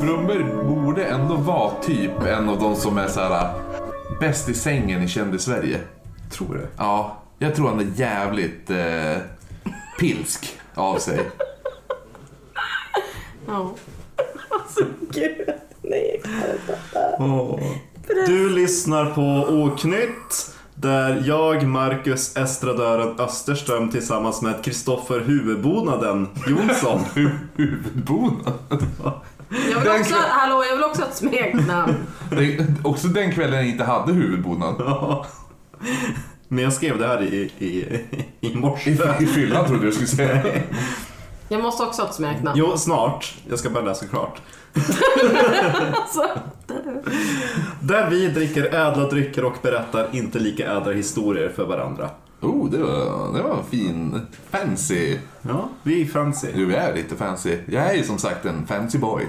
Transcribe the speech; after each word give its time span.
Brunnberg 0.00 0.44
borde 0.44 1.04
ändå 1.04 1.34
vara 1.34 1.70
typ 1.82 2.22
en 2.22 2.48
av 2.48 2.58
de 2.58 2.76
som 2.76 2.98
är 2.98 3.08
så 3.08 3.20
här 3.20 3.54
bäst 4.20 4.48
i 4.48 4.54
sängen 4.54 5.02
i 5.02 5.08
kändis-Sverige. 5.08 5.78
Tror 6.30 6.54
det. 6.54 6.68
Ja, 6.76 7.16
jag 7.38 7.54
tror 7.54 7.68
han 7.68 7.80
är 7.80 7.86
jävligt 7.94 8.70
eh, 8.70 9.16
pilsk 10.00 10.58
av 10.74 10.98
sig. 10.98 11.20
Ja. 13.46 13.74
Alltså 14.48 14.84
gud. 15.10 15.48
Nej, 15.82 16.20
jag 16.24 16.32
kan 16.32 16.50
inte. 16.52 16.78
Åh. 17.18 17.60
Du 18.26 18.48
lyssnar 18.50 19.06
på 19.06 19.52
Oknytt. 19.52 20.54
Där 20.74 21.22
jag, 21.26 21.66
Marcus 21.66 22.36
Estradören 22.36 23.20
Österström 23.20 23.90
tillsammans 23.90 24.42
med 24.42 24.64
Kristoffer 24.64 25.20
Huvudbonaden 25.20 26.28
Jonsson. 26.48 27.00
Huvudbonaden. 27.54 28.58
Jag 29.70 29.80
vill 29.80 30.00
också, 30.00 30.14
hallå, 30.28 30.64
jag 30.68 30.74
vill 30.76 30.84
också 30.84 31.02
ha 31.02 31.08
ett 31.08 31.16
smeknamn. 31.16 31.94
Det- 32.30 32.66
Också 32.84 33.08
den 33.08 33.32
kvällen 33.32 33.54
jag 33.58 33.68
inte 33.68 33.84
hade 33.84 34.12
huvudbonad. 34.12 34.74
Ja. 34.78 35.26
Men 36.48 36.64
jag 36.64 36.72
skrev 36.72 36.98
det 36.98 37.06
här 37.06 37.22
i, 37.22 37.52
i, 37.58 38.00
i 38.40 38.54
morse. 38.56 38.90
I, 38.90 38.98
I 39.22 39.26
fyllan 39.26 39.66
trodde 39.66 39.84
jag 39.84 39.94
skulle 39.94 40.08
säga. 40.08 40.42
Jag 41.48 41.62
måste 41.62 41.82
också 41.82 42.02
ha 42.02 42.08
ett 42.08 42.14
smeknamn. 42.14 42.58
Jo, 42.58 42.76
snart. 42.78 43.34
Jag 43.48 43.58
ska 43.58 43.70
bara 43.70 43.84
läsa 43.84 44.06
klart. 44.06 44.40
Alltså, 45.94 46.28
Där 47.80 48.10
vi 48.10 48.28
dricker 48.28 48.64
ädla 48.74 49.04
drycker 49.08 49.44
och 49.44 49.54
berättar 49.62 50.08
inte 50.12 50.38
lika 50.38 50.72
ädla 50.76 50.92
historier 50.92 51.52
för 51.56 51.64
varandra. 51.66 52.10
Oh, 52.40 52.70
det 52.70 52.78
var, 52.78 53.32
det 53.32 53.42
var 53.42 53.56
en 53.56 53.64
fin 53.64 54.20
fancy. 54.50 55.18
Ja, 55.42 55.68
vi 55.82 56.02
är 56.02 56.06
fancy. 56.06 56.52
Du 56.54 56.74
är 56.74 56.94
lite 56.94 57.16
fancy. 57.16 57.58
Jag 57.66 57.90
är 57.90 57.94
ju 57.94 58.02
som 58.02 58.18
sagt 58.18 58.44
en 58.46 58.66
fancy 58.66 58.98
boy. 58.98 59.24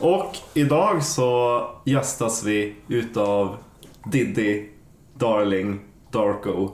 Och 0.00 0.36
idag 0.54 1.04
så 1.04 1.62
gästas 1.84 2.44
vi 2.44 2.76
utav 2.88 3.56
Diddy, 4.12 4.68
Darling, 5.14 5.80
Darko, 6.10 6.70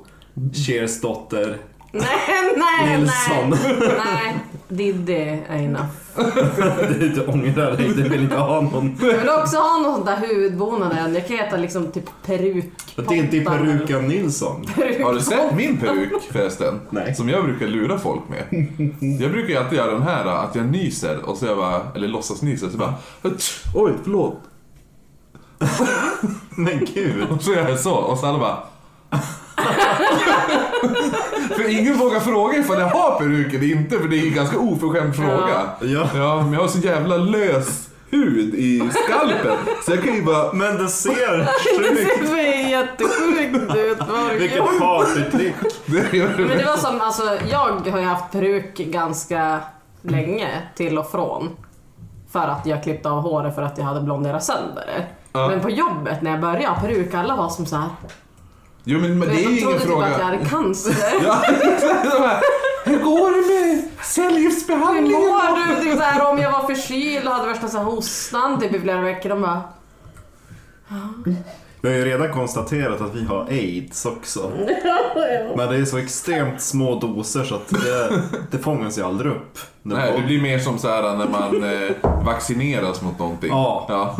Cheers 0.53 1.01
dotter, 1.01 1.59
nej, 1.95 2.55
nej, 2.57 2.99
Nilsson. 2.99 3.51
nej. 3.51 3.95
Nej, 4.05 4.37
Diddy 4.69 5.13
är 5.49 5.57
enough. 5.57 5.87
Du 7.15 7.25
ångrar 7.27 7.77
dig, 7.77 7.89
du 7.89 8.03
vill 8.09 8.21
inte 8.23 8.37
ha 8.37 8.61
någon 8.61 8.97
Jag 9.01 9.19
vill 9.19 9.29
också 9.29 9.57
ha 9.57 9.79
någon 9.79 9.95
sån 9.97 10.05
där 10.07 10.17
huvudbonaden. 10.17 11.15
Jag 11.15 11.29
kan 11.29 11.37
heta 11.37 11.57
liksom 11.57 11.93
typ 11.93 12.05
peruk. 12.27 12.73
Diddy 13.09 13.45
Perukan 13.45 14.09
Nilsson. 14.09 14.65
Har 15.05 15.15
du 15.15 15.21
sett 15.21 15.55
min 15.57 15.77
peruk 15.77 16.23
förresten? 16.33 16.81
Nej. 16.91 17.15
Som 17.15 17.29
jag 17.29 17.45
brukar 17.45 17.67
lura 17.67 17.99
folk 17.99 18.21
med. 18.29 18.67
Jag 19.21 19.31
brukar 19.31 19.49
ju 19.49 19.57
alltid 19.57 19.79
göra 19.79 19.93
den 19.93 20.03
här 20.03 20.25
att 20.27 20.55
jag 20.55 20.67
nyser 20.67 21.19
och 21.29 21.37
så 21.37 21.47
jag 21.47 21.57
bara, 21.57 21.81
eller 21.95 22.09
låtsas 22.09 22.43
nysa 22.43 22.71
så 22.71 22.77
bara 22.77 22.95
"Atsch, 23.23 23.63
Oj, 23.75 23.93
förlåt. 24.03 24.41
Men 26.51 26.85
gud. 26.95 27.25
Och 27.31 27.43
så 27.43 27.53
gör 27.53 27.69
jag 27.69 27.79
så 27.81 27.95
och 27.95 28.19
så 28.19 28.27
alla 28.27 28.39
bara 28.39 28.59
För 31.49 31.79
ingen 31.79 31.99
vågar 31.99 32.21
fråga 32.21 32.59
ifall 32.59 32.81
jag 32.81 32.89
har 32.89 33.19
peruk 33.19 33.55
eller 33.55 33.73
inte 33.73 33.99
för 33.99 34.09
det 34.09 34.17
är 34.19 34.27
en 34.27 34.35
ganska 34.35 34.59
oförskämd 34.59 35.17
fråga. 35.17 35.63
Ja. 35.81 36.09
Ja, 36.15 36.43
men 36.43 36.53
jag 36.53 36.61
har 36.61 36.69
så 36.69 36.79
jävla 36.79 37.17
lös 37.17 37.89
hud 38.11 38.55
i 38.55 38.91
skalpen 38.91 39.57
så 39.85 39.93
jag 39.93 40.05
kan 40.05 40.15
ju 40.15 40.23
bara 40.23 40.53
Men 40.53 40.77
det 40.77 40.89
ser 40.89 41.39
Det 41.39 41.47
sjukt 41.47 42.29
ser 42.29 42.69
jättesjukt 42.71 43.77
ut. 43.77 43.99
Vilket 44.41 44.79
partytrick. 44.81 45.55
det 45.87 46.03
Men 46.13 46.49
det 46.49 46.55
det. 46.55 46.65
var 46.65 46.77
som, 46.77 47.01
alltså 47.01 47.23
jag 47.51 47.91
har 47.91 47.99
ju 47.99 48.05
haft 48.05 48.33
peruk 48.33 48.77
ganska 48.79 49.61
länge 50.03 50.49
till 50.75 50.99
och 50.99 51.11
från. 51.11 51.49
För 52.33 52.49
att 52.49 52.67
jag 52.67 52.83
klippte 52.83 53.11
av 53.11 53.21
håret 53.23 53.55
för 53.55 53.63
att 53.63 53.79
jag 53.79 53.85
hade 53.85 54.01
blonderat 54.01 54.45
sönder 54.45 54.85
det. 54.87 55.05
Ja. 55.33 55.49
Men 55.49 55.61
på 55.61 55.71
jobbet 55.71 56.23
när 56.23 56.31
jag 56.31 56.41
började 56.41 56.67
ha 56.67 56.81
peruk, 56.81 57.15
alla 57.15 57.37
var 57.37 57.49
som 57.49 57.67
så 57.67 57.77
här. 57.77 57.89
Jo 58.85 58.99
men 59.01 59.19
men 59.19 59.29
det 59.29 59.35
är 59.35 59.45
de 59.45 59.51
ju 59.51 59.61
ingen 59.61 59.63
trodde 59.79 59.79
typ 59.85 59.91
att 59.93 60.01
jag 60.01 60.11
fråga. 60.13 60.25
hade 60.25 60.45
cancer. 60.45 60.95
Ja, 61.23 61.43
de 62.85 62.91
Hur 62.91 62.99
går 63.05 63.31
det 63.31 63.47
med 63.55 63.89
Hur 63.97 64.05
cellgiftsbehandlingen? 64.05 65.21
mår 65.21 65.75
du? 65.77 65.83
Typ 65.85 65.93
så 65.99 66.03
här, 66.05 66.31
om 66.33 66.39
jag 66.39 66.53
var 66.53 66.67
förkyld 66.75 67.27
och 67.29 67.33
hade 67.35 67.49
värsta 67.49 67.69
så 67.69 67.79
här 67.79 67.85
hostan 67.85 68.61
typ 68.61 68.75
i 68.75 68.81
flera 68.81 69.01
veckor. 69.01 69.29
De 69.29 69.41
bara, 69.43 69.63
Vi 71.85 71.91
har 71.91 71.97
ju 71.97 72.05
redan 72.05 72.33
konstaterat 72.33 73.01
att 73.01 73.15
vi 73.15 73.25
har 73.25 73.47
aids 73.51 74.07
också. 74.07 74.51
Men 75.57 75.69
det 75.69 75.77
är 75.77 75.85
så 75.85 75.99
extremt 75.99 76.61
små 76.61 77.01
doser 77.01 77.45
så 77.45 77.55
att 77.55 77.69
det, 77.69 78.23
det 78.51 78.59
fångas 78.59 78.99
ju 78.99 79.03
aldrig 79.03 79.33
upp. 79.33 79.59
Det 79.83 79.95
Nej, 79.95 80.13
det 80.17 80.23
blir 80.27 80.43
mer 80.43 80.59
som 80.59 80.79
så 80.79 80.89
här 80.89 81.03
när 81.03 81.29
man 81.29 81.65
eh, 81.65 82.25
vaccineras 82.25 83.03
mot 83.03 83.19
någonting. 83.19 83.51
Ja. 83.51 83.87
ja. 83.89 84.17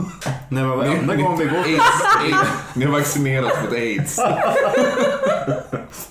Nej 0.49 0.65
men 0.65 0.79
varenda 0.79 1.17
gång 1.17 1.39
vi 1.39 1.45
går 1.45 1.57
Aids, 1.57 1.83
aids. 2.25 2.51
Ni 2.75 2.85
har 2.85 2.93
vaccinerats 2.93 3.57
mot 3.63 3.73
aids. 3.73 4.17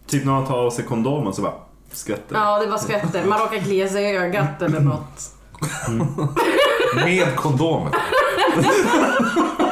Typ 0.08 0.26
när 0.26 0.32
man 0.32 0.46
tar 0.46 0.58
av 0.58 0.72
sig 0.72 0.86
kondomen 0.86 1.34
så 1.34 1.42
bara 1.42 1.54
skvätter 1.92 2.36
ja 2.36 2.60
det 2.60 2.68
var 2.68 2.78
skvätter. 2.78 3.24
Man 3.26 3.40
råkar 3.40 3.60
klia 3.60 3.90
sig 3.90 4.04
i 4.04 4.18
ögat 4.18 4.62
eller 4.62 4.80
något. 4.80 5.36
Med 6.96 7.36
kondomen. 7.36 7.94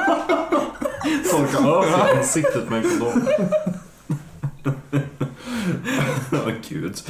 Torka 1.32 2.18
ansiktet 2.18 2.70
med 2.70 2.86
en 2.86 2.90
kondom. 2.90 3.28
Åh 6.32 6.54
gud. 6.70 7.02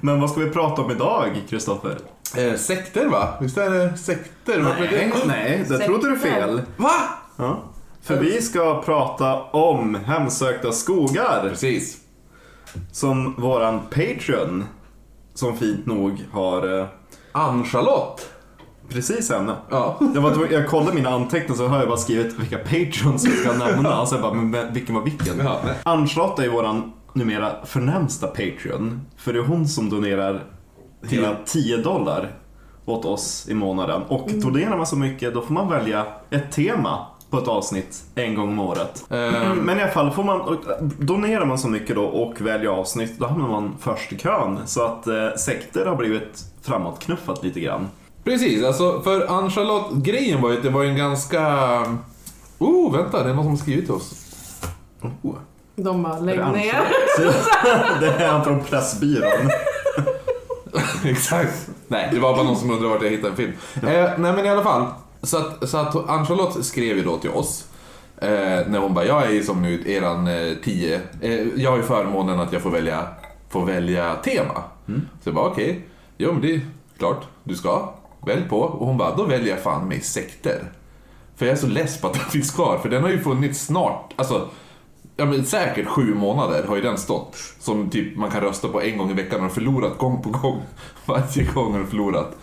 Men 0.00 0.20
vad 0.20 0.30
ska 0.30 0.40
vi 0.40 0.50
prata 0.50 0.82
om 0.82 0.90
idag, 0.90 1.42
Kristoffer? 1.48 1.98
Eh, 2.36 2.54
sekter 2.54 3.06
va? 3.06 3.34
Visst 3.40 3.58
är 3.58 3.70
det 3.70 3.96
sekter? 3.96 4.58
Nej, 4.58 4.88
det? 4.90 5.26
nej, 5.26 5.64
det 5.68 5.78
trodde 5.78 6.10
du 6.10 6.18
fel. 6.18 6.62
Va? 6.76 6.92
Ja. 7.36 7.62
För 8.02 8.16
vi 8.16 8.42
ska 8.42 8.82
prata 8.82 9.42
om 9.42 9.94
hemsökta 9.94 10.72
skogar. 10.72 11.48
Precis. 11.48 11.96
Som 12.92 13.34
våran 13.38 13.80
Patreon, 13.90 14.64
som 15.34 15.56
fint 15.56 15.86
nog 15.86 16.24
har 16.32 16.78
eh, 16.78 16.86
Ann-Charlotte. 17.32 18.28
Precis 18.92 19.30
henne. 19.30 19.54
Ja. 19.70 19.98
Jag, 20.14 20.20
var, 20.20 20.48
jag 20.50 20.68
kollade 20.68 20.94
mina 20.94 21.10
anteckningar 21.10 21.54
så 21.54 21.66
har 21.66 21.78
jag 21.78 21.88
bara 21.88 21.98
skrivit 21.98 22.38
vilka 22.38 22.58
Patreons 22.58 23.26
vi 23.26 23.36
ska 23.36 23.52
nämna. 23.52 24.00
Och 24.00 24.08
så 24.08 24.14
jag 24.14 24.22
bara, 24.22 24.34
men 24.34 24.72
vilken 24.74 24.94
var 24.94 25.02
vilken? 25.02 25.38
Ja. 25.38 25.60
Ann-Charlotte 25.82 26.38
är 26.38 26.42
ju 26.42 26.50
våran 26.50 26.92
numera 27.12 27.52
förnämsta 27.64 28.26
Patreon. 28.26 29.00
För 29.16 29.32
det 29.32 29.38
är 29.38 29.42
hon 29.42 29.68
som 29.68 29.90
donerar 29.90 30.42
hela 31.08 31.36
10 31.44 31.76
dollar 31.76 32.32
åt 32.84 33.04
oss 33.04 33.46
i 33.48 33.54
månaden. 33.54 34.02
Och 34.08 34.28
donerar 34.30 34.76
man 34.76 34.86
så 34.86 34.96
mycket 34.96 35.34
då 35.34 35.42
får 35.42 35.54
man 35.54 35.68
välja 35.68 36.06
ett 36.30 36.52
tema 36.52 37.06
på 37.30 37.38
ett 37.38 37.48
avsnitt 37.48 38.02
en 38.14 38.34
gång 38.34 38.48
om 38.48 38.58
året. 38.60 39.04
Ehm, 39.10 39.58
Men 39.58 39.78
i 39.78 39.82
alla 39.82 39.92
fall, 39.92 40.10
får 40.10 40.24
man, 40.24 40.58
donerar 40.98 41.44
man 41.44 41.58
så 41.58 41.68
mycket 41.68 41.96
då 41.96 42.04
och 42.04 42.40
väljer 42.40 42.70
avsnitt, 42.70 43.18
då 43.18 43.26
hamnar 43.26 43.48
man 43.48 43.74
först 43.80 44.12
i 44.12 44.18
kön. 44.18 44.58
Så 44.66 44.84
att 44.84 45.06
eh, 45.06 45.28
sekter 45.38 45.86
har 45.86 45.96
blivit 45.96 46.44
framåtknuffat 46.62 47.44
lite 47.44 47.60
grann. 47.60 47.88
Precis, 48.24 48.64
alltså 48.64 49.00
för 49.00 49.26
Ann-Charlotte, 49.26 49.92
grejen 49.94 50.42
var 50.42 50.50
ju 50.50 50.56
att 50.56 50.62
det 50.62 50.70
var 50.70 50.84
en 50.84 50.96
ganska... 50.96 51.40
Oh, 52.58 52.92
vänta, 52.92 53.22
det 53.22 53.30
är 53.30 53.34
någon 53.34 53.44
som 53.44 53.50
har 53.50 53.58
skrivit 53.58 53.84
till 53.84 53.94
oss. 53.94 54.14
Oh. 55.22 55.34
De 55.76 56.02
bara, 56.02 56.18
lägg 56.18 56.38
ner. 56.38 56.74
Det 58.00 58.06
är 58.06 58.28
han 58.28 58.44
från 58.44 58.64
Pressbyrån. 58.64 59.50
Exakt. 61.04 61.70
Nej, 61.88 62.08
det 62.12 62.20
var 62.20 62.32
bara 62.32 62.42
någon 62.42 62.56
som 62.56 62.70
undrade 62.70 62.94
vart 62.94 63.02
jag 63.02 63.10
hittade 63.10 63.28
en 63.28 63.36
film. 63.36 63.52
Eh, 63.74 64.10
nej 64.18 64.32
men 64.32 64.46
i 64.46 64.48
alla 64.48 64.62
fall. 64.62 64.86
Så 65.22 65.36
att, 65.36 65.68
så 65.68 65.76
att 65.78 66.08
Ann-Charlotte 66.08 66.64
skrev 66.64 66.96
ju 66.96 67.04
då 67.04 67.16
till 67.16 67.30
oss. 67.30 67.64
Eh, 68.18 68.28
när 68.68 68.78
hon 68.78 68.94
bara, 68.94 69.04
jag 69.04 69.26
är 69.26 69.30
ju 69.30 69.42
som 69.42 69.62
nu 69.62 69.82
eran 69.86 70.26
eh, 70.26 70.54
tio. 70.64 71.00
Eh, 71.20 71.46
jag 71.56 71.70
har 71.70 71.76
ju 71.76 71.82
förmånen 71.82 72.40
att 72.40 72.52
jag 72.52 72.62
får 72.62 72.70
välja, 72.70 73.06
får 73.48 73.66
välja 73.66 74.14
tema. 74.14 74.62
Så 75.22 75.28
jag 75.28 75.34
bara, 75.34 75.46
okej. 75.46 75.86
Jo 76.18 76.32
men 76.32 76.40
det 76.42 76.54
är 76.54 76.60
klart, 76.98 77.24
du 77.44 77.54
ska. 77.54 77.88
Välj 78.26 78.48
på. 78.48 78.60
Och 78.60 78.86
hon 78.86 78.96
bara, 78.96 79.16
då 79.16 79.24
väljer 79.24 79.48
jag 79.54 79.62
fan 79.62 79.88
mig 79.88 80.00
sekter. 80.00 80.72
För 81.36 81.46
jag 81.46 81.52
är 81.52 81.56
så 81.56 81.66
less 81.66 82.00
på 82.00 82.06
att 82.06 82.12
den 82.14 82.22
finns 82.30 82.50
kvar. 82.50 82.78
För 82.78 82.88
den 82.88 83.02
har 83.02 83.10
ju 83.10 83.18
funnits 83.20 83.60
snart. 83.66 84.12
Alltså, 84.16 84.48
Ja 85.16 85.26
men 85.26 85.44
säkert 85.46 85.86
sju 85.86 86.14
månader 86.14 86.64
har 86.68 86.76
ju 86.76 86.82
den 86.82 86.98
stått. 86.98 87.36
Som 87.58 87.90
typ 87.90 88.16
man 88.16 88.30
kan 88.30 88.40
rösta 88.40 88.68
på 88.68 88.82
en 88.82 88.98
gång 88.98 89.10
i 89.10 89.14
veckan 89.14 89.36
och 89.36 89.42
har 89.42 89.50
förlorat 89.50 89.98
gång 89.98 90.22
på 90.22 90.30
gång. 90.30 90.62
Varje 91.06 91.44
gång 91.54 91.72
har 91.74 91.84
förlorat. 91.84 92.36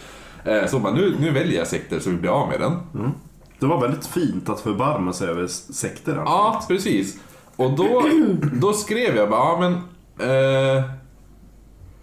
Eh, 0.45 0.65
Så 0.67 0.79
bara, 0.79 0.93
nu, 0.93 1.15
nu 1.19 1.31
väljer 1.31 1.57
jag 1.59 1.67
sekter 1.67 1.99
så 1.99 2.09
vi 2.09 2.15
blir 2.15 2.29
av 2.31 2.47
med 2.49 2.59
den. 2.59 2.77
Det 3.59 3.65
var 3.65 3.81
väldigt 3.81 4.05
fint 4.05 4.49
att 4.49 4.59
förbarma 4.59 5.13
sig 5.13 5.27
över 5.29 5.47
sekter. 5.47 6.11
alltså. 6.17 6.33
Ja, 6.33 6.63
precis. 6.67 7.15
Och 7.55 7.71
då, 7.71 8.03
då 8.53 8.73
skrev 8.73 9.15
jag 9.15 9.29
bara, 9.29 9.39
ja 9.39 9.57
men... 9.59 9.73
Eh, 10.29 10.83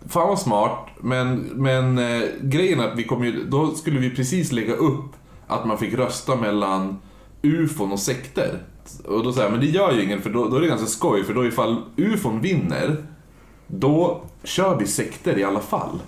fan 0.09 0.29
vad 0.29 0.39
smart, 0.39 0.89
men, 1.01 1.39
men 1.39 1.99
eh, 1.99 2.23
grejen 2.43 2.81
är 2.81 2.89
att 2.89 2.99
vi 2.99 3.05
kom 3.05 3.25
ju, 3.25 3.45
då 3.45 3.75
skulle 3.75 4.01
vi 4.01 4.11
precis 4.11 4.53
lägga 4.53 4.75
upp 4.75 5.13
att 5.47 5.67
man 5.67 5.79
fick 5.79 5.95
rösta 5.95 6.37
mellan 6.37 6.99
ufon 7.43 7.93
och 7.93 8.01
sekter. 8.01 8.63
Och 9.05 9.25
då 9.25 9.33
säger 9.33 9.47
jag, 9.47 9.53
men 9.53 9.61
det 9.61 9.67
gör 9.67 9.93
ju 9.93 10.05
ingen 10.05 10.23
för 10.23 10.31
då, 10.31 10.49
då 10.49 10.57
är 10.57 10.61
det 10.61 10.67
ganska 10.67 10.87
skoj 10.87 11.25
för 11.25 11.35
då 11.35 11.47
ifall 11.47 11.83
ufon 11.97 12.41
vinner, 12.41 12.97
då 13.67 14.25
kör 14.45 14.79
vi 14.79 14.87
sekter 14.87 15.39
i 15.39 15.45
alla 15.45 15.61
fall. 15.61 16.01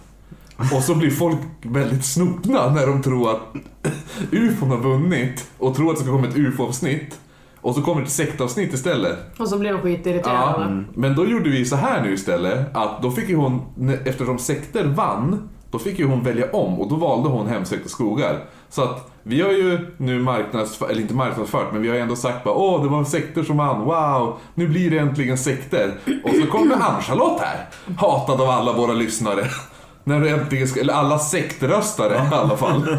Och 0.72 0.82
så 0.82 0.94
blir 0.94 1.10
folk 1.10 1.38
väldigt 1.62 2.04
snopna 2.04 2.70
när 2.70 2.86
de 2.86 3.02
tror 3.02 3.30
att 3.30 3.56
ufon 4.30 4.70
har 4.70 4.78
vunnit 4.78 5.50
och 5.58 5.76
tror 5.76 5.90
att 5.90 5.96
det 5.96 6.02
ska 6.02 6.12
komma 6.12 6.28
ett 6.28 6.36
ufo-avsnitt. 6.36 7.18
Och 7.66 7.74
så 7.74 7.82
kommer 7.82 8.00
det 8.00 8.06
ett 8.06 8.12
sektavsnitt 8.12 8.72
istället. 8.72 9.18
Och 9.38 9.48
så 9.48 9.58
blir 9.58 9.72
de 9.72 9.80
skitirriterade. 9.80 10.38
Ja, 10.38 10.82
men 10.94 11.16
då 11.16 11.26
gjorde 11.26 11.50
vi 11.50 11.64
så 11.64 11.76
här 11.76 12.02
nu 12.02 12.12
istället, 12.12 12.76
att 12.76 13.02
då 13.02 13.10
fick 13.10 13.28
ju 13.28 13.36
hon, 13.36 13.62
eftersom 14.04 14.38
sekter 14.38 14.84
vann, 14.84 15.48
då 15.70 15.78
fick 15.78 15.98
ju 15.98 16.06
hon 16.06 16.22
välja 16.22 16.50
om 16.52 16.80
och 16.80 16.88
då 16.88 16.96
valde 16.96 17.28
hon 17.28 17.46
Hemsökta 17.46 17.88
skogar. 17.88 18.44
Så 18.68 18.82
att 18.82 19.10
vi 19.22 19.40
har 19.42 19.50
ju 19.50 19.94
nu 19.96 20.18
marknadsfört, 20.18 20.90
eller 20.90 21.00
inte 21.00 21.14
marknadsfört, 21.14 21.72
men 21.72 21.82
vi 21.82 21.88
har 21.88 21.96
ändå 21.96 22.16
sagt 22.16 22.44
bara 22.44 22.54
åh, 22.54 22.82
det 22.82 22.88
var 22.88 22.98
en 22.98 23.06
sekter 23.06 23.42
som 23.42 23.56
vann, 23.56 23.80
wow, 23.80 24.38
nu 24.54 24.68
blir 24.68 24.90
det 24.90 24.98
äntligen 24.98 25.38
sekter. 25.38 25.94
Och 26.24 26.34
så 26.34 26.46
kommer 26.46 26.74
Ann-Charlotte 26.74 27.40
här, 27.40 27.68
hatad 27.98 28.40
av 28.40 28.50
alla 28.50 28.72
våra 28.72 28.92
lyssnare. 28.92 29.44
När 30.08 30.20
du 30.20 30.28
äntligen 30.28 30.68
ska, 30.68 30.80
eller 30.80 30.94
alla 30.94 31.18
sektröstare 31.18 32.14
i 32.14 32.34
alla 32.34 32.56
fall. 32.56 32.98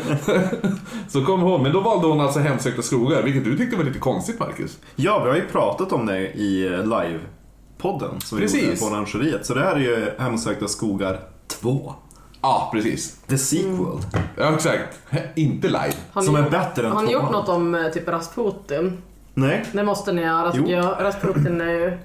så 1.07 1.25
kom 1.25 1.41
hon, 1.41 1.63
men 1.63 1.71
då 1.71 1.79
valde 1.79 2.07
hon 2.07 2.21
alltså 2.21 2.39
Hemsökta 2.39 2.81
skogar, 2.81 3.23
vilket 3.23 3.43
du 3.43 3.57
tyckte 3.57 3.77
var 3.77 3.83
lite 3.83 3.99
konstigt 3.99 4.39
Marcus. 4.39 4.77
Ja, 4.95 5.23
vi 5.23 5.29
har 5.29 5.35
ju 5.35 5.47
pratat 5.47 5.91
om 5.91 6.05
det 6.05 6.19
i 6.19 6.65
eh, 6.65 6.71
live-podden 6.71 8.19
som 8.19 8.37
vi 8.37 8.43
Precis. 8.43 8.63
gjorde 8.63 8.77
på 8.77 8.85
Orangeriet. 8.85 9.45
Så 9.45 9.53
det 9.53 9.61
här 9.61 9.75
är 9.75 9.79
ju 9.79 10.09
Hemsökta 10.19 10.67
skogar 10.67 11.19
2. 11.47 11.93
Ja, 12.41 12.69
precis. 12.73 13.17
The 13.27 13.37
sequel. 13.37 13.99
Ja, 14.35 14.53
exakt. 14.53 14.99
Inte 15.35 15.67
live. 15.67 15.93
Har 16.11 16.21
Som 16.21 16.33
ni, 16.33 16.39
är 16.39 16.49
bättre 16.49 16.87
än 16.87 16.91
har 16.91 17.03
ni 17.03 17.11
gjort 17.11 17.31
något 17.31 17.49
om 17.49 17.75
eh, 17.75 17.87
typ 17.91 18.07
Rasputin? 18.07 19.01
Nej. 19.33 19.65
Det 19.71 19.83
måste 19.83 20.11
ni. 20.11 20.21
Ja, 20.21 20.97
Rasputin 20.99 21.61
är 21.61 21.71
ju... 21.71 21.97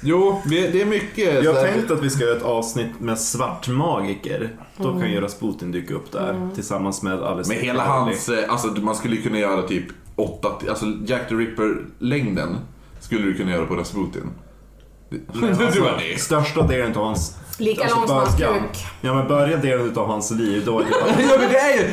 Jo, 0.00 0.42
det 0.44 0.80
är 0.80 0.86
mycket... 0.86 1.44
Jag 1.44 1.54
har 1.54 1.62
tänkt 1.62 1.90
att 1.90 2.02
vi 2.02 2.10
ska 2.10 2.24
göra 2.24 2.36
ett 2.36 2.42
avsnitt 2.42 3.00
med 3.00 3.18
svartmagiker. 3.18 4.50
Då 4.76 4.92
kan 4.92 5.10
ju 5.10 5.20
Rasputin 5.20 5.72
dyka 5.72 5.94
upp 5.94 6.12
där 6.12 6.50
tillsammans 6.54 7.02
med 7.02 7.22
Alice 7.22 7.52
Med 7.52 7.62
hela 7.62 7.84
hans, 7.84 8.28
eh, 8.28 8.52
alltså 8.52 8.68
man 8.68 8.94
skulle 8.94 9.16
kunna 9.16 9.38
göra 9.38 9.62
typ 9.62 9.84
åtta, 10.16 10.48
alltså 10.68 10.86
Jack 11.06 11.28
the 11.28 11.34
Ripper-längden 11.34 12.56
skulle 13.00 13.24
du 13.24 13.34
kunna 13.34 13.50
göra 13.50 13.66
på 13.66 13.74
Rasputin. 13.74 14.30
Men 15.10 15.20
Du 15.58 15.64
alltså. 15.64 15.80
Största 16.16 16.62
delen 16.62 16.96
av 16.96 17.04
hans... 17.04 17.36
Lika 17.58 17.82
alltså, 17.82 17.98
lång 17.98 18.08
som 18.08 18.16
hans 18.16 18.36
kuk. 18.36 18.86
Ja 19.00 19.14
men 19.14 19.28
börja 19.28 19.56
delen 19.56 19.98
av 19.98 20.06
hans 20.06 20.30
liv, 20.30 20.62
då 20.66 20.80
är 20.80 20.84
det 20.84 20.90
bara... 20.90 21.22
ja 21.30 21.36
men 21.40 21.50
det 21.50 21.58
är 21.58 21.78
ju, 21.78 21.92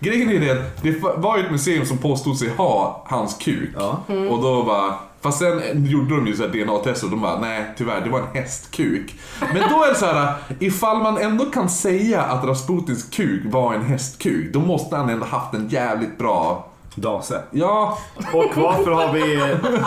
grejen 0.00 0.30
är 0.30 0.40
det, 0.40 0.64
det 0.82 1.02
var 1.16 1.38
ju 1.38 1.44
ett 1.44 1.50
museum 1.50 1.86
som 1.86 1.98
påstod 1.98 2.38
sig 2.38 2.48
ha 2.48 3.04
hans 3.08 3.34
kuk. 3.34 3.70
Ja. 3.76 4.02
Och 4.30 4.42
då 4.42 4.62
bara, 4.62 4.94
fast 5.20 5.38
sen 5.38 5.84
gjorde 5.86 6.16
de 6.16 6.26
ju 6.26 6.36
så 6.36 6.42
här 6.42 6.50
DNA-test 6.64 7.02
och 7.04 7.10
de 7.10 7.20
bara, 7.20 7.40
nej 7.40 7.74
tyvärr 7.78 8.00
det 8.00 8.10
var 8.10 8.18
en 8.18 8.26
hästkuk. 8.34 9.14
Men 9.40 9.70
då 9.70 9.84
är 9.84 9.88
det 9.88 9.94
så 9.94 10.06
här, 10.06 10.34
ifall 10.58 11.02
man 11.02 11.18
ändå 11.18 11.44
kan 11.44 11.68
säga 11.68 12.22
att 12.22 12.44
Rasputins 12.44 13.04
kuk 13.10 13.42
var 13.44 13.74
en 13.74 13.84
hästkuk, 13.84 14.52
då 14.52 14.60
måste 14.60 14.96
han 14.96 15.08
ändå 15.10 15.26
haft 15.26 15.54
en 15.54 15.68
jävligt 15.68 16.18
bra, 16.18 16.66
Dase. 16.94 17.42
ja, 17.50 17.98
Och 18.32 18.56
varför 18.56 18.90
har 18.90 19.12
vi, 19.12 19.36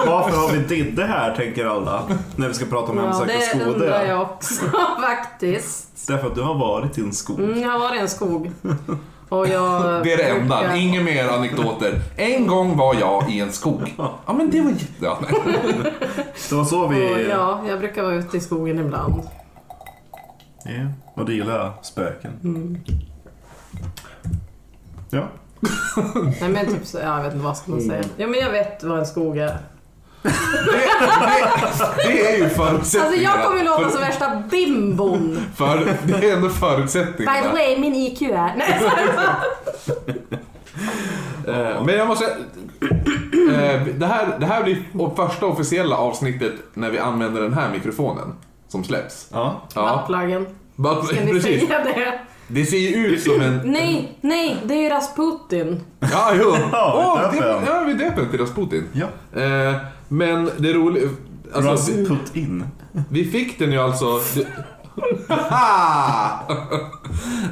varför 0.07 0.37
har 0.37 0.51
vi 0.51 0.57
Didde 0.75 1.05
här, 1.05 1.35
tänker 1.35 1.65
alla, 1.65 2.03
när 2.35 2.47
vi 2.47 2.53
ska 2.53 2.65
prata 2.65 2.91
om 2.91 2.97
Ja, 2.97 3.03
hemsökta 3.03 3.57
det 3.57 3.63
undrar 3.65 3.79
skogar? 3.79 4.05
jag 4.05 4.21
också 4.21 4.65
faktiskt. 5.01 6.07
Därför 6.07 6.27
att 6.27 6.35
du 6.35 6.41
har 6.41 6.55
varit 6.55 6.97
i 6.97 7.01
en 7.01 7.13
skog. 7.13 7.39
Mm, 7.39 7.61
jag 7.61 7.69
har 7.69 7.79
varit 7.79 7.95
i 7.95 7.99
en 7.99 8.09
skog. 8.09 8.51
Och 9.33 9.47
jag 9.47 10.03
det 10.03 10.13
är 10.13 10.17
det 10.17 10.23
enda. 10.23 10.75
Inga 10.75 11.01
mer 11.01 11.27
anekdoter. 11.27 12.01
En 12.15 12.47
gång 12.47 12.77
var 12.77 12.95
jag 12.95 13.31
i 13.31 13.39
en 13.39 13.51
skog. 13.51 13.93
Ja 13.97 14.33
men 14.33 14.49
det 14.49 14.61
var 14.61 14.71
jätte... 14.71 14.85
Det 16.49 16.55
var 16.55 16.63
så 16.63 16.83
Och 16.83 16.93
vi... 16.93 17.27
ja, 17.29 17.61
jag 17.67 17.79
brukar 17.79 18.03
vara 18.03 18.15
ute 18.15 18.37
i 18.37 18.39
skogen 18.39 18.79
ibland. 18.79 19.23
Ja, 20.65 20.87
och 21.13 21.25
du 21.25 21.33
gillar 21.33 21.73
spöken. 21.81 22.31
Ja. 25.09 25.27
Nej 26.41 26.49
men 26.49 26.65
typ 26.65 26.85
så, 26.85 26.97
ja, 26.97 27.17
jag 27.17 27.23
vet 27.23 27.33
inte 27.33 27.45
vad 27.45 27.57
ska 27.57 27.71
man 27.71 27.81
säga. 27.81 28.03
Ja 28.17 28.27
men 28.27 28.39
jag 28.39 28.51
vet 28.51 28.83
vad 28.83 28.99
en 28.99 29.05
skog 29.05 29.37
är. 29.37 29.57
Det, 30.23 30.29
det, 30.71 32.07
det 32.07 32.33
är 32.33 32.37
ju 32.37 32.49
förutsättningarna. 32.49 33.07
Alltså 33.07 33.39
jag 33.39 33.45
kommer 33.45 33.63
låta 33.63 33.83
för, 33.83 33.89
som 33.91 34.01
värsta 34.01 34.43
bimbon. 34.51 35.39
för, 35.55 35.97
Det 36.03 36.29
är 36.29 36.33
ändå 36.35 36.47
By 36.47 36.53
the 36.53 36.59
förutsättningarna. 36.59 37.51
way, 37.51 37.77
min 37.79 37.95
IQ 37.95 38.21
är... 38.21 38.53
Nej, 38.57 38.79
Eh, 41.47 41.83
Men 41.85 41.95
jag 41.95 42.07
måste... 42.07 42.25
eh, 42.25 43.81
Det 43.97 44.05
här, 44.05 44.37
det 44.39 44.45
här 44.45 44.63
blir 44.63 44.83
första 45.15 45.45
officiella 45.45 45.97
avsnittet 45.97 46.53
när 46.73 46.89
vi 46.89 46.99
använder 46.99 47.41
den 47.41 47.53
här 47.53 47.69
mikrofonen 47.69 48.33
som 48.67 48.83
släpps. 48.83 49.27
Ja. 49.31 49.61
Ja, 49.75 49.95
Buttpluggen. 50.07 50.47
bara- 50.75 51.03
Ska 51.03 51.15
ni 51.15 51.31
precis. 51.33 51.67
säga 51.67 51.83
det? 51.83 52.19
Det 52.47 52.65
ser 52.65 52.77
ju 52.77 53.07
ut 53.07 53.23
som 53.23 53.41
en... 53.41 53.61
Nej, 53.65 54.17
nej, 54.21 54.57
det 54.63 54.73
är 54.73 54.81
ju 54.81 54.89
Rasputin. 54.89 55.83
Ja, 55.99 56.31
jo. 56.39 56.55
Ja, 56.71 56.93
Åh, 57.23 57.31
vi 57.31 57.39
det, 57.39 57.45
döper 57.45 57.67
ja, 57.75 57.83
vi 57.87 57.93
döper 57.93 58.21
den 58.21 58.29
till 58.29 58.39
Rasputin. 58.39 58.87
Ja. 58.93 59.05
Eh, 59.41 59.75
Men 60.07 60.49
det 60.57 60.73
roliga... 60.73 61.09
Alltså, 61.53 61.91
vi, 61.91 62.01
Rasput 62.03 62.35
in. 62.35 62.63
vi 63.09 63.25
fick 63.25 63.59
den 63.59 63.71
ju 63.71 63.77
alltså... 63.79 64.19
det- 64.35 64.47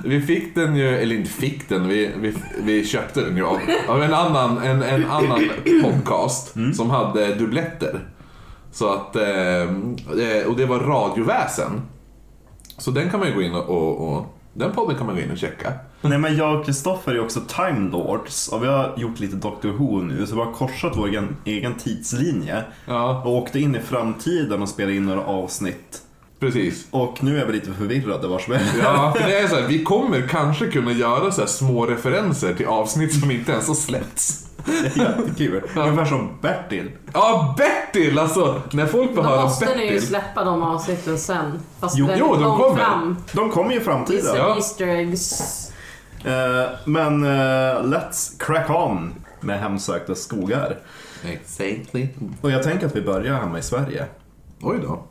vi 0.03 0.21
fick 0.21 0.55
den 0.55 0.75
ju, 0.75 0.87
eller 0.97 1.15
inte 1.15 1.29
fick 1.29 1.69
den, 1.69 1.87
vi, 1.87 2.11
vi, 2.19 2.33
vi 2.63 2.85
köpte 2.85 3.21
den 3.21 3.37
ju 3.37 3.45
av, 3.45 3.59
av 3.87 4.03
en, 4.03 4.13
annan, 4.13 4.57
en, 4.57 4.83
en 4.83 5.05
annan 5.05 5.39
podcast 5.83 6.53
som 6.75 6.89
hade 6.89 7.35
dubbletter. 7.35 7.99
Så 8.71 8.93
att, 8.93 9.15
eh, 9.15 9.61
eh, 9.61 10.47
och 10.47 10.55
det 10.55 10.65
var 10.65 10.79
radioväsen. 10.79 11.81
Så 12.77 12.91
den 12.91 13.09
kan 13.09 13.19
man 13.19 13.29
ju 13.29 13.35
gå 13.35 13.41
in 13.41 13.53
och, 13.55 13.69
och, 13.69 14.13
och 14.17 14.25
den 14.53 14.71
podden 14.71 14.95
kan 14.97 15.05
man 15.05 15.15
gå 15.15 15.21
in 15.21 15.31
och 15.31 15.37
checka. 15.37 15.73
Nej 16.01 16.17
men 16.17 16.37
jag 16.37 16.59
och 16.59 16.65
Kristoffer 16.65 17.11
är 17.15 17.19
också 17.19 17.39
Time 17.47 17.89
Lords 17.91 18.47
och 18.47 18.63
vi 18.63 18.67
har 18.67 18.93
gjort 18.97 19.19
lite 19.19 19.35
Doctor 19.35 19.69
Who 19.69 20.01
nu 20.01 20.25
så 20.27 20.35
vi 20.35 20.41
har 20.41 20.51
korsat 20.51 20.93
vår 20.97 21.07
egen, 21.07 21.35
egen 21.45 21.73
tidslinje 21.75 22.63
Ja, 22.85 23.21
och 23.25 23.35
åkte 23.35 23.59
in 23.59 23.75
i 23.75 23.79
framtiden 23.79 24.61
och 24.61 24.69
spelade 24.69 24.95
in 24.95 25.05
några 25.05 25.21
avsnitt. 25.25 26.01
precis. 26.39 26.87
Och 26.91 27.23
nu 27.23 27.41
är 27.41 27.45
vi 27.45 27.53
lite 27.53 27.73
förvirrade 27.73 28.27
vars 28.27 28.49
vi 28.49 28.53
är. 28.55 28.61
Ja, 28.83 29.13
för 29.17 29.27
det 29.29 29.39
är 29.39 29.47
så 29.47 29.55
här, 29.55 29.67
vi 29.67 29.83
kommer 29.83 30.27
kanske 30.27 30.67
kunna 30.67 30.91
göra 30.91 31.31
så 31.31 31.41
här 31.41 31.47
små 31.47 31.85
referenser 31.85 32.53
till 32.53 32.65
avsnitt 32.67 33.19
som 33.21 33.31
inte 33.31 33.51
ens 33.51 33.67
har 33.67 33.75
släppts. 33.75 34.47
Jättekul. 34.95 35.61
Ungefär 35.75 36.05
som 36.05 36.29
Bertil. 36.41 36.91
Ja, 37.13 37.55
Bertil! 37.57 38.19
Alltså, 38.19 38.61
när 38.71 38.85
folk 38.85 39.09
får 39.15 39.23
Då 39.23 39.29
höra 39.29 39.41
måste 39.41 39.65
ni 39.65 39.71
ju 39.83 39.89
Bertil. 39.91 40.07
släppa 40.07 40.43
de 40.43 40.63
avsnitten 40.63 41.17
sen. 41.17 41.59
Fast 41.79 41.97
Jo, 41.97 42.05
väldigt 42.07 42.25
jo, 42.27 42.33
de 42.33 42.43
långt 42.43 42.61
kommer. 42.63 42.75
fram. 42.83 43.17
De 43.33 43.49
kommer 43.49 43.71
ju 43.71 43.77
i 43.77 43.83
framtiden. 43.83 44.21
Vissa 44.21 44.37
Ja. 44.37 44.55
Easter 44.55 44.87
eggs. 44.87 45.70
Eh, 46.25 46.69
men 46.85 47.23
eh, 47.23 47.83
let's 47.83 48.39
crack 48.39 48.69
on 48.69 49.13
med 49.41 49.59
hemsökta 49.59 50.15
skogar. 50.15 50.77
Exactly. 51.25 52.07
Och 52.41 52.51
jag 52.51 52.63
tänker 52.63 52.85
att 52.85 52.95
vi 52.95 53.01
börjar 53.01 53.35
hemma 53.35 53.59
i 53.59 53.61
Sverige. 53.61 54.05
Oj 54.61 54.79
då. 54.81 55.03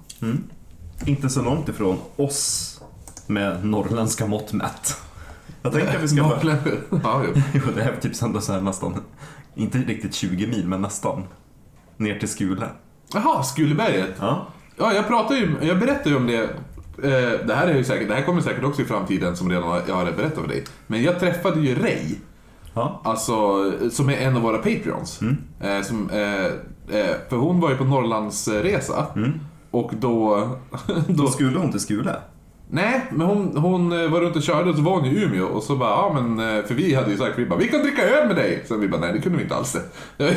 Inte 1.06 1.28
så 1.28 1.42
långt 1.42 1.68
ifrån 1.68 1.98
oss 2.16 2.80
med 3.26 3.64
norrländska 3.64 4.26
mått 4.26 4.52
mätt. 4.52 4.96
Jag 5.62 5.72
tänker 5.72 5.96
att 5.96 6.02
vi 6.02 6.08
ska 6.08 6.22
börja... 6.22 6.56
Ja, 7.02 7.22
jo. 7.26 7.42
Jo, 7.54 7.60
det 7.76 7.82
är 7.82 7.96
typ 8.00 8.22
ändå 8.22 8.40
så 8.40 8.52
här 8.52 8.60
nästan, 8.60 9.00
inte 9.54 9.78
riktigt 9.78 10.14
20 10.14 10.46
mil, 10.46 10.68
men 10.68 10.82
nästan. 10.82 11.22
Ner 11.96 12.18
till 12.18 12.28
Skule. 12.28 12.68
Jaha, 13.14 13.42
Skuleberget. 13.42 14.10
Ja. 14.20 14.46
Ja, 14.76 14.92
jag 14.92 15.08
pratar 15.08 15.34
ju, 15.34 15.56
jag 15.62 15.78
berättar 15.78 16.10
ju 16.10 16.16
om 16.16 16.26
det. 16.26 16.50
Eh, 17.04 17.46
det 17.46 17.54
här 17.54 17.66
är 17.66 17.74
ju 17.76 17.84
säkert, 17.84 18.08
det 18.08 18.14
här 18.14 18.22
kommer 18.22 18.40
säkert 18.40 18.64
också 18.64 18.82
i 18.82 18.84
framtiden 18.84 19.36
som 19.36 19.50
redan 19.50 19.80
jag 19.88 19.94
har 19.94 20.04
berättat 20.04 20.38
för 20.40 20.48
dig. 20.48 20.64
Men 20.86 21.02
jag 21.02 21.20
träffade 21.20 21.60
ju 21.60 21.74
Ray. 21.74 22.14
Ja. 22.74 23.00
Alltså, 23.04 23.72
som 23.90 24.08
är 24.10 24.16
en 24.16 24.36
av 24.36 24.42
våra 24.42 24.56
Patreons. 24.58 25.20
Eh, 25.60 25.82
som, 25.82 26.10
eh, 26.10 26.44
eh, 27.00 27.14
för 27.28 27.36
hon 27.36 27.60
var 27.60 27.70
ju 27.70 27.76
på 27.76 27.84
Norrlandsresa. 27.84 29.06
Och 29.70 29.90
då... 30.00 30.48
Då 30.86 30.94
då 31.08 31.26
skulle 31.26 31.58
hon 31.58 31.70
till 31.70 31.80
Skule. 31.80 32.16
nej, 32.70 33.06
men 33.10 33.26
hon, 33.26 33.56
hon 33.56 33.92
eh, 33.92 34.10
var 34.10 34.20
runt 34.20 34.36
och 34.36 34.42
körde 34.42 34.70
och 34.70 34.76
så 34.76 34.82
var 34.82 34.92
hon 34.92 35.04
i 35.06 35.22
Umeå 35.22 35.46
och 35.46 35.62
så 35.62 35.76
bara, 35.76 35.90
ja 35.90 36.20
men, 36.22 36.56
eh, 36.58 36.64
för 36.64 36.74
vi 36.74 36.94
hade 36.94 37.10
ju 37.10 37.16
sagt, 37.16 37.38
vi 37.38 37.46
bara, 37.46 37.58
vi 37.58 37.68
kan 37.68 37.82
dricka 37.82 38.02
öl 38.02 38.26
med 38.26 38.36
dig. 38.36 38.64
Sen 38.68 38.80
vi 38.80 38.88
bara, 38.88 39.00
nej 39.00 39.12
det 39.12 39.20
kunde 39.20 39.38
vi 39.38 39.44
inte 39.44 39.54
alls 39.56 39.72
det. 40.16 40.26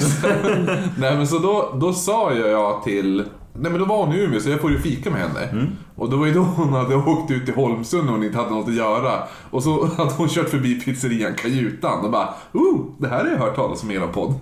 nej 0.97 1.17
men 1.17 1.27
så 1.27 1.37
då, 1.39 1.77
då 1.81 1.93
sa 1.93 2.33
jag 2.33 2.83
till, 2.83 3.23
nej 3.53 3.71
men 3.71 3.79
då 3.79 3.85
var 3.85 4.05
hon 4.05 4.15
i 4.15 4.19
Umeå 4.19 4.39
så 4.39 4.49
jag 4.49 4.61
får 4.61 4.71
ju 4.71 4.79
fika 4.79 5.09
med 5.11 5.19
henne. 5.19 5.67
Och 5.95 6.09
då 6.09 6.17
var 6.17 6.25
ju 6.25 6.33
då 6.33 6.39
hon 6.41 6.73
hade 6.73 6.95
åkt 6.95 7.31
ut 7.31 7.45
till 7.45 7.55
Holmsund 7.55 8.09
och 8.09 8.15
hon 8.15 8.23
inte 8.23 8.37
hade 8.37 8.49
något 8.49 8.67
att 8.67 8.73
göra. 8.73 9.11
Och 9.51 9.63
så 9.63 9.85
hade 9.97 10.13
hon 10.13 10.27
kört 10.29 10.49
förbi 10.49 10.79
pizzerian 10.81 11.33
Kajutan 11.35 12.05
och 12.05 12.11
bara, 12.11 12.29
oh, 12.53 12.79
det 12.97 13.07
här 13.07 13.23
har 13.23 13.31
jag 13.31 13.37
hört 13.37 13.55
talas 13.55 13.83
om 13.83 13.91
i 13.91 13.95
er 13.95 14.07
podd. 14.13 14.33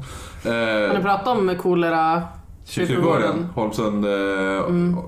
Har 0.44 0.88
ni 0.90 0.96
Eh, 0.96 1.02
pratat 1.02 1.28
om 1.28 1.56
kolera 1.62 2.22
Kyrkogården, 2.66 3.48
Holmsund, 3.56 4.06
eh, 4.06 4.12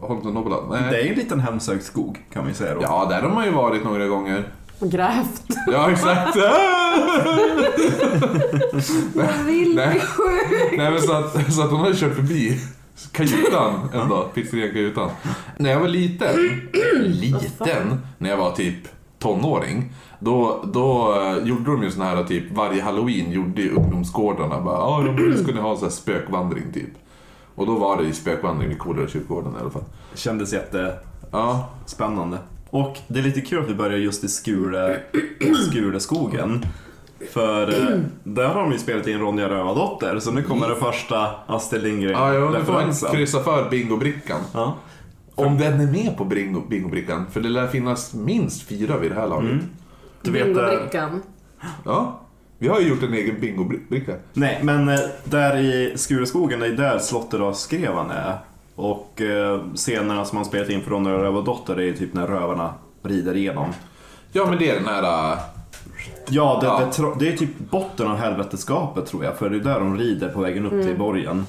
Holmsund 0.01 0.33
Nobbeland. 0.33 0.63
Nej. 0.71 0.81
Det 0.91 0.97
är 0.97 1.03
ju 1.03 1.09
en 1.09 1.15
liten 1.15 1.39
hemsökt 1.39 1.85
skog, 1.85 2.25
kan 2.33 2.41
man 2.41 2.49
ju 2.49 2.55
säga 2.55 2.75
då. 2.75 2.79
Ja, 2.81 3.07
där 3.09 3.21
har 3.21 3.29
man 3.29 3.45
ju 3.45 3.51
varit 3.51 3.83
några 3.83 4.07
gånger. 4.07 4.43
och 4.79 4.91
grävt? 4.91 5.41
Ja, 5.71 5.91
exakt. 5.91 6.35
Jag 9.15 9.43
vill 9.45 9.75
Nej. 9.75 9.89
bli 9.89 9.99
sjuk! 9.99 10.73
Nej, 10.77 10.91
men 10.91 11.01
så 11.01 11.13
att, 11.13 11.53
så 11.53 11.61
att 11.61 11.69
hon 11.71 11.79
hade 11.79 11.95
kört 11.95 12.15
förbi 12.15 12.59
Kajutan 13.11 13.89
ändå, 13.93 14.29
pizzerian 14.33 14.73
Kajutan. 14.73 15.09
När 15.57 15.69
jag 15.71 15.79
var 15.79 15.87
liten, 15.87 16.35
liten, 17.03 17.99
när 18.17 18.29
jag 18.29 18.37
var 18.37 18.51
typ 18.51 18.87
tonåring, 19.19 19.93
då, 20.19 20.65
då 20.73 21.15
eh, 21.21 21.47
gjorde 21.47 21.71
de 21.71 21.83
ju 21.83 21.91
sån 21.91 22.01
här 22.01 22.23
typ 22.23 22.51
varje 22.51 22.81
halloween 22.81 23.31
gjorde 23.31 23.61
ju 23.61 23.69
ungdomsgårdarna 23.69 24.61
bara 24.61 24.75
ja, 24.75 25.11
nu 25.17 25.37
ska 25.37 25.51
ni 25.51 25.61
ha 25.61 25.77
så 25.77 25.85
här 25.85 25.91
spökvandring 25.91 26.73
typ. 26.73 26.89
Och 27.55 27.65
då 27.65 27.75
var 27.75 27.97
det 27.97 28.03
ju 28.03 28.13
spökvandring 28.13 28.69
vid 28.69 28.79
Kolera 28.79 29.07
kyrkogården 29.07 29.53
i 29.57 29.61
alla 29.61 29.69
fall. 29.69 29.83
Kändes 30.15 30.53
Ja, 31.31 31.69
jättespännande. 31.79 32.37
Och 32.69 32.97
det 33.07 33.19
är 33.19 33.23
lite 33.23 33.41
kul 33.41 33.63
att 33.63 33.69
vi 33.69 33.73
börjar 33.73 33.97
just 33.97 34.23
i 34.23 34.27
Skure, 34.27 34.99
Skureskogen. 35.69 36.65
För 37.31 37.67
eh, 37.67 37.99
där 38.23 38.47
har 38.47 38.61
de 38.61 38.71
ju 38.71 38.77
spelat 38.77 39.07
in 39.07 39.19
Ronja 39.19 39.49
Rövardotter, 39.49 40.19
så 40.19 40.31
nu 40.31 40.43
kommer 40.43 40.67
den 40.67 40.77
första 40.79 41.29
Astrid 41.47 42.03
ja, 42.03 42.33
ja 42.33 42.39
nu 42.39 42.39
får 42.39 42.49
man 42.49 42.53
Lindgren-referensen. 42.53 43.11
kryssa 43.11 43.43
för 43.43 43.69
bingobrickan. 43.69 44.39
Ja. 44.53 44.75
Om 45.35 45.57
den 45.57 45.81
är 45.81 45.91
med 45.91 46.17
på 46.17 46.25
bingo, 46.25 46.61
bingobrickan, 46.69 47.25
för 47.31 47.39
det 47.39 47.49
lär 47.49 47.67
finnas 47.67 48.13
minst 48.13 48.63
fyra 48.63 48.97
vid 48.97 49.11
det 49.11 49.15
här 49.15 49.27
laget. 49.27 49.51
Mm. 49.51 49.65
Du 50.21 50.31
vet, 50.31 50.41
eh, 50.41 50.53
Bingobrickan. 50.53 51.21
Ja, 51.85 52.19
vi 52.57 52.67
har 52.67 52.79
ju 52.79 52.87
gjort 52.87 53.03
en 53.03 53.13
egen 53.13 53.39
bingobricka. 53.39 54.15
Nej, 54.33 54.59
men 54.63 54.89
eh, 54.89 54.99
där 55.23 55.57
i 55.57 55.93
Skureskogen, 55.97 56.59
det 56.59 56.67
är 56.67 56.71
där 56.71 56.99
Slotteråskrevan 56.99 58.11
är. 58.11 58.37
Och 58.75 59.21
eh, 59.21 59.61
scenerna 59.75 60.25
som 60.25 60.35
man 60.35 60.45
spelat 60.45 60.69
in 60.69 60.81
för 60.81 60.91
Ronja 60.91 61.11
Rövardotter 61.11 61.75
det 61.75 61.89
är 61.89 61.93
typ 61.93 62.13
när 62.13 62.27
rövarna 62.27 62.73
rider 63.03 63.35
igenom. 63.35 63.69
Ja, 64.31 64.45
men 64.49 64.57
det 64.57 64.69
är 64.69 64.75
den 64.75 64.85
här... 64.85 65.31
äh, 65.31 65.37
Ja, 66.29 66.59
det, 66.61 66.67
Ja. 66.67 67.13
Det, 67.19 67.25
det 67.25 67.33
är 67.33 67.37
typ 67.37 67.59
botten 67.69 68.07
av 68.07 68.17
helveteskapet 68.17 69.05
tror 69.05 69.25
jag, 69.25 69.37
för 69.37 69.49
det 69.49 69.57
är 69.57 69.59
där 69.59 69.79
de 69.79 69.97
rider 69.97 70.29
på 70.29 70.41
vägen 70.41 70.65
upp 70.65 70.85
till 70.85 70.97
borgen. 70.97 71.45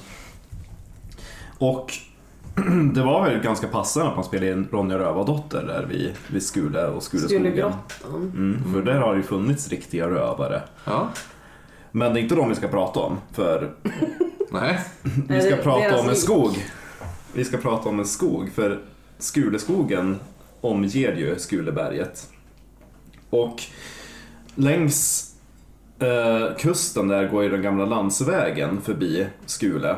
Och 1.57 1.93
det 2.93 3.01
var 3.01 3.29
väl 3.29 3.39
ganska 3.39 3.67
passande 3.67 4.09
att 4.09 4.15
man 4.15 4.25
spelade 4.25 4.51
in 4.51 4.67
Ronja 4.71 4.99
Rövardotter 4.99 5.63
där 5.63 5.85
vid, 5.89 6.13
vid 6.27 6.43
Skule 6.43 6.87
och 6.87 7.03
Skuleskogen. 7.03 7.73
Mm, 8.33 8.73
för 8.73 8.81
där 8.81 8.99
har 8.99 9.11
det 9.11 9.17
ju 9.17 9.23
funnits 9.23 9.69
riktiga 9.69 10.09
rövare. 10.09 10.61
Ja, 10.85 11.09
Men 11.91 12.13
det 12.13 12.19
är 12.19 12.21
inte 12.21 12.35
de 12.35 12.49
vi 12.49 12.55
ska 12.55 12.67
prata 12.67 12.99
om, 12.99 13.17
för 13.31 13.71
nej. 14.51 14.79
vi 15.27 15.41
ska 15.41 15.55
prata 15.55 15.99
om 15.99 16.09
en 16.09 16.15
skog. 16.15 16.65
Vi 17.33 17.45
ska 17.45 17.57
prata 17.57 17.89
om 17.89 17.99
en 17.99 18.05
skog, 18.05 18.51
för 18.55 18.81
Skuleskogen 19.17 20.19
omger 20.61 21.15
ju 21.15 21.39
Skuleberget. 21.39 22.29
Och 23.29 23.63
längs 24.55 25.31
eh, 25.99 26.57
kusten 26.57 27.07
där 27.07 27.27
går 27.27 27.43
ju 27.43 27.49
den 27.49 27.61
gamla 27.61 27.85
landsvägen 27.85 28.81
förbi 28.81 29.27
Skule. 29.45 29.95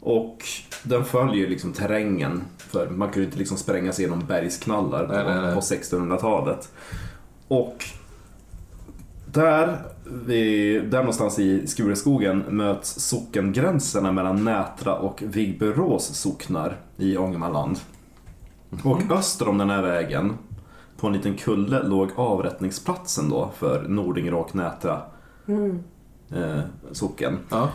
Och 0.00 0.44
den 0.82 1.04
följer 1.04 1.48
liksom 1.48 1.72
terrängen, 1.72 2.42
för 2.58 2.88
man 2.88 3.08
kunde 3.08 3.20
ju 3.20 3.26
inte 3.26 3.38
liksom 3.38 3.56
spränga 3.56 3.92
sig 3.92 4.04
genom 4.04 4.26
bergsknallar 4.26 5.06
på, 5.06 5.12
Nej, 5.12 5.42
nej, 5.42 5.54
på 5.54 5.60
1600-talet. 5.60 6.72
Och 7.48 7.84
där, 9.32 9.78
där 10.82 10.98
någonstans 10.98 11.38
i 11.38 11.66
Skureskogen 11.66 12.44
möts 12.48 13.00
sockengränserna 13.00 14.12
mellan 14.12 14.44
Nätra 14.44 14.94
och 14.94 15.22
Vigbyrås 15.26 16.16
socknar 16.16 16.76
i 16.96 17.16
Ångermanland. 17.16 17.78
Och 18.84 19.10
öster 19.10 19.48
om 19.48 19.58
den 19.58 19.70
här 19.70 19.82
vägen, 19.82 20.38
på 21.02 21.08
en 21.08 21.12
liten 21.12 21.34
kulle, 21.36 21.82
låg 21.82 22.10
avrättningsplatsen 22.16 23.28
då 23.30 23.50
för 23.58 23.82
Nordingrå 23.88 24.38
och 24.40 24.54
Nätra 24.54 25.00
eh, 26.34 26.60
socken. 26.92 27.38
Ja. 27.50 27.68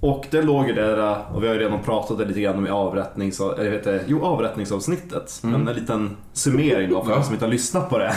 Och 0.00 0.26
det 0.30 0.42
låg 0.42 0.66
ju 0.66 0.72
där, 0.74 0.98
eh, 1.12 1.34
och 1.34 1.42
vi 1.42 1.46
har 1.46 1.54
ju 1.54 1.60
redan 1.60 1.82
pratat 1.82 2.28
lite 2.28 2.40
grann 2.40 2.58
om 2.58 2.66
i 2.66 2.70
avrättnings, 2.70 3.40
eller 3.40 3.70
vet 3.70 3.84
det, 3.84 4.04
jo, 4.06 4.24
avrättningsavsnittet. 4.24 5.38
Men 5.42 5.68
en 5.68 5.74
liten 5.74 6.16
summering 6.32 6.90
då 6.90 7.04
för 7.04 7.10
Ja. 7.10 7.16
de 7.16 7.24
som 7.24 7.32
inte 7.34 7.44
har 7.44 7.52
lyssnat 7.52 7.90
på 7.90 7.98
det. 7.98 8.12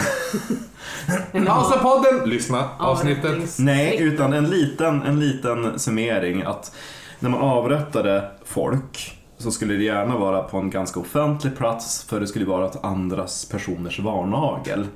Pausa 1.46 1.80
podden! 1.80 2.30
Lyssna 2.30 2.70
avsnittet. 2.80 3.56
Nej, 3.60 3.98
utan 4.01 4.34
en 4.34 4.50
liten, 4.50 5.01
en 5.01 5.20
liten 5.20 5.80
summering 5.80 6.41
att 6.44 6.75
när 7.20 7.30
man 7.30 7.41
avrättade 7.41 8.32
folk 8.46 9.21
så 9.42 9.52
skulle 9.52 9.74
det 9.74 9.84
gärna 9.84 10.18
vara 10.18 10.44
på 10.44 10.58
en 10.58 10.70
ganska 10.70 11.00
offentlig 11.00 11.58
plats 11.58 12.04
för 12.04 12.20
det 12.20 12.28
skulle 12.28 12.46
vara 12.46 12.66
att 12.66 12.86
andras 12.86 13.46
personers 13.46 14.00
varnagel 14.00 14.88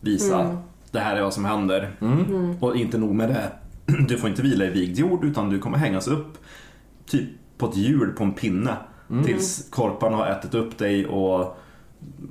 visa 0.00 0.56
det 0.90 0.98
här 0.98 1.16
är 1.16 1.22
vad 1.22 1.34
som 1.34 1.44
händer. 1.44 1.90
Och 2.60 2.76
inte 2.76 2.98
nog 2.98 3.14
med 3.14 3.28
det, 3.28 3.52
du 4.08 4.18
får 4.18 4.30
inte 4.30 4.42
vila 4.42 4.64
i 4.64 4.70
vigd 4.70 4.98
jord 4.98 5.24
utan 5.24 5.50
du 5.50 5.58
kommer 5.58 5.78
hängas 5.78 6.08
upp 6.08 6.38
typ 7.06 7.28
på 7.58 7.66
ett 7.66 7.76
hjul 7.76 8.12
på 8.12 8.24
en 8.24 8.32
pinne 8.32 8.76
tills 9.24 9.68
korparna 9.70 10.16
har 10.16 10.26
ätit 10.26 10.54
upp 10.54 10.78
dig 10.78 11.06
och 11.06 11.56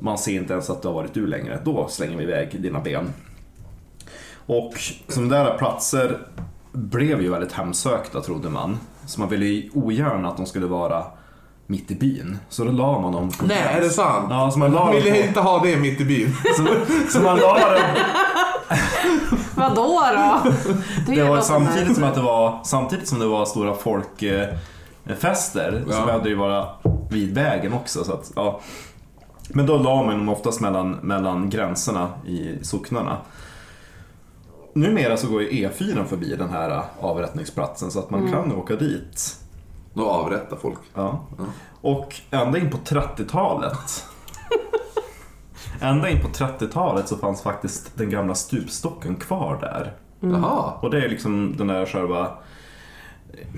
man 0.01 0.17
ser 0.17 0.31
inte 0.31 0.53
ens 0.53 0.69
att 0.69 0.81
du 0.81 0.87
har 0.87 0.95
varit 0.95 1.13
du 1.13 1.27
längre. 1.27 1.61
Då 1.65 1.87
slänger 1.87 2.17
vi 2.17 2.23
iväg 2.23 2.61
dina 2.61 2.79
ben. 2.79 3.09
Och 4.45 4.73
sådana 5.07 5.43
där 5.43 5.57
platser 5.57 6.17
blev 6.71 7.21
ju 7.21 7.29
väldigt 7.29 7.51
hemsökta 7.51 8.21
trodde 8.21 8.49
man. 8.49 8.77
Så 9.05 9.19
man 9.19 9.29
ville 9.29 9.45
ju 9.45 9.69
ogärna 9.73 10.29
att 10.29 10.37
de 10.37 10.45
skulle 10.45 10.65
vara 10.65 11.05
mitt 11.71 11.91
i 11.91 11.95
byn. 11.95 12.37
Så 12.49 12.63
då 12.63 12.71
la 12.71 12.99
man 12.99 13.11
dem 13.13 13.29
på 13.31 13.45
Nej, 13.45 13.57
är 13.57 13.81
det 13.81 13.89
sant? 13.89 14.27
Ja, 14.29 14.51
så 14.51 14.59
man 14.59 14.71
la 14.71 14.85
dem 14.85 14.95
vill 14.95 15.11
på... 15.11 15.17
inte 15.17 15.39
ha 15.39 15.63
det 15.63 15.77
mitt 15.77 16.01
i 16.01 16.05
byn. 16.05 16.35
Så, 16.57 16.67
så 17.09 17.19
man 17.19 17.39
la 17.39 17.53
dem... 17.59 17.79
Vadå 19.55 20.01
då? 20.15 20.51
Det 21.07 21.21
var 21.23 21.29
låter 21.29 21.41
samtidigt 21.41 21.95
som 21.95 22.03
att 22.03 22.15
det 22.15 22.21
var, 22.21 22.59
samtidigt 22.63 23.07
som 23.07 23.19
det 23.19 23.25
var 23.25 23.45
stora 23.45 23.73
folkfester 23.75 24.57
så 25.87 25.91
Ja. 25.93 26.05
behövde 26.05 26.23
det 26.23 26.29
ju 26.29 26.35
vara 26.35 26.67
vid 27.09 27.33
vägen 27.35 27.73
också. 27.73 28.03
Så 28.03 28.13
att, 28.13 28.31
ja. 28.35 28.59
Men 29.49 29.65
då 29.65 29.77
la 29.77 29.95
man 30.03 30.17
dem 30.17 30.29
oftast 30.29 30.61
mellan, 30.61 30.91
mellan 30.91 31.49
gränserna 31.49 32.09
i 32.27 32.59
socknarna. 32.65 33.17
Numera 34.73 35.17
så 35.17 35.27
går 35.27 35.41
ju 35.41 35.49
E4 35.49 36.05
förbi 36.05 36.35
den 36.35 36.49
här 36.49 36.81
avrättningsplatsen 36.99 37.91
så 37.91 37.99
att 37.99 38.09
man 38.09 38.31
kan 38.31 38.51
åka 38.55 38.75
dit. 38.75 39.35
Då 39.93 40.09
avrättar 40.09 40.57
folk. 40.57 40.79
Ja. 40.93 41.25
Och 41.81 42.15
ända 42.31 42.59
in 42.59 42.69
på 42.69 42.77
30-talet 42.77 44.05
Ända 45.81 46.09
in 46.09 46.21
på 46.21 46.27
30-talet 46.27 47.07
så 47.07 47.17
fanns 47.17 47.41
faktiskt 47.41 47.97
den 47.97 48.09
gamla 48.09 48.35
stupstocken 48.35 49.15
kvar 49.15 49.57
där. 49.61 49.93
Jaha. 50.19 50.73
Och 50.81 50.91
det 50.91 51.05
är 51.05 51.09
liksom 51.09 51.57
den 51.57 51.67
där 51.67 51.85
själva 51.85 52.37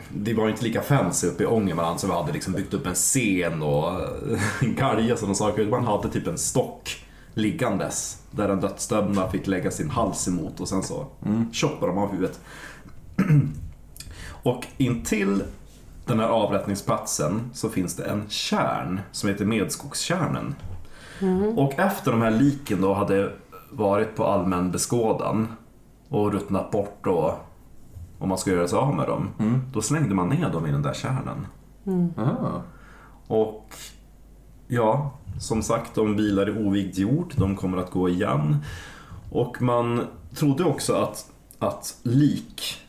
det 0.10 0.34
var 0.34 0.50
inte 0.50 0.64
lika 0.64 0.82
fancy 0.82 1.28
uppe 1.28 1.44
i 1.44 1.46
Ångermanland 1.46 2.00
så 2.00 2.08
vi 2.08 2.14
hade 2.14 2.32
liksom 2.32 2.54
byggt 2.54 2.74
upp 2.74 2.88
en 2.88 2.94
scen 2.94 3.62
och 3.62 3.92
en 4.62 4.76
galge 4.76 5.14
och 5.14 5.20
sådana 5.20 5.36
saker. 5.36 5.66
Man 5.66 5.86
hade 5.86 6.10
typ 6.10 6.28
en 6.28 6.38
stock 6.38 7.06
liggandes 7.34 8.22
där 8.32 8.48
den 8.48 8.60
dödsdömda 8.60 9.30
fick 9.30 9.48
lägga 9.48 9.72
sin 9.72 9.90
hals 9.90 10.28
emot 10.28 10.60
och 10.60 10.68
sen 10.68 10.84
så 10.84 11.08
choppade 11.54 11.92
de 11.92 11.98
av 11.98 12.12
huvudet. 12.12 12.40
och 14.44 14.66
intill 14.78 15.44
den 16.06 16.20
här 16.20 16.28
avrättningsplatsen 16.28 17.42
så 17.54 17.70
finns 17.70 17.96
det 17.96 18.04
en 18.04 18.24
kärn 18.30 19.00
som 19.12 19.30
heter 19.30 19.46
Medskogskärnen. 19.46 20.56
Och 21.56 21.80
efter 21.80 22.12
de 22.12 22.22
här 22.22 22.32
liken 22.32 22.82
då 22.82 22.94
hade 22.94 23.32
varit 23.72 24.16
på 24.16 24.26
allmän 24.26 24.72
beskådan 24.72 25.48
och 26.10 26.32
ruttnat 26.34 26.72
bort 26.72 27.08
och 27.08 27.34
om 28.20 28.30
man 28.30 28.38
skulle 28.38 28.56
göra 28.56 28.68
sig 28.68 28.80
av 28.80 28.96
med 28.96 29.08
dem, 29.08 29.30
då 29.74 29.82
slängde 29.82 30.16
man 30.16 30.30
ner 30.30 30.50
dem 30.50 30.66
i 30.66 30.72
den 30.72 30.82
där 30.82 30.94
kärnen. 30.94 31.48
Aha. 32.18 32.62
Och 33.28 33.70
ja, 34.68 35.12
som 35.40 35.62
sagt, 35.62 35.96
de 35.96 36.18
vilar 36.18 36.50
i 36.50 36.66
ovigd 36.68 36.98
jord, 36.98 37.34
de 37.36 37.56
kommer 37.56 37.78
att 37.78 37.92
gå 37.92 38.10
igen. 38.10 38.58
Och 39.32 39.62
man 39.62 40.08
trodde 40.36 40.64
också 40.64 40.94
att, 40.94 41.32
att 41.60 41.98
lik 42.04 42.82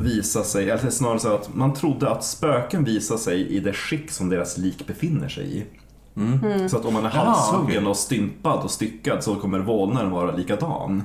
visar 0.00 0.42
sig, 0.42 0.70
eller 0.70 0.90
snarare 0.90 1.18
så 1.18 1.34
att 1.34 1.54
man 1.54 1.74
trodde 1.74 2.10
att 2.10 2.24
spöken 2.24 2.84
visar 2.84 3.16
sig 3.16 3.48
i 3.48 3.60
det 3.60 3.72
skick 3.72 4.10
som 4.10 4.28
deras 4.28 4.58
lik 4.58 4.86
befinner 4.86 5.28
sig 5.28 5.58
i. 5.58 5.64
Så 6.68 6.76
att 6.76 6.84
om 6.84 6.94
man 6.94 7.04
är 7.04 7.10
halshuggen 7.10 7.78
okej. 7.78 7.90
och 7.90 7.96
stympad 7.96 8.64
och 8.64 8.70
styckad 8.70 9.24
så 9.24 9.34
kommer 9.34 9.58
vålnaden 9.58 10.10
vara 10.10 10.36
likadan. 10.36 11.02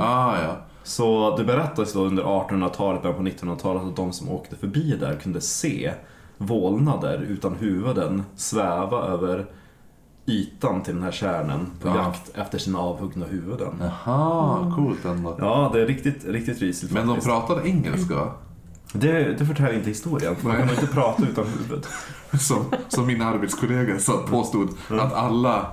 Ah, 0.00 0.42
ja. 0.42 0.56
Så 0.82 1.36
det 1.36 1.44
berättas 1.44 1.92
då 1.92 2.04
under 2.04 2.22
1800-talet, 2.22 3.02
början 3.02 3.16
på 3.16 3.22
1900-talet 3.22 3.82
att 3.82 3.96
de 3.96 4.12
som 4.12 4.28
åkte 4.28 4.56
förbi 4.56 4.96
där 5.00 5.14
kunde 5.14 5.40
se 5.40 5.92
vålnader 6.38 7.26
utan 7.28 7.54
huvuden 7.54 8.22
sväva 8.36 9.02
över 9.02 9.46
ytan 10.28 10.82
till 10.82 10.94
den 10.94 11.02
här 11.02 11.10
kärnen 11.12 11.66
på 11.82 11.88
Ja. 11.88 11.96
jakt 11.96 12.30
efter 12.34 12.58
sina 12.58 12.78
avhuggna 12.78 13.26
huvuden. 13.26 13.82
Jaha, 14.04 14.72
coolt 14.76 15.04
ändå. 15.04 15.36
Ja, 15.38 15.70
det 15.74 15.80
är 15.82 15.86
riktigt, 15.86 16.24
riktigt 16.24 16.60
rysligt 16.62 16.92
Men 16.92 17.06
de 17.06 17.08
faktiskt. 17.08 17.28
pratade 17.28 17.68
engelska 17.68 18.28
det, 18.92 19.38
det 19.38 19.46
förtäljer 19.46 19.74
inte 19.74 19.88
historien, 19.88 20.36
man 20.40 20.56
kan 20.56 20.70
inte 20.70 20.86
prata 20.86 21.22
utan 21.22 21.44
huvud. 21.46 21.86
Som, 22.40 22.64
som 22.88 23.06
min 23.06 23.22
arbetskollega 23.22 23.98
sa, 23.98 24.12
påstod 24.30 24.68
att 24.90 25.12
alla, 25.14 25.66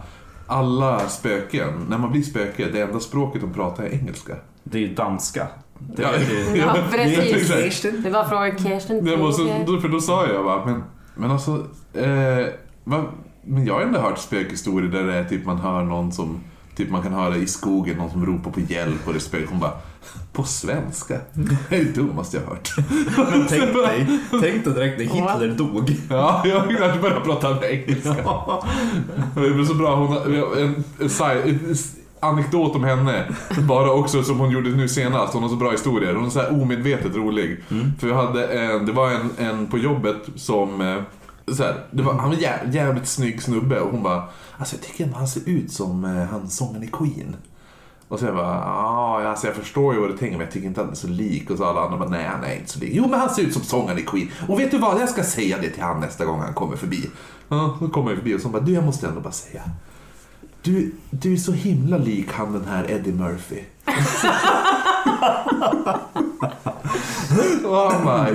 alla 0.48 1.00
spöken, 1.10 1.86
när 1.90 1.98
man 1.98 2.12
blir 2.12 2.22
spöke, 2.22 2.70
det 2.74 2.82
enda 2.82 3.00
språket 3.00 3.42
de 3.42 3.54
pratar 3.54 3.84
är 3.84 3.90
engelska. 3.90 4.36
Det 4.64 4.78
är 4.78 4.82
ju 4.82 4.96
danska. 4.96 5.48
Det 5.80 6.02
Ja, 6.02 6.10
är 6.10 6.20
ju... 6.56 6.62
Ja, 6.62 6.76
precis. 6.92 7.82
Det 8.04 8.10
var 8.10 8.24
frågan 8.24 8.58
Kirsten. 8.58 9.06
Det 9.06 9.16
var 9.16 9.32
så, 9.32 9.44
då, 9.68 9.80
för 9.82 9.88
då 9.90 10.00
sa 10.02 10.28
jag 10.28 10.46
bara, 10.46 10.66
men, 10.66 10.84
men 11.16 11.32
alltså, 11.32 11.52
eh, 11.94 12.46
va, 12.84 13.04
men 13.46 13.66
jag 13.66 13.74
har 13.74 13.82
ändå 13.82 14.00
hört 14.00 14.18
spökhistorier 14.20 14.92
där 14.92 15.04
det 15.04 15.14
är 15.14 15.24
typ 15.24 15.46
man 15.46 15.58
hör 15.58 15.84
någon 15.84 16.12
som 16.12 16.40
Typ 16.76 16.90
man 16.90 17.02
kan 17.02 17.14
höra 17.14 17.36
i 17.36 17.48
skogen 17.48 17.98
någon 17.98 18.10
som 18.10 18.26
ropar 18.26 18.52
på 18.52 18.60
hjälp 18.60 19.08
och 19.08 19.14
det 19.14 19.20
spökar. 19.20 19.48
Hon 19.48 19.60
bara, 19.60 19.72
på 20.34 20.44
svenska? 20.44 21.20
Det 21.70 21.76
är 21.76 21.84
det 21.84 21.92
dummaste 21.92 22.38
jag 22.38 22.44
har 22.44 22.50
hört. 22.50 22.74
Men 23.32 23.48
tänk 23.50 23.74
dig, 23.74 24.20
tänk 24.30 24.66
dig 24.66 24.74
direkt 24.74 24.98
när 24.98 25.06
Hitler 25.06 25.56
dog. 25.58 25.96
Ja, 26.10 26.42
jag 26.46 26.78
kanske 26.78 27.00
börjar 27.00 27.20
prata 27.20 27.70
engelska. 27.70 28.14
Det 29.36 29.42
är 29.42 29.66
så 29.66 29.74
bra, 29.74 29.96
hon 29.96 30.18
en, 30.18 30.84
en, 31.00 31.76
anekdot 32.20 32.76
om 32.76 32.84
henne. 32.84 33.26
Bara 33.68 33.92
också 33.92 34.24
som 34.24 34.40
hon 34.40 34.52
gjorde 34.52 34.70
nu 34.70 34.88
senast. 34.88 35.34
Hon 35.34 35.44
har 35.44 35.50
så 35.50 35.56
bra 35.56 35.72
historier. 35.72 36.14
Hon 36.14 36.26
är 36.26 36.30
så 36.30 36.40
här 36.40 36.62
omedvetet 36.62 37.16
rolig. 37.16 37.64
För 38.00 38.08
vi 38.08 38.14
hade 38.14 38.48
en, 38.48 38.86
det 38.86 38.92
var 38.92 39.12
en, 39.12 39.30
en 39.38 39.68
på 39.68 39.78
jobbet 39.78 40.30
som 40.36 40.82
eh, 40.82 41.02
så 41.54 41.64
här, 41.64 41.86
det 41.92 42.04
var, 42.04 42.14
han 42.14 42.30
var 42.30 42.38
jä, 42.38 42.60
jävligt 42.72 43.08
snygg 43.08 43.42
snubbe 43.42 43.80
och 43.80 43.92
hon 43.92 44.04
bara 44.04 44.24
Alltså 44.58 44.76
jag 44.76 44.84
tycker 44.84 45.04
ändå 45.04 45.18
han 45.18 45.28
ser 45.28 45.50
ut 45.50 45.72
som 45.72 46.06
eh, 46.06 46.26
han 46.26 46.50
sången 46.50 46.84
i 46.84 46.88
Queen. 46.88 47.36
Och 48.08 48.20
så 48.20 48.26
jag 48.26 48.36
bara, 48.36 48.56
ja 48.56 49.28
alltså 49.30 49.48
jag 49.48 49.56
förstår 49.56 49.94
ju 49.94 50.00
vad 50.00 50.10
du 50.10 50.18
tänker 50.18 50.38
men 50.38 50.46
jag 50.46 50.54
tycker 50.54 50.68
inte 50.68 50.82
att 50.82 50.86
han 50.86 50.94
är 50.94 50.98
så 50.98 51.08
lik. 51.08 51.50
Och 51.50 51.58
så 51.58 51.66
alla 51.66 51.82
andra 51.82 51.98
bara, 51.98 52.10
nej 52.10 52.26
han 52.26 52.44
är 52.44 52.56
inte 52.56 52.72
så 52.72 52.80
lik. 52.80 52.90
Jo 52.94 53.08
men 53.08 53.20
han 53.20 53.30
ser 53.30 53.42
ut 53.42 53.54
som 53.54 53.62
sångaren 53.62 54.00
i 54.00 54.02
Queen. 54.02 54.32
Och 54.48 54.60
vet 54.60 54.72
du 54.72 54.78
vad, 54.78 55.02
jag 55.02 55.10
ska 55.10 55.24
säga 55.24 55.58
det 55.58 55.70
till 55.70 55.84
han 55.84 56.00
nästa 56.00 56.26
gång 56.26 56.40
han 56.40 56.54
kommer 56.54 56.76
förbi. 56.76 57.10
Ja, 57.48 57.78
då 57.80 57.90
kommer 57.90 58.12
jag 58.12 58.18
förbi 58.18 58.36
och 58.36 58.42
så 58.42 58.50
bara, 58.50 58.62
du 58.62 58.74
jag 58.74 58.84
måste 58.84 59.08
ändå 59.08 59.22
bara 59.22 59.34
säga. 59.34 59.62
Du, 60.62 60.92
du 61.10 61.34
är 61.34 61.38
så 61.38 61.52
himla 61.52 61.98
lik 61.98 62.32
han 62.32 62.54
den 62.54 62.66
här 62.66 62.92
Eddie 62.92 63.14
Murphy. 63.14 63.60
och 67.66 67.76
han 67.76 68.06
bara, 68.06 68.28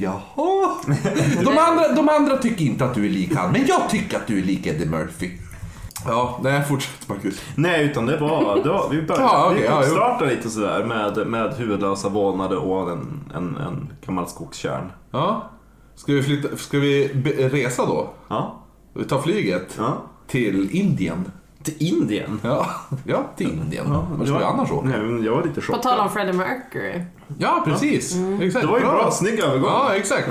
jaha. 0.00 0.74
De 1.44 1.58
andra, 1.58 1.92
de 1.96 2.08
andra 2.08 2.36
tycker 2.36 2.64
inte 2.64 2.84
att 2.84 2.94
du 2.94 3.06
är 3.06 3.10
lik 3.10 3.34
han, 3.34 3.52
men 3.52 3.66
jag 3.66 3.90
tycker 3.90 4.16
att 4.16 4.26
du 4.26 4.38
är 4.38 4.42
lik 4.42 4.66
Eddie 4.66 4.86
Murphy. 4.86 5.30
Ja, 6.06 6.40
nej 6.42 6.64
fortsätt 6.64 7.08
Marcus. 7.08 7.40
Nej, 7.54 7.84
utan 7.84 8.06
det 8.06 8.16
var, 8.16 8.62
det 8.62 8.68
var 8.68 8.88
vi 8.90 9.02
började, 9.02 9.24
Ja, 9.24 9.46
okej, 9.46 9.60
vi 9.60 9.66
ja, 9.66 9.82
startade 9.82 10.34
lite 10.34 10.50
sådär 10.50 10.84
med, 10.84 11.26
med 11.26 11.54
huvudlösa 11.54 12.08
vålnader 12.08 12.58
och 12.58 12.90
en, 12.90 13.32
en, 13.34 13.56
en 13.56 13.92
gammal 14.06 14.28
skogstjärn. 14.28 14.92
Ja. 15.10 15.50
Ska 15.94 16.12
vi, 16.12 16.22
flytta, 16.22 16.56
ska 16.56 16.78
vi 16.78 17.08
resa 17.52 17.86
då? 17.86 18.10
Ja. 18.28 18.62
Vi 18.94 19.04
tar 19.04 19.20
flyget 19.20 19.74
ja. 19.78 19.96
till 20.26 20.70
Indien. 20.70 21.30
Till 21.66 21.74
Indien. 21.78 22.40
Ja, 22.44 22.66
ja 23.06 23.24
till 23.36 23.46
Indien. 23.50 23.90
Vart 23.92 24.18
det 24.20 24.24
ska 24.24 24.32
var- 24.32 24.40
vi 24.40 24.46
annars 24.46 24.70
åka? 24.70 24.88
Nej, 24.88 25.00
men 25.00 25.24
jag 25.24 25.34
var 25.36 25.42
lite 25.42 25.54
På 25.54 25.60
chockad. 25.60 25.82
tal 25.82 26.00
om 26.00 26.10
Freddie 26.10 26.32
Mercury. 26.32 27.00
Ja, 27.38 27.62
precis. 27.64 28.16
Exakt. 28.40 28.62
Det 28.66 28.70
var 28.72 28.78
ju 28.78 28.84
bra, 28.84 29.10
snygg 29.10 29.38
övergång. 29.40 29.70
Ja, 29.70 29.94
exakt. 29.94 30.28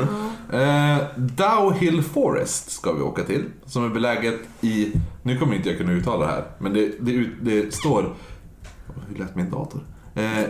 Eh, 0.54 0.98
Dow 1.18 1.74
Hill 1.74 2.04
Forest 2.04 2.72
ska 2.72 2.92
vi 2.94 3.02
åka 3.02 3.24
till. 3.24 3.46
Som 3.66 3.86
är 3.86 3.90
beläget 3.90 4.40
i, 4.62 4.94
nu 5.24 5.38
kommer 5.38 5.56
inte 5.56 5.70
jag 5.70 5.78
kunna 5.78 5.92
uttala 5.92 6.26
det 6.26 6.32
här, 6.32 6.44
men 6.60 6.74
det, 6.74 6.92
det, 7.00 7.12
ut- 7.12 7.36
det 7.42 7.74
står, 7.74 8.16
hur 9.10 9.16
lät 9.16 9.36
min 9.36 9.50
dator? 9.52 9.82
Eh, 10.16 10.44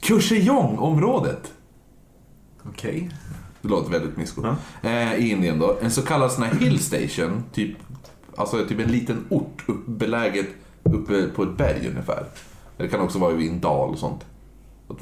Kurseong-området. 0.00 1.52
Okej. 2.68 3.10
Det 3.62 3.68
låter 3.68 3.90
väldigt 3.90 4.16
mysko. 4.16 4.46
Eh, 4.82 5.14
I 5.14 5.30
Indien 5.30 5.58
då. 5.58 5.76
En 5.82 5.90
så 5.90 6.02
kallad 6.02 6.32
sån 6.32 6.42
här 6.44 6.54
hill 6.54 6.78
station. 6.78 7.44
Typ, 7.52 7.76
alltså 8.36 8.64
typ 8.68 8.80
en 8.80 8.92
liten 8.92 9.24
ort 9.28 9.64
upp, 9.66 9.86
beläget 9.86 10.46
uppe 10.82 11.28
på 11.28 11.42
ett 11.42 11.56
berg 11.56 11.88
ungefär. 11.88 12.24
Det 12.76 12.88
kan 12.88 13.00
också 13.00 13.18
vara 13.18 13.32
i 13.32 13.48
en 13.48 13.60
dal 13.60 13.90
och 13.90 13.98
sånt. 13.98 14.24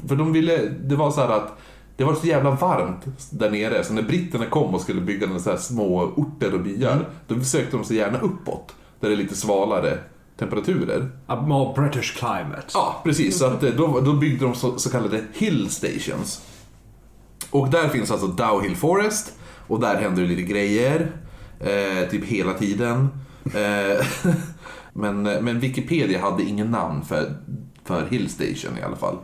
För 0.07 0.15
de 0.15 0.33
ville, 0.33 0.57
det 0.67 0.95
var 0.95 1.11
så 1.11 1.21
här 1.21 1.29
att 1.29 1.57
det 1.97 2.03
var 2.03 2.15
så 2.15 2.27
jävla 2.27 2.51
varmt 2.51 3.05
där 3.29 3.51
nere 3.51 3.83
så 3.83 3.93
när 3.93 4.01
britterna 4.01 4.45
kom 4.45 4.75
och 4.75 4.81
skulle 4.81 5.01
bygga 5.01 5.39
så 5.39 5.49
här 5.49 5.57
små 5.57 6.01
orter 6.15 6.53
och 6.53 6.59
byar 6.59 7.09
då 7.27 7.39
sökte 7.39 7.77
de 7.77 7.85
sig 7.85 7.97
gärna 7.97 8.19
uppåt 8.19 8.75
där 8.99 9.09
det 9.09 9.15
är 9.15 9.17
lite 9.17 9.35
svalare 9.35 9.97
temperaturer. 10.37 11.09
A 11.27 11.35
more 11.35 11.73
British 11.81 12.17
climate. 12.17 12.67
Ja, 12.73 13.01
precis. 13.03 13.37
Så 13.37 13.45
att, 13.45 13.63
eh, 13.63 13.69
då, 13.77 13.99
då 13.99 14.13
byggde 14.13 14.45
de 14.45 14.55
så, 14.55 14.79
så 14.79 14.89
kallade 14.89 15.23
hill 15.33 15.69
stations. 15.69 16.41
Och 17.49 17.69
där 17.69 17.89
finns 17.89 18.11
alltså 18.11 18.27
Dow 18.27 18.61
Hill 18.63 18.75
Forest 18.75 19.33
och 19.67 19.79
där 19.79 19.95
händer 19.95 20.21
det 20.21 20.27
lite 20.27 20.41
grejer. 20.41 21.11
Eh, 21.59 22.09
typ 22.09 22.25
hela 22.25 22.53
tiden. 22.53 23.09
Eh, 23.45 24.05
men, 24.93 25.23
men 25.23 25.59
Wikipedia 25.59 26.21
hade 26.21 26.43
ingen 26.43 26.71
namn 26.71 27.01
för, 27.05 27.33
för 27.83 28.07
Hill 28.09 28.29
Station 28.29 28.77
i 28.77 28.81
alla 28.81 28.95
fall. 28.95 29.17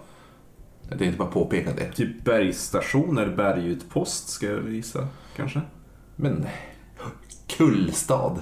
Jag 0.90 1.00
tänkte 1.00 1.18
bara 1.18 1.30
påpeka 1.30 1.74
det. 1.74 1.92
Typ 1.92 2.24
bergsstationer, 2.24 3.28
bergutpost 3.38 4.30
ska 4.30 4.46
jag 4.46 4.70
gissa. 4.70 5.08
Kanske. 5.36 5.62
Men 6.16 6.46
kullstad. 7.58 8.40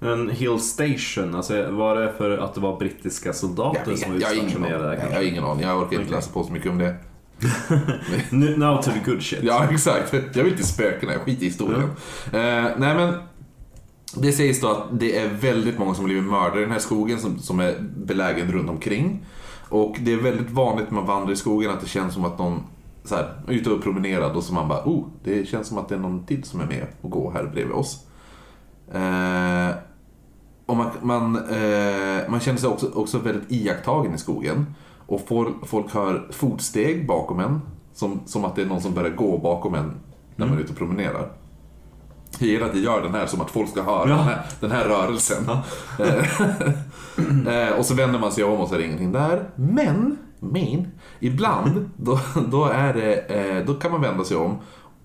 En 0.00 0.30
hill 0.30 0.60
station, 0.60 1.34
alltså 1.34 1.70
var 1.70 1.96
det 1.96 2.12
för 2.18 2.38
att 2.38 2.54
det 2.54 2.60
var 2.60 2.78
brittiska 2.78 3.32
soldater 3.32 3.96
som 3.96 4.12
var 4.12 4.20
jag, 4.20 4.26
har 4.28 4.34
ingen 4.34 4.46
utstationerade 4.46 4.88
där 4.88 5.06
jag 5.10 5.16
har 5.16 5.22
ingen 5.22 5.44
aning. 5.44 5.62
Jag 5.62 5.76
orkar 5.78 5.92
inte 5.92 5.96
Okej. 6.02 6.10
läsa 6.14 6.32
på 6.32 6.44
så 6.44 6.52
mycket 6.52 6.70
om 6.70 6.78
det. 6.78 6.96
Nu- 8.30 8.56
Now 8.56 8.82
to 8.82 8.90
the 8.90 9.10
good 9.10 9.22
shit. 9.22 9.38
Ja, 9.42 9.68
exakt. 9.70 10.12
Jag 10.12 10.44
vill 10.44 10.52
inte 10.52 10.66
spökena, 10.66 11.12
jag 11.12 11.20
skiter 11.22 11.42
i 11.42 11.46
historien. 11.46 11.82
Eh, 12.32 12.40
nej, 12.76 12.94
men 12.94 13.14
det 14.16 14.32
sägs 14.32 14.60
då 14.60 14.68
att 14.68 15.00
det 15.00 15.16
är 15.16 15.28
väldigt 15.28 15.78
många 15.78 15.94
som 15.94 16.04
blivit 16.04 16.24
mördade 16.24 16.58
i 16.58 16.62
den 16.62 16.72
här 16.72 16.78
skogen 16.78 17.18
som, 17.18 17.38
som 17.38 17.60
är 17.60 17.74
belägen 17.96 18.52
runt 18.52 18.70
omkring. 18.70 19.24
Och 19.68 19.96
det 20.00 20.12
är 20.12 20.16
väldigt 20.16 20.50
vanligt 20.50 20.90
när 20.90 20.96
man 20.96 21.06
vandrar 21.06 21.32
i 21.32 21.36
skogen 21.36 21.70
att 21.70 21.80
det 21.80 21.88
känns 21.88 22.14
som 22.14 22.24
att 22.24 22.38
någon 22.38 22.62
så 23.04 23.14
här, 23.14 23.42
är 23.48 23.52
ute 23.52 23.70
och 23.70 23.82
promenerar 23.82 24.36
och 24.36 24.42
så 24.42 24.54
man 24.54 24.68
bara 24.68 24.84
oh, 24.84 25.06
det 25.24 25.48
känns 25.48 25.68
som 25.68 25.78
att 25.78 25.88
det 25.88 25.94
är 25.94 25.98
någon 25.98 26.26
till 26.26 26.44
som 26.44 26.60
är 26.60 26.66
med 26.66 26.86
och 27.00 27.10
går 27.10 27.32
här 27.32 27.44
bredvid 27.44 27.74
oss. 27.74 28.06
Eh, 28.92 29.70
och 30.66 30.76
man, 30.76 30.90
man, 31.02 31.36
eh, 31.36 32.28
man 32.28 32.40
känner 32.40 32.58
sig 32.58 32.68
också, 32.68 32.90
också 32.94 33.18
väldigt 33.18 33.52
iakttagen 33.52 34.14
i 34.14 34.18
skogen. 34.18 34.74
Och 35.06 35.20
folk, 35.28 35.66
folk 35.66 35.94
hör 35.94 36.28
fotsteg 36.30 37.06
bakom 37.06 37.40
en. 37.40 37.60
Som, 37.92 38.20
som 38.26 38.44
att 38.44 38.56
det 38.56 38.62
är 38.62 38.66
någon 38.66 38.80
som 38.80 38.94
börjar 38.94 39.10
gå 39.10 39.38
bakom 39.38 39.74
en 39.74 39.94
när 40.36 40.46
man 40.46 40.56
är 40.56 40.60
ute 40.60 40.72
och 40.72 40.78
promenerar. 40.78 41.30
Att 42.34 42.42
jag 42.74 42.76
gör 42.76 43.02
den 43.02 43.14
här 43.14 43.26
som 43.26 43.40
att 43.40 43.50
folk 43.50 43.70
ska 43.70 43.82
höra 43.82 44.08
Ja. 44.08 44.16
den, 44.16 44.24
här, 44.24 44.42
den 44.60 44.70
här 44.70 44.84
rörelsen. 44.84 45.44
Eh, 47.48 47.78
och 47.78 47.86
så 47.86 47.94
vänder 47.94 48.18
man 48.18 48.32
sig 48.32 48.44
om 48.44 48.60
och 48.60 48.68
så 48.68 48.74
är 48.74 48.78
det 48.78 48.84
ingenting 48.84 49.12
där. 49.12 49.50
Men, 49.56 50.18
men, 50.40 50.86
ibland 51.20 51.90
då, 51.96 52.20
då, 52.50 52.64
är 52.64 52.94
det, 52.94 53.14
eh, 53.14 53.66
då 53.66 53.74
kan 53.74 53.92
man 53.92 54.00
vända 54.00 54.24
sig 54.24 54.36
om 54.36 54.58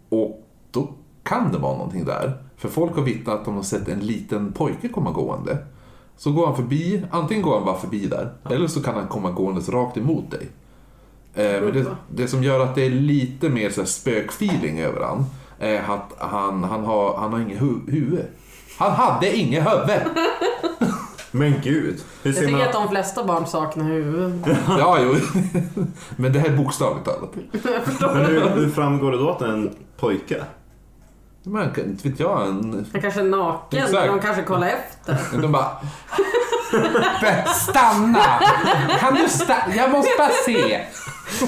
och 0.09 0.47
då 0.71 0.93
kan 1.23 1.51
det 1.51 1.57
vara 1.57 1.77
någonting 1.77 2.05
där. 2.05 2.37
För 2.57 2.69
folk 2.69 2.95
har 2.95 3.01
vittnat 3.03 3.35
att 3.39 3.45
de 3.45 3.55
har 3.55 3.63
sett 3.63 3.87
en 3.87 3.99
liten 3.99 4.51
pojke 4.53 4.87
komma 4.89 5.11
gående. 5.11 5.57
Så 6.17 6.31
går 6.31 6.45
han 6.45 6.55
förbi, 6.55 7.03
antingen 7.11 7.43
går 7.43 7.55
han 7.55 7.65
bara 7.65 7.77
förbi 7.79 8.05
där, 8.07 8.33
eller 8.49 8.67
så 8.67 8.83
kan 8.83 8.95
han 8.95 9.07
komma 9.07 9.31
gåendes 9.31 9.69
rakt 9.69 9.97
emot 9.97 10.31
dig. 10.31 10.47
Eh, 11.33 11.61
men 11.61 11.73
det, 11.73 11.85
det 12.15 12.27
som 12.27 12.43
gör 12.43 12.59
att 12.59 12.75
det 12.75 12.85
är 12.85 12.89
lite 12.89 13.49
mer 13.49 13.69
så 13.69 13.81
här 13.81 13.87
spökfeeling 13.87 14.79
över 14.79 15.01
han 15.01 15.25
är 15.59 15.79
att 15.79 16.29
han, 16.31 16.63
han, 16.63 16.83
har, 16.83 17.17
han 17.17 17.33
har 17.33 17.39
inget 17.39 17.61
hu- 17.61 17.91
huvud. 17.91 18.25
Han 18.77 18.91
hade 18.91 19.37
inget 19.37 19.63
huvud! 19.71 20.01
Men 21.31 21.53
gud. 21.63 21.99
Jag 22.23 22.35
tycker 22.35 22.51
man... 22.51 22.61
att 22.61 22.73
de 22.73 22.89
flesta 22.89 23.23
barn 23.23 23.45
saknar 23.47 23.85
huvud. 23.85 24.43
Ja, 24.67 24.97
jo. 25.01 25.15
Men 26.15 26.33
det 26.33 26.39
här 26.39 26.49
är 26.49 26.57
bokstavligt 26.57 27.05
talat. 27.05 27.35
Men 28.13 28.25
hur, 28.25 28.49
hur 28.49 28.69
framgår 28.69 29.11
det 29.11 29.17
då 29.17 29.29
att 29.29 29.39
det 29.39 29.45
är 29.45 29.49
en 29.49 29.75
pojke? 29.97 30.43
Men 31.43 31.79
inte 31.79 32.09
vet 32.09 32.19
jag, 32.19 32.47
en... 32.47 32.85
Han 32.91 33.01
kanske 33.01 33.19
är 33.19 33.23
naken, 33.25 33.83
Exakt. 33.83 34.07
de 34.07 34.19
kanske 34.19 34.43
kollar 34.43 34.67
efter. 34.67 35.41
De 35.41 35.51
bara... 35.51 35.67
Stanna! 37.55 38.39
Kan 38.99 39.13
du 39.15 39.29
stanna? 39.29 39.75
Jag 39.75 39.91
måste 39.91 40.11
bara 40.17 40.29
se. 40.45 40.79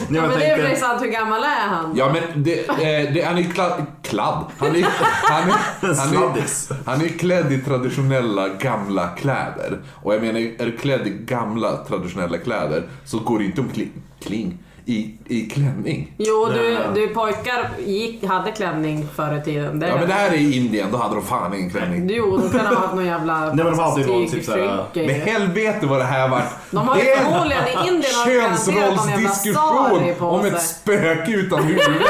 Ja, 0.10 0.22
men 0.22 0.30
det 0.30 0.46
är 0.46 0.58
väl 0.58 0.66
tänkte, 0.66 0.82
sant, 0.86 1.02
hur 1.02 1.08
gammal 1.08 1.44
är 1.44 1.68
han? 1.70 1.94
Ja 1.96 2.14
men 2.14 2.44
det, 2.44 2.70
eh, 2.70 3.14
det, 3.14 3.26
han 3.26 3.38
är 3.38 3.42
ju 3.42 3.50
kladd, 3.50 3.86
kladd. 4.04 4.46
Han 4.58 4.76
är, 4.76 4.88
han, 5.24 5.50
är, 5.50 5.96
han, 5.96 6.38
är, 6.38 6.86
han 6.86 7.02
är 7.02 7.08
klädd 7.08 7.52
i 7.52 7.62
traditionella 7.62 8.48
gamla 8.48 9.08
kläder. 9.08 9.80
Och 9.94 10.14
jag 10.14 10.22
menar, 10.22 10.40
är 10.40 10.66
du 10.66 10.78
klädd 10.78 11.08
i 11.08 11.10
gamla 11.10 11.78
traditionella 11.78 12.38
kläder 12.38 12.84
så 13.06 13.20
går 13.20 13.40
det 13.40 13.46
inte 13.46 13.62
om 13.62 13.70
kling, 13.70 13.92
kling 14.22 14.58
i, 14.88 15.16
i 15.28 15.50
klänning. 15.50 16.12
Jo, 16.18 16.46
du, 16.54 16.78
du 16.96 17.08
pojkar 17.08 17.70
gick, 17.86 18.26
hade 18.26 18.52
klänning 18.52 19.08
förr 19.16 19.38
i 19.38 19.44
tiden. 19.44 19.80
Det 19.80 19.88
Ja 19.88 19.96
men 19.96 20.08
det 20.08 20.14
här 20.14 20.30
är 20.30 20.34
i 20.34 20.56
Indien, 20.58 20.88
då 20.92 20.98
hade 20.98 21.16
de 21.16 21.24
fan 21.26 21.54
ingen 21.54 21.70
klänning. 21.70 22.10
Jo, 22.10 22.38
de 22.38 22.58
kan 22.58 22.68
ha 22.68 22.76
haft 22.76 22.94
någon 22.94 23.06
jävla 23.06 23.40
Nej, 23.46 23.56
men 23.56 23.66
de 23.66 23.80
hade 23.80 24.02
ju 24.02 24.08
någon 24.08 24.28
typ 24.28 24.46
såhär- 24.46 24.78
tygskynke. 24.94 25.14
Men 25.14 25.34
helvete 25.34 25.86
vad 25.86 26.00
det 26.00 26.04
här 26.06 26.30
var. 26.30 26.42
De 26.72 26.88
har 26.88 26.98
ju 26.98 27.04
Det 27.04 27.12
är 27.12 27.18
en 27.18 27.24
förmodligen 27.26 27.64
i 27.68 27.88
Indien 27.88 28.14
har 28.16 28.26
de 28.26 28.36
garanterat 28.36 28.68
någon 28.68 28.76
jävla 28.76 28.98
könsrollsdiskussion 28.98 30.16
på 30.20 30.26
om 30.26 30.42
sig. 30.42 30.52
ett 30.52 30.62
spöke 30.66 31.32
utan 31.32 31.64
huvud. 31.64 32.02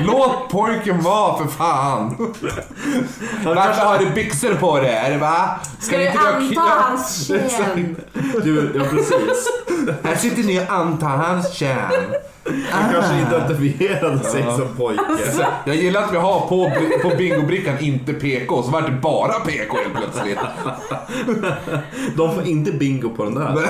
Låt 0.00 0.48
pojken 0.50 1.00
vara 1.00 1.38
för 1.38 1.46
fan. 1.46 2.34
Varför 3.44 3.84
har 3.84 3.98
du 3.98 4.10
byxor 4.10 4.54
på 4.54 4.80
dig? 4.80 4.94
Är 4.94 5.10
det 5.10 5.18
va? 5.18 5.50
Ska 5.80 5.96
du 5.96 6.06
inte 6.06 6.18
ha 6.18 6.28
anta 6.28 6.60
hans 6.60 7.28
kön? 7.28 7.96
du, 8.44 8.72
ja 8.74 8.84
precis. 8.90 9.48
Här 10.02 10.14
sitter 10.16 10.42
ni 10.42 10.60
och 10.60 10.72
antar 10.72 11.08
hans 11.08 11.52
kön. 11.54 11.90
Han 12.70 12.92
kanske 12.92 13.14
identifierade 13.20 14.18
sig 14.18 14.42
som 14.42 14.76
pojke. 14.76 15.02
Jag 15.64 15.76
gillar 15.76 16.02
att 16.02 16.12
vi 16.12 16.16
har 16.16 16.40
på, 16.40 16.72
på 17.02 17.16
bingobrickan 17.16 17.78
inte 17.80 18.12
PK, 18.12 18.62
så 18.62 18.70
vart 18.70 18.86
det 18.86 18.92
bara 18.92 19.32
PK 19.32 19.76
helt 19.76 19.94
plötsligt. 19.94 20.38
De 22.16 22.34
får 22.34 22.46
inte 22.46 22.72
bingo 22.72 23.08
på 23.16 23.24
den 23.24 23.34
där. 23.34 23.56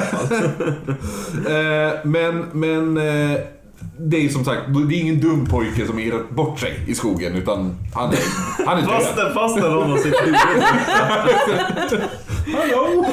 Eh, 1.47 1.93
men, 2.05 2.45
men 2.53 2.97
eh, 2.97 3.39
det 3.99 4.17
är 4.17 4.21
ju 4.21 4.29
som 4.29 4.45
sagt, 4.45 4.63
det 4.89 4.95
är 4.97 5.01
ingen 5.01 5.21
dum 5.21 5.47
pojke 5.47 5.87
som 5.87 5.99
irrat 5.99 6.31
bort 6.31 6.61
sig 6.61 6.85
i 6.87 6.95
skogen, 6.95 7.35
utan 7.37 7.75
han 7.95 8.11
är, 8.13 8.19
han 8.67 8.79
är 8.79 8.83
Fast 8.83 9.17
död. 9.17 9.27
den, 9.27 9.35
fast 9.35 9.57
den 9.57 9.73
har 9.73 9.97
sitt 9.99 10.15
huvud. 10.23 10.37
Hallå! 12.57 13.05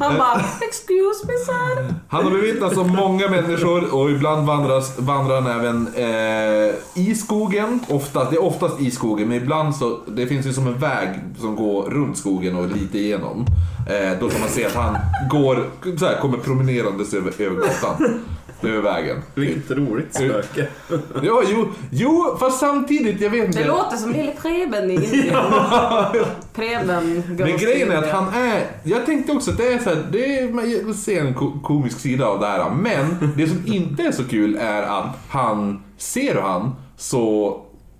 Han 0.00 0.18
bara 0.18 0.40
“excuse 0.60 1.26
me 1.26 1.32
sir”. 1.46 1.94
Han 2.08 2.24
har 2.24 2.30
bevittnats 2.30 2.78
av 2.78 2.88
många 2.88 3.28
människor 3.28 3.94
och 3.94 4.10
ibland 4.10 4.46
vandras, 4.46 4.98
vandrar 4.98 5.40
han 5.40 5.60
även 5.60 5.88
eh, 5.94 6.74
i 6.94 7.14
skogen. 7.14 7.80
Oftast, 7.88 8.30
det 8.30 8.36
är 8.36 8.42
oftast 8.44 8.80
i 8.80 8.90
skogen, 8.90 9.28
men 9.28 9.36
ibland 9.36 9.76
så 9.76 10.00
det 10.06 10.26
finns 10.26 10.46
ju 10.46 10.52
som 10.52 10.66
en 10.66 10.78
väg 10.78 11.08
som 11.40 11.56
går 11.56 11.82
runt 11.90 12.18
skogen 12.18 12.56
och 12.56 12.68
lite 12.68 12.98
igenom. 12.98 13.46
Eh, 13.88 14.18
då 14.20 14.28
kan 14.28 14.40
man 14.40 14.48
se 14.48 14.64
att 14.66 14.74
han 14.74 14.96
går, 15.30 15.70
så 15.98 16.06
här, 16.06 16.20
kommer 16.20 16.38
promenerandes 16.38 17.14
över, 17.14 17.32
över 17.38 17.56
gatan. 17.56 18.20
Över 18.62 18.82
vägen. 18.82 19.22
Vilket 19.40 19.70
roligt 19.70 20.14
spöke. 20.14 20.68
Ja, 21.22 21.42
jo, 21.46 21.68
jo, 21.90 22.36
fast 22.40 22.60
samtidigt, 22.60 23.20
jag 23.20 23.30
vet 23.30 23.46
inte. 23.46 23.58
Det 23.58 23.66
låter 23.68 23.96
som 23.96 24.12
lille 24.12 24.32
Preben 24.42 24.90
i 24.90 24.94
Indien. 24.94 25.36
Preben 26.54 27.22
Men 27.28 27.56
grejen 27.56 27.90
är 27.90 27.96
att 27.96 28.10
han 28.10 28.34
är, 28.34 28.66
jag 28.84 29.06
tänkte 29.06 29.32
också 29.32 29.50
att 29.50 29.56
det 29.56 29.72
är 29.72 29.78
så 29.78 29.90
här, 29.90 30.04
det 30.12 30.38
är, 30.38 30.48
man 30.84 30.94
ser 30.94 31.20
en 31.24 31.34
ko- 31.34 31.60
komisk 31.64 31.98
sida 32.00 32.26
av 32.26 32.40
det 32.40 32.46
här. 32.46 32.70
Men 32.70 33.32
det 33.36 33.46
som 33.46 33.62
inte 33.66 34.02
är 34.02 34.12
så 34.12 34.24
kul 34.24 34.56
är 34.56 34.82
att 34.82 35.16
han, 35.28 35.82
ser 35.96 36.34
du 36.34 36.40
han 36.40 36.74
så 36.96 37.56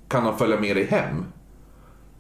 kan 0.09 0.23
han 0.23 0.39
följa 0.39 0.61
med 0.61 0.77
dig 0.77 0.87
hem. 0.87 1.25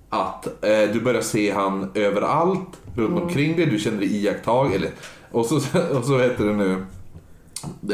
Att 0.08 0.46
eh, 0.46 0.92
du 0.92 1.00
börjar 1.00 1.20
se 1.22 1.50
han 1.52 1.90
överallt 1.94 2.68
runt 2.96 3.22
omkring 3.22 3.56
dig, 3.56 3.66
du 3.66 3.78
känner 3.78 3.98
dig 3.98 4.16
iakttag. 4.16 4.74
Eller, 4.74 4.90
och 5.30 5.46
så, 5.46 5.54
och 5.98 6.04
så 6.04 6.18
heter 6.18 6.44
det 6.44 6.52
nu, 6.52 6.84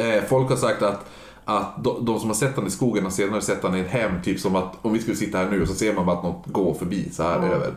eh, 0.01 0.23
folk 0.29 0.49
har 0.49 0.57
sagt 0.57 0.83
att 0.83 1.07
att 1.49 1.85
de, 1.85 2.05
de 2.05 2.21
som 2.21 2.29
har 2.29 2.35
sett 2.35 2.55
honom 2.55 2.69
i 2.69 2.71
skogen 2.71 3.05
har 3.05 3.11
senare 3.11 3.41
sett 3.41 3.63
honom 3.63 3.79
i 3.79 3.81
ett 3.81 3.91
hem, 3.91 4.23
typ 4.25 4.41
som 4.41 4.57
att 4.57 4.75
om 4.83 4.93
vi 4.93 4.99
skulle 4.99 5.17
sitta 5.17 5.39
här 5.39 5.49
nu 5.51 5.63
och 5.63 5.69
så 5.69 5.75
ser 5.75 5.95
man 5.95 6.07
bara 6.07 6.17
att 6.17 6.23
något 6.23 6.45
går 6.47 6.75
förbi 6.75 7.11
så 7.13 7.23
här 7.23 7.39
över. 7.39 7.73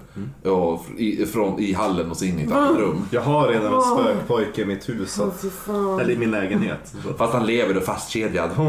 Och 0.51 0.86
i, 0.97 1.25
från, 1.25 1.60
I 1.60 1.73
hallen 1.73 2.12
och 2.12 2.17
så 2.17 2.25
in 2.25 2.39
i 2.39 2.43
ett 2.43 2.51
annat 2.51 2.77
rum. 2.77 3.05
Jag 3.12 3.21
har 3.21 3.47
redan 3.47 3.73
en 3.73 3.82
spökpojke 3.82 4.62
i 4.62 4.65
mitt 4.65 4.89
hus. 4.89 5.13
Så. 5.13 5.23
Åh, 5.23 5.29
fy 5.41 5.49
fan. 5.49 5.99
Eller 5.99 6.13
i 6.13 6.17
min 6.17 6.32
lägenhet. 6.32 6.93
Fast 7.17 7.34
han 7.34 7.45
lever 7.45 7.77
och 7.77 7.84
fastkedjad. 7.84 8.49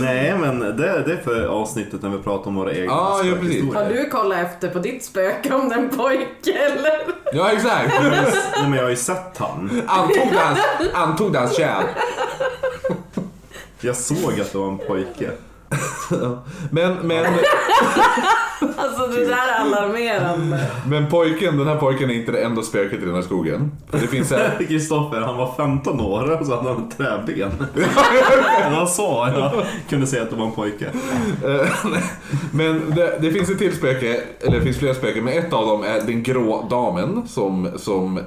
Nej, 0.00 0.38
men 0.40 0.58
det, 0.58 0.76
det 0.76 1.12
är 1.12 1.20
för 1.24 1.46
avsnittet 1.46 2.02
när 2.02 2.10
vi 2.10 2.18
pratar 2.18 2.48
om 2.48 2.54
våra 2.54 2.72
egna 2.72 2.84
Ja, 2.84 3.20
ja, 3.24 3.34
precis. 3.40 3.74
Har 3.74 3.84
du 3.84 4.08
kollat 4.08 4.38
efter 4.38 4.68
på 4.68 4.78
ditt 4.78 5.04
spöke 5.04 5.54
om 5.54 5.68
den 5.68 5.88
pojke 5.88 6.52
eller? 6.52 6.92
Ja, 7.32 7.52
exakt. 7.52 7.92
Nej, 8.02 8.32
men 8.62 8.72
jag 8.72 8.82
har 8.82 8.90
ju 8.90 8.96
sett 8.96 9.38
han. 9.38 9.82
Antog 9.86 10.32
hans, 10.34 10.58
antog 10.94 11.36
hans 11.36 11.56
kärl. 11.56 11.84
Jag 13.80 13.96
såg 13.96 14.40
att 14.40 14.52
det 14.52 14.58
var 14.58 14.68
en 14.68 14.78
pojke. 14.78 15.30
Men, 16.70 16.94
men, 16.96 17.24
Alltså 18.76 19.06
det 19.06 19.24
där 19.24 19.32
är 19.48 19.60
alarmerande. 19.60 20.66
men 20.86 21.10
pojken, 21.10 21.58
den 21.58 21.66
här 21.66 21.76
pojken 21.76 22.10
är 22.10 22.14
inte 22.14 22.32
det 22.32 22.38
enda 22.44 22.62
spöket 22.62 23.02
i 23.02 23.04
den 23.04 23.14
här 23.14 23.22
skogen. 23.22 23.72
För 23.90 23.98
det 23.98 24.06
finns 24.06 24.32
en, 24.32 24.66
Kristoffer, 24.68 25.20
han 25.20 25.36
var 25.36 25.54
15 25.56 26.00
år 26.00 26.40
och 26.40 26.46
så 26.46 26.56
hade 26.56 26.68
han 26.68 26.88
träben. 26.90 27.50
Var 28.72 28.86
så 28.86 29.28
jag 29.34 29.66
kunde 29.88 30.06
säga 30.06 30.22
att 30.22 30.30
det 30.30 30.36
var 30.36 30.46
en 30.46 30.52
pojke. 30.52 30.86
Eh, 31.44 31.66
Men 32.52 32.94
det, 32.96 33.18
det 33.20 33.30
finns 33.32 33.50
ett 33.50 33.58
till 33.58 33.76
spöke, 33.76 34.20
eller 34.40 34.58
det 34.58 34.64
finns 34.64 34.78
flera 34.78 34.94
spöken, 34.94 35.24
men 35.24 35.38
ett 35.38 35.52
av 35.52 35.66
dem 35.66 35.82
är 35.84 36.00
den 36.00 36.22
grå 36.22 36.66
damen 36.70 37.28
som, 37.28 37.68
som 37.76 38.20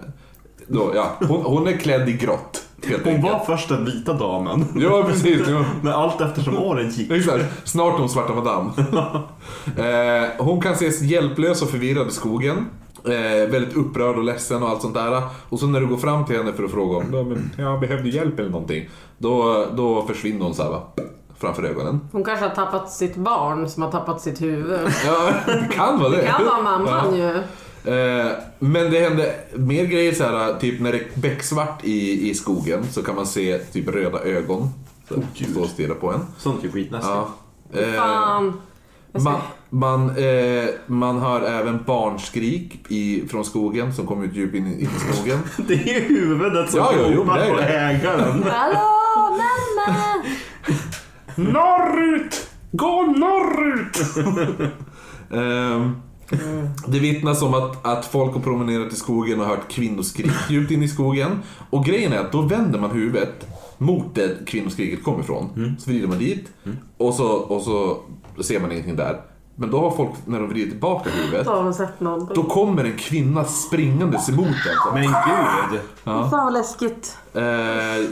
då, 0.67 0.91
ja, 0.95 1.11
hon, 1.27 1.41
hon 1.45 1.67
är 1.67 1.77
klädd 1.77 2.09
i 2.09 2.13
grått. 2.13 2.65
Hon 3.03 3.21
var 3.21 3.45
först 3.45 3.69
den 3.69 3.85
vita 3.85 4.13
damen. 4.13 4.65
Ja, 4.75 5.03
precis. 5.07 5.47
Ja. 5.47 5.65
Men 5.81 5.93
allt 5.93 6.21
eftersom 6.21 6.57
åren 6.57 6.89
gick. 6.89 7.11
Exakt. 7.11 7.45
Snart 7.69 7.99
hon 7.99 8.09
svarta 8.09 8.33
madam. 8.33 8.71
eh, 9.77 10.45
hon 10.45 10.61
kan 10.61 10.73
ses 10.73 11.01
hjälplös 11.01 11.61
och 11.61 11.69
förvirrad 11.69 12.07
i 12.07 12.11
skogen. 12.11 12.65
Eh, 13.05 13.49
väldigt 13.51 13.75
upprörd 13.75 14.17
och 14.17 14.23
ledsen 14.23 14.63
och 14.63 14.69
allt 14.69 14.81
sånt 14.81 14.93
där. 14.93 15.21
Och 15.49 15.59
så 15.59 15.67
när 15.67 15.79
du 15.79 15.87
går 15.87 15.97
fram 15.97 16.25
till 16.25 16.37
henne 16.37 16.53
för 16.53 16.63
att 16.63 16.71
fråga 16.71 16.97
om 16.97 17.37
ja, 17.57 17.63
jag 17.63 17.79
behövde 17.79 18.09
hjälp 18.09 18.39
eller 18.39 18.49
någonting. 18.49 18.89
Då, 19.17 19.65
då 19.73 20.05
försvinner 20.07 20.45
hon 20.45 20.53
så 20.53 20.63
här 20.63 20.69
va, 20.69 20.83
framför 21.39 21.63
ögonen. 21.63 21.99
Hon 22.11 22.23
kanske 22.23 22.45
har 22.45 22.55
tappat 22.55 22.91
sitt 22.91 23.15
barn 23.15 23.69
som 23.69 23.83
har 23.83 23.91
tappat 23.91 24.21
sitt 24.21 24.41
huvud. 24.41 24.79
Ja, 25.05 25.31
det 25.45 25.75
kan 25.75 25.99
vara 25.99 26.09
det. 26.09 26.17
Det 26.17 26.27
kan 26.27 26.45
vara 26.45 26.61
mamman 26.61 27.15
ju. 27.15 27.43
Eh, 27.89 28.31
men 28.59 28.91
det 28.91 28.99
hände 28.99 29.35
mer 29.55 29.85
grejer 29.85 30.13
så 30.13 30.23
här, 30.23 30.59
typ 30.59 30.81
när 30.81 30.91
det 30.91 30.97
är 30.97 31.07
becksvart 31.13 31.83
i, 31.83 32.29
i 32.29 32.33
skogen 32.33 32.83
så 32.91 33.03
kan 33.03 33.15
man 33.15 33.25
se 33.25 33.57
typ 33.57 33.87
röda 33.87 34.19
ögon. 34.19 34.69
Så, 35.07 35.15
stå 35.51 35.61
och 35.61 35.69
stirra 35.69 35.95
på 35.95 36.11
en. 36.11 36.19
Sånt 36.37 36.63
är 36.63 36.69
skitläskigt. 36.69 37.13
Ja. 37.73 37.79
Eh, 37.79 37.93
Fan. 37.93 38.61
Man, 39.11 39.39
man, 39.69 40.09
eh, 40.17 40.65
man 40.87 41.19
hör 41.19 41.41
även 41.41 41.83
barnskrik 41.83 42.85
i, 42.87 43.27
från 43.27 43.45
skogen 43.45 43.93
som 43.93 44.07
kommer 44.07 44.25
ut 44.25 44.35
djupt 44.35 44.55
in 44.55 44.67
i, 44.67 44.73
in 44.73 44.89
i 44.97 45.13
skogen. 45.13 45.39
Det 45.67 45.95
är 45.95 46.01
huvudet 46.01 46.69
som 46.71 46.79
Ja, 46.79 46.91
jo, 46.97 47.21
ropar 47.21 47.37
det 47.39 47.45
är 47.45 47.53
på 47.53 47.59
ägaren. 47.59 48.43
Hallå 48.51 48.89
mamma! 49.29 50.23
Norrut! 51.35 52.49
Gå 52.71 53.01
norrut! 53.01 53.97
Det 56.87 56.99
vittnas 56.99 57.41
om 57.41 57.53
att, 57.53 57.85
att 57.85 58.05
folk 58.05 58.33
har 58.33 58.41
promenerat 58.41 58.93
i 58.93 58.95
skogen 58.95 59.39
och 59.41 59.45
hört 59.47 59.67
kvinnoskrik 59.71 60.31
djupt 60.49 60.71
in 60.71 60.83
i 60.83 60.87
skogen. 60.87 61.39
Och 61.69 61.85
grejen 61.85 62.13
är 62.13 62.19
att 62.19 62.31
då 62.31 62.41
vänder 62.41 62.79
man 62.79 62.91
huvudet 62.91 63.47
mot 63.77 64.15
där 64.15 64.37
kvinnoskriket 64.47 65.03
kommer 65.03 65.19
ifrån. 65.19 65.75
Så 65.79 65.89
vrider 65.89 66.07
man 66.07 66.17
dit 66.17 66.47
och, 66.97 67.13
så, 67.13 67.27
och 67.27 67.61
så 67.61 67.97
ser 68.43 68.59
man 68.59 68.71
ingenting 68.71 68.95
där. 68.95 69.21
Men 69.55 69.71
då 69.71 69.79
har 69.79 69.91
folk, 69.91 70.09
när 70.25 70.39
de 70.39 70.49
vrider 70.49 70.69
tillbaka 70.71 71.09
huvudet, 71.09 71.45
Då 71.45 71.51
har 71.51 71.63
hon 71.63 71.73
sett 71.73 71.99
någonting. 71.99 72.35
då 72.35 72.43
kommer 72.43 72.83
en 72.83 72.97
kvinna 72.97 73.43
springandes 73.45 74.29
emot 74.29 74.47
den. 74.47 74.93
Men 74.93 75.03
gud. 75.03 75.79
Fan 76.03 76.29
vad 76.31 76.53
läskigt. 76.53 77.17
Eh, 77.33 77.43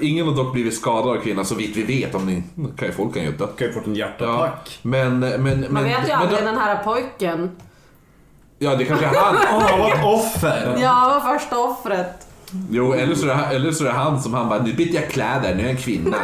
ingen 0.10 0.28
har 0.28 0.36
dock 0.36 0.54
blivit 0.54 0.74
skadad 0.76 1.18
av 1.18 1.22
kvinnan 1.22 1.46
så 1.46 1.56
vitt 1.56 1.78
vi 1.78 1.84
vet. 1.84 2.16
Om 2.16 2.26
ni, 2.26 2.44
kan 2.78 2.88
ju, 2.88 2.94
folk 2.94 3.14
kan 3.14 3.24
ju 3.24 3.32
dö. 3.32 3.48
Kan 3.48 3.68
ju 3.68 3.74
fått 3.74 3.88
en 3.88 3.96
Ja, 3.96 4.06
hjärtattack. 4.08 4.80
men, 4.82 5.20
men, 5.20 5.44
men, 5.44 5.66
Man 5.70 5.84
vet 5.84 6.08
ju 6.08 6.12
aldrig 6.12 6.44
men, 6.44 6.54
den 6.54 6.64
här 6.64 6.84
pojken. 6.84 7.52
Ja, 8.60 8.76
det 8.76 8.86
kanske 8.86 9.06
är 9.06 9.14
han. 9.16 9.36
Åh, 9.56 9.62
han 9.62 9.80
var 9.80 9.92
ett 9.92 10.06
offer. 10.06 10.78
Ja, 10.82 11.22
var 11.24 11.38
första 11.38 11.60
offret. 11.60 12.28
Jo, 12.72 12.94
eller 12.94 13.16
så, 13.16 13.28
är 13.30 13.36
det, 13.38 13.56
eller 13.56 13.72
så 13.72 13.84
är 13.84 13.88
det 13.88 13.94
han 13.94 14.22
som 14.22 14.34
han 14.34 14.50
bara, 14.50 14.64
nu 14.64 14.74
byter 14.74 14.96
jag 14.96 15.10
kläder, 15.10 15.56
nu 15.56 15.60
är 15.62 15.66
jag 15.66 15.72
en 15.72 15.78
kvinna. 15.78 16.18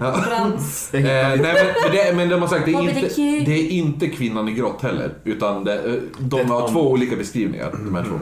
Frans. 0.24 0.94
eh, 0.94 1.02
nej, 1.02 1.38
men, 1.38 1.42
men, 1.42 1.92
det, 1.92 2.16
men 2.16 2.28
de 2.28 2.40
har 2.40 2.48
sagt, 2.48 2.64
det 2.66 2.72
är, 2.72 2.80
inte, 2.80 3.50
det 3.50 3.58
är 3.58 3.70
inte 3.70 4.08
kvinnan 4.08 4.48
i 4.48 4.52
grått 4.52 4.82
heller. 4.82 5.14
Utan 5.24 5.64
det, 5.64 5.74
eh, 5.74 5.94
de 6.18 6.50
har 6.50 6.68
två 6.68 6.90
olika 6.90 7.16
beskrivningar, 7.16 7.70
de 7.84 7.94
här 7.94 8.04
två. 8.04 8.14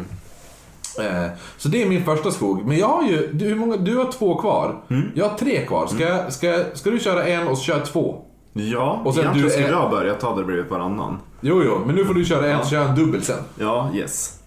Eh, 1.03 1.27
så 1.59 1.69
det 1.69 1.83
är 1.83 1.87
min 1.87 2.05
första 2.05 2.31
skog. 2.31 2.67
Men 2.67 2.79
jag 2.79 2.89
har 2.89 3.03
ju, 3.03 3.33
du, 3.33 3.45
hur 3.45 3.55
många, 3.57 3.77
du 3.77 3.97
har 3.97 4.13
två 4.13 4.35
kvar. 4.35 4.83
Jag 5.15 5.29
har 5.29 5.39
tre 5.39 5.67
kvar. 5.67 5.87
Ska, 5.87 6.31
ska, 6.31 6.65
ska 6.75 6.91
du 6.91 6.99
köra 6.99 7.27
en 7.27 7.49
och 7.49 7.59
så 7.59 7.65
kör 7.65 7.77
jag 7.79 7.87
två? 7.87 8.25
Ja, 8.53 9.03
Och 9.05 9.15
sen 9.15 9.23
egentligen 9.23 9.47
du 9.49 9.53
skulle 9.53 9.69
är- 9.69 9.73
jag 9.73 9.91
börja 9.91 10.15
ta 10.15 10.37
det 10.37 10.45
bredvid 10.45 10.67
varannan. 10.67 11.19
Jo, 11.41 11.63
jo, 11.65 11.83
men 11.87 11.95
nu 11.95 12.05
får 12.05 12.15
du 12.15 12.25
köra 12.25 12.51
en 12.51 12.65
så 12.65 12.71
kör 12.71 12.77
jag 12.81 12.89
en 12.89 12.95
dubbel 12.97 13.23
sen. 13.23 13.39
Ja, 13.59 13.91
yes. 13.95 14.39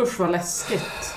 Usch 0.00 0.20
vad 0.20 0.30
läskigt. 0.30 1.14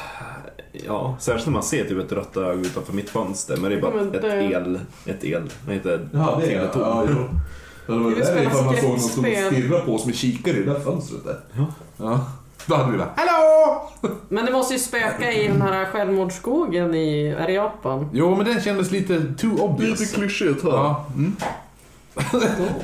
Ja, 0.71 1.15
särskilt 1.19 1.45
när 1.45 1.53
man 1.53 1.63
ser 1.63 1.83
typ 1.85 1.99
ett 2.05 2.11
rött 2.11 2.37
öga 2.37 2.53
utanför 2.61 2.93
mitt 2.93 3.09
fönster. 3.09 3.57
Men 3.57 3.71
det 3.71 3.77
är 3.77 3.81
bara 3.81 4.01
ett 4.01 4.21
det- 4.21 4.43
el... 4.53 4.79
Ett 5.05 5.23
el... 5.23 5.49
Vad 5.65 5.75
heter 5.75 5.89
det? 5.89 6.07
Ja, 6.17 6.37
det 6.41 6.53
är 6.53 6.61
ja. 6.61 6.69
Ja, 6.73 7.05
det 7.87 7.93
var 7.99 8.09
Vi 8.09 8.15
där 8.15 8.23
spelar 8.25 8.41
ifall 8.41 8.65
man 8.65 8.75
såg 8.75 8.89
någon 8.89 8.99
som 8.99 9.23
stirrade 9.23 9.81
på 9.85 9.95
oss 9.95 10.05
med 10.05 10.15
kikare 10.15 10.57
i 10.57 10.63
det 10.63 10.73
där 10.73 10.79
fönstret 10.79 11.25
där. 11.25 11.39
Ja. 11.97 12.19
Då 12.65 12.75
hade 12.75 12.91
vi 12.91 12.97
bara 12.97 13.09
Hallå! 13.15 13.89
Men 14.29 14.45
det 14.45 14.51
måste 14.51 14.73
ju 14.73 14.79
spöka 14.79 15.31
i 15.31 15.47
den 15.47 15.61
här 15.61 15.85
självmordsskogen 15.85 16.95
i, 16.95 17.27
är 17.27 17.47
det 17.47 17.53
Japan? 17.53 18.09
Jo, 18.13 18.35
men 18.35 18.45
den 18.45 18.61
kändes 18.61 18.91
lite 18.91 19.21
too 19.37 19.57
obvious. 19.61 20.13
klyschigt 20.13 20.63
Ja. 20.63 21.05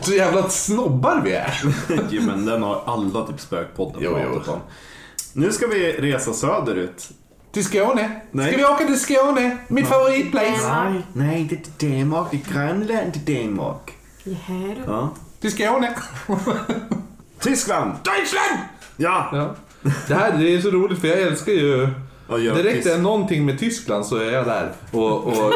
Så 0.02 0.14
jävla 0.14 0.50
snobbar 0.50 1.22
vi 1.24 1.32
är. 1.34 1.54
Jo, 2.10 2.22
men 2.22 2.46
den 2.46 2.64
har 2.64 2.84
alla 2.86 3.28
typ 3.28 3.40
spökpodden 3.40 4.02
Jo, 4.04 4.20
jo. 4.24 4.34
pratat 4.34 4.48
om. 4.54 4.60
Nu 5.34 5.52
ska 5.52 5.68
vi 5.68 5.92
resa 5.92 6.34
söderut. 6.34 7.10
Till 7.52 7.66
Skåne. 7.66 8.22
Nej. 8.32 8.48
Ska 8.48 8.58
vi 8.58 8.66
åka 8.66 8.86
till 8.86 9.00
Skåne? 9.00 9.58
Mitt 9.68 9.88
favoritplace. 9.88 10.70
Nej, 10.70 11.02
nej, 11.14 11.40
inte 11.42 11.56
till 11.56 11.90
Danmark. 12.00 12.28
Det 12.32 12.38
är 12.38 12.54
Grönland 12.54 13.14
till 13.14 13.36
Danmark. 13.36 13.92
Ja, 14.24 14.36
då. 14.86 14.92
Ja. 14.92 15.10
Till 15.40 15.52
Skåne. 15.52 15.96
Tyskland! 17.40 17.92
Deutschland! 18.04 18.60
Ja! 18.98 19.30
Ja. 19.34 19.56
Det 20.08 20.14
här 20.16 20.38
det 20.38 20.56
är 20.56 20.62
så 20.62 20.72
roligt 20.72 21.00
för 21.02 21.08
jag 21.08 21.22
älskar 21.22 21.52
ju 21.52 21.90
Tysk- 22.84 22.96
är 22.96 22.98
någonting 22.98 23.46
med 23.46 23.60
Tyskland 23.60 24.06
så 24.06 24.16
är 24.18 24.32
jag 24.32 24.46
där. 24.46 24.72
Och, 24.92 25.28
och, 25.28 25.54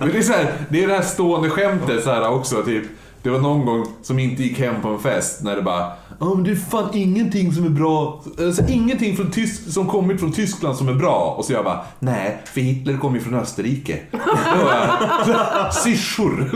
Men 0.00 0.08
det, 0.12 0.18
är 0.18 0.22
så 0.22 0.32
här, 0.32 0.52
det 0.68 0.84
är 0.84 0.88
det 0.88 0.94
här 0.94 1.02
stående 1.02 1.50
skämtet 1.50 2.04
så 2.04 2.10
här 2.10 2.28
också. 2.28 2.62
Typ, 2.62 2.84
det 3.22 3.30
var 3.30 3.38
någon 3.38 3.66
gång 3.66 3.86
som 4.02 4.18
inte 4.18 4.42
gick 4.42 4.58
hem 4.58 4.82
på 4.82 4.88
en 4.88 4.98
fest 4.98 5.42
när 5.42 5.56
det 5.56 5.62
bara 5.62 5.92
Ja 6.20 6.34
men 6.34 6.44
det 6.44 6.50
är 6.50 6.54
fan 6.56 6.88
ingenting 6.94 7.52
som 7.52 7.64
är 7.64 7.68
bra. 7.68 8.24
Alltså, 8.38 8.62
ingenting 8.68 9.16
från 9.16 9.30
Tysk, 9.30 9.72
som 9.72 9.86
kommit 9.86 10.20
från 10.20 10.32
Tyskland 10.32 10.76
som 10.76 10.88
är 10.88 10.94
bra. 10.94 11.34
Och 11.38 11.44
så 11.44 11.52
jag 11.52 11.64
bara 11.64 11.84
Nej, 11.98 12.42
för 12.44 12.60
Hitler 12.60 12.98
kom 12.98 13.14
ju 13.14 13.20
från 13.20 13.34
Österrike. 13.34 14.00
Syrsor. 15.72 16.50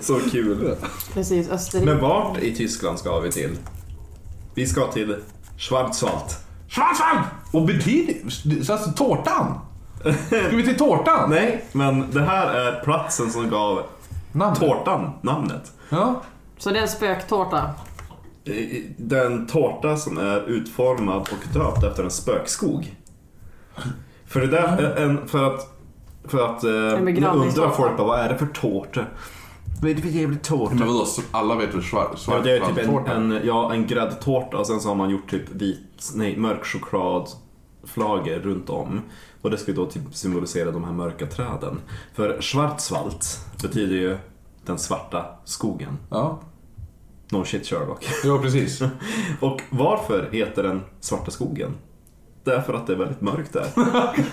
Så 0.00 0.20
kul. 0.30 0.76
Precis, 1.14 1.50
Österrike. 1.50 1.86
Men 1.86 2.00
vart 2.00 2.38
i 2.38 2.54
Tyskland 2.54 2.98
ska 2.98 3.20
vi 3.20 3.32
till? 3.32 3.50
Vi 4.54 4.66
ska 4.66 4.86
till 4.86 5.16
Schwarzwald. 5.58 6.47
Schwarzwald! 6.68 7.20
Och 7.52 7.62
betyder... 7.66 8.14
Alltså 8.72 8.90
tårtan? 8.90 9.60
Ska 10.26 10.56
vi 10.56 10.64
till 10.64 10.78
tårtan? 10.78 11.30
Nej, 11.30 11.64
men 11.72 12.10
det 12.10 12.22
här 12.22 12.54
är 12.54 12.84
platsen 12.84 13.30
som 13.30 13.50
gav 13.50 13.82
Namn. 14.32 14.56
tårtan 14.56 15.10
namnet. 15.22 15.72
Ja. 15.88 16.22
Så 16.58 16.70
det 16.70 16.78
är 16.78 16.82
en 16.82 16.88
spöktårta. 16.88 17.70
Den 18.96 19.46
tårta 19.46 19.96
som 19.96 20.18
är 20.18 20.40
utformad 20.48 21.20
och 21.20 21.54
döpt 21.54 21.84
efter 21.84 22.04
en 22.04 22.10
spökskog. 22.10 22.96
För 24.26 24.40
det 24.40 24.46
där 24.46 24.78
är 24.78 25.04
en, 25.04 25.28
för 25.28 25.54
att 25.54 25.74
för 26.28 26.44
att 26.44 26.64
eh, 26.64 26.70
undrar 26.70 27.70
folk 27.70 27.96
bara, 27.96 28.06
vad 28.06 28.20
är 28.20 28.28
det 28.28 28.38
för 28.38 28.46
tårta? 28.46 29.00
Vad 29.80 29.90
är 29.90 29.94
det 29.94 30.02
för 30.02 30.08
jävla 30.08 30.38
tårta? 30.38 30.74
Men 30.74 30.86
vadå, 30.88 31.04
så 31.04 31.22
alla 31.30 31.54
vet 31.54 31.74
väl 31.74 31.82
svart, 31.82 32.18
Ja, 32.28 32.40
det 32.44 32.56
är 32.56 32.60
typ 32.66 32.78
en, 33.08 33.32
en, 33.32 33.40
ja, 33.46 33.72
en 33.72 33.86
gräddtårta 33.86 34.56
och 34.56 34.66
sen 34.66 34.80
så 34.80 34.88
har 34.88 34.94
man 34.94 35.10
gjort 35.10 35.30
typ 35.30 35.50
vit, 35.50 36.12
nej, 36.14 36.36
mörk 36.36 36.64
chokladflagor 36.66 38.38
runt 38.38 38.70
om. 38.70 39.00
Och 39.42 39.50
det 39.50 39.58
ska 39.58 39.70
ju 39.70 39.76
då 39.76 39.86
typ 39.86 40.02
symbolisera 40.14 40.70
de 40.70 40.84
här 40.84 40.92
mörka 40.92 41.26
träden. 41.26 41.80
För 42.14 42.40
Schwarzwald 42.42 43.22
betyder 43.62 43.96
ju 43.96 44.18
den 44.66 44.78
svarta 44.78 45.24
skogen. 45.44 45.98
Ja, 46.10 46.40
No 47.30 47.44
shit 47.44 47.66
Sherlock. 47.66 48.08
ja 48.24 48.38
precis. 48.38 48.82
Och 49.40 49.60
varför 49.70 50.28
heter 50.32 50.62
den 50.62 50.82
Svarta 51.00 51.30
skogen? 51.30 51.70
Därför 52.44 52.74
att 52.74 52.86
det 52.86 52.92
är 52.92 52.96
väldigt 52.96 53.20
mörkt 53.20 53.52
där. 53.52 53.66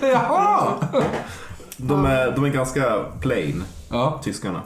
Jaha! 0.00 0.72
De 1.76 2.04
är, 2.04 2.30
de 2.36 2.44
är 2.44 2.48
ganska 2.48 3.04
plain, 3.20 3.64
Ja. 3.90 4.20
tyskarna. 4.24 4.62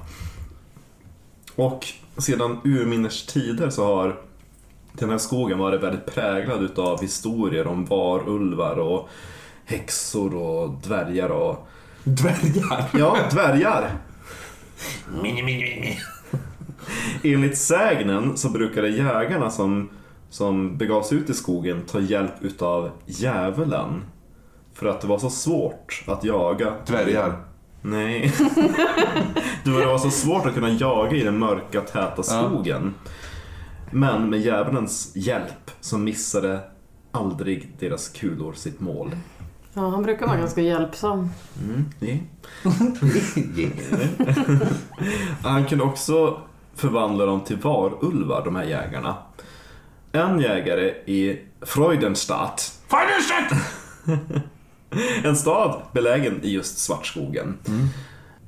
Och 1.60 1.86
sedan 2.18 2.58
urminnes 2.64 3.26
tider 3.26 3.70
så 3.70 3.84
har 3.84 4.20
den 4.92 5.10
här 5.10 5.18
skogen 5.18 5.58
varit 5.58 5.82
väldigt 5.82 6.06
präglad 6.06 6.62
utav 6.62 7.00
historier 7.00 7.66
om 7.66 7.84
varulvar 7.84 8.78
och 8.78 9.08
häxor 9.64 10.34
och 10.34 10.70
dvärgar 10.70 11.28
och... 11.28 11.68
Dvärgar. 12.04 12.90
Ja, 12.98 13.16
dvärgar! 13.32 13.98
Enligt 17.22 17.58
sägnen 17.58 18.36
så 18.36 18.48
brukade 18.48 18.88
jägarna 18.88 19.50
som, 19.50 19.88
som 20.30 20.76
begav 20.76 21.02
sig 21.02 21.18
ut 21.18 21.30
i 21.30 21.34
skogen 21.34 21.82
ta 21.82 22.00
hjälp 22.00 22.34
utav 22.40 22.90
djävulen. 23.06 24.02
För 24.74 24.86
att 24.86 25.00
det 25.00 25.06
var 25.06 25.18
så 25.18 25.30
svårt 25.30 26.04
att 26.06 26.24
jaga. 26.24 26.72
Dvärgar. 26.86 27.49
Nej. 27.82 28.20
det 29.64 29.70
var 29.70 29.98
så 29.98 30.10
svårt 30.10 30.46
att 30.46 30.54
kunna 30.54 30.70
jaga 30.70 31.16
i 31.16 31.22
den 31.22 31.38
mörka 31.38 31.80
täta 31.80 32.22
skogen. 32.22 32.94
Men 33.90 34.30
med 34.30 34.40
djävulens 34.40 35.12
hjälp 35.16 35.70
så 35.80 35.98
missade 35.98 36.60
aldrig 37.12 37.72
deras 37.78 38.08
kulor 38.08 38.52
sitt 38.52 38.80
mål. 38.80 39.16
Ja, 39.74 39.88
han 39.88 40.02
brukar 40.02 40.26
vara 40.26 40.36
ganska 40.36 40.60
hjälpsam. 40.60 41.30
Mm, 41.62 41.84
nej. 41.98 42.22
Han 45.42 45.64
kunde 45.64 45.84
också 45.84 46.40
förvandla 46.74 47.26
dem 47.26 47.40
till 47.40 47.56
varulvar, 47.56 48.44
de 48.44 48.56
här 48.56 48.64
jägarna. 48.64 49.16
En 50.12 50.40
jägare 50.40 50.88
i 51.06 51.38
Freudenstadt, 51.62 52.72
Feindestedt! 52.88 53.54
en 55.24 55.36
stad 55.36 55.82
belägen 55.92 56.40
i 56.42 56.50
just 56.52 56.78
Svartskogen. 56.78 57.58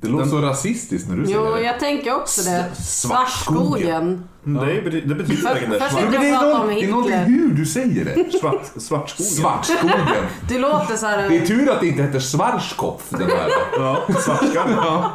Det 0.01 0.09
låter 0.09 0.29
så 0.29 0.37
rasistiskt 0.41 1.09
när 1.09 1.15
du 1.17 1.25
säger 1.25 1.37
Jo, 1.39 1.55
det. 1.55 1.61
jag 1.61 1.79
tänker 1.79 2.15
också 2.15 2.41
det. 2.41 2.65
Svartskogen. 2.75 3.63
Svartskogen. 3.65 4.23
Det, 4.43 4.89
bety- 4.89 5.07
det 5.07 5.15
betyder 5.15 5.43
verkligen 5.43 5.71
det. 5.73 5.79
först 5.79 5.95
det, 5.95 6.15
Jag 6.15 6.25
är 6.25 6.31
pratar 6.31 6.51
om 6.53 6.67
någon, 6.67 6.75
det 6.75 6.81
är 6.85 6.87
någonting 6.89 7.13
Hitler. 7.13 7.25
hur 7.25 7.49
du 7.53 7.65
säger 7.65 8.05
det. 8.05 8.31
svart, 8.39 8.61
svartskogen. 8.77 9.31
Svartskogen. 9.31 9.99
Du 10.49 10.59
låter 10.59 10.95
så 10.95 11.05
här... 11.05 11.29
Det 11.29 11.37
är 11.37 11.45
tur 11.45 11.69
att 11.71 11.79
det 11.79 11.87
inte 11.87 12.01
heter 12.03 12.19
Schwarzkopf 12.19 13.03
den 13.09 13.21
här. 13.21 13.49
Ja, 13.77 13.97
svartskalle. 14.19 14.73
Ja. 14.75 15.11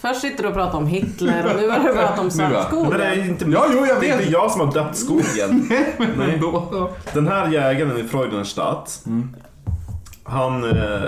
Först 0.00 0.20
sitter 0.20 0.42
du 0.42 0.48
och 0.48 0.54
pratar 0.54 0.78
om 0.78 0.86
Hitler 0.86 1.46
och 1.50 1.60
nu 1.60 1.66
börjar 1.66 1.80
du 1.84 1.94
prata 1.94 2.20
om? 2.20 2.30
Svartskogen. 2.30 2.88
Men 2.90 2.98
det 3.00 3.06
är 3.06 3.28
inte 3.28 3.44
Ja, 3.44 3.66
jo, 3.72 3.86
jag 3.86 4.00
Det 4.00 4.08
är 4.08 4.16
vet. 4.16 4.20
inte 4.20 4.32
jag 4.32 4.50
som 4.50 4.60
har 4.60 4.72
döpt 4.74 4.96
skogen. 4.96 5.68
Men 5.98 6.30
ändå. 6.30 6.90
Den 7.12 7.28
här 7.28 7.48
jägaren 7.48 7.98
i 7.98 8.08
Freudenstadt, 8.08 9.04
han 10.24 10.64
eh, 10.64 11.04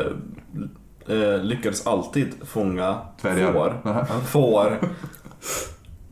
eh, 1.09 1.43
lyckades 1.43 1.87
alltid 1.87 2.35
fånga 2.45 2.99
Dvärgar. 3.23 3.53
får. 3.53 4.05
Får. 4.21 4.79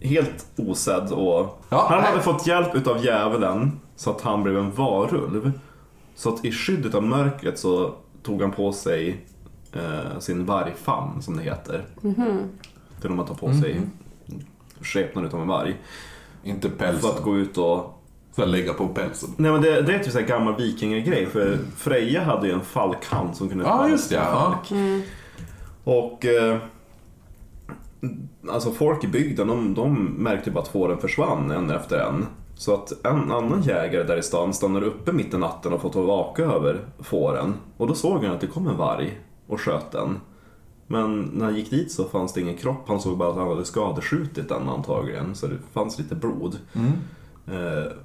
Helt 0.01 0.47
osedd 0.57 1.13
och... 1.13 1.63
Ja, 1.69 1.87
han 1.91 2.01
nej. 2.01 2.11
hade 2.11 2.23
fått 2.23 2.47
hjälp 2.47 2.75
utav 2.75 3.05
djävulen 3.05 3.81
så 3.97 4.11
att 4.11 4.21
han 4.21 4.43
blev 4.43 4.59
en 4.59 4.71
varulv. 4.71 5.53
Så 6.15 6.35
att 6.35 6.45
i 6.45 6.53
skyddet 6.53 6.95
av 6.95 7.03
mörkret 7.03 7.59
så 7.59 7.95
tog 8.23 8.41
han 8.43 8.51
på 8.53 8.73
sig 8.73 9.25
eh, 9.73 10.19
sin 10.19 10.45
vargfamn 10.47 11.23
som 11.23 11.37
det 11.37 11.43
heter. 11.43 11.85
Det 12.01 12.09
är 13.07 13.09
när 13.09 13.17
man 13.17 13.27
tar 13.27 13.35
på 13.35 13.53
sig 13.55 13.81
skepnaden 14.81 15.29
utav 15.29 15.41
en 15.41 15.49
varg. 15.49 15.77
Inte 16.43 16.71
För 16.71 16.77
pälsen. 16.77 17.11
att 17.11 17.23
gå 17.23 17.37
ut 17.37 17.59
och 17.59 18.04
Att 18.37 18.49
lägga 18.49 18.75
på 18.75 18.89
pälsen. 18.89 19.29
Nej 19.37 19.53
men 19.53 19.63
det, 19.63 19.83
det 19.83 19.95
är 19.95 19.99
typ 19.99 20.13
så 20.13 20.19
här 20.19 20.27
gammal 20.27 20.57
vikingagrej 20.57 21.27
för 21.27 21.59
Freja 21.77 22.23
hade 22.23 22.47
ju 22.47 22.53
en 22.53 22.61
falkhamn 22.61 23.35
som 23.35 23.49
kunde 23.49 23.65
förvandlas 23.65 23.91
just 23.91 24.11
det, 24.11 24.17
en 24.17 24.23
ja. 24.23 24.59
falk. 24.65 24.73
Och 25.85 26.27
eh, 26.27 26.59
alltså 28.49 28.71
folk 28.71 29.05
i 29.05 29.09
bygden 29.09 29.49
de, 29.49 29.75
de 29.75 30.05
märkte 30.05 30.51
bara 30.51 30.61
att 30.61 30.69
fåren 30.69 30.99
försvann 30.99 31.51
en 31.51 31.71
efter 31.71 31.99
en. 31.99 32.27
Så 32.57 32.75
att 32.75 33.07
en 33.07 33.33
annan 33.33 33.63
jägare 33.63 34.03
där 34.03 34.17
i 34.17 34.23
stan 34.23 34.55
stannade 34.55 34.87
uppe 34.87 35.13
mitt 35.13 35.35
i 35.35 35.39
natten 35.39 35.73
och 35.73 35.81
fått 35.81 35.95
vaka 35.95 36.43
över 36.43 36.81
fåren. 36.99 37.55
Och 37.77 37.87
då 37.87 37.95
såg 37.95 38.25
han 38.25 38.35
att 38.35 38.41
det 38.41 38.47
kom 38.47 38.69
en 38.69 38.77
varg 38.77 39.19
och 39.47 39.61
sköt 39.61 39.91
den. 39.93 40.21
Men 40.87 41.21
när 41.23 41.45
han 41.45 41.57
gick 41.57 41.71
dit 41.71 41.93
så 41.93 42.05
fanns 42.05 42.33
det 42.33 42.41
ingen 42.41 42.57
kropp. 42.57 42.85
Han 42.87 43.01
såg 43.01 43.19
bara 43.19 43.29
att 43.31 43.37
han 43.37 43.49
hade 43.49 43.65
skadeskjutit 43.65 44.49
den 44.49 44.69
antagligen. 44.69 45.35
Så 45.35 45.47
det 45.47 45.57
fanns 45.73 45.99
lite 45.99 46.15
blod. 46.15 46.59
Eh, 46.73 46.83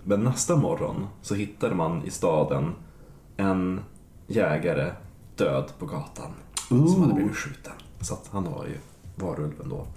Men 0.03 0.23
nästa 0.23 0.55
morgon 0.55 1.07
så 1.21 1.35
hittade 1.35 1.75
man 1.75 2.03
i 2.05 2.11
staden 2.11 2.73
en 3.37 3.81
jägare 4.27 4.91
död 5.35 5.71
på 5.79 5.85
gatan. 5.85 6.31
Som 6.67 7.01
hade 7.01 7.13
blivit 7.13 7.35
skjuten. 7.35 7.73
Så 8.01 8.13
att 8.13 8.29
han 8.31 8.43
var 8.43 8.65
ju 8.65 8.77
varulven 9.15 9.69
då. 9.69 9.87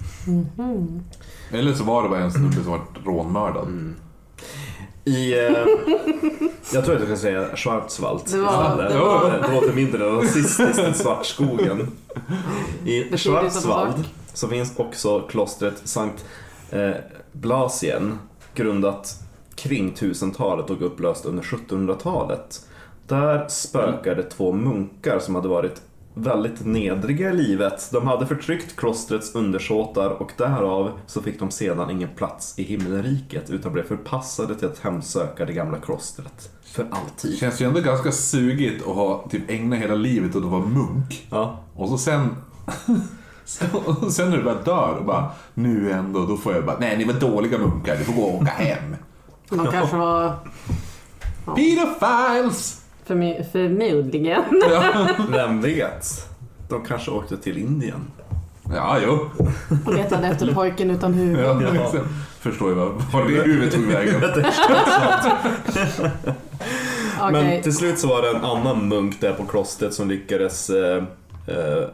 Eller 1.50 1.72
så 1.74 1.84
var 1.84 2.02
det 2.02 2.08
bara 2.08 2.20
en 2.20 2.32
snubbe 2.32 2.54
som 2.54 2.70
var 2.72 2.80
rånmördad. 3.04 3.94
I... 5.04 5.32
Eh, 5.32 5.52
jag 6.72 6.84
tror 6.84 6.94
att 6.94 7.00
jag 7.00 7.08
ska 7.08 7.16
säga 7.16 7.56
Schwarzwald 7.56 8.20
Det 8.30 8.40
var- 8.40 8.70
istället. 8.72 8.92
det 8.92 8.98
var- 8.98 9.30
Det 9.48 9.54
låter 9.54 9.72
mindre 9.72 10.16
rasistiskt 10.16 10.78
än 10.78 10.94
Svartskogen. 10.94 11.90
I 12.84 13.16
Schwarzwald 13.16 14.04
så 14.34 14.48
finns 14.48 14.76
också 14.76 15.20
klostret 15.20 15.82
Sankt 15.84 16.24
eh, 16.70 16.90
Blasien 17.32 18.18
grundat 18.54 19.21
kring 19.62 19.92
1000-talet 19.92 20.70
och 20.70 20.82
upplöst 20.82 21.24
under 21.24 21.42
1700-talet. 21.42 22.66
Där 23.06 23.48
spökade 23.48 24.22
två 24.22 24.52
munkar 24.52 25.18
som 25.18 25.34
hade 25.34 25.48
varit 25.48 25.82
väldigt 26.14 26.66
nedriga 26.66 27.30
i 27.30 27.36
livet. 27.36 27.88
De 27.92 28.06
hade 28.06 28.26
förtryckt 28.26 28.76
klostrets 28.76 29.34
undersåtar 29.34 30.10
och 30.10 30.32
därav 30.36 30.90
så 31.06 31.22
fick 31.22 31.38
de 31.38 31.50
sedan 31.50 31.90
ingen 31.90 32.08
plats 32.16 32.58
i 32.58 32.62
himmelriket 32.62 33.50
utan 33.50 33.72
blev 33.72 33.82
förpassade 33.82 34.54
till 34.54 34.68
att 34.68 34.78
hemsöka 34.78 35.44
det 35.44 35.52
gamla 35.52 35.78
klostret 35.78 36.50
för 36.62 36.86
alltid. 36.90 37.38
känns 37.38 37.60
ju 37.60 37.66
ändå 37.66 37.80
ganska 37.80 38.12
sugigt 38.12 38.86
att 38.88 38.94
ha 38.94 39.28
typ 39.30 39.50
ägna 39.50 39.76
hela 39.76 39.94
livet 39.94 40.36
åt 40.36 40.44
att 40.44 40.50
vara 40.50 40.64
munk. 40.64 41.26
Ja, 41.30 41.60
Och 41.74 41.88
så 41.88 41.98
sen... 41.98 42.28
sen 44.10 44.30
när 44.30 44.36
du 44.36 44.42
bara 44.42 44.62
dör 44.62 44.96
och 44.98 45.04
bara 45.04 45.30
nu 45.54 45.92
ändå, 45.92 46.26
då 46.26 46.36
får 46.36 46.54
jag 46.54 46.66
bara 46.66 46.78
nej 46.78 46.96
ni 46.98 47.04
var 47.04 47.14
dåliga 47.14 47.58
munkar, 47.58 47.98
ni 47.98 48.04
får 48.04 48.12
gå 48.12 48.22
och 48.22 48.34
åka 48.34 48.50
hem. 48.50 48.96
De 49.56 49.66
kanske 49.66 49.96
var 49.96 50.34
Pedophiles! 51.44 52.82
förmi- 53.06 53.44
förmodligen. 53.52 54.42
vem 55.32 55.60
vet? 55.60 56.28
De 56.68 56.84
kanske 56.84 57.10
åkte 57.10 57.36
till 57.36 57.58
Indien. 57.58 58.00
Ja, 58.74 58.98
jo. 59.04 59.30
Och 59.86 59.94
letade 59.94 60.26
efter 60.26 60.54
pojken 60.54 60.90
utan 60.90 61.14
huvud. 61.14 61.44
Ja, 61.44 61.60
Ja. 61.74 61.92
Förstår 62.40 62.68
ju 62.68 62.74
var 62.74 62.92
det 63.28 63.42
huvudet 63.42 63.74
tog 63.74 63.84
vägen. 63.84 64.20
Men 67.32 67.62
till 67.62 67.76
slut 67.76 67.98
så 67.98 68.08
var 68.08 68.22
det 68.22 68.28
en 68.28 68.44
annan 68.44 68.88
munk 68.88 69.20
där 69.20 69.32
på 69.32 69.44
klostret 69.44 69.94
som 69.94 70.08
lyckades 70.08 70.70
eh, 70.70 70.96
eh, 71.46 71.84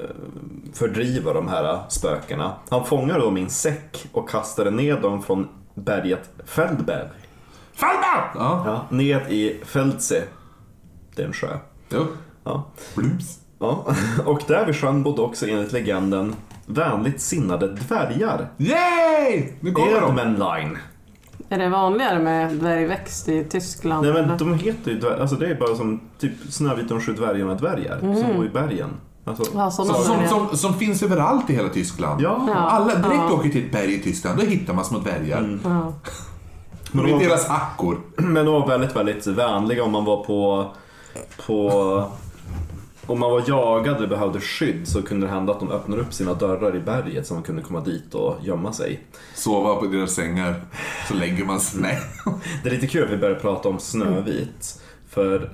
fördriva 0.74 1.32
de 1.32 1.48
här 1.48 1.78
spökena. 1.88 2.52
Han 2.68 2.84
fångade 2.84 3.20
dem 3.20 3.36
i 3.36 3.42
en 3.42 3.50
säck 3.50 4.06
och 4.12 4.28
kastade 4.30 4.70
ner 4.70 5.00
dem 5.00 5.22
från 5.22 5.48
berget 5.74 6.30
Feldberg. 6.44 7.08
Fallberg! 7.78 8.30
Ja. 8.34 8.62
Ja, 8.66 8.96
ned 8.96 9.20
i 9.32 9.60
Feldse. 9.64 10.22
Det 11.16 11.22
är 11.22 11.26
en 11.26 11.32
sjö. 11.32 11.58
Jo. 11.88 12.06
Ja. 12.44 12.64
Bloops. 12.94 13.38
Ja. 13.58 13.86
Och 14.24 14.42
där 14.46 14.66
vid 14.66 14.76
sjön 14.76 15.02
bodde 15.02 15.22
också 15.22 15.46
enligt 15.48 15.72
legenden 15.72 16.34
vänligt 16.66 17.20
sinnade 17.20 17.68
dvärgar. 17.68 18.48
Yay! 18.58 19.52
Nu 19.60 19.72
kommer 19.72 20.00
de. 20.00 20.18
Edmenline. 20.18 20.78
Är 21.48 21.58
det 21.58 21.68
vanligare 21.68 22.18
med 22.18 22.52
dvärgväxt 22.52 23.28
i 23.28 23.44
Tyskland? 23.44 24.06
Nej 24.06 24.12
men 24.26 24.38
de 24.38 24.54
heter 24.54 24.90
ju 24.90 24.98
dvärgar, 24.98 25.18
alltså 25.20 25.36
det 25.36 25.46
är 25.46 25.54
bara 25.54 25.74
som 25.76 26.00
typ 26.18 26.32
Snövit 26.50 26.90
och 26.90 26.96
de 26.98 27.00
sju 27.00 27.12
dvärgarna 27.12 27.54
dvärgar 27.54 27.98
som 28.00 28.36
bor 28.36 28.46
i 28.46 28.48
bergen. 28.48 28.90
Alltså, 29.24 29.44
Ja, 29.54 29.70
Som, 29.70 29.86
som, 30.28 30.56
som, 30.56 30.74
finns 30.74 31.02
överallt 31.02 31.50
i 31.50 31.52
hela 31.54 31.68
Tyskland. 31.68 32.20
ja. 32.20 32.44
Ja. 32.48 32.54
Alla 32.54 32.94
direkt 32.94 33.04
Ja. 33.28 33.32
åker 33.32 33.48
till 33.48 33.64
ett 33.66 33.72
berg 33.72 33.94
i 33.94 34.02
Tyskland, 34.02 34.38
då 34.38 34.46
hittar 34.46 34.74
man 34.74 34.84
små 34.84 34.98
dvärgar. 34.98 35.58
Ja. 35.64 35.92
Men 36.92 37.04
de, 37.04 37.12
var, 37.12 37.20
deras 37.20 37.46
hackor. 37.48 38.00
men 38.16 38.46
de 38.46 38.54
var 38.54 38.68
väldigt, 38.68 38.96
väldigt 38.96 39.26
vänliga 39.26 39.84
om 39.84 39.92
man 39.92 40.04
var 40.04 40.24
på, 40.24 40.70
på 41.46 41.70
om 43.08 43.20
man 43.20 43.30
var 43.30 43.44
jagad 43.46 43.96
eller 43.96 44.06
behövde 44.06 44.40
skydd 44.40 44.88
så 44.88 45.02
kunde 45.02 45.26
det 45.26 45.32
hända 45.32 45.52
att 45.52 45.60
de 45.60 45.70
öppnade 45.70 46.02
upp 46.02 46.14
sina 46.14 46.34
dörrar 46.34 46.76
i 46.76 46.80
berget 46.80 47.26
så 47.26 47.34
man 47.34 47.42
kunde 47.42 47.62
komma 47.62 47.80
dit 47.80 48.14
och 48.14 48.36
gömma 48.42 48.72
sig. 48.72 49.06
Sova 49.34 49.74
på 49.74 49.86
deras 49.86 50.14
sängar. 50.14 50.64
Så 51.08 51.14
lägger 51.14 51.44
man 51.44 51.60
sig. 51.60 51.80
Nej. 51.80 51.98
Det 52.62 52.68
är 52.68 52.74
lite 52.74 52.86
kul 52.86 53.04
att 53.04 53.10
vi 53.10 53.16
börjar 53.16 53.38
prata 53.38 53.68
om 53.68 53.78
Snövit. 53.78 54.82
För 55.08 55.50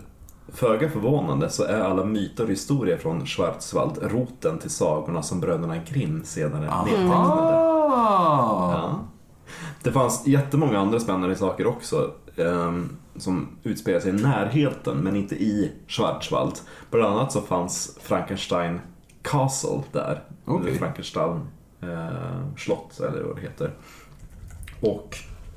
föga 0.52 0.90
förvånande 0.90 1.50
så 1.50 1.64
är 1.64 1.80
alla 1.80 2.04
myter 2.04 2.44
och 2.44 2.50
historier 2.50 2.96
från 2.96 3.26
Schwarzwald 3.26 3.98
roten 4.02 4.58
till 4.58 4.70
sagorna 4.70 5.22
som 5.22 5.40
bröderna 5.40 5.76
Grimm 5.76 6.24
senare 6.24 6.84
nedtecknade. 6.84 7.56
Ah. 7.56 8.72
Ja. 8.72 9.00
Det 9.82 9.92
fanns 9.92 10.26
jättemånga 10.26 10.78
andra 10.78 11.00
spännande 11.00 11.36
saker 11.36 11.66
också 11.66 12.10
ehm, 12.36 12.96
som 13.16 13.48
utspelar 13.62 14.00
sig 14.00 14.10
i 14.10 14.22
närheten 14.22 14.96
men 14.96 15.16
inte 15.16 15.34
i 15.34 15.72
Schwarzwald. 15.88 16.54
Bland 16.90 17.14
annat 17.18 17.32
så 17.32 17.40
fanns 17.40 17.98
Frankenstein 18.02 18.80
Castle 19.22 19.82
där. 19.92 20.22
Okej. 20.44 20.68
Eller 20.68 20.78
Frankenstein 20.78 21.40
eh, 21.80 22.56
slott 22.56 23.00
eller 23.00 23.22
vad 23.22 23.36
det 23.36 23.42
heter. 23.42 23.70
Och 24.80 25.16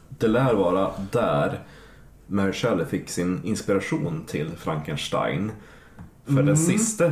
det 0.09 0.27
lär 0.27 0.53
vara 0.53 0.91
där 1.11 1.59
Mary 2.27 2.53
Shelley 2.53 2.85
fick 2.85 3.09
sin 3.09 3.41
inspiration 3.43 4.23
till 4.27 4.51
Frankenstein. 4.57 5.51
För 6.25 6.43
den 6.43 6.57
sista 6.57 7.11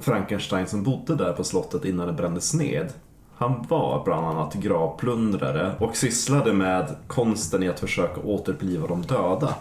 Frankenstein 0.00 0.66
som 0.66 0.82
bodde 0.82 1.14
där 1.14 1.32
på 1.32 1.44
slottet 1.44 1.84
innan 1.84 2.06
det 2.06 2.12
brändes 2.12 2.54
ned 2.54 2.92
han 3.38 3.66
var 3.68 4.04
bland 4.04 4.26
annat 4.26 4.54
gravplundrare 4.54 5.72
och 5.78 5.96
sysslade 5.96 6.52
med 6.52 6.96
konsten 7.06 7.62
i 7.62 7.68
att 7.68 7.80
försöka 7.80 8.20
återuppliva 8.20 8.86
de 8.86 9.02
döda. 9.02 9.54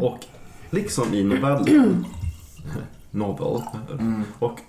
Och 0.00 0.18
liksom 0.70 1.14
i 1.14 1.24
novellen, 1.24 2.06
novel, 3.10 3.62
och 4.38 4.60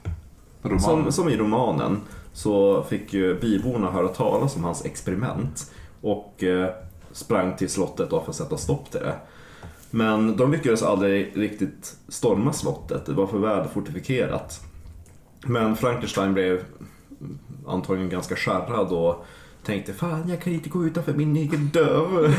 Roman. 0.61 0.79
som, 0.79 1.11
som 1.11 1.29
i 1.29 1.37
romanen 1.37 2.01
så 2.33 2.83
fick 2.83 3.13
ju 3.13 3.39
byborna 3.39 3.91
höra 3.91 4.07
talas 4.07 4.55
om 4.55 4.63
hans 4.63 4.85
experiment 4.85 5.71
och 6.01 6.43
eh, 6.43 6.69
sprang 7.11 7.55
till 7.55 7.69
slottet 7.69 8.09
för 8.09 8.29
att 8.29 8.35
sätta 8.35 8.57
stopp 8.57 8.91
till 8.91 8.99
det. 8.99 9.15
Men 9.91 10.37
de 10.37 10.51
lyckades 10.51 10.83
aldrig 10.83 11.31
riktigt 11.35 11.97
storma 12.07 12.53
slottet, 12.53 13.05
det 13.05 13.13
var 13.13 13.27
för 13.27 13.37
väl 13.37 13.67
fortifikerat. 13.67 14.61
Men 15.45 15.75
Frankenstein 15.75 16.33
blev 16.33 16.63
antagligen 17.67 18.09
ganska 18.09 18.35
skärrad 18.35 18.91
och 18.91 19.25
tänkte 19.63 19.93
fan 19.93 20.29
jag 20.29 20.41
kan 20.41 20.53
inte 20.53 20.69
gå 20.69 20.85
utanför 20.85 21.13
min 21.13 21.35
egen 21.37 21.69
dörr. 21.73 22.35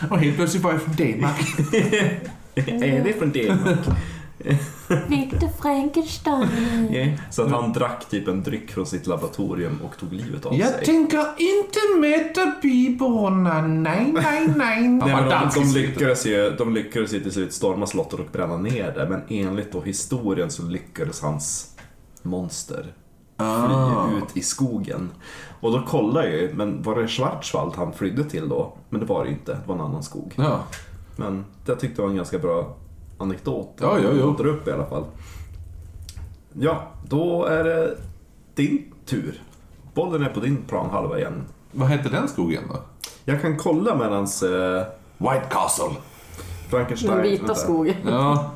Och 0.10 0.18
helt 0.18 0.36
plötsligt 0.36 0.62
var 0.62 0.72
jag 0.72 0.82
från 0.82 0.96
Danmark. 0.96 1.40
är 2.54 3.04
det 3.04 3.12
från 3.12 3.32
Danmark? 3.32 3.78
Victor 5.08 5.48
Frankenstein. 5.62 6.92
Ja. 6.92 7.06
Så 7.30 7.42
att 7.42 7.50
han 7.50 7.72
drack 7.72 8.08
typ 8.08 8.28
en 8.28 8.42
dryck 8.42 8.70
från 8.70 8.86
sitt 8.86 9.06
laboratorium 9.06 9.78
och 9.84 9.96
tog 9.96 10.12
livet 10.12 10.46
av 10.46 10.54
Jag 10.54 10.68
sig. 10.68 10.84
tänker 10.84 11.26
inte 11.38 11.78
mäta 12.00 12.52
byborna. 12.62 13.62
Nej, 13.62 14.12
nej, 14.12 14.48
nej. 14.56 14.88
Nej, 14.88 14.88
men 14.88 15.28
de, 15.28 15.50
de, 15.54 15.72
lyckades 15.74 16.26
ju, 16.26 16.50
de 16.58 16.74
lyckades 16.74 17.14
ju 17.14 17.20
till 17.20 17.32
slut 17.32 17.52
storma 17.52 17.86
slottet 17.86 18.20
och 18.20 18.26
bränna 18.32 18.56
ner 18.56 18.92
det 18.92 19.08
men 19.08 19.22
enligt 19.28 19.72
då 19.72 19.80
historien 19.80 20.50
så 20.50 20.62
lyckades 20.62 21.20
hans 21.20 21.76
monster. 22.22 22.86
Fly 23.38 24.18
ut 24.18 24.36
i 24.36 24.42
skogen. 24.42 25.10
Och 25.60 25.72
då 25.72 25.82
kollade 25.82 26.28
jag 26.28 26.36
ju, 26.36 26.54
men 26.54 26.82
var 26.82 26.96
det 26.96 27.08
Schwarzwald 27.08 27.74
han 27.76 27.92
flydde 27.92 28.24
till 28.24 28.48
då? 28.48 28.72
Men 28.88 29.00
det 29.00 29.06
var 29.06 29.24
det 29.24 29.30
inte, 29.30 29.52
det 29.52 29.62
var 29.66 29.74
en 29.74 29.80
annan 29.80 30.02
skog. 30.02 30.34
Ja. 30.36 30.60
Men 31.16 31.44
det 31.64 31.76
tyckte 31.76 32.00
jag 32.00 32.04
var 32.04 32.10
en 32.10 32.16
ganska 32.16 32.38
bra 32.38 32.76
anekdot. 33.18 33.74
Ja, 33.80 33.98
ja, 33.98 34.10
ja. 34.12 34.44
upp 34.44 34.68
i 34.68 34.70
alla 34.72 34.86
fall. 34.86 35.04
Ja, 36.52 36.82
då 37.08 37.44
är 37.44 37.64
det 37.64 37.96
din 38.54 38.94
tur. 39.06 39.42
Bollen 39.94 40.22
är 40.22 40.28
på 40.28 40.40
din 40.40 40.56
planhalva 40.56 41.18
igen. 41.18 41.44
Vad 41.72 41.88
hette 41.88 42.08
den 42.08 42.28
skogen 42.28 42.62
då? 42.68 42.80
Jag 43.24 43.42
kan 43.42 43.56
kolla 43.56 43.96
medans 43.96 44.42
eh, 44.42 44.86
White 45.18 45.46
Castle. 45.50 45.96
Frankenstein... 46.70 47.12
Den 47.12 47.22
vita 47.22 47.54
skogen. 47.54 47.96
Ja. 48.06 48.50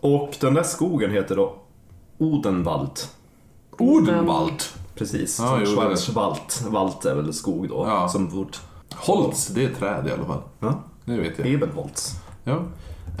Och 0.00 0.36
den 0.40 0.54
där 0.54 0.62
skogen 0.62 1.10
heter 1.10 1.36
då 1.36 1.54
Odenwald. 2.18 3.00
Odenwald. 3.78 4.62
Precis, 4.94 5.34
som 5.34 5.60
det. 5.60 5.66
Schwarzwald. 5.66 6.40
Wald 6.68 7.06
är 7.06 7.14
väl 7.14 7.32
skog 7.32 7.68
då. 7.68 7.84
Ja. 7.86 8.08
Som 8.08 8.28
vårt... 8.28 8.60
Holz, 8.94 9.46
det 9.46 9.64
är 9.64 9.74
träd 9.74 10.06
i 10.08 10.12
alla 10.12 10.24
fall. 10.24 10.42
Ja, 10.60 10.82
Det 11.04 11.16
vet 11.16 11.38
jag. 11.38 11.48
Ebenholz. 11.48 12.12
Ja. 12.44 12.58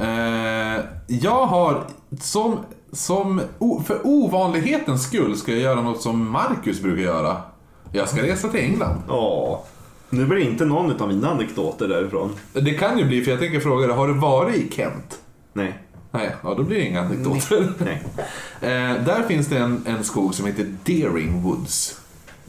Eh, 0.00 0.80
jag 1.06 1.46
har, 1.46 1.84
som, 2.20 2.56
som 2.92 3.40
för 3.86 4.00
ovanlighetens 4.04 5.02
skull 5.02 5.36
ska 5.36 5.52
jag 5.52 5.60
göra 5.60 5.82
något 5.82 6.02
som 6.02 6.30
Marcus 6.30 6.82
brukar 6.82 7.02
göra. 7.02 7.36
Jag 7.92 8.08
ska 8.08 8.22
resa 8.22 8.48
till 8.48 8.60
England. 8.60 9.02
Ja. 9.08 9.64
Nu 10.10 10.26
blir 10.26 10.38
det 10.38 10.50
inte 10.50 10.64
någon 10.64 11.02
av 11.02 11.08
mina 11.08 11.30
anekdoter 11.30 11.88
därifrån. 11.88 12.32
Det 12.52 12.74
kan 12.74 12.98
ju 12.98 13.04
bli, 13.04 13.22
för 13.24 13.30
jag 13.30 13.40
tänker 13.40 13.60
fråga 13.60 13.86
dig, 13.86 13.96
har 13.96 14.08
du 14.08 14.14
varit 14.14 14.56
i 14.56 14.70
Kent? 14.72 15.18
Nej. 15.52 15.82
Nej, 16.10 16.36
ja, 16.42 16.54
då 16.54 16.62
blir 16.62 16.78
det 16.78 16.84
inga 16.84 17.00
anekdoter. 17.00 17.72
Nej. 17.84 18.02
Eh, 18.60 19.04
där 19.04 19.22
finns 19.28 19.46
det 19.46 19.58
en, 19.58 19.82
en 19.86 20.04
skog 20.04 20.34
som 20.34 20.46
heter 20.46 20.74
Deering 20.84 21.42
Woods. 21.42 22.00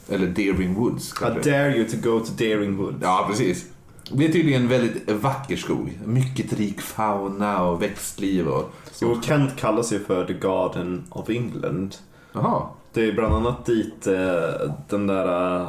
Eller 0.08 0.26
Deering 0.26 0.74
Woods 0.74 1.12
I 1.12 1.14
kanske. 1.18 1.50
dare 1.50 1.76
you 1.76 1.88
to 1.88 1.96
go 1.96 2.20
to 2.20 2.32
Daring 2.38 2.76
Woods. 2.76 2.98
Ja, 3.02 3.24
precis. 3.30 3.66
Det 4.12 4.26
är 4.26 4.32
tydligen 4.32 4.62
en 4.62 4.68
väldigt 4.68 5.10
vacker 5.10 5.56
skog. 5.56 5.98
Mycket 6.04 6.52
rik 6.52 6.80
fauna 6.80 7.62
och 7.62 7.82
växtliv 7.82 8.48
och 8.48 8.72
Jo, 9.00 9.20
Kent 9.22 9.56
kallas 9.56 9.92
ju 9.92 9.98
för 10.04 10.24
The 10.24 10.32
Garden 10.32 11.04
of 11.10 11.30
England. 11.30 11.96
Jaha. 12.32 12.62
Det 12.92 13.04
är 13.08 13.12
bland 13.12 13.34
annat 13.34 13.66
dit 13.66 14.06
eh, 14.06 14.70
den 14.88 15.06
där 15.06 15.66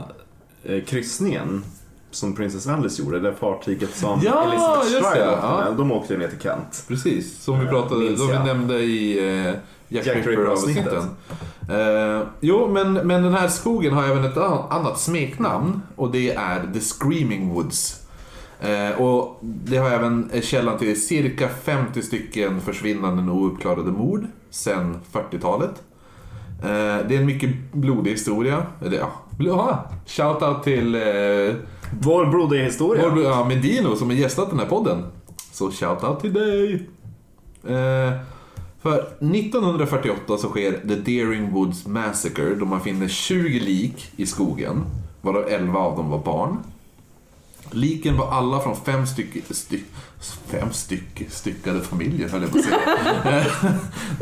eh, 0.63 0.84
kryssningen 0.84 1.63
som 2.12 2.36
Princess 2.36 2.67
Alice 2.67 3.02
gjorde, 3.04 3.19
det 3.19 3.34
fartyget 3.34 3.95
som 3.95 4.19
Ja, 4.24 4.43
Elizabeth 4.43 4.86
Stride 5.10 5.32
åkte 5.34 5.47
med, 5.69 5.78
de 5.78 5.91
åkte 5.91 6.13
ju 6.13 6.19
ner 6.19 6.28
till 6.28 6.39
Kent. 6.41 6.84
Precis, 6.88 7.43
som 7.43 7.60
vi 7.60 7.65
pratade, 7.67 8.00
minns 8.02 8.19
som 8.19 8.28
vi 8.28 8.34
nämnde 8.39 8.80
i 8.80 9.30
eh, 9.47 9.54
Jack, 9.88 10.06
Jack 10.06 10.28
Ripper-avsnitten. 10.28 11.04
Eh, 11.69 12.21
jo, 12.39 12.67
men, 12.67 12.93
men 12.93 13.24
den 13.24 13.34
här 13.34 13.47
skogen 13.47 13.93
har 13.93 14.04
även 14.04 14.24
ett 14.26 14.38
an- 14.38 14.65
annat 14.69 15.00
smeknamn 15.00 15.82
och 15.95 16.12
det 16.12 16.32
är 16.34 16.69
The 16.74 16.80
Screaming 16.80 17.54
Woods. 17.54 17.97
Eh, 18.62 19.02
och 19.02 19.39
det 19.41 19.78
har 19.78 19.89
även 19.89 20.32
källan 20.41 20.78
till 20.78 21.02
cirka 21.08 21.50
50 21.50 22.02
stycken 22.02 22.62
försvinnanden 22.62 23.30
och 23.30 23.36
ouppklarade 23.36 23.91
mord 23.91 24.26
sedan 24.50 24.97
40-talet. 25.13 25.84
Eh, 26.63 27.08
det 27.08 27.15
är 27.15 27.19
en 27.19 27.25
mycket 27.25 27.50
blodig 27.73 28.12
historia. 28.12 28.63
Eller 28.86 29.04
ja, 29.40 29.86
shoutout 30.06 30.63
till 30.63 30.96
eh, 30.96 31.02
Vår 32.00 32.25
blodiga 32.25 32.63
historia. 32.63 33.10
vår, 33.10 33.23
ja, 33.23 33.46
Medino 33.46 33.96
som 33.96 34.10
har 34.10 34.15
gästat 34.15 34.50
den 34.50 34.60
här 34.60 34.65
podden. 34.65 35.06
Så 35.52 35.71
shoutout 35.71 36.19
till 36.21 36.33
dig! 36.33 36.73
Eh, 37.63 38.13
för 38.81 39.00
1948 39.19 40.37
så 40.37 40.50
sker 40.50 40.71
The 40.71 40.96
Deering 40.96 41.52
Woods 41.52 41.87
Massacre 41.87 42.56
då 42.56 42.65
man 42.65 42.81
finner 42.81 43.08
20 43.08 43.60
lik 43.60 44.12
i 44.15 44.25
skogen, 44.25 44.83
varav 45.21 45.48
11 45.50 45.79
av 45.79 45.98
dem 45.98 46.10
var 46.10 46.19
barn. 46.19 46.58
Liken 47.71 48.17
var 48.17 48.31
alla 48.31 48.60
från 48.60 48.75
fem 48.75 49.08
stycken, 49.08 49.42
sty, 49.50 49.79
fem 50.48 50.71
styck, 50.71 51.25
styckade 51.29 51.81
familjer 51.81 52.29
höll 52.29 52.42
jag 52.42 52.52
på 52.52 52.58
att 52.58 52.63
säga. 52.63 52.79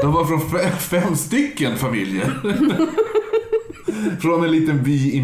De 0.01 0.13
var 0.13 0.26
från 0.26 0.49
fem, 0.49 0.72
fem 0.80 1.15
stycken 1.15 1.78
familjer. 1.78 2.39
Från 4.22 4.43
en 4.43 4.52
liten 4.52 4.84
by 4.84 4.91
i, 4.91 5.18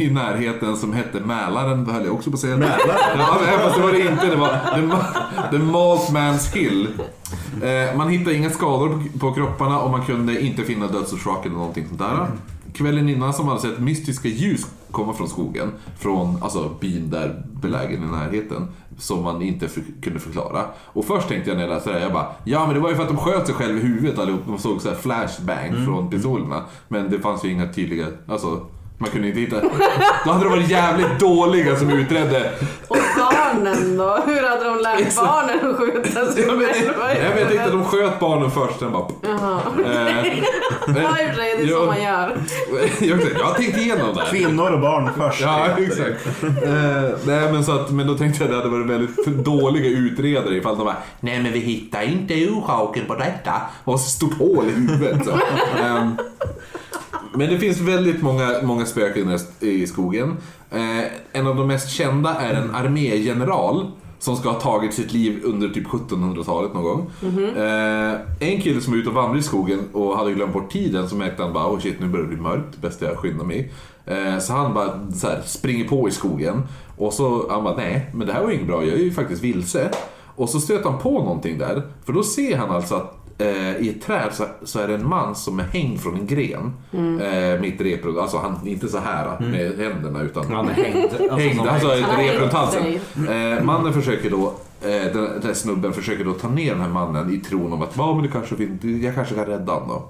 i 0.00 0.10
närheten 0.10 0.76
som 0.76 0.92
hette 0.92 1.20
Mälaren, 1.20 1.86
höll 1.86 2.04
jag 2.04 2.14
också 2.14 2.30
på 2.30 2.34
att 2.34 2.40
säga. 2.40 2.56
Mälaren? 2.56 2.78
Ja, 3.18 3.58
fast 3.62 3.76
det 3.76 3.82
var 3.82 3.92
det 3.92 4.00
inte. 4.00 4.26
Det 4.26 4.36
var 4.36 4.48
The, 4.48 5.56
the 5.56 5.62
Malt 5.62 6.08
Man's 6.10 6.54
Hill. 6.56 6.88
Eh, 7.62 7.96
man 7.96 8.08
hittade 8.08 8.36
inga 8.36 8.50
skador 8.50 9.02
på, 9.18 9.32
kropparna 9.32 9.80
och 9.80 9.90
man 9.90 10.02
kunde 10.02 10.40
inte 10.40 10.62
finna 10.62 10.86
dödsorsak 10.86 11.46
eller 11.46 11.56
någonting 11.56 11.86
sånt 11.88 11.98
där. 11.98 12.26
Kvällen 12.74 13.08
innan 13.08 13.32
så 13.32 13.42
hade 13.42 13.60
sett 13.60 13.78
mystiska 13.78 14.28
ljus 14.28 14.66
komma 14.90 15.12
från 15.12 15.28
skogen. 15.28 15.72
Från 15.98 16.42
alltså, 16.42 16.70
byn 16.80 17.10
där 17.10 17.42
belägen 17.52 18.02
i 18.02 18.06
närheten. 18.06 18.68
Som 18.98 19.24
man 19.24 19.42
inte 19.42 19.68
för, 19.68 19.82
kunde 20.02 20.20
förklara. 20.20 20.64
Och 20.78 21.04
först 21.04 21.28
tänkte 21.28 21.50
jag 21.50 21.56
när 21.56 21.64
jag 21.64 21.74
läste 21.74 21.90
det 21.90 21.98
här, 21.98 22.02
jag 22.02 22.12
bara 22.12 22.26
Ja 22.44 22.66
men 22.66 22.74
det 22.74 22.80
var 22.80 22.90
ju 22.90 22.96
för 22.96 23.02
att 23.02 23.08
de 23.08 23.16
sköt 23.16 23.46
sig 23.46 23.54
själva 23.54 23.78
i 23.78 23.82
huvudet 23.82 24.18
allihop. 24.18 24.40
De 24.46 24.58
såg 24.58 24.80
så 24.80 24.88
här 24.88 24.96
flashbang 24.96 25.84
från 25.86 26.10
pistolerna. 26.10 26.62
Men 26.88 27.10
det 27.10 27.18
fanns 27.18 27.44
ju 27.44 27.48
inga 27.48 27.72
tydliga, 27.72 28.06
alltså 28.28 28.66
man 29.02 29.10
kunde 29.10 29.28
inte 29.28 29.40
hitta. 29.40 29.60
Då 30.24 30.32
hade 30.32 30.44
de 30.44 30.50
varit 30.50 30.70
jävligt 30.70 31.20
dåliga 31.20 31.76
som 31.76 31.90
utredde. 31.90 32.52
Och 32.88 32.96
barnen 33.34 33.96
då? 33.96 34.18
Hur 34.26 34.48
hade 34.48 34.64
de 34.64 34.78
lärt 34.78 35.16
barnen 35.16 35.70
att 35.70 35.76
skjuta 35.76 36.32
sig 36.32 36.42
Jag 36.46 36.56
vet, 36.56 36.76
själva? 36.76 37.14
jag 37.14 37.34
vet 37.34 37.52
inte, 37.52 37.70
de 37.70 37.84
sköt 37.84 38.20
barnen 38.20 38.50
först, 38.50 38.78
sen 38.78 38.92
bara... 38.92 39.06
Jaha. 39.22 39.60
Eh, 39.84 40.38
Ja, 40.86 40.94
för 40.94 41.34
sig, 41.34 41.56
det 41.58 41.62
är 41.62 41.66
så 41.66 41.72
Ja. 41.72 41.86
man 41.86 42.02
gör. 42.02 42.36
jag, 43.00 43.20
jag 43.38 43.44
har 43.44 43.54
tänkt 43.54 43.78
igenom 43.78 44.14
det. 44.14 44.22
Kvinnor 44.30 44.70
och 44.72 44.80
barn 44.80 45.10
först. 45.18 45.40
Ja, 45.40 45.66
exakt. 45.78 46.26
Eh, 46.42 47.18
nej, 47.24 47.52
men, 47.52 47.64
så 47.64 47.72
att, 47.72 47.90
men 47.90 48.06
då 48.06 48.14
tänkte 48.18 48.44
jag 48.44 48.44
att 48.44 48.50
det 48.50 48.56
hade 48.68 48.78
varit 48.78 48.90
väldigt 48.90 49.44
dåliga 49.44 49.86
utredare 49.98 50.56
ifall 50.56 50.76
de 50.78 50.84
bara 50.84 50.96
Nej 51.20 51.42
men 51.42 51.52
vi 51.52 51.58
hittar 51.58 52.02
inte 52.02 52.48
orsaken 52.48 53.06
på 53.06 53.14
detta. 53.14 53.52
Och 53.84 54.00
så 54.00 54.10
stort 54.10 54.38
hål 54.38 54.64
i 54.68 54.70
huvudet. 54.70 55.24
Så. 55.24 55.30
Ehm, 55.82 56.16
men 57.34 57.50
det 57.50 57.58
finns 57.58 57.80
väldigt 57.80 58.22
många, 58.22 58.54
många 58.62 58.86
spöken 58.86 59.38
i 59.60 59.86
skogen. 59.86 60.36
Eh, 60.74 61.04
en 61.32 61.46
av 61.46 61.56
de 61.56 61.66
mest 61.66 61.90
kända 61.90 62.34
är 62.34 62.54
en 62.54 62.74
armégeneral 62.74 63.90
som 64.18 64.36
ska 64.36 64.50
ha 64.50 64.60
tagit 64.60 64.94
sitt 64.94 65.12
liv 65.12 65.40
under 65.44 65.68
typ 65.68 65.86
1700-talet 65.86 66.74
någon 66.74 66.82
gång. 66.82 67.10
Eh, 67.56 68.14
en 68.40 68.60
kille 68.60 68.80
som 68.80 68.92
var 68.92 69.00
ute 69.00 69.08
och 69.08 69.14
vandrade 69.14 69.38
i 69.38 69.42
skogen 69.42 69.88
och 69.92 70.16
hade 70.16 70.32
glömt 70.32 70.52
bort 70.52 70.72
tiden 70.72 71.08
så 71.08 71.16
märkte 71.16 71.42
han 71.42 71.52
bara 71.52 71.72
oh 71.72 71.80
shit 71.80 72.00
nu 72.00 72.08
börjar 72.08 72.26
det 72.26 72.34
bli 72.34 72.42
mörkt, 72.42 72.76
bäst 72.80 73.02
jag 73.02 73.16
skyndar 73.16 73.44
mig. 73.44 73.72
Eh, 74.06 74.38
så 74.38 74.52
han 74.52 74.74
bara 74.74 75.10
så 75.12 75.28
här, 75.28 75.40
springer 75.44 75.88
på 75.88 76.08
i 76.08 76.10
skogen 76.10 76.62
och 76.96 77.12
så 77.12 77.50
han 77.50 77.64
bara 77.64 77.76
nej 77.76 78.10
men 78.14 78.26
det 78.26 78.32
här 78.32 78.42
var 78.42 78.48
ju 78.48 78.54
inget 78.54 78.66
bra, 78.66 78.84
jag 78.84 78.94
är 78.94 79.02
ju 79.02 79.12
faktiskt 79.12 79.42
vilse. 79.42 79.90
Och 80.36 80.48
så 80.48 80.60
stöter 80.60 80.90
han 80.90 80.98
på 80.98 81.10
någonting 81.10 81.58
där, 81.58 81.82
för 82.04 82.12
då 82.12 82.22
ser 82.22 82.56
han 82.56 82.70
alltså 82.70 82.94
att 82.94 83.21
eh, 83.38 83.76
i 83.76 83.88
ett 83.96 84.02
träd 84.06 84.28
så, 84.32 84.44
så 84.64 84.78
är 84.80 84.88
det 84.88 84.94
en 84.94 85.08
man 85.08 85.34
som 85.34 85.58
är 85.58 85.64
hängd 85.64 86.00
från 86.00 86.14
en 86.14 86.26
gren. 86.26 86.72
Eh, 87.20 87.60
mitt 87.60 87.80
i 87.80 87.84
repro, 87.84 88.20
alltså 88.20 88.38
han, 88.38 88.66
inte 88.66 88.88
så 88.88 88.98
här 88.98 89.40
med 89.40 89.78
händerna 89.78 90.22
utan 90.22 90.52
Han 90.52 90.68
är 90.68 90.72
hängd. 90.72 91.04
Alltså, 91.12 91.36
hängd, 91.36 91.60
alltså 91.60 91.92
ett 91.94 92.18
rep 92.18 92.40
runt 92.40 92.40
hängt 92.40 92.52
halsen. 92.52 92.84
Eh, 93.58 93.64
mannen 93.64 93.92
försöker 93.92 94.30
då, 94.30 94.46
eh, 94.82 95.12
den, 95.12 95.42
här 95.44 95.54
snubben 95.54 95.92
försöker 95.92 96.24
då 96.24 96.32
ta 96.32 96.48
ner 96.48 96.70
den 96.72 96.80
här 96.80 96.88
mannen 96.88 97.34
i 97.34 97.38
tron 97.38 97.72
om 97.72 97.82
att 97.82 97.92
ja, 97.96 98.14
men 98.14 98.22
det 98.22 98.28
kanske, 98.28 98.56
fin- 98.56 99.00
jag 99.04 99.14
kanske 99.14 99.34
kan 99.34 99.44
rädda 99.46 99.72
honom 99.72 99.88
då. 99.88 100.08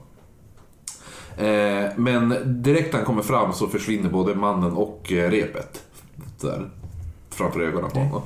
Eh, 1.45 1.91
men 1.97 2.35
direkt 2.63 2.93
när 2.93 2.99
han 2.99 3.07
kommer 3.07 3.23
fram 3.23 3.53
så 3.53 3.67
försvinner 3.69 4.11
både 4.11 4.35
mannen 4.35 4.73
och 4.73 5.13
eh, 5.13 5.31
repet. 5.31 5.83
Där, 6.41 6.69
framför 7.31 7.61
ögonen 7.61 7.91
på 7.91 7.99
honom. 7.99 8.23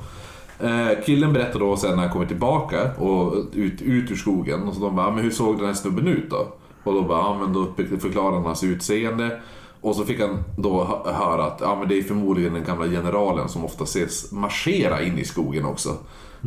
Eh, 0.59 1.03
killen 1.05 1.33
berättar 1.33 1.59
då 1.59 1.77
sen 1.77 1.95
när 1.95 2.03
han 2.03 2.11
kommer 2.11 2.25
tillbaka 2.25 2.91
och 2.97 3.33
ut, 3.53 3.81
ut 3.81 4.11
ur 4.11 4.15
skogen 4.15 4.67
och 4.67 4.73
så 4.73 4.81
de 4.81 4.95
bara, 4.95 5.11
men 5.11 5.23
hur 5.23 5.31
såg 5.31 5.57
den 5.57 5.65
här 5.65 5.73
snubben 5.73 6.07
ut 6.07 6.29
då? 6.29 6.47
Och 6.83 6.93
då 6.93 7.01
bara, 7.01 7.19
ja 7.19 7.37
men 7.39 7.53
då 7.53 7.65
förklarar 7.99 8.35
han 8.35 8.45
hans 8.45 8.63
utseende. 8.63 9.39
Och 9.81 9.95
så 9.95 10.05
fick 10.05 10.19
han 10.19 10.43
då 10.57 11.03
höra 11.05 11.45
att 11.45 11.61
ja, 11.61 11.75
men 11.79 11.89
det 11.89 11.97
är 11.97 12.03
förmodligen 12.03 12.53
den 12.53 12.63
gamla 12.63 12.85
generalen 12.87 13.49
som 13.49 13.65
ofta 13.65 13.83
ses 13.83 14.31
marschera 14.31 15.01
in 15.01 15.17
i 15.17 15.25
skogen 15.25 15.65
också. 15.65 15.97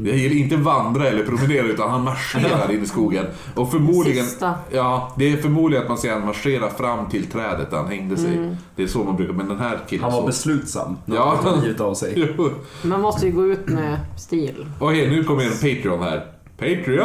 Jag 0.06 0.16
gillar 0.16 0.36
inte 0.36 0.56
vandra 0.56 1.08
eller 1.08 1.24
promenera 1.24 1.66
utan 1.66 1.90
han 1.90 2.04
marscherar 2.04 2.70
in 2.74 2.82
i 2.82 2.86
skogen. 2.86 3.26
Och 3.54 3.70
förmodligen, 3.70 4.24
Sista. 4.24 4.54
ja, 4.70 5.12
det 5.16 5.32
är 5.32 5.36
förmodligen 5.36 5.82
att 5.82 5.88
man 5.88 5.98
ser 5.98 6.12
han 6.12 6.26
marschera 6.26 6.70
fram 6.70 7.08
till 7.08 7.26
trädet 7.26 7.70
där 7.70 7.76
han 7.76 7.86
hängde 7.88 8.16
sig. 8.16 8.56
Det 8.76 8.82
är 8.82 8.86
så 8.86 9.04
man 9.04 9.16
brukar, 9.16 9.32
men 9.34 9.48
den 9.48 9.58
här 9.58 9.78
killen 9.88 10.02
Han 10.04 10.12
var 10.12 10.20
så. 10.20 10.26
beslutsam 10.26 10.96
när 11.04 11.16
Ja. 11.16 11.34
han 11.42 11.54
hade 11.54 11.62
givit 11.66 11.80
av 11.80 11.94
sig. 11.94 12.34
Man 12.82 13.00
måste 13.00 13.26
ju 13.26 13.32
gå 13.32 13.46
ut 13.46 13.68
med 13.68 13.98
stil. 14.18 14.66
Okej, 14.78 15.10
nu 15.10 15.24
kommer 15.24 15.42
en 15.44 15.50
Patreon 15.50 16.02
här. 16.02 16.26
Patreon! 16.58 16.98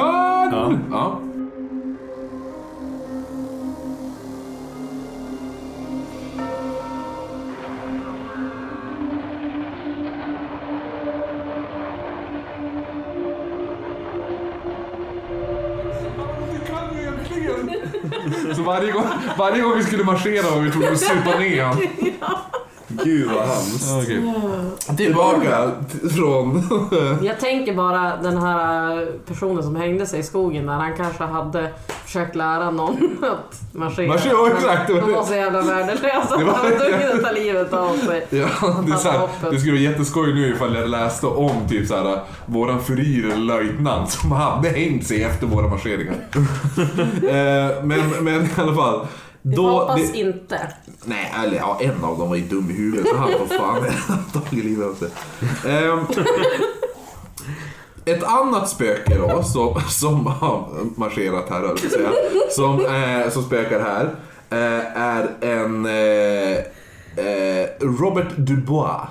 Ja. 0.52 0.74
ja. 0.92 1.20
Varje 18.66 18.92
gång, 18.92 19.06
varje 19.38 19.62
gång 19.62 19.78
vi 19.78 19.84
skulle 19.84 20.04
marschera 20.04 20.50
var 20.50 20.60
vi 20.60 20.72
tvungna 20.72 20.92
att 20.92 21.00
supa 21.00 21.40
ner 21.40 21.64
han. 21.64 21.78
Gud 23.04 23.32
vad 23.32 23.48
hemskt. 23.48 24.98
Tillbaka 24.98 25.72
t- 25.92 26.10
från... 26.10 26.64
Jag 27.24 27.40
tänker 27.40 27.74
bara 27.74 28.18
den 28.18 28.38
här 28.38 29.08
personen 29.28 29.64
som 29.64 29.76
hängde 29.76 30.06
sig 30.06 30.20
i 30.20 30.24
skogen 30.24 30.66
där, 30.66 30.74
han 30.74 30.98
kanske 30.98 31.24
hade 31.24 31.70
försökt 32.06 32.36
lära 32.36 32.72
någon 32.72 32.98
att 33.22 33.62
marschera. 33.72 34.08
Marschera, 34.08 34.48
exakt, 34.58 34.88
De 34.88 35.12
var 35.14 35.24
så 35.24 35.34
jävla 35.34 35.62
värdelösa. 35.62 36.28
Han 36.30 36.46
var 36.46 36.80
tvungen 36.90 37.12
att 37.18 37.24
ta 37.24 37.32
livet 37.32 37.74
av 37.74 37.98
sig. 37.98 38.28
Ja, 38.30 38.48
det, 38.88 38.92
är 38.94 38.98
så 38.98 39.10
här, 39.10 39.28
det 39.52 39.60
skulle 39.60 39.72
vara 39.74 39.82
jätteskoj 39.82 40.34
nu 40.34 40.48
ifall 40.56 40.76
jag 40.76 40.90
läste 40.90 41.28
om 41.28 41.68
typ 41.70 41.88
så 41.88 41.96
här, 41.96 42.20
våran 42.46 42.82
furir 42.84 43.26
eller 43.26 43.38
löjtnant 43.38 44.10
som 44.12 44.32
hade 44.32 44.70
hängt 44.70 45.08
sig 45.08 45.24
efter 45.24 45.48
våra 45.48 45.68
marscheringar. 45.68 46.16
Eh, 47.26 47.84
men, 47.84 48.10
men 48.22 48.44
i 48.44 48.50
alla 48.58 48.76
fall. 48.76 49.08
Vi 49.48 49.56
Då, 49.56 49.70
hoppas 49.80 50.12
det, 50.12 50.18
inte. 50.18 50.74
nej, 51.04 51.34
eller 51.44 51.58
ja, 51.58 51.78
en 51.82 52.04
av 52.04 52.18
dem 52.18 52.30
var 52.30 52.36
ju 52.36 52.44
dum 52.44 52.70
i 52.70 52.74
huvudet 52.74 53.08
så 53.08 53.16
han 53.16 53.32
får 53.32 53.58
fan 53.58 53.84
tagit 54.34 54.66
livet 54.66 54.88
av 54.88 54.94
sig. 54.94 55.10
Ehm, 55.68 56.00
ett 58.06 58.24
annat 58.24 58.70
spöke 58.70 59.18
då 59.18 59.44
som, 59.44 59.82
som 59.90 60.26
har 60.26 60.70
marscherat 60.96 61.50
här, 61.50 61.64
jag 61.64 61.80
säga, 61.80 62.12
som, 62.50 62.86
eh, 62.86 63.30
som 63.30 63.44
spökar 63.44 63.80
här 63.80 64.16
eh, 64.50 65.02
är 65.02 65.30
en 65.42 65.86
eh, 65.86 66.58
eh, 67.26 67.68
Robert 67.80 68.38
Dubois. 68.38 69.02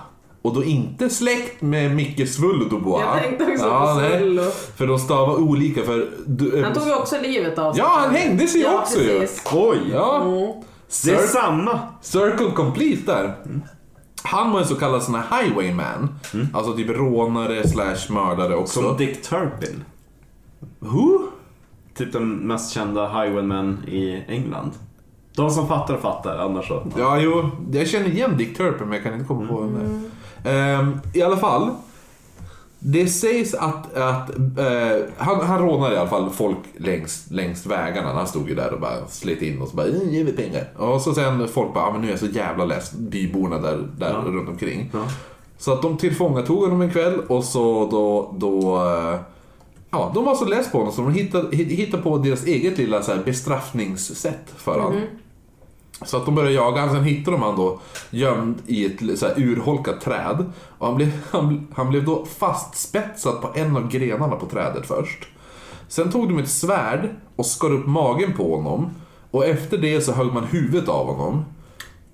Och 0.45 0.55
då 0.55 0.65
inte 0.65 1.11
släkt 1.11 1.63
med 1.63 1.95
Micke 1.97 2.29
Svullo 2.29 2.65
Dubois. 2.69 3.05
Jag 3.07 3.23
tänkte 3.23 3.45
också 3.45 3.71
på 3.71 3.95
nej. 4.01 4.19
Svullo. 4.19 4.43
För 4.77 4.87
de 4.87 4.99
stavar 4.99 5.35
olika 5.37 5.83
för... 5.83 6.11
Du, 6.27 6.65
Han 6.65 6.73
tog 6.75 6.87
ju 6.87 6.95
också 6.95 7.17
livet 7.23 7.59
av 7.59 7.73
sig. 7.73 7.81
Ja, 7.83 7.97
han 8.01 8.15
hängde 8.15 8.47
sig 8.47 8.61
Ja, 8.61 8.79
också 8.81 9.01
ju. 9.01 9.21
precis. 9.21 9.45
Oj! 9.53 9.79
Ja. 9.93 10.23
Mm. 10.23 10.53
Det 11.05 11.11
är 11.11 11.27
samma. 11.27 11.79
Circle 12.01 12.51
Complete 12.51 13.13
där. 13.13 13.35
Han 14.23 14.51
var 14.53 14.61
en 14.61 14.67
så 14.67 14.75
kallad 14.75 15.03
sån 15.03 15.15
här 15.15 15.43
highwayman. 15.43 16.15
Alltså 16.53 16.73
typ 16.73 16.91
rånare 16.91 17.69
slash 17.69 18.13
mördare 18.13 18.57
också. 18.57 18.83
Som 18.83 18.97
Dick 18.97 19.23
Turpin. 19.23 19.85
Who? 20.79 21.23
Typ 21.97 22.13
den 22.13 22.31
mest 22.35 22.73
kända 22.73 23.09
highwayman 23.09 23.85
i 23.89 24.25
England. 24.29 24.71
De 25.37 25.51
som 25.51 25.69
fattar 25.69 25.97
fattar, 25.97 26.39
annars 26.39 26.69
så. 26.69 26.87
Ja, 26.99 27.21
jo. 27.21 27.51
Jag 27.73 27.89
känner 27.89 28.09
igen 28.09 28.37
Dick 28.37 28.57
Turpin 28.57 28.87
men 28.89 28.93
jag 28.93 29.03
kan 29.03 29.15
inte 29.15 29.27
komma 29.27 29.49
på 29.49 29.61
vem 29.61 29.75
det 29.75 29.81
är. 29.81 30.01
Ehm, 30.45 31.01
I 31.13 31.23
alla 31.23 31.37
fall. 31.37 31.71
Det 32.87 33.07
sägs 33.07 33.55
att, 33.55 33.95
att 33.97 34.31
eh, 34.39 35.07
han, 35.17 35.41
han 35.47 35.59
rånade 35.59 35.95
i 35.95 35.99
alla 35.99 36.09
fall 36.09 36.31
folk 36.31 36.59
längs, 36.77 37.27
längs 37.31 37.67
vägarna. 37.67 38.13
Han 38.13 38.27
stod 38.27 38.49
ju 38.49 38.55
där 38.55 38.73
och 38.73 38.81
bara 38.81 39.07
slet 39.09 39.43
in 39.43 39.63
och 39.63 39.69
så 39.69 39.77
bara 39.77 39.87
"Eh, 39.87 40.09
ge 40.11 40.25
mig 40.25 40.33
pengar. 40.37 40.69
Och 40.77 41.01
så 41.01 41.15
sen 41.15 41.49
folk 41.49 41.75
bara, 41.75 41.85
ah, 41.85 41.93
men 41.93 42.01
nu 42.01 42.07
är 42.07 42.11
jag 42.11 42.21
så 42.21 42.27
jävla 42.27 42.65
less. 42.65 42.93
Byborna 42.93 43.59
där, 43.59 43.89
där 43.99 44.11
Ja. 44.11 44.31
runt 44.31 44.49
omkring. 44.49 44.91
Ja. 44.93 45.05
Så 45.59 45.73
att 45.73 45.83
de 45.83 45.97
tillfångatog 45.97 46.59
honom 46.63 46.81
en 46.81 46.91
kväll 46.91 47.21
och 47.29 47.45
så 47.45 47.89
då, 47.91 48.35
då 48.39 48.77
eh, 48.77 49.19
Ja, 49.91 50.11
de 50.15 50.25
var 50.25 50.35
så 50.35 50.45
less 50.45 50.73
på 50.73 50.79
honom 50.79 50.93
så 50.93 51.03
de 51.03 51.13
hittade, 51.15 51.57
hittade 51.57 52.03
på 52.03 52.19
deras 52.19 52.45
eget 52.47 52.79
lilla 52.79 53.03
så 53.03 53.13
här, 53.13 53.23
bestraffningssätt 53.25 54.53
för 54.57 54.81
honom. 54.81 55.01
Så 56.03 56.17
att 56.17 56.25
de 56.25 56.35
började 56.35 56.55
jaga 56.55 56.81
honom, 56.81 56.97
sen 56.97 57.05
hittade 57.05 57.37
de 57.37 57.43
han 57.43 57.57
då 57.57 57.81
gömd 58.11 58.63
i 58.67 58.87
ett 58.87 59.19
så 59.19 59.27
här, 59.27 59.35
urholkat 59.39 60.01
träd. 60.01 60.53
Och 60.79 60.87
han 60.87 60.97
blev, 60.97 61.11
han, 61.31 61.67
han 61.75 61.89
blev 61.89 62.05
då 62.05 62.25
fastspetsad 62.25 63.41
på 63.41 63.51
en 63.55 63.77
av 63.77 63.89
grenarna 63.89 64.37
på 64.37 64.47
trädet 64.47 64.87
först. 64.87 65.29
Sen 65.89 66.13
tog 66.13 66.29
de 66.29 66.39
ett 66.39 66.49
svärd 66.49 67.09
och 67.37 67.47
skar 67.47 67.73
upp 67.73 67.87
magen 67.87 68.33
på 68.33 68.57
honom. 68.57 68.91
Och 69.31 69.47
efter 69.47 69.79
det 69.79 70.01
så 70.01 70.13
högg 70.13 70.33
man 70.33 70.45
huvudet 70.45 70.89
av 70.89 71.07
honom. 71.07 71.45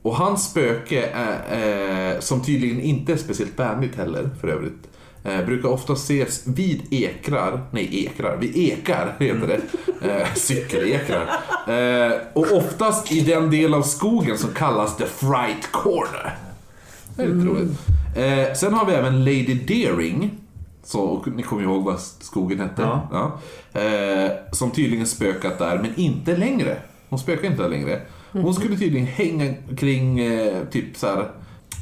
Och 0.02 0.16
hans 0.16 0.50
spöke, 0.50 1.06
är, 1.06 1.38
är, 1.48 2.20
som 2.20 2.42
tydligen 2.42 2.80
inte 2.80 3.12
är 3.12 3.16
speciellt 3.16 3.58
vänligt 3.58 3.96
heller 3.96 4.30
för 4.40 4.48
övrigt, 4.48 4.89
eh, 5.24 5.44
brukar 5.46 5.68
ofta 5.68 5.92
ses 5.92 6.46
vid 6.46 6.82
ekrar, 6.90 7.60
nej 7.70 8.04
ekrar, 8.06 8.36
vid 8.36 8.56
ekar 8.56 9.16
heter 9.18 9.46
det, 9.46 9.60
eh, 10.10 10.34
cykelekrar. 10.34 11.28
Eh, 11.68 12.12
och 12.32 12.52
oftast 12.52 13.12
i 13.12 13.20
den 13.20 13.50
del 13.50 13.74
av 13.74 13.82
skogen 13.82 14.38
som 14.38 14.50
kallas 14.50 14.96
the 14.96 15.06
fright 15.06 15.72
corner. 15.72 16.38
Det 17.16 17.22
är 17.22 17.26
lite 17.28 17.48
roligt. 17.48 17.78
Eh, 18.16 18.54
sen 18.54 18.74
har 18.74 18.86
vi 18.86 18.92
även 18.92 19.24
Lady 19.24 19.54
Deering. 19.54 20.30
Så, 20.84 21.24
ni 21.36 21.42
kommer 21.42 21.62
ihåg 21.62 21.84
vad 21.84 22.00
skogen 22.00 22.60
hette? 22.60 22.82
Ja. 22.82 23.40
Eh, 23.80 24.30
som 24.52 24.70
tydligen 24.70 25.06
spökat 25.06 25.58
där, 25.58 25.78
men 25.78 25.94
inte 25.96 26.36
längre. 26.36 26.76
Hon 27.08 27.18
spökar 27.18 27.48
inte 27.48 27.62
där 27.62 27.68
längre. 27.68 28.00
Hon 28.32 28.54
skulle 28.54 28.76
tydligen 28.76 29.06
hänga 29.06 29.54
kring 29.76 30.20
eh, 30.20 30.64
typ 30.70 30.96
så 30.96 31.06
här, 31.06 31.30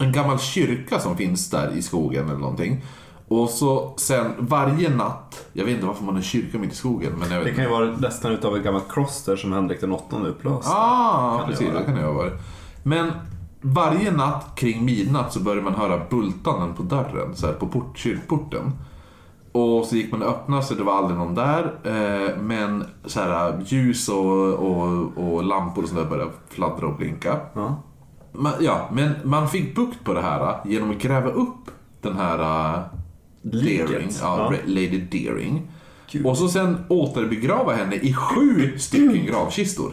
en 0.00 0.12
gammal 0.12 0.38
kyrka 0.38 1.00
som 1.00 1.16
finns 1.16 1.50
där 1.50 1.72
i 1.76 1.82
skogen 1.82 2.24
eller 2.24 2.38
någonting. 2.38 2.84
Och 3.28 3.50
så 3.50 3.94
sen 3.96 4.32
varje 4.38 4.90
natt, 4.90 5.46
jag 5.52 5.64
vet 5.64 5.74
inte 5.74 5.86
varför 5.86 6.04
man 6.04 6.14
har 6.14 6.22
kyrka 6.22 6.58
mitt 6.58 6.72
i 6.72 6.76
skogen, 6.76 7.12
men 7.18 7.30
jag 7.30 7.38
vet 7.38 7.46
Det 7.46 7.54
kan 7.54 7.64
ju 7.64 7.70
vara 7.70 7.96
nästan 7.98 8.32
utav 8.32 8.56
ett 8.56 8.64
gammalt 8.64 8.88
kloster 8.88 9.36
som 9.36 9.52
Henrik 9.52 9.80
den 9.80 9.92
åttonde 9.92 10.28
upplöste. 10.28 10.70
Ah, 10.70 11.38
Kan 11.38 11.50
det 11.50 11.56
precis. 11.56 11.74
Det 11.78 11.84
kan 11.84 11.94
det 11.94 12.02
ha 12.02 12.12
varit. 12.12 12.32
Men 12.82 13.12
varje 13.60 14.10
natt 14.10 14.52
kring 14.54 14.84
midnatt 14.84 15.32
så 15.32 15.40
började 15.40 15.62
man 15.62 15.74
höra 15.74 16.00
bultanden 16.10 16.74
på 16.74 16.82
dörren, 16.82 17.36
så 17.36 17.46
här 17.46 17.52
på 17.54 17.66
port, 17.66 17.98
kyrkporten. 17.98 18.72
Och 19.52 19.84
så 19.84 19.96
gick 19.96 20.12
man 20.12 20.22
och 20.22 20.28
öppnade 20.28 20.62
så 20.62 20.74
det 20.74 20.82
var 20.82 20.92
aldrig 20.92 21.18
någon 21.18 21.34
där. 21.34 21.74
Eh, 21.84 22.36
men 22.42 22.84
så 23.04 23.20
här, 23.20 23.64
ljus 23.66 24.08
och, 24.08 24.52
och, 24.52 25.10
och 25.16 25.44
lampor 25.44 25.82
och 25.82 25.88
sånt 25.88 26.00
där 26.00 26.10
började 26.10 26.30
fladdra 26.48 26.86
och 26.86 26.96
blinka. 26.96 27.36
Ja. 27.54 27.76
Man, 28.32 28.52
ja, 28.60 28.88
men 28.92 29.14
man 29.24 29.48
fick 29.48 29.74
bukt 29.74 30.04
på 30.04 30.12
det 30.14 30.20
här 30.22 30.60
genom 30.64 30.90
att 30.90 30.98
gräva 30.98 31.30
upp 31.30 31.70
den 32.02 32.16
här 32.16 32.38
Liket. 32.38 32.98
Deering, 33.42 34.10
ja, 34.20 34.52
Ja. 34.52 34.58
Lady 34.66 35.00
Deering. 35.10 35.62
Kul. 36.06 36.26
Och 36.26 36.38
så 36.38 36.48
sen 36.48 36.84
återbegrava 36.88 37.72
henne 37.74 37.96
i 37.96 38.12
sju 38.14 38.78
stycken 38.78 39.26
gravkistor. 39.26 39.92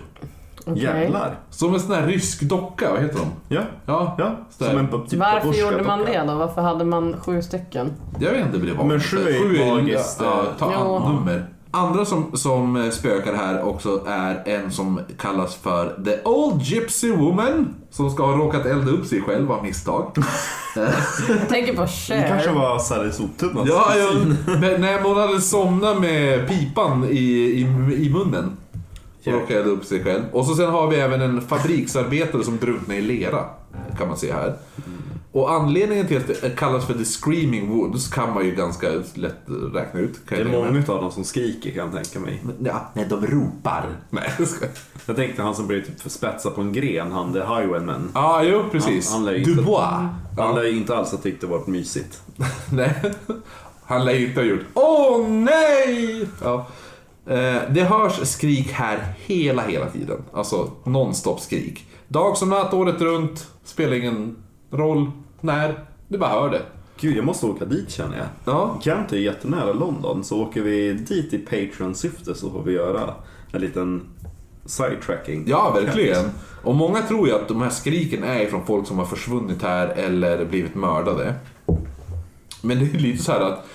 Okej. 0.67 0.83
Jävlar. 0.83 1.39
Som 1.49 1.73
en 1.73 1.79
sån 1.79 1.95
här 1.95 2.07
rysk 2.07 2.41
docka, 2.41 2.91
vad 2.91 3.01
heter 3.01 3.19
de? 3.19 3.55
Ja, 3.55 3.61
Ja, 3.85 4.15
ja. 4.17 4.35
som 4.49 4.77
en 4.77 4.87
typ 5.07 5.19
Varför 5.19 5.53
gjorde 5.53 5.83
man 5.83 5.99
docka. 5.99 6.11
det 6.23 6.27
då? 6.31 6.35
Varför 6.37 6.61
hade 6.61 6.85
man 6.85 7.15
sju 7.19 7.41
stycken? 7.41 7.91
Jag 8.19 8.31
vet 8.31 8.45
inte 8.45 8.57
vad 8.57 8.67
det 8.67 8.73
var. 8.73 8.85
Men 8.85 8.99
sju 8.99 9.17
är 9.17 9.53
ju 9.53 9.65
magiskt, 9.65 10.21
Ja, 10.23 10.39
eh, 10.43 10.45
ta 10.59 10.71
Ja. 10.71 11.09
nummer. 11.13 11.45
Andra 11.75 12.05
som, 12.05 12.37
som 12.37 12.75
eh, 12.75 12.89
spökar 12.89 13.33
här 13.33 13.63
också 13.63 14.03
är 14.07 14.43
en 14.45 14.71
som 14.71 14.99
kallas 15.17 15.55
för 15.55 16.03
The 16.05 16.29
Old 16.29 16.61
Gypsy 16.61 17.11
Woman. 17.11 17.75
Som 17.91 18.11
ska 18.11 18.25
ha 18.25 18.37
råkat 18.37 18.65
elda 18.65 18.91
upp 18.91 19.05
sig 19.05 19.21
själv 19.21 19.51
av 19.51 19.63
misstag. 19.63 20.11
Jag 21.29 21.49
tänker 21.49 21.75
på 21.75 21.81
Det 21.81 22.27
kanske 22.29 22.49
Cher. 22.49 22.55
var 22.55 22.79
Sally 22.79 23.11
Soptunnans 23.11 23.69
Ja, 23.69 23.95
ja, 23.97 24.11
men, 24.45 24.59
nej, 24.61 24.79
men 24.79 25.03
hon 25.03 25.17
hade 25.17 25.41
somnat 25.41 26.01
med 26.01 26.47
pipan 26.47 27.05
i, 27.09 27.17
i, 27.17 27.61
i 28.05 28.09
munnen. 28.09 28.57
Och 29.25 29.33
råkade 29.33 29.59
elda 29.59 29.71
upp 29.71 29.85
sig 29.85 30.03
själv. 30.03 30.23
Och 30.31 30.45
så 30.45 30.55
sen 30.55 30.69
har 30.69 30.87
vi 30.87 30.95
även 30.95 31.21
en 31.21 31.41
fabriksarbetare 31.41 32.43
som 32.43 32.57
drunknar 32.57 32.95
i 32.95 33.01
lera. 33.01 33.45
Kan 33.97 34.07
man 34.07 34.17
se 34.17 34.33
här. 34.33 34.55
Och 35.35 35.51
anledningen 35.51 36.07
till 36.07 36.17
att 36.17 36.27
det 36.27 36.55
kallas 36.55 36.85
för 36.85 36.93
The 36.93 37.05
Screaming 37.05 37.69
Woods 37.69 38.07
kan 38.07 38.33
man 38.33 38.45
ju 38.45 38.55
ganska 38.55 38.87
lätt 39.13 39.41
räkna 39.73 39.99
ut. 39.99 40.19
Det 40.29 40.35
är 40.35 40.45
många 40.45 40.67
av 40.87 41.01
dem 41.01 41.11
som 41.11 41.23
skriker 41.23 41.71
kan 41.71 41.85
jag 41.85 42.03
tänka 42.03 42.19
mig. 42.19 42.43
Ja, 42.63 42.91
nej, 42.93 43.05
de 43.09 43.25
ropar. 43.27 43.85
Nej, 44.09 44.31
jag 45.05 45.15
tänkte 45.15 45.41
han 45.41 45.55
som 45.55 45.67
blev 45.67 45.85
typ 45.85 46.11
spetsad 46.11 46.55
på 46.55 46.61
en 46.61 46.73
gren, 46.73 47.11
han 47.11 47.33
the 47.33 47.39
highwayman. 47.39 48.11
Ja, 48.13 48.43
jo 48.43 48.63
precis. 48.71 49.11
Han- 49.11 49.25
han 49.27 49.43
Dubois. 49.43 49.89
Han 50.37 50.55
lär 50.55 50.63
ju 50.63 50.77
inte 50.77 50.97
alls 50.97 51.11
ha 51.11 51.17
tyckt 51.17 51.41
det 51.41 51.47
varit 51.47 51.67
mysigt. 51.67 52.21
Nej. 52.71 52.93
Han 53.85 54.05
lär 54.05 54.13
ju 54.13 54.27
inte 54.27 54.39
ha 54.39 54.45
gjort 54.47 54.61
Åh 54.73 55.27
nej! 55.29 56.27
Ja. 56.43 56.67
Eh, 57.27 57.61
Det 57.69 57.83
hörs 57.83 58.27
skrik 58.27 58.71
här 58.71 59.13
hela, 59.17 59.61
hela 59.61 59.89
tiden. 59.89 60.17
Alltså 60.33 60.71
nonstop 60.83 61.39
skrik. 61.39 61.87
Dag 62.07 62.37
som 62.37 62.49
natt, 62.49 62.73
året 62.73 63.01
runt. 63.01 63.47
Spelar 63.63 63.93
ingen 63.93 64.35
roll 64.71 65.11
när. 65.45 65.79
Du 66.07 66.17
bara 66.17 66.29
hör 66.29 66.49
det. 66.49 66.61
Gud, 66.99 67.17
jag 67.17 67.25
måste 67.25 67.45
åka 67.45 67.65
dit 67.65 67.91
känner 67.91 68.17
jag. 68.17 68.27
Ja. 68.45 68.79
Kent 68.81 69.13
är 69.13 69.17
jättenära 69.17 69.73
London, 69.73 70.23
så 70.23 70.41
åker 70.41 70.61
vi 70.61 70.93
dit 70.93 71.33
i 71.33 71.37
Patreon-syfte 71.37 72.35
så 72.35 72.51
får 72.51 72.63
vi 72.63 72.73
göra 72.73 73.13
en 73.51 73.61
liten 73.61 74.01
sidetracking. 74.65 75.43
Ja, 75.47 75.71
verkligen. 75.71 76.25
Och 76.63 76.75
många 76.75 77.01
tror 77.01 77.27
ju 77.27 77.35
att 77.35 77.47
de 77.47 77.61
här 77.61 77.69
skriken 77.69 78.23
är 78.23 78.45
från 78.45 78.65
folk 78.65 78.87
som 78.87 78.97
har 78.97 79.05
försvunnit 79.05 79.63
här 79.63 79.87
eller 79.87 80.45
blivit 80.45 80.75
mördade. 80.75 81.33
Men 82.61 82.79
det 82.79 82.85
är 82.85 82.99
lite 82.99 83.23
så 83.23 83.31
här 83.31 83.41
att 83.41 83.67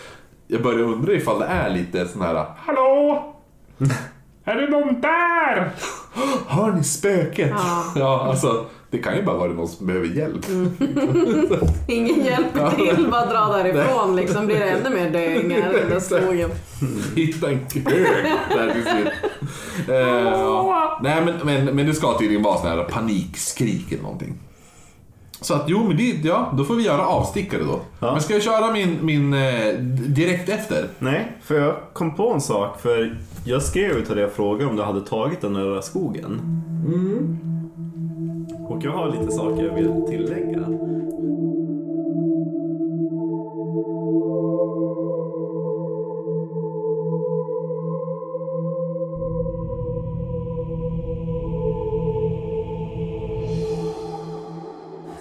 jag 0.46 0.62
börjar 0.62 0.80
undra 0.80 1.12
ifall 1.12 1.38
det 1.38 1.46
är 1.46 1.70
lite 1.70 2.08
sån 2.08 2.22
här 2.22 2.46
Hallå? 2.56 3.34
Är 4.44 4.54
det 4.54 4.68
någon 4.68 5.00
där? 5.00 5.70
Hör 6.46 6.72
ni 6.72 6.84
spöket? 6.84 7.50
Ja. 7.50 7.92
ja, 7.96 8.26
alltså 8.28 8.66
det 8.90 8.98
kan 8.98 9.16
ju 9.16 9.22
bara 9.22 9.36
vara 9.36 9.52
någon 9.52 9.68
som 9.68 9.86
behöver 9.86 10.06
hjälp. 10.06 10.46
Ingen 11.86 12.24
hjälper 12.24 12.70
till, 12.70 13.06
bara 13.10 13.26
dra 13.26 13.56
därifrån 13.56 14.16
liksom. 14.16 14.46
Blir 14.46 14.60
det 14.60 14.70
ännu 14.70 14.90
mer 14.90 15.10
döingar 15.10 15.86
i 15.86 15.90
den 15.90 16.00
skogen. 16.00 16.50
Hitta 17.16 17.50
en 17.50 17.58
hög 17.84 18.24
där 18.48 18.72
till 18.72 18.82
slut. 18.82 19.12
Eh, 19.88 19.94
ja. 19.96 21.00
Nej 21.02 21.24
men, 21.24 21.34
men, 21.44 21.76
men 21.76 21.86
det 21.86 21.94
ska 21.94 22.18
tydligen 22.18 22.42
vara 22.42 22.58
sån 22.58 22.68
här 22.68 22.84
panikskrik 22.84 23.92
eller 23.92 24.02
någonting. 24.02 24.38
Så 25.40 25.54
att 25.54 25.64
jo, 25.66 25.84
men 25.84 25.96
det, 25.96 26.02
ja, 26.02 26.52
då 26.56 26.64
får 26.64 26.74
vi 26.74 26.82
göra 26.82 27.06
avstickare 27.06 27.62
då. 27.62 27.80
Ja. 28.00 28.12
Men 28.12 28.20
ska 28.20 28.34
jag 28.34 28.42
köra 28.42 28.72
min, 28.72 28.98
min 29.02 29.34
eh, 29.34 29.74
direkt 30.08 30.48
efter? 30.48 30.88
Nej, 30.98 31.32
för 31.42 31.60
jag 31.60 31.76
kom 31.92 32.16
på 32.16 32.32
en 32.32 32.40
sak. 32.40 32.80
För 32.80 33.18
jag 33.44 33.62
skrev 33.62 33.96
ju 33.96 34.04
till 34.04 34.16
dig 34.16 34.24
och 34.24 34.32
frågade 34.32 34.70
om 34.70 34.76
du 34.76 34.82
hade 34.82 35.00
tagit 35.00 35.40
den 35.40 35.54
där 35.54 35.80
skogen. 35.80 36.40
Och 38.70 38.84
jag 38.84 38.92
har 38.92 39.10
lite 39.10 39.32
saker 39.32 39.64
jag 39.64 39.74
vill 39.74 40.06
tillägga. 40.08 40.66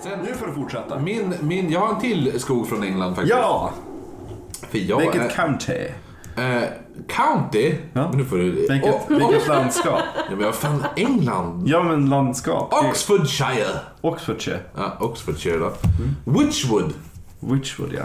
Sen, 0.02 0.20
Nu 0.26 0.34
får 0.34 0.48
du 0.48 0.54
fortsätta. 0.54 1.00
min, 1.00 1.34
min, 1.42 1.72
jag 1.72 1.80
har 1.80 1.94
en 1.96 2.02
till 2.02 2.40
skog 2.40 2.68
från 2.68 2.84
England 2.84 3.16
faktiskt. 3.16 3.36
Ja! 3.38 3.74
För 4.70 4.78
jag 4.78 5.00
Vilket 5.00 5.22
är, 5.22 5.30
county? 5.30 5.88
Eh, 6.40 6.64
county? 7.08 7.76
Ja. 7.94 8.08
Men 8.10 8.18
nu 8.18 8.26
får 8.26 8.38
du... 8.38 8.52
Vilket, 8.52 8.96
Åh, 9.10 9.18
vilket 9.18 9.48
landskap? 9.48 10.00
ja, 10.16 10.36
men 10.36 10.46
vad 10.46 10.56
fan, 10.56 10.84
England? 10.96 11.68
Ja 11.68 11.84
men 11.84 12.10
landskap. 12.10 12.74
Oxfordshire. 12.74 13.80
Oxfordshire. 14.02 14.60
Ja, 14.76 14.98
Oxfordshire 15.00 15.58
då. 15.58 15.72
Witchwood. 16.26 16.94
Witchwood 17.40 17.94
ja. 17.94 18.04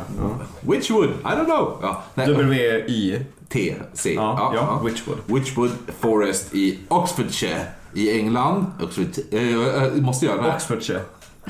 Witchwood, 0.61 1.09
I 1.09 1.27
don't 1.27 1.45
know. 1.45 1.79
Ja, 1.83 2.03
nej, 2.15 2.27
W-Y. 2.27 3.19
T, 3.49 3.75
C. 3.93 4.15
Ja, 4.15 4.53
ja, 4.55 4.81
Witchwood. 4.85 5.19
Witchwood 5.27 5.71
Forest 6.01 6.55
i 6.55 6.79
Oxfordshire 6.89 7.61
i 7.95 8.19
England. 8.21 8.67
Oxford, 8.83 9.07
jag 9.31 10.03
måste 10.03 10.27
göra 10.27 10.37
det 10.37 10.43
här. 10.43 10.57
Oxfordshire. 10.57 11.01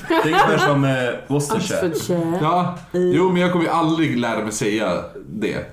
Det 0.08 0.14
är 0.14 0.26
ungefär 0.26 0.58
som 0.58 0.84
eh, 0.84 0.90
Worcestershire. 1.28 1.90
Oxfordshire. 1.90 2.38
Ja, 2.42 2.78
jo 2.92 3.32
men 3.32 3.42
jag 3.42 3.52
kommer 3.52 3.64
ju 3.64 3.70
aldrig 3.70 4.18
lära 4.18 4.42
mig 4.42 4.52
säga 4.52 5.04
det. 5.28 5.64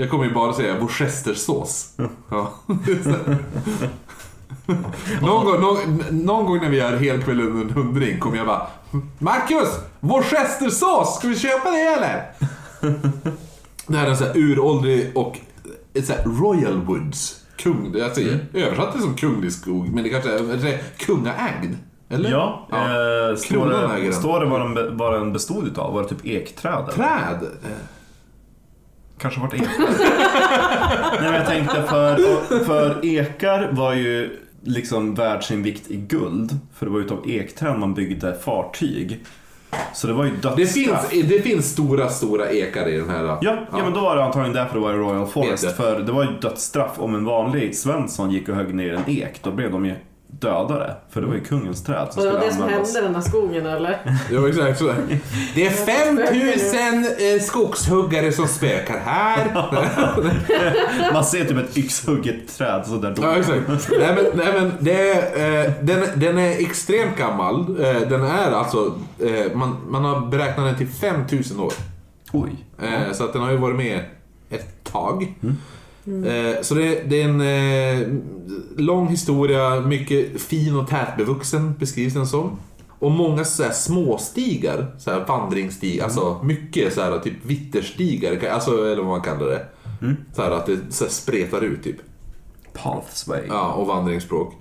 Jag 0.00 0.10
kommer 0.10 0.24
ju 0.24 0.34
bara 0.34 0.52
säga 0.52 0.78
worcestersås. 0.78 1.94
Ja. 2.30 2.52
någon, 5.20 5.44
gång, 5.44 5.60
någon, 5.60 6.04
någon 6.10 6.46
gång 6.46 6.58
när 6.58 6.68
vi 6.68 6.76
gör 6.76 6.96
helkväll 6.96 7.40
under 7.40 7.60
en 7.62 7.70
hundring 7.70 8.18
kommer 8.20 8.36
jag 8.36 8.46
bara 8.46 8.66
Marcus! 9.18 9.68
Worcestersås! 10.00 11.16
Ska 11.18 11.28
vi 11.28 11.38
köpa 11.38 11.70
det 11.70 11.76
eller? 11.80 12.32
det 13.86 13.96
här 13.96 14.06
är 14.06 14.10
en 14.10 14.16
sån 14.16 14.26
här 14.26 14.36
uråldrig 14.38 15.12
och 15.14 15.38
så 16.04 16.12
här 16.12 16.24
Royal 16.24 16.80
Woods. 16.82 17.44
Kung, 17.56 17.94
jag 17.96 18.14
säger, 18.14 18.46
översatt 18.54 18.92
det 18.94 19.00
som 19.00 19.14
kunglig 19.14 19.52
skog, 19.52 19.88
men 19.94 20.04
det 20.04 20.10
kanske 20.10 20.30
är, 20.30 20.66
är 20.66 20.78
kungaägd. 20.98 21.74
Eller? 22.08 22.30
Ja, 22.30 22.66
Eh, 22.72 23.36
står, 23.36 23.96
det, 24.04 24.12
står 24.12 24.40
det 24.40 24.46
vad 24.46 24.60
den, 24.60 24.96
vad 24.96 25.12
den 25.12 25.32
bestod 25.32 25.66
utav? 25.66 25.94
Var 25.94 26.02
det 26.02 26.08
typ 26.08 26.26
ekträd? 26.26 26.72
eller? 26.72 26.92
Träd? 26.92 27.48
Kanske 29.20 29.40
vart 29.40 29.54
ekträd. 29.54 29.68
Nej 31.20 31.22
men 31.22 31.34
jag 31.34 31.46
tänkte 31.46 31.82
för, 31.82 32.64
för 32.64 33.04
ekar 33.04 33.68
var 33.72 33.94
ju 33.94 34.36
liksom 34.64 35.14
värd 35.14 35.44
sin 35.44 35.62
vikt 35.62 35.90
i 35.90 35.96
guld. 35.96 36.58
För 36.74 36.86
det 36.86 36.92
var 36.92 37.00
utav 37.00 37.30
ekträd 37.30 37.78
man 37.78 37.94
byggde 37.94 38.34
fartyg. 38.44 39.24
Så 39.94 40.06
det 40.06 40.12
var 40.12 40.24
ju 40.24 40.30
Det 40.30 40.48
dödsstraff. 40.56 41.08
finns, 41.10 41.28
det 41.28 41.40
finns 41.42 41.72
stora, 41.72 42.08
stora 42.08 42.50
ekar 42.50 42.88
i 42.88 42.96
den 42.96 43.10
här. 43.10 43.24
Ja, 43.24 43.38
ja. 43.42 43.56
men 43.72 43.92
då 43.92 44.00
var 44.00 44.16
det 44.16 44.24
antagligen 44.24 44.54
därför 44.56 44.74
det 44.74 44.80
var 44.80 44.92
Royal 44.92 45.26
Forest. 45.26 45.76
För 45.76 46.00
det 46.00 46.12
var 46.12 46.24
ju 46.24 46.30
dödsstraff 46.40 46.92
om 46.98 47.14
en 47.14 47.24
vanlig 47.24 47.76
svensson 47.76 48.30
gick 48.30 48.48
och 48.48 48.54
högg 48.54 48.74
ner 48.74 48.92
en 48.94 49.02
ek. 49.16 49.40
Då 49.42 49.50
blev 49.50 49.72
de 49.72 49.86
ju 49.86 49.94
dödade. 50.40 50.94
För 51.10 51.20
det 51.20 51.26
var 51.26 51.34
ju 51.34 51.40
kungens 51.40 51.84
träd 51.84 52.08
som 52.10 52.22
det 52.22 52.28
skulle 52.28 52.32
var 52.32 52.46
det 52.46 52.52
som 52.52 52.62
användas. 52.62 52.94
hände 52.94 53.00
i 53.00 53.02
den 53.02 53.12
där 53.12 53.20
skogen 53.28 53.66
eller? 53.66 53.98
Ja, 54.32 54.48
exakt 54.48 54.78
sådär. 54.78 54.96
Det 55.54 55.66
är 55.66 55.70
5000 55.70 57.36
eh, 57.36 57.42
skogshuggare 57.42 58.32
som 58.32 58.46
spökar 58.48 58.98
här. 59.04 59.50
Man 61.12 61.24
ser 61.24 61.44
typ 61.44 61.56
ett 61.58 61.76
yxhugget 61.78 62.56
träd 62.58 62.82
så 62.86 62.96
där 62.96 63.14
Ja, 63.22 63.36
exakt. 63.36 63.68
Nej 63.98 64.14
men, 64.16 64.24
nej, 64.34 64.60
men 64.60 64.72
det 64.80 65.10
är, 65.10 65.64
eh, 65.66 65.72
den, 65.82 66.04
den 66.14 66.38
är 66.38 66.50
extremt 66.60 67.16
gammal. 67.18 67.60
Eh, 67.84 68.00
den 68.08 68.24
är 68.24 68.50
alltså, 68.52 68.94
eh, 69.18 69.52
man, 69.56 69.76
man 69.88 70.04
har 70.04 70.26
beräknat 70.26 70.66
den 70.66 70.76
till 70.76 70.88
5000 70.88 71.60
år. 71.60 71.72
Oj. 72.32 72.50
Eh, 72.82 73.12
så 73.12 73.24
att 73.24 73.32
den 73.32 73.42
har 73.42 73.50
ju 73.50 73.56
varit 73.56 73.76
med 73.76 74.00
ett 74.50 74.84
tag. 74.84 75.34
Eh, 76.06 76.62
Så 76.62 76.74
det, 76.74 77.02
det 77.10 77.22
är 77.22 77.28
en 77.28 77.40
eh, 77.40 78.08
lång 78.76 79.08
historia, 79.08 79.80
mycket 79.80 80.40
fin 80.40 80.76
och 80.76 80.88
tätbevuxen 80.88 81.74
beskrivs 81.78 82.14
den 82.14 82.26
som. 82.26 82.58
Och 82.98 83.10
många 83.10 83.44
så 83.44 83.62
här 83.62 83.70
småstigar, 83.70 84.94
så 84.98 85.10
här 85.10 85.24
vandringsstigar, 85.28 86.04
alltså 86.04 86.40
mycket 86.42 86.94
så 86.94 87.00
här 87.00 87.18
typ 87.18 87.44
vitterstigar, 87.44 88.48
alltså, 88.52 88.70
eller 88.70 88.96
vad 89.02 89.06
man 89.06 89.20
kallar 89.20 89.46
det. 89.46 89.66
Så 90.36 90.42
här 90.42 90.50
att 90.50 90.66
det 90.66 90.78
så 90.90 91.04
här 91.04 91.10
spretar 91.10 91.60
ut 91.64 91.82
typ. 91.84 91.96
Pathsway. 92.72 93.42
Ja, 93.48 93.72
och 93.72 93.86
vandringsspråk. 93.86 94.54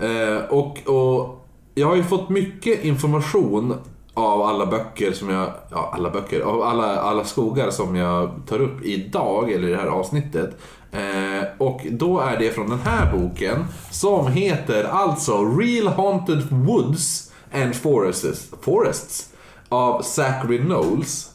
Eh, 0.00 0.36
och, 0.50 0.78
och 0.88 1.46
jag 1.74 1.86
har 1.86 1.96
ju 1.96 2.02
fått 2.02 2.28
mycket 2.28 2.84
information 2.84 3.74
av 4.18 4.42
alla 4.42 4.66
böcker 4.66 5.12
som 5.12 5.28
jag, 5.30 5.50
ja 5.70 5.90
alla 5.94 6.10
böcker, 6.10 6.40
av 6.40 6.62
alla, 6.62 7.00
alla 7.00 7.24
skogar 7.24 7.70
som 7.70 7.96
jag 7.96 8.30
tar 8.48 8.60
upp 8.60 8.84
idag, 8.84 9.52
eller 9.52 9.68
i 9.68 9.70
det 9.70 9.76
här 9.76 9.86
avsnittet. 9.86 10.56
Eh, 10.92 11.44
och 11.58 11.86
då 11.90 12.20
är 12.20 12.38
det 12.38 12.50
från 12.50 12.70
den 12.70 12.80
här 12.80 13.12
boken 13.12 13.64
som 13.90 14.32
heter 14.32 14.84
alltså 14.84 15.44
Real 15.44 15.88
Haunted 15.88 16.42
Woods 16.50 17.32
and 17.52 17.74
Forests, 17.76 18.50
Forests 18.62 19.32
av 19.68 20.02
Zachary 20.02 20.58
Knowles. 20.58 21.30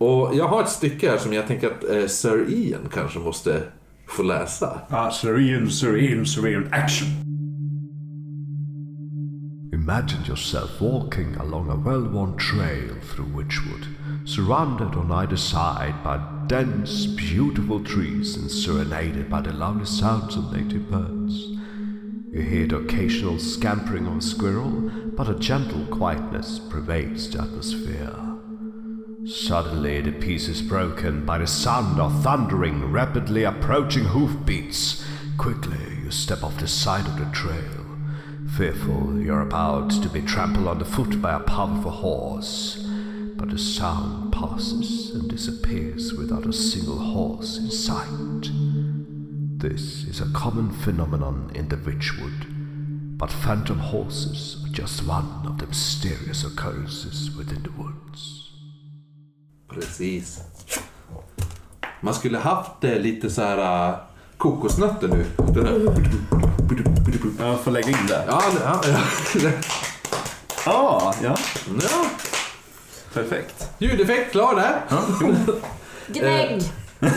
Och 0.00 0.36
jag 0.36 0.48
har 0.48 0.62
ett 0.62 0.68
stycke 0.68 1.10
här 1.10 1.18
som 1.18 1.32
jag 1.32 1.46
tänker 1.46 1.66
att 1.66 1.90
eh, 1.90 2.06
Sir 2.06 2.46
Ian 2.48 2.88
kanske 2.94 3.18
måste 3.18 3.62
få 4.08 4.22
läsa. 4.22 4.80
Ah, 4.88 5.10
serene, 5.10 5.70
serene, 5.70 6.26
serene. 6.26 6.66
Action! 6.70 7.31
Imagine 9.84 10.24
yourself 10.26 10.80
walking 10.80 11.34
along 11.38 11.68
a 11.68 11.74
well 11.74 12.04
worn 12.04 12.36
trail 12.36 12.94
through 13.00 13.26
Witchwood, 13.26 13.84
surrounded 14.24 14.94
on 14.94 15.10
either 15.10 15.36
side 15.36 16.04
by 16.04 16.22
dense, 16.46 17.06
beautiful 17.06 17.82
trees 17.82 18.36
and 18.36 18.48
serenaded 18.48 19.28
by 19.28 19.40
the 19.40 19.52
lovely 19.52 19.84
sounds 19.84 20.36
of 20.36 20.52
native 20.52 20.88
birds. 20.88 21.48
You 22.30 22.42
hear 22.42 22.68
the 22.68 22.76
occasional 22.76 23.40
scampering 23.40 24.06
of 24.06 24.18
a 24.18 24.22
squirrel, 24.22 24.88
but 25.16 25.28
a 25.28 25.34
gentle 25.34 25.84
quietness 25.86 26.60
pervades 26.60 27.28
the 27.30 27.42
atmosphere. 27.42 28.14
Suddenly, 29.24 30.02
the 30.02 30.12
peace 30.12 30.46
is 30.46 30.62
broken 30.62 31.26
by 31.26 31.38
the 31.38 31.46
sound 31.48 31.98
of 31.98 32.22
thundering, 32.22 32.92
rapidly 32.92 33.42
approaching 33.42 34.04
hoofbeats. 34.04 35.04
Quickly, 35.38 35.98
you 36.04 36.12
step 36.12 36.44
off 36.44 36.56
the 36.58 36.68
side 36.68 37.06
of 37.06 37.18
the 37.18 37.28
trail. 37.36 37.81
Fearful 38.56 39.18
you're 39.18 39.40
about 39.40 39.90
to 40.02 40.10
be 40.10 40.20
trampled 40.20 40.68
underfoot 40.68 41.22
by 41.22 41.32
a 41.32 41.40
powerful 41.40 41.90
horse. 41.90 42.86
But 43.36 43.48
the 43.48 43.58
sound 43.58 44.30
passes 44.30 45.14
and 45.14 45.30
disappears 45.30 46.12
without 46.12 46.44
a 46.44 46.52
single 46.52 46.98
horse 46.98 47.56
in 47.56 47.70
sight. 47.70 48.50
This 49.58 50.04
is 50.04 50.20
a 50.20 50.30
common 50.34 50.70
phenomenon 50.70 51.50
in 51.54 51.68
the 51.68 51.76
Witchwood, 51.76 53.16
but 53.16 53.30
phantom 53.30 53.78
horses 53.78 54.62
are 54.66 54.72
just 54.72 55.06
one 55.06 55.46
of 55.46 55.56
the 55.56 55.66
mysterious 55.66 56.44
occurrences 56.44 57.34
within 57.34 57.62
the 57.62 57.70
woods. 57.70 58.50
Precis. 59.66 60.42
Man 62.02 62.14
skulle 62.14 62.38
haft 62.38 62.84
eh, 62.84 62.98
lite 62.98 63.30
så 63.30 63.42
här 63.42 63.92
uh, 63.92 63.98
kokosnötter 64.36 65.08
nu. 65.08 65.24
Jag 67.38 67.60
får 67.60 67.70
lägga 67.70 67.88
in 67.88 68.06
det. 68.08 68.24
Ja, 68.28 68.42
ja, 68.64 68.80
ja. 68.84 69.50
Ah, 70.66 71.14
ja. 71.22 71.36
ja. 71.82 72.06
Perfekt. 73.14 73.68
Ljudeffekt 73.78 74.32
klar 74.32 74.54
där. 74.54 74.82
Gnägg! 76.06 76.62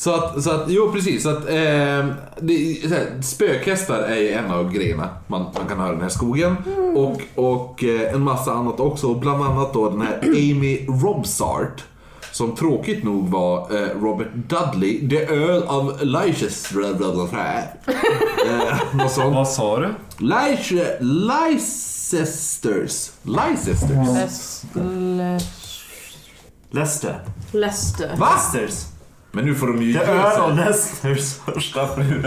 Så 0.00 0.14
att, 0.14 0.42
så 0.42 0.50
att, 0.50 0.64
jo 0.68 0.92
precis. 0.92 1.22
Så 1.22 1.30
att, 1.30 1.48
eh, 1.48 2.06
det, 2.40 2.82
så 2.88 2.94
här, 2.94 3.22
spökhästar 3.22 3.98
är 3.98 4.16
ju 4.16 4.30
en 4.30 4.50
av 4.50 4.72
grejerna 4.72 5.08
man, 5.26 5.42
man 5.42 5.66
kan 5.68 5.80
höra 5.80 5.88
i 5.88 5.92
den 5.92 6.02
här 6.02 6.08
skogen. 6.08 6.56
Och, 6.96 7.22
och 7.34 7.84
eh, 7.84 8.14
en 8.14 8.20
massa 8.20 8.52
annat 8.52 8.80
också. 8.80 9.14
Bland 9.14 9.42
annat 9.42 9.72
då 9.74 9.90
den 9.90 10.00
här 10.00 10.20
Amy 10.22 10.86
Robsart. 10.86 11.84
Som 12.32 12.56
tråkigt 12.56 13.04
nog 13.04 13.28
var 13.28 13.74
eh, 13.76 13.88
Robert 14.02 14.28
Dudley, 14.34 15.08
the 15.08 15.16
Earl 15.24 15.62
of 15.62 16.02
Leicester. 16.02 16.80
Eh, 18.46 19.06
sånt. 19.08 19.34
Vad 19.34 19.48
sa 19.48 19.78
du? 19.80 19.94
Leice- 20.18 20.96
Leicesters. 21.00 23.10
Leicesters. 23.22 24.62
Leicester. 26.70 27.20
Leicester. 27.50 28.16
Va? 28.16 28.28
Leicesters. 28.30 28.86
Men 29.32 29.44
nu 29.44 29.54
får 29.54 29.66
de 29.66 29.82
ju 29.82 29.92
Det 29.92 29.98
ge 29.98 30.04
är 30.04 30.38
av 30.40 30.48
sig. 30.48 30.56
Leicesters 30.64 31.34
första 31.34 31.88
fru. 31.94 32.22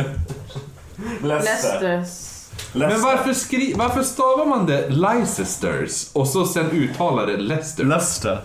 Leicester. 1.22 1.82
Leicesters. 1.82 2.30
Men 2.74 3.02
varför, 3.02 3.34
skri- 3.34 3.74
varför 3.78 4.04
stavar 4.04 4.46
man 4.46 4.66
det 4.66 4.90
Leicesters 4.90 6.08
och 6.14 6.28
så 6.28 6.46
sen 6.46 6.72
uttalar 6.72 7.28
det 7.28 7.38
Leicester? 7.38 7.84
Leicester. 7.84 8.42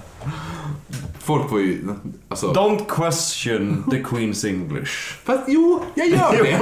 Folk 1.28 1.48
får 1.48 1.60
ju... 1.60 1.88
Alltså... 2.28 2.52
Don't 2.52 2.86
question 2.88 3.84
the 3.90 3.96
Queen's 3.96 4.48
English. 4.48 4.92
Fast 5.24 5.42
jo, 5.46 5.82
jag 5.94 6.08
gör 6.08 6.42
det. 6.42 6.60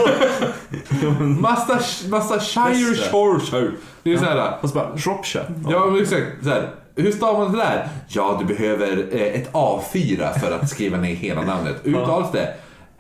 massa, 1.41 1.81
massa 2.09 2.41
Shire. 2.41 3.11
Shoreshire. 3.11 3.71
Det 4.03 4.13
är 4.13 4.19
så 4.19 4.25
här... 4.25 4.59
Och 4.61 4.69
så 4.69 4.75
bara, 4.75 4.99
Shropshire. 4.99 5.55
Ja, 5.69 5.87
men 5.87 6.03
exakt. 6.03 6.27
Så 6.43 6.51
här. 6.51 6.71
Hur 6.97 7.13
stavar 7.13 7.39
man 7.39 7.53
det 7.53 7.59
där? 7.59 7.89
Ja, 8.09 8.37
du 8.41 8.55
behöver 8.55 9.09
eh, 9.13 9.41
ett 9.41 9.53
A4 9.53 10.39
för 10.39 10.53
att 10.53 10.71
skriva 10.71 10.97
ner 10.97 11.15
hela 11.15 11.43
namnet. 11.43 11.77
Uttalas 11.85 12.33
det 12.33 12.55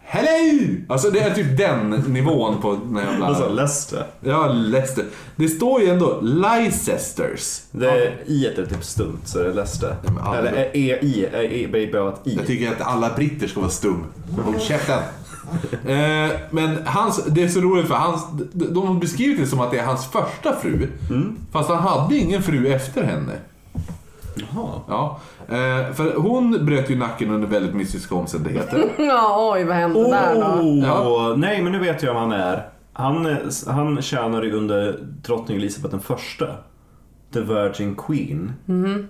Hello! 0.09 0.67
Alltså 0.89 1.11
det 1.11 1.21
är 1.21 1.35
typ 1.35 1.57
den 1.59 1.91
nivån 1.91 2.61
på 2.63 2.79
den 2.85 2.97
här 2.97 3.11
jävla... 3.13 3.27
Alltså 3.27 3.49
Leicester. 3.49 4.07
Ja, 4.21 4.47
Leicester. 4.47 5.05
Det 5.37 5.49
står 5.49 5.81
ju 5.83 5.89
ändå 5.89 6.21
Leicesters. 6.23 7.61
Det 7.71 7.91
är 7.91 8.15
i 8.27 8.47
är 8.59 8.67
typ 8.67 8.85
stumt 8.85 9.19
så 9.25 9.39
det 9.39 9.49
är 9.49 9.55
Leicester. 9.55 9.97
men 10.05 10.19
alla- 10.19 10.39
Eller 10.39 10.53
e, 10.59 10.99
i, 11.03 11.25
e, 11.33 11.67
ett 12.09 12.27
i. 12.27 12.35
Jag 12.37 12.47
tycker 12.47 12.73
att 12.73 12.81
alla 12.81 13.11
britter 13.15 13.47
ska 13.49 13.61
vara 13.61 13.71
stum. 13.71 14.05
Håll 14.45 14.61
käften. 14.61 14.99
Eh, 15.87 16.31
men 16.51 16.79
hans, 16.87 17.25
det 17.27 17.43
är 17.43 17.49
så 17.49 17.61
roligt 17.61 17.87
för 17.89 17.95
hans, 17.95 18.23
de 18.53 18.87
har 18.87 18.95
beskrivit 18.95 19.39
det 19.41 19.47
som 19.47 19.61
att 19.61 19.71
det 19.71 19.79
är 19.79 19.87
hans 19.87 20.07
första 20.07 20.57
fru. 20.63 20.89
Fast 21.53 21.69
han 21.69 21.79
hade 21.79 22.17
ingen 22.17 22.43
fru 22.43 22.69
efter 22.73 23.03
henne. 23.05 23.33
Jaha. 24.37 24.81
Ja. 24.89 25.21
Eh, 25.49 25.93
för 25.95 26.17
hon 26.17 26.67
bröt 26.67 26.91
ju 26.91 26.97
nacken 26.99 27.31
under 27.31 27.49
väldigt 27.49 27.75
mystiska 27.75 28.15
omständigheter. 28.15 28.85
Ja, 28.99 29.53
oj 29.55 29.65
vad 29.65 29.77
hände 29.77 30.03
där 30.11 30.35
då? 30.35 30.41
Oh, 30.63 30.79
Ja. 30.85 31.35
Nej, 31.37 31.63
men 31.63 31.73
nu 31.73 31.79
vet 31.79 32.03
jag 32.03 32.13
vem 32.15 32.23
han 32.23 32.33
är. 32.33 32.69
Han, 32.93 33.37
han 33.67 34.03
tjänade 34.03 34.47
ju 34.47 34.53
under 34.53 34.99
drottning 35.23 35.57
Elisabeth 35.57 35.91
den 35.91 36.01
första. 36.01 36.47
The 37.33 37.41
Virgin 37.41 37.97
Queen. 37.97 38.53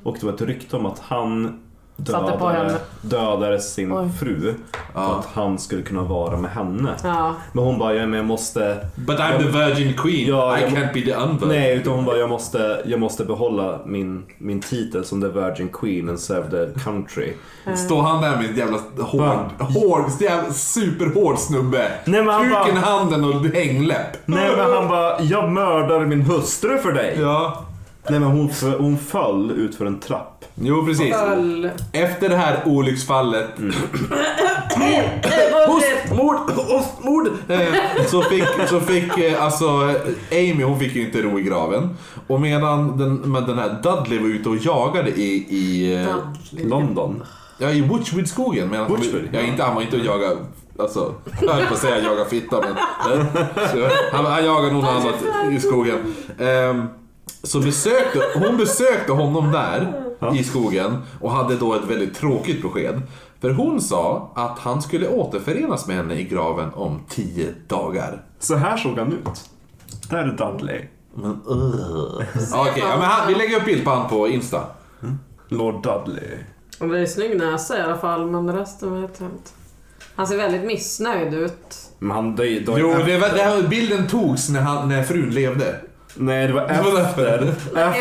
Och 0.03 0.17
det 0.21 0.27
var 0.27 0.33
ett 0.33 0.41
rykte 0.41 0.77
om 0.77 0.87
att 0.87 0.99
han 0.99 1.61
Satte 2.07 2.39
på 2.39 2.49
henne. 2.49 2.63
dödade, 2.69 2.81
dödade 3.03 3.61
sin 3.61 3.93
Oj. 3.93 4.09
fru 4.21 4.55
för 4.95 5.19
att 5.19 5.27
han 5.35 5.59
skulle 5.59 5.83
kunna 5.83 6.03
vara 6.03 6.37
med 6.37 6.51
henne. 6.51 6.91
Ja. 7.05 7.35
Men 7.53 7.65
hon 7.65 7.79
bara, 7.79 7.95
ja, 7.95 8.07
men 8.07 8.17
jag 8.17 8.27
måste... 8.27 8.77
But 8.95 9.19
I'm 9.19 9.39
the 9.39 9.59
virgin 9.59 9.95
queen, 9.97 10.29
Ja, 10.29 10.59
I 10.59 10.63
jag- 10.63 10.71
can't 10.71 10.93
be 10.95 11.01
the 11.01 11.15
unvirgin. 11.15 11.49
Nej, 11.49 11.77
utan 11.77 11.93
hon 11.93 12.05
bara, 12.05 12.17
jag 12.17 12.29
måste, 12.29 12.83
jag 12.87 13.01
måste 13.01 13.25
behålla 13.25 13.81
min, 13.87 14.25
min 14.39 14.61
titel 14.61 15.05
som 15.05 15.21
The 15.21 15.29
Virgin 15.29 15.69
Queen 15.73 16.09
and 16.09 16.21
serve 16.21 16.51
the 16.51 16.81
country. 16.81 17.33
Står 17.87 18.03
han 18.03 18.23
där 18.23 18.37
med 18.37 18.51
en 18.51 18.57
jävla 18.57 18.79
hård, 19.01 19.51
hård, 19.59 20.05
jävla 20.21 20.53
superhård 20.53 21.39
snubbe. 21.39 21.93
Nej, 22.05 22.23
men 22.23 22.35
han 22.35 22.43
Kuken 22.45 22.77
i 22.77 22.81
bara- 22.81 22.91
handen 22.99 23.25
och 23.25 23.45
hängläpp. 23.47 24.17
Nej 24.27 24.51
men 24.57 24.73
han 24.73 24.89
bara, 24.89 25.21
jag 25.23 25.53
mördar 25.53 26.01
min 26.07 26.23
hustru 26.23 26.79
för 26.79 26.93
dig. 26.93 27.17
Ja. 27.21 27.63
Nej 28.11 28.21
men 28.21 28.29
hon, 28.29 28.51
hon 28.79 28.99
föll 28.99 29.51
ut 29.51 29.75
för 29.75 29.87
en 29.87 29.99
trapp. 30.01 30.36
Jo, 30.61 30.85
precis. 30.87 31.15
Öl. 31.15 31.71
Efter 31.93 32.29
det 32.29 32.37
här 32.37 32.63
olycksfallet 32.67 33.49
Eh, 34.81 35.67
Host, 35.69 35.87
mord, 36.17 36.37
host, 36.51 36.93
mord. 37.01 37.29
Eh, 37.49 37.61
så 38.07 38.23
fick, 38.23 38.45
så 38.69 38.81
fick 38.81 39.19
eh, 39.19 39.43
alltså 39.45 39.67
Amy, 40.33 40.63
hon 40.65 40.79
fick 40.79 40.95
ju 40.95 41.03
inte 41.07 41.23
ro 41.23 41.39
i 41.39 41.43
graven. 41.43 41.97
Och 42.27 42.41
medan 42.41 42.99
den, 42.99 43.15
men 43.15 43.47
den 43.47 43.59
här 43.59 43.79
Dudley 43.83 44.19
var 44.19 44.29
ute 44.29 44.49
och 44.49 44.57
jagade 44.57 45.11
i, 45.11 45.47
i, 45.49 45.95
eh, 46.03 46.17
London. 46.69 47.23
ja, 47.59 47.71
i 47.71 47.81
Witchwood-skogen. 47.81 48.69
medan 48.71 48.87
han- 48.91 49.01
Witchwood, 49.01 49.23
Ja, 49.33 49.41
inte, 49.41 49.63
han 49.63 49.75
var 49.75 49.83
inte 49.83 49.97
och 49.97 50.05
jagade, 50.05 50.37
alltså, 50.79 51.15
jag 51.43 51.53
höll 51.53 51.67
på 51.67 51.75
att 51.75 51.81
säga 51.81 51.99
jaga 51.99 52.25
fitta 52.25 52.61
men. 52.61 52.75
så, 53.73 53.89
han, 54.13 54.25
han 54.27 54.45
jagade 54.45 54.73
något 54.73 54.85
annat 54.91 55.53
i 55.53 55.61
skogen. 55.61 55.99
Ehm, 56.39 56.83
så 57.47 57.61
besökte, 57.61 58.21
hon 58.35 58.57
besökte 58.57 59.13
honom 59.13 59.53
där 59.53 60.03
i 60.35 60.45
skogen 60.45 61.03
och 61.21 61.31
hade 61.31 61.57
då 61.57 61.75
ett 61.75 61.85
väldigt 61.85 62.15
tråkigt 62.15 62.63
besked. 62.63 63.03
För 63.41 63.51
hon 63.51 63.81
sa 63.81 64.33
att 64.35 64.59
han 64.59 64.83
skulle 64.83 65.09
återförenas 65.09 65.87
med 65.87 65.97
henne 65.97 66.15
i 66.15 66.25
graven 66.25 66.71
om 66.75 67.01
tio 67.09 67.55
dagar. 67.69 68.23
Så 68.39 68.55
här 68.55 68.77
såg 68.77 68.99
han 68.99 69.13
ut. 69.13 69.51
Där 70.11 70.19
är 70.19 70.37
Dudley. 70.37 70.85
Men 71.15 71.31
uh. 71.31 72.21
Okej, 72.55 72.73
ja, 72.77 72.97
men 72.99 73.03
han, 73.03 73.29
vi 73.29 73.35
lägger 73.35 73.57
upp 73.57 73.65
bild 73.65 73.85
på 73.85 73.91
han 73.91 74.09
på 74.09 74.29
Insta. 74.29 74.61
Lord 75.49 75.83
Dudley. 75.83 76.39
Och 76.81 76.89
det 76.89 77.01
är 77.01 77.07
snygg 77.07 77.39
näsa 77.39 77.79
i 77.79 77.81
alla 77.81 77.99
fall, 77.99 78.31
men 78.31 78.57
resten 78.57 79.03
vet 79.03 79.21
jag 79.21 79.29
inte. 79.29 79.51
Han 80.15 80.27
ser 80.27 80.37
väldigt 80.37 80.65
missnöjd 80.65 81.35
ut. 81.35 81.91
Men 81.99 82.11
han 82.11 82.37
dör 82.37 82.45
ju... 82.45 82.65
Jo, 82.67 82.95
det 83.07 83.19
var, 83.19 83.29
det 83.29 83.43
här, 83.43 83.69
bilden 83.69 84.07
togs 84.07 84.49
när, 84.49 84.61
han, 84.61 84.89
när 84.89 85.03
frun 85.03 85.31
levde. 85.31 85.81
Nej, 86.19 86.47
det 86.47 86.53
var 86.53 86.63
efter. 87.01 87.55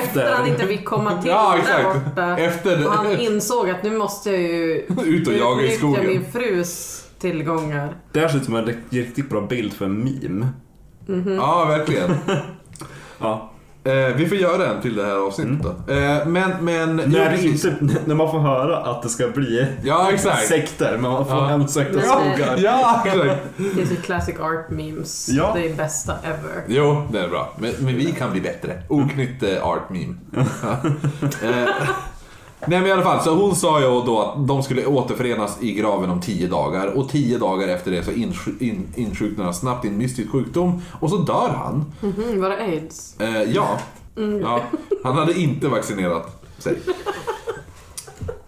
Efter 0.03 0.32
han 0.34 0.47
inte 0.47 0.68
fick 0.68 0.86
komma 0.86 1.18
till 1.22 1.32
Ja, 1.32 1.51
där 1.51 1.59
exakt. 1.59 2.05
borta. 2.05 2.38
Efter 2.38 2.86
Och 2.88 2.91
han 2.93 3.20
insåg 3.20 3.70
att 3.70 3.84
nu 3.84 3.97
måste 3.97 4.32
jag 4.32 4.41
ju 4.41 4.86
ut 5.05 5.28
och 5.28 5.34
jaga 5.34 5.66
i 5.66 5.72
skogen. 5.78 6.07
min 6.07 6.26
frus 6.32 7.01
tillgångar. 7.20 7.95
Det 8.11 8.20
här 8.20 8.28
ser 8.28 8.38
ut 8.38 8.45
som 8.45 8.55
en 8.55 8.66
riktigt 8.89 9.30
bra 9.30 9.41
bild 9.41 9.74
för 9.74 9.86
en 9.86 9.97
meme. 10.03 10.47
Ja, 11.38 11.66
verkligen. 11.66 12.16
Ja. 13.20 13.51
Eh, 13.86 14.15
vi 14.15 14.27
får 14.27 14.38
göra 14.38 14.67
en 14.67 14.81
till 14.81 14.95
det 14.95 15.05
här 15.05 15.15
avsnittet 15.27 15.65
då. 15.88 15.93
Eh, 15.93 16.25
men, 16.27 16.51
men... 16.61 16.95
När, 16.95 17.05
jo, 17.05 17.11
det 17.41 17.43
inte, 17.47 17.75
när 18.05 18.15
man 18.15 18.31
får 18.31 18.39
höra 18.39 18.77
att 18.77 19.01
det 19.03 19.09
ska 19.09 19.27
bli 19.27 19.67
Ja, 19.83 20.11
exakt. 20.11 20.47
sekter, 20.47 20.91
men 20.91 21.11
man 21.11 21.25
får 21.25 21.36
Ja. 21.38 21.45
hemsökta 21.45 21.99
Ja. 22.05 22.11
skogar. 22.36 22.57
Ja, 22.57 23.01
exakt. 23.05 23.39
Det 23.75 23.81
är 23.81 23.86
så 23.86 24.01
classic 24.01 24.36
art 24.39 24.69
memes. 24.69 25.29
Ja. 25.29 25.51
Det 25.55 25.69
är 25.69 25.75
bästa 25.75 26.13
ever. 26.23 26.63
Jo, 26.67 27.07
det 27.11 27.19
är 27.19 27.27
bra. 27.29 27.53
Men, 27.59 27.71
men 27.79 27.95
vi 27.95 28.11
kan 28.11 28.31
bli 28.31 28.41
bättre. 28.41 28.81
Oknytt 28.89 29.43
eh, 29.43 29.67
art 29.67 29.89
meme. 29.89 30.15
Ja. 30.63 30.69
eh, 31.47 31.69
nej 32.68 32.80
men 32.80 32.88
i 32.88 32.91
alla 32.91 33.03
fall, 33.03 33.24
så 33.24 33.36
hon 33.36 33.55
sa 33.55 33.80
ju 33.80 33.86
då 33.86 34.22
att 34.22 34.47
de 34.47 34.63
skulle 34.63 34.86
återförenas 34.86 35.57
i 35.61 35.74
graven 35.74 36.09
om 36.09 36.22
tio 36.22 36.47
dagar. 36.47 36.88
Och 36.88 37.09
tio 37.09 37.38
dagar 37.38 37.68
efter 37.68 37.91
det 37.91 38.03
så 38.03 38.11
insj- 38.11 38.61
in, 38.63 38.88
insjuknar 38.95 39.43
han 39.45 39.53
snabbt 39.53 39.86
i 39.86 39.88
en 39.88 39.97
mystisk 39.97 40.30
sjukdom. 40.32 40.82
Och 40.99 41.09
så 41.09 41.18
dör 41.18 41.49
han. 41.49 41.86
Mhm, 42.01 42.41
var 42.41 42.49
det 42.49 42.57
aids? 42.57 43.20
Eh, 43.20 43.41
ja. 43.43 43.80
ja. 44.41 44.61
Han 45.03 45.16
hade 45.18 45.39
inte 45.39 45.68
vaccinerat 45.68 46.43
sig. 46.57 46.78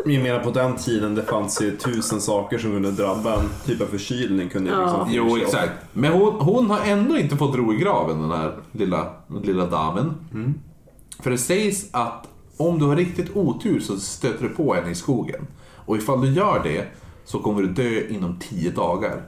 Jag 0.05 0.23
menar 0.23 0.39
på 0.39 0.49
den 0.51 0.75
tiden 0.75 1.15
det 1.15 1.23
fanns 1.23 1.61
ju 1.61 1.77
tusen 1.77 2.21
saker 2.21 2.57
som 2.57 2.71
kunde 2.71 2.91
drabba 2.91 3.33
en. 3.39 3.49
Typ 3.65 3.81
av 3.81 3.85
förkylning 3.85 4.49
kunde 4.49 4.69
ju 4.69 4.75
Ja. 4.75 4.81
liksom 4.83 5.07
Jo, 5.11 5.37
exakt. 5.37 5.71
Men 5.93 6.11
hon, 6.13 6.33
hon 6.39 6.69
har 6.69 6.79
ändå 6.85 7.17
inte 7.17 7.37
fått 7.37 7.55
ro 7.55 7.73
i 7.73 7.77
graven, 7.77 8.21
den 8.21 8.31
här 8.31 8.53
lilla, 8.71 9.07
lilla 9.43 9.65
damen. 9.65 10.13
För 11.19 11.29
det 11.31 11.37
sägs 11.37 11.85
att 11.91 12.27
om 12.57 12.79
du 12.79 12.85
har 12.85 12.95
riktigt 12.95 13.35
otur 13.35 13.79
så 13.79 13.97
stöter 13.97 14.43
du 14.43 14.49
på 14.49 14.73
henne 14.73 14.89
i 14.89 14.95
skogen. 14.95 15.47
Och 15.85 15.97
ifall 15.97 16.21
du 16.21 16.31
gör 16.31 16.61
det 16.63 16.85
så 17.25 17.39
kommer 17.39 17.61
du 17.61 17.67
dö 17.67 18.07
inom 18.09 18.39
tio 18.39 18.71
dagar. 18.71 19.21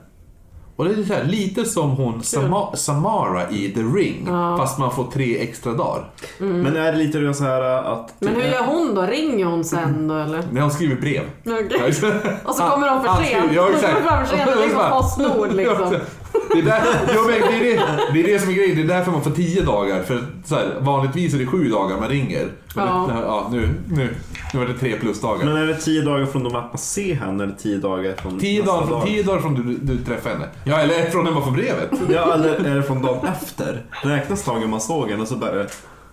Och 0.76 0.86
det 0.86 0.90
är 0.90 1.04
så 1.04 1.14
här, 1.14 1.24
lite 1.24 1.64
som 1.64 1.90
hon 1.90 2.22
Sama, 2.22 2.76
Samara 2.76 3.50
i 3.50 3.72
The 3.72 3.80
Ring, 3.80 4.26
fast 4.58 4.78
man 4.78 4.92
får 4.92 5.04
tre 5.04 5.38
extra 5.38 5.72
dagar. 5.72 6.10
Men 6.38 6.76
är 6.76 6.92
det 6.92 6.98
lite 6.98 7.34
så 7.34 7.44
här 7.44 7.62
att... 7.62 8.14
Men 8.18 8.34
hur 8.34 8.42
gör 8.42 8.64
hon 8.64 8.94
då? 8.94 9.02
Ringer 9.02 9.44
hon 9.44 9.64
sen 9.64 10.08
då 10.08 10.14
eller? 10.14 10.42
När 10.52 10.60
hon 10.60 10.70
skriver 10.70 10.96
brev. 10.96 11.22
Okej. 11.46 11.88
Och 12.44 12.54
så 12.54 12.62
kommer 12.62 12.86
de 12.86 13.04
för 13.04 13.24
sent. 13.24 13.52
Ja, 13.54 13.70
exakt. 13.70 13.94
De 13.96 14.08
kommer 14.08 14.24
för 14.24 14.36
sent. 14.36 14.50
Det 14.56 14.64
är 14.64 14.68
som 14.68 14.90
Postnord 14.90 15.52
liksom. 15.52 15.96
Det 16.54 16.58
är, 16.58 16.62
där, 16.62 16.80
ja, 17.14 17.20
men 17.26 17.40
det, 17.40 17.70
är 17.70 17.76
det, 17.76 17.82
det 18.12 18.20
är 18.20 18.32
det 18.32 18.38
som 18.38 18.50
är 18.50 18.54
grejen, 18.54 18.76
det 18.76 18.82
är 18.82 18.98
därför 18.98 19.12
man 19.12 19.22
får 19.22 19.30
tio 19.30 19.62
dagar. 19.62 20.02
För 20.02 20.24
så 20.44 20.54
här, 20.54 20.74
vanligtvis 20.80 21.34
är 21.34 21.38
det 21.38 21.46
sju 21.46 21.68
dagar 21.68 21.96
man 22.00 22.08
ringer. 22.08 22.48
Men 22.74 22.86
Ja. 22.86 23.10
det, 23.14 23.20
ja, 23.22 23.48
nu, 23.52 23.68
nu, 23.88 24.14
nu 24.52 24.58
var 24.60 24.66
det 24.66 24.74
tre 24.74 24.96
plusdagar. 24.96 25.44
Men 25.44 25.56
är 25.56 25.66
det 25.66 25.74
tio 25.76 26.02
dagar 26.02 26.26
från 26.26 26.44
de 26.44 26.56
att 26.56 26.72
man 26.72 26.78
ser 26.78 27.14
henne 27.14 27.44
eller 27.44 27.54
tio 27.54 27.78
dagar 27.78 28.14
från 28.22 28.38
Tio 28.40 28.62
dagar, 28.62 28.80
från, 28.86 28.90
dag? 28.90 29.06
tio 29.06 29.22
dagar 29.22 29.40
från 29.40 29.54
du, 29.54 29.76
du 29.94 30.04
träffade 30.04 30.34
henne. 30.34 30.46
Ja, 30.64 30.78
eller 30.80 31.10
från 31.10 31.24
när 31.24 31.32
man 31.32 31.44
får 31.44 31.50
brevet. 31.50 31.90
Ja, 32.08 32.34
eller 32.34 32.54
är 32.66 32.74
det 32.76 32.82
från 32.82 33.02
dagen 33.02 33.26
efter? 33.26 33.82
Räknas 34.02 34.44
dagen 34.44 34.70
man 34.70 34.80
såg 34.80 35.10
henne 35.10 35.26
så 35.26 35.36
bara... 35.36 35.66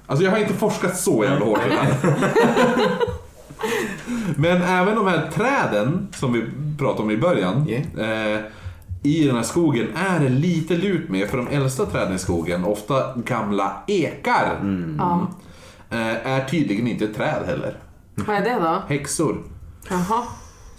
Alltså 0.10 0.26
jag 0.26 0.32
har 0.32 0.38
inte 0.38 0.54
forskat 0.54 0.98
så 1.00 1.24
jävla 1.24 1.46
hårt 1.46 1.60
i 1.66 1.70
det 1.70 1.76
här. 1.76 2.18
Men 4.38 4.62
även 4.62 4.96
de 4.96 5.08
här 5.08 5.30
träden 5.36 6.08
som 6.16 6.34
vi 6.34 6.44
pratade 6.78 7.04
om 7.04 7.12
i 7.12 7.18
början. 7.18 7.68
Eh, 7.98 8.40
I 9.08 9.28
den 9.28 9.36
här 9.36 9.44
skogen 9.44 9.88
är 9.96 10.20
det 10.20 10.30
lite 10.30 10.78
lut 10.78 11.10
med 11.10 11.30
för 11.30 11.38
de 11.38 11.48
äldsta 11.48 11.86
träden 11.86 12.14
i 12.16 12.20
skogen, 12.20 12.64
ofta 12.66 13.16
gamla 13.16 13.84
ekar, 13.88 14.60
Ja. 14.98 15.28
eh, 15.90 16.28
är 16.28 16.46
tydligen 16.46 16.88
inte 16.88 17.08
träd 17.08 17.44
heller. 17.46 17.78
Vad 18.16 18.36
är 18.36 18.42
det 18.42 18.54
då? 18.64 18.82
Häxor. 18.88 19.44
Jaha. 19.90 20.24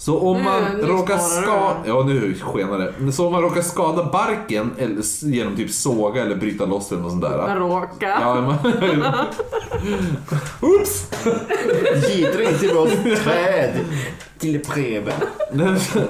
Så 0.00 0.18
om 0.18 0.44
man 0.44 0.62
nu 0.76 0.82
råkar 0.82 1.18
skada... 1.18 1.76
Ja, 1.86 2.02
nu 2.02 2.34
skenar 2.34 2.78
det. 2.78 2.94
Men 2.98 3.12
Så 3.12 3.26
om 3.26 3.32
man 3.32 3.42
råkar 3.42 3.62
skada 3.62 4.08
barken 4.12 4.70
eller 4.78 5.26
genom 5.26 5.56
typ 5.56 5.70
såga 5.70 6.22
eller 6.22 6.36
bryta 6.36 6.66
loss 6.66 6.88
den 6.88 7.04
och 7.04 7.10
sånt 7.10 7.22
där. 7.22 7.56
Råka. 7.56 8.18
Ja, 8.20 8.40
man... 8.40 8.56
Oops! 10.70 11.10
Gidra 12.08 12.42
inte 12.42 12.74
vårt 12.74 13.18
träd 13.24 13.74
till 14.38 14.64
preben. 14.64 15.12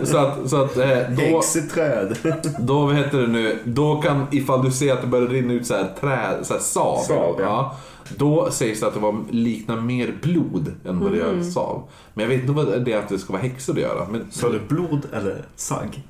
så 0.04 0.18
att, 0.18 0.50
så 0.50 0.62
att 0.62 0.76
eh, 0.76 0.88
då, 1.16 1.22
Häxeträd. 1.22 2.16
då, 2.58 2.86
vad 2.86 2.94
heter 2.94 3.18
det 3.18 3.26
nu, 3.26 3.58
då 3.64 4.00
kan, 4.00 4.26
ifall 4.30 4.64
du 4.64 4.70
ser 4.70 4.92
att 4.92 5.00
det 5.00 5.06
börjar 5.06 5.28
rinna 5.28 5.52
ut 5.52 5.66
så 5.66 5.74
här 5.74 5.94
träd, 6.00 6.46
så 6.46 6.54
här 6.54 6.60
sav, 6.60 6.98
Sav, 6.98 7.36
ja. 7.40 7.76
Då 8.16 8.50
sägs 8.50 8.80
det 8.80 8.86
att 8.86 8.94
det 8.94 9.00
var, 9.00 9.24
liknar 9.30 9.80
mer 9.80 10.18
blod 10.22 10.72
än 10.84 11.00
vad 11.00 11.12
det 11.12 11.18
gör 11.18 11.42
sav. 11.42 11.88
Men 12.14 12.22
jag 12.22 12.28
vet 12.28 12.40
inte 12.40 12.52
vad 12.52 12.84
det 12.84 12.92
är 12.92 12.98
att 12.98 13.08
det 13.08 13.18
ska 13.18 13.32
vara 13.32 13.42
häxor 13.42 13.72
att 13.72 13.80
göra. 13.80 14.08
Men, 14.10 14.26
Sa 14.30 14.48
du 14.48 14.60
blod 14.68 15.06
eller 15.12 15.44
sagg? 15.56 16.06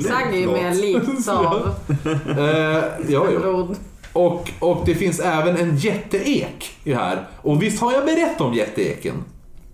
Sagg 0.00 0.34
är 0.34 0.38
ju 0.38 0.46
mer 0.46 0.74
likt 0.74 1.24
sav. 1.24 1.74
eh, 2.26 2.84
ja, 3.08 3.26
ja. 3.42 3.68
Och, 4.12 4.50
och 4.60 4.82
det 4.86 4.94
finns 4.94 5.20
även 5.20 5.56
en 5.56 5.76
jätteek 5.76 6.76
i 6.84 6.94
här. 6.94 7.28
Och 7.36 7.62
visst 7.62 7.80
har 7.80 7.92
jag 7.92 8.04
berättat 8.04 8.40
om 8.40 8.54
jätteeken? 8.54 9.24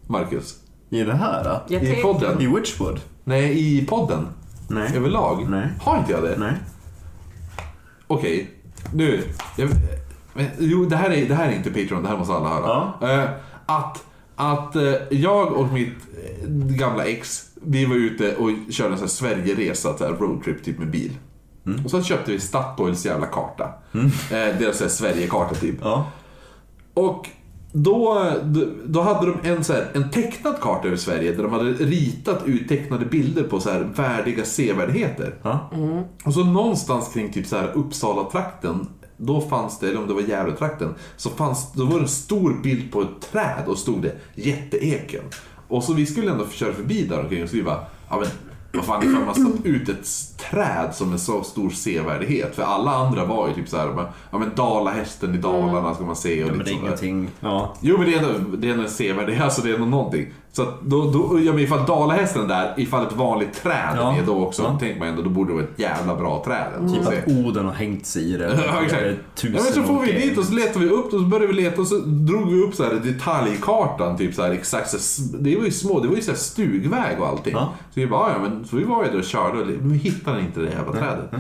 Marcus? 0.07 0.57
I 0.91 1.03
det 1.03 1.15
här? 1.15 1.63
då? 1.69 1.77
I 1.77 2.03
podden? 2.03 2.41
I 2.41 2.47
Witchwood? 2.47 3.01
Nej, 3.25 3.59
i 3.59 3.87
podden. 3.87 4.29
Nej. 4.69 4.97
Överlag? 4.97 5.51
Nej. 5.51 5.69
Har 5.81 5.99
inte 5.99 6.13
jag 6.13 6.23
det? 6.23 6.37
Nej. 6.39 6.53
Okej, 8.07 8.51
nu. 8.95 9.23
Jag, 9.57 9.69
jo, 10.59 10.85
det 10.85 10.97
här, 10.97 11.11
är, 11.11 11.29
det 11.29 11.35
här 11.35 11.49
är 11.49 11.57
inte 11.57 11.71
Patreon, 11.71 12.03
det 12.03 12.09
här 12.09 12.17
måste 12.17 12.35
alla 12.35 12.49
höra. 12.49 12.93
Eh, 13.13 13.31
att 13.67 14.05
att 14.41 14.77
eh, 14.77 14.93
jag 15.11 15.53
och 15.53 15.73
mitt 15.73 15.89
eh, 15.89 16.49
gamla 16.51 17.05
ex, 17.05 17.45
vi 17.63 17.85
var 17.85 17.97
ute 17.97 18.37
och 18.37 18.51
körde 18.71 18.91
en 18.91 18.99
sån 18.99 19.05
här 19.05 19.07
Sverigeresa, 19.07 19.99
så 19.99 20.05
här 20.05 20.13
roadtrip 20.13 20.65
typ 20.65 20.79
med 20.79 20.91
bil. 20.91 21.13
Och 21.85 21.91
så 21.91 22.03
köpte 22.03 22.33
vi 22.33 22.41
Statoils 22.41 23.07
jävla 23.07 23.27
karta. 23.27 23.65
Eh, 23.95 24.59
deras 24.59 24.77
så 24.77 24.85
här 24.85 24.91
Sverigekarta 24.91 25.55
typ. 25.55 25.77
Ja. 25.83 26.07
Och 26.95 27.29
då, 27.73 28.31
då 28.85 29.01
hade 29.01 29.27
de 29.27 29.49
en, 29.49 29.65
så 29.65 29.73
här, 29.73 29.87
en 29.95 30.11
tecknad 30.11 30.61
karta 30.61 30.87
över 30.87 30.97
Sverige 30.97 31.33
där 31.33 31.43
de 31.43 31.53
hade 31.53 31.73
ritat 31.73 32.43
ut 32.47 32.69
tecknade 32.69 33.05
bilder 33.05 33.43
på 33.43 33.61
så 33.61 33.71
här 33.71 33.81
värdiga 33.81 34.45
sevärdheter. 34.45 35.35
Ja. 35.43 35.71
Och 36.25 36.35
så 36.35 36.45
någonstans 36.45 37.13
kring 37.15 37.33
typ 37.33 37.47
så 37.47 37.57
här 37.57 37.73
Uppsala-trakten, 37.75 38.87
då 39.21 39.41
fanns 39.41 39.79
det, 39.79 39.89
eller 39.89 40.01
om 40.01 40.09
det 40.09 40.15
var 40.15 40.21
Gävle-trakten, 40.21 40.95
så 41.17 41.31
fanns, 41.31 41.73
då 41.73 41.85
var 41.85 41.95
det 41.95 42.05
en 42.05 42.09
stor 42.09 42.63
bild 42.63 42.93
på 42.93 43.03
ett 43.03 43.21
träd 43.33 43.65
och 43.67 43.79
stod 43.79 44.03
det 44.03 44.17
jätteeken. 44.35 45.25
Och 45.69 45.85
så 45.85 45.93
vi 45.93 46.07
skulle 46.07 46.31
ändå 46.31 46.49
köra 46.49 46.73
förbi 46.73 47.07
där 47.07 47.21
omkring 47.21 47.43
och 47.43 47.49
så 47.49 47.57
vi 47.57 47.63
bara, 47.63 47.85
ja 48.09 48.19
men 48.21 48.29
vad 48.73 48.85
fan 48.85 49.03
ifall 49.03 49.25
man 49.25 49.35
satt 49.35 49.67
ut 49.67 49.89
ett 49.89 50.39
träd 50.51 50.95
som 50.95 51.13
en 51.13 51.19
så 51.19 51.43
stor 51.43 51.71
sevärdhet. 51.71 52.55
För 52.57 52.63
alla 52.63 52.91
andra 52.91 53.25
var 53.25 53.49
ju 53.49 53.55
typ 53.55 53.69
så 53.69 53.77
här, 53.77 54.07
ja 54.31 54.39
men 54.39 54.51
Dalahästen 54.57 55.35
i 55.35 55.39
Dalarna 55.39 55.95
ska 55.95 56.05
man 56.05 56.17
se 56.17 56.45
och 56.45 56.49
Men 56.49 56.59
lite 56.59 56.71
det 56.71 56.77
är 56.77 56.81
ingenting. 56.81 57.31
Ja. 57.41 57.75
Jo 57.81 57.99
men 57.99 58.07
det 58.07 58.15
är 58.15 58.19
ändå, 58.19 58.57
det 58.57 58.69
är 58.69 58.73
ändå 58.73 58.85
en 58.85 58.91
sevärdhet, 58.91 59.41
alltså 59.45 59.63
det 59.63 59.71
är 59.71 59.75
ändå 59.75 59.87
någonting. 59.87 60.33
Så 60.53 60.63
att 60.63 60.81
då, 60.83 61.11
då, 61.11 61.41
ja 61.41 61.53
men 61.53 61.63
ifall 61.63 61.87
Dalahästen 61.87 62.49
där, 62.49 62.75
ifall 62.77 63.07
ett 63.07 63.13
vanligt 63.17 63.53
träd 63.63 63.95
Ja. 63.97 64.17
är 64.17 64.27
då 64.27 64.47
också, 64.47 64.63
Ja. 64.63 64.79
tänker 64.79 64.99
man 64.99 65.09
ändå, 65.09 65.23
då 65.23 65.31
borde 65.31 65.51
det 65.51 65.55
vara 65.55 65.65
ett 65.65 65.79
jävla 65.79 66.15
bra 66.17 66.43
träd. 66.47 66.93
Typ 66.95 67.05
Så- 67.05 67.11
att 67.11 67.29
Oden 67.47 67.65
har 67.67 67.73
hängt 67.73 68.07
sig 68.07 68.35
i 68.35 68.37
det. 68.37 68.61
Ja, 68.75 68.83
exakt. 68.85 69.03
Är 69.03 69.17
Ja, 69.43 69.49
men 69.53 69.61
så 69.63 69.83
får 69.83 70.01
vi 70.01 70.13
dit 70.13 70.39
och 70.39 70.45
så 70.45 70.53
letar 70.55 70.81
vi 70.81 70.89
upp 70.89 71.05
och 71.05 71.11
så 71.21 71.27
började 71.27 71.47
vi 71.47 71.63
leta 71.63 71.81
och 71.81 71.87
så 71.87 71.97
drog 72.05 72.51
vi 72.53 72.63
upp 72.63 72.75
så 72.75 72.85
här 72.85 72.95
detaljkartan. 72.95 74.17
Typ 74.17 74.35
så 74.35 74.43
här, 74.43 74.51
exakt, 74.51 74.91
så 74.91 74.97
här, 74.97 75.43
det 75.43 75.57
var 75.57 75.65
ju 75.65 75.71
små, 75.71 76.01
det 76.01 76.09
var 76.09 76.17
ju 76.17 76.23
så 76.23 76.31
här 76.31 76.39
stugväg 76.39 77.21
och 77.21 77.29
allting. 77.29 77.53
Ja. 77.53 77.73
Så 77.95 78.01
vi 78.01 78.07
bara, 78.07 78.33
ja, 78.33 78.39
men 78.39 78.65
så 78.65 78.77
vi 78.77 78.85
var 78.85 79.05
ju 79.05 79.11
där 79.11 79.19
och 79.19 79.25
körde 79.25 79.61
och 79.63 79.67
vi 79.69 79.97
hittade 79.99 80.41
inte 80.41 80.61
det 80.61 80.71
jävla 80.71 80.93
trädet. 80.93 81.31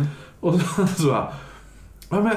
Och 0.41 0.55
så, 0.61 0.87
så 0.97 1.07
bara, 1.07 1.33
ja 2.11 2.21
men, 2.23 2.37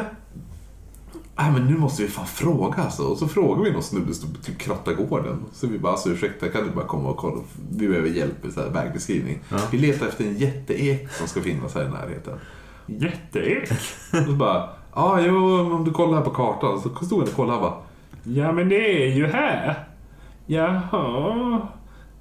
ja, 1.35 1.51
men 1.51 1.67
nu 1.67 1.77
måste 1.77 2.03
vi 2.03 2.07
fan 2.09 2.27
fråga 2.27 2.83
alltså. 2.83 3.03
Och 3.03 3.17
så 3.17 3.27
frågade 3.27 3.63
vi 3.69 3.71
någon 3.73 3.83
snubbe 3.83 4.13
som 4.13 4.35
typ 4.35 4.57
krattade 4.57 5.03
gården. 5.03 5.45
Så 5.53 5.67
vi 5.67 5.79
bara, 5.79 5.91
alltså 5.91 6.09
ursäkta 6.09 6.47
kan 6.47 6.63
du 6.63 6.69
bara 6.69 6.85
komma 6.85 7.09
och 7.09 7.17
kolla? 7.17 7.41
Vi 7.71 7.87
behöver 7.87 8.09
hjälp 8.09 8.43
med 8.43 8.53
så 8.53 8.61
här 8.61 8.69
vägbeskrivning. 8.69 9.39
Vi 9.71 9.77
letar 9.77 10.07
efter 10.07 10.23
en 10.23 10.37
jätteek 10.37 11.11
som 11.11 11.27
ska 11.27 11.41
finnas 11.41 11.75
här 11.75 11.85
i 11.85 11.89
närheten. 11.89 12.39
Jätteek. 12.85 13.71
Och 14.11 14.25
så 14.25 14.31
bara, 14.31 14.69
ja 14.95 15.21
jo 15.21 15.59
om 15.75 15.83
du 15.85 15.91
kollar 15.91 16.17
här 16.17 16.23
på 16.23 16.29
kartan. 16.29 16.81
Så 16.81 17.05
stod 17.05 17.19
han 17.19 17.27
och 17.27 17.35
kollade 17.35 17.57
och 17.57 17.61
bara, 17.61 17.73
Ja, 18.23 18.51
men 18.51 18.69
det 18.69 19.03
är 19.03 19.15
ju 19.15 19.27
här. 19.27 19.83
Jaha. 20.45 21.61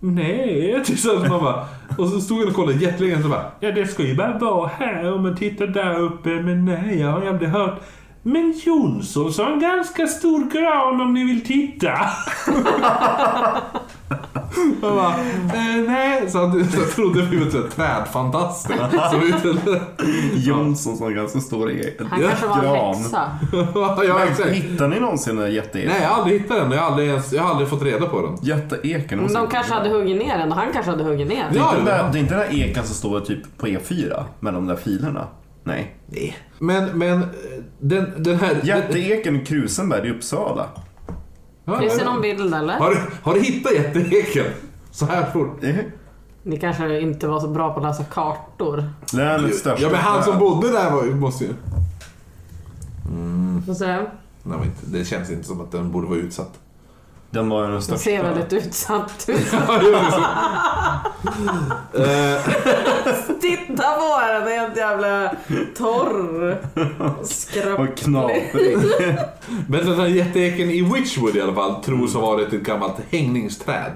Nej. 0.01 0.83
till 0.87 0.99
så 1.03 1.17
att 1.17 1.29
man 1.29 1.41
bara, 1.41 1.67
och 1.99 2.09
så 2.09 2.21
stod 2.21 2.39
han 2.39 2.49
och 2.49 2.55
kollade 2.55 2.79
jättelänge 2.79 3.17
och 3.17 3.23
så 3.23 3.29
bara, 3.29 3.51
Ja, 3.61 3.73
det 3.73 3.87
ska 3.87 4.03
ju 4.03 4.15
bara 4.15 4.39
vara 4.39 4.69
här 4.69 5.13
om 5.13 5.23
man 5.23 5.37
tittar 5.37 5.67
där 5.67 5.99
uppe. 5.99 6.29
Men 6.29 6.65
nej, 6.65 6.99
jag 7.01 7.09
har 7.09 7.27
aldrig 7.27 7.49
hört 7.51 7.81
Men 8.23 8.53
Jonsson 8.65 9.33
sa 9.33 9.53
en 9.53 9.61
ganska 9.61 10.07
stor 10.07 10.51
gran 10.51 11.01
om 11.01 11.15
ni 11.15 11.25
vill 11.25 11.45
titta. 11.45 11.93
Jag 14.83 14.93
bara, 14.95 15.09
eh, 15.09 15.83
nej. 15.89 16.31
Så, 16.31 16.39
han, 16.39 16.65
så 16.65 16.81
jag 16.81 16.91
trodde 16.91 17.23
vi 17.23 17.37
var 17.37 17.69
trädfantaster. 17.69 18.75
Så 19.11 19.19
vi, 19.19 19.33
Jonsson 20.41 20.97
som 20.97 21.07
har 21.07 21.13
ganska 21.13 21.41
stor 21.41 21.71
egen 21.71 22.07
Han 22.11 22.21
kanske 22.21 22.47
var 22.47 22.87
en 22.89 22.95
häxa. 22.95 23.31
ja, 24.07 24.25
exakt. 24.25 24.49
Hittar 24.51 24.89
ni 24.89 25.01
någonsin 25.01 25.39
en 25.39 25.53
jätteek? 25.53 25.87
Nej, 25.89 26.03
jag 26.03 26.09
har 26.09 26.17
aldrig 26.23 26.41
hittat 26.41 26.57
den. 26.59 26.71
Jag 26.73 26.79
har 26.79 26.87
aldrig, 26.91 27.09
ens, 27.09 27.33
jag 27.33 27.43
har 27.43 27.51
aldrig 27.51 27.69
fått 27.69 27.83
reda 27.83 28.07
på 28.07 28.21
den. 28.23 28.37
Jätteeken. 28.43 29.19
Men 29.19 29.33
de 29.33 29.47
kanske 29.49 29.75
hade 29.75 29.89
huggit 29.89 30.17
ner 30.19 30.39
den 30.39 30.53
och 30.53 30.59
han 30.59 30.73
kanske 30.73 30.91
hade 30.91 31.05
huggit 31.05 31.29
ner 31.29 31.45
Det 31.53 31.59
den. 31.59 31.63
är, 31.63 31.79
inte 31.79 31.91
Ja, 31.91 31.95
den 31.97 32.05
där, 32.05 32.13
det 32.13 32.19
är 32.19 32.21
inte 32.21 32.35
den 32.35 32.49
där 32.51 32.59
eken 32.71 32.85
som 32.85 32.95
står 32.95 33.21
typ 33.21 33.59
på 33.59 33.67
E4 33.67 34.25
mellan 34.41 34.67
de 34.67 34.75
där 34.75 34.83
filerna? 34.83 35.27
Nej. 35.65 35.95
Nej. 36.07 36.37
Men, 36.59 36.99
men 36.99 37.27
den, 37.83 38.23
den 38.23 38.37
här... 38.39 38.61
Jätteeken 38.65 39.37
i 39.37 39.45
Krusenberg 39.45 40.09
i 40.09 40.11
Uppsala. 40.11 40.67
Ja, 41.65 41.79
Finns 41.79 41.99
det 41.99 42.05
någon 42.05 42.21
bild 42.23 42.55
eller? 42.55 42.79
Har, 42.79 42.91
du- 42.91 43.01
har 43.23 43.35
du 43.35 43.41
hittat 43.41 43.73
jätteeken? 43.73 44.45
Så 44.91 45.07
här 45.07 45.31
fort? 45.31 45.65
Eh, 45.65 45.77
Ni 46.43 46.59
kanske 46.59 47.01
inte 47.01 47.27
var 47.29 47.41
så 47.41 47.49
bra 47.49 47.75
på 47.75 47.81
att 47.81 47.87
läsa 47.87 48.05
kartor. 48.05 48.85
Länets 49.15 49.59
största 49.59 49.83
Ja, 49.83 49.89
men 49.91 50.01
han 50.01 50.25
som 50.25 50.39
bodde 50.39 50.73
där 50.73 50.91
var, 50.91 51.05
måste 51.05 51.45
ju... 51.45 51.51
Får 53.67 53.75
se. 53.75 53.87
Nej, 53.97 54.07
men 54.43 54.65
inte- 54.65 54.87
det 54.99 55.05
känns 55.05 55.31
inte 55.31 55.45
som 55.47 55.61
att 55.61 55.73
den 55.73 55.93
borde 55.93 56.07
vara 56.07 56.19
utsatt. 56.19 56.59
Den 57.33 57.49
var 57.49 57.59
ju 57.61 57.65
den 57.65 57.73
Den 57.73 57.83
största. 57.83 58.05
ser 58.05 58.23
väldigt 58.23 58.53
utsatt 58.53 59.25
ut. 59.29 59.47
Eh, 61.95 62.41
Titta 63.41 63.83
på 63.95 64.21
den, 64.27 64.45
den 64.45 64.53
är 64.53 64.59
helt 64.61 64.77
jävla 64.77 65.35
torr. 65.77 66.59
Skröp. 67.25 67.79
Och 67.79 67.97
knaprig. 67.97 68.77
Men 69.69 69.87
den 69.87 70.01
här 70.01 70.07
jätteeken 70.07 70.71
i 70.71 70.83
Witchwood 70.83 71.37
i 71.37 71.41
alla 71.41 71.55
fall 71.55 71.83
tros 71.85 72.15
ha 72.15 72.21
varit 72.21 72.53
ett 72.53 72.63
gammalt 72.63 72.95
hängningsträd. 73.11 73.93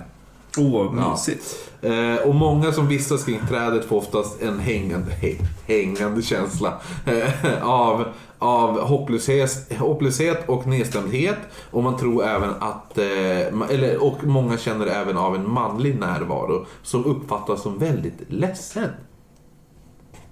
Åh, 0.59 0.93
mysigt. 0.93 1.66
Eh, 1.87 2.29
och 2.29 2.35
många 2.35 2.73
som 2.73 2.89
vistas 2.89 3.25
kring 3.25 3.41
trädet 3.49 3.85
får 3.85 3.97
oftast 3.97 4.43
en 4.43 4.59
hängande, 4.59 5.11
hä, 5.11 5.33
hängande 5.75 6.23
känsla 6.23 6.81
eh, 7.07 7.69
av, 7.69 8.05
av 8.39 8.81
hopplöshet, 8.81 9.73
hopplöshet 9.79 10.49
och 10.49 10.67
nedstämdhet. 10.67 11.39
Och 11.71 11.83
man 11.83 11.97
tror 11.97 12.25
även 12.25 12.51
att, 12.61 12.99
eh, 12.99 13.71
eller, 13.71 14.03
och 14.03 14.25
många 14.25 14.59
känner 14.59 14.87
även 14.87 15.17
av 15.17 15.35
en 15.35 15.51
manlig 15.51 16.01
närvaro 16.01 16.67
som 16.83 17.05
uppfattas 17.05 17.63
som 17.63 17.79
väldigt 17.79 18.19
ledsen. 18.29 18.91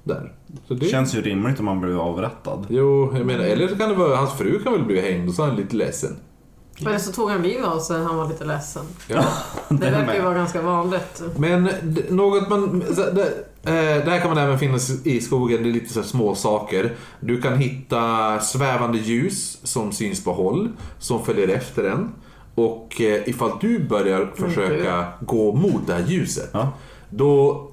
Där. 0.02 0.32
Så 0.68 0.74
det, 0.74 0.86
Känns 0.86 1.14
ju 1.14 1.22
rimligt 1.22 1.58
om 1.58 1.64
man 1.64 1.80
blir 1.80 2.08
avrättad. 2.08 2.66
Jo, 2.68 3.12
jag 3.16 3.26
menar, 3.26 3.44
eller 3.44 3.68
så 3.68 3.76
kan 3.76 3.88
det 3.88 3.94
vara, 3.94 4.16
hans 4.16 4.32
fru 4.32 4.62
kan 4.62 4.72
väl 4.72 4.84
bli 4.84 5.00
hängd 5.00 5.28
och 5.28 5.34
så 5.34 5.42
är 5.42 5.46
han 5.46 5.56
lite 5.56 5.76
ledsen. 5.76 6.16
Eller 6.80 6.98
så 6.98 7.12
tog 7.12 7.30
han 7.30 7.42
livet 7.42 7.66
av 7.66 7.78
sig, 7.80 8.02
han 8.02 8.16
var 8.16 8.28
lite 8.28 8.44
ledsen. 8.44 8.82
Ja. 9.08 9.24
Det 9.68 9.76
Det 9.76 9.90
verkar 9.90 10.14
ju 10.14 10.22
vara 10.22 10.34
ganska 10.34 10.62
vanligt. 10.62 11.22
Men 11.36 11.68
något 12.10 12.48
man... 12.48 12.78
Det, 12.96 13.22
eh, 13.62 14.04
det 14.04 14.10
här 14.10 14.20
kan 14.20 14.28
man 14.28 14.38
även 14.38 14.58
finna 14.58 14.78
i 15.04 15.20
skogen, 15.20 15.62
det 15.62 15.68
är 15.68 15.72
lite 15.72 15.92
så 15.92 16.00
här 16.00 16.06
små 16.06 16.34
saker. 16.34 16.92
Du 17.20 17.40
kan 17.42 17.58
hitta 17.58 18.40
svävande 18.40 18.98
ljus 18.98 19.58
som 19.62 19.92
syns 19.92 20.24
på 20.24 20.32
håll, 20.32 20.68
som 20.98 21.24
följer 21.24 21.48
efter 21.48 21.84
en. 21.84 22.14
Och 22.54 23.00
eh, 23.00 23.28
ifall 23.28 23.50
du 23.60 23.88
börjar 23.88 24.32
försöka 24.36 25.06
gå 25.20 25.52
mot 25.52 25.86
det 25.86 25.94
här 25.94 26.04
ljuset, 26.06 26.50
Ja. 26.52 26.68
då 27.10 27.70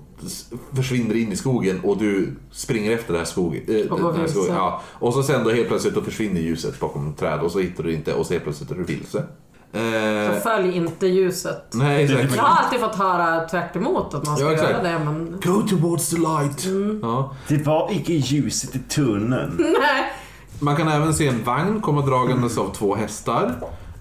försvinner 0.75 1.15
in 1.15 1.31
i 1.31 1.35
skogen 1.35 1.79
och 1.83 1.97
du 1.97 2.33
springer 2.51 2.91
efter 2.91 3.13
det 3.13 3.19
här 3.19 3.25
skogen. 3.25 3.61
Eh, 3.67 3.91
Och 3.91 4.15
här 4.17 4.27
skogen 4.27 4.55
ja. 4.55 4.81
Och 4.89 5.13
så 5.13 5.23
sen 5.23 5.43
då 5.43 5.49
helt 5.49 5.67
plötsligt 5.67 5.95
då 5.95 6.01
försvinner 6.01 6.41
ljuset 6.41 6.79
bakom 6.79 7.13
träd 7.13 7.39
och 7.39 7.51
så 7.51 7.59
hittar 7.59 7.83
du 7.83 7.93
inte 7.93 8.13
och 8.13 8.25
så 8.25 8.33
helt 8.33 8.43
plötsligt 8.43 8.71
är 8.71 8.75
du 8.75 8.83
vilse. 8.83 9.11
Så 9.11 9.77
Eh, 9.77 10.39
följ 10.41 10.77
inte 10.77 11.07
ljuset. 11.07 11.63
nej, 11.73 12.03
exakt. 12.03 12.35
Jag 12.35 12.43
har 12.43 12.63
alltid 12.63 12.79
fått 12.79 12.95
höra 12.95 13.47
tvärt 13.47 13.75
emot 13.75 14.13
att 14.13 14.25
man 14.25 14.37
ska 14.37 14.45
Ja, 14.45 14.53
exakt. 14.53 14.71
göra 14.71 14.83
det, 14.83 15.05
men... 15.05 15.39
Go 15.43 15.61
towards 15.69 16.09
the 16.09 16.17
light. 16.17 16.65
Ja. 17.01 17.35
Det 17.47 17.65
var 17.65 17.89
icke 17.91 18.13
ljuset 18.13 18.75
i 18.75 18.79
tunneln. 18.79 19.55
Nej. 19.59 20.11
Man 20.59 20.75
kan 20.75 20.87
även 20.87 21.13
se 21.13 21.27
en 21.27 21.43
vagn 21.43 21.81
komma 21.81 22.01
dragandes 22.01 22.57
av 22.57 22.73
två 22.73 22.95
hästar. 22.95 23.55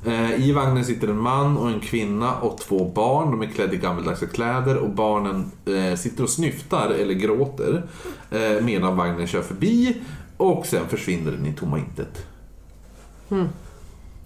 Eh, 0.05 0.49
I 0.49 0.53
vagnen 0.53 0.85
sitter 0.85 1.09
en 1.09 1.21
man 1.21 1.57
och 1.57 1.71
en 1.71 1.81
kvinna 1.81 2.35
och 2.41 2.59
två 2.59 2.93
barn. 2.95 3.31
De 3.31 3.43
är 3.43 3.47
klädda 3.47 3.73
i 3.73 3.77
gammaldags 3.77 4.21
kläder 4.21 4.77
och 4.77 4.91
barnen 4.91 5.53
eh, 5.67 5.97
sitter 5.97 6.23
och 6.23 6.31
snyftar 6.31 6.91
eller 6.91 7.15
gråter 7.15 7.83
eh, 8.31 8.65
medan 8.65 8.97
vagnen 8.97 9.27
kör 9.27 9.43
förbi 9.43 9.97
och 10.37 10.67
sen 10.67 10.89
försvinner 10.89 11.33
den 11.33 11.47
i 11.47 11.53
tomma 11.53 11.79
intet. 11.79 12.27
Hmm. 13.29 13.49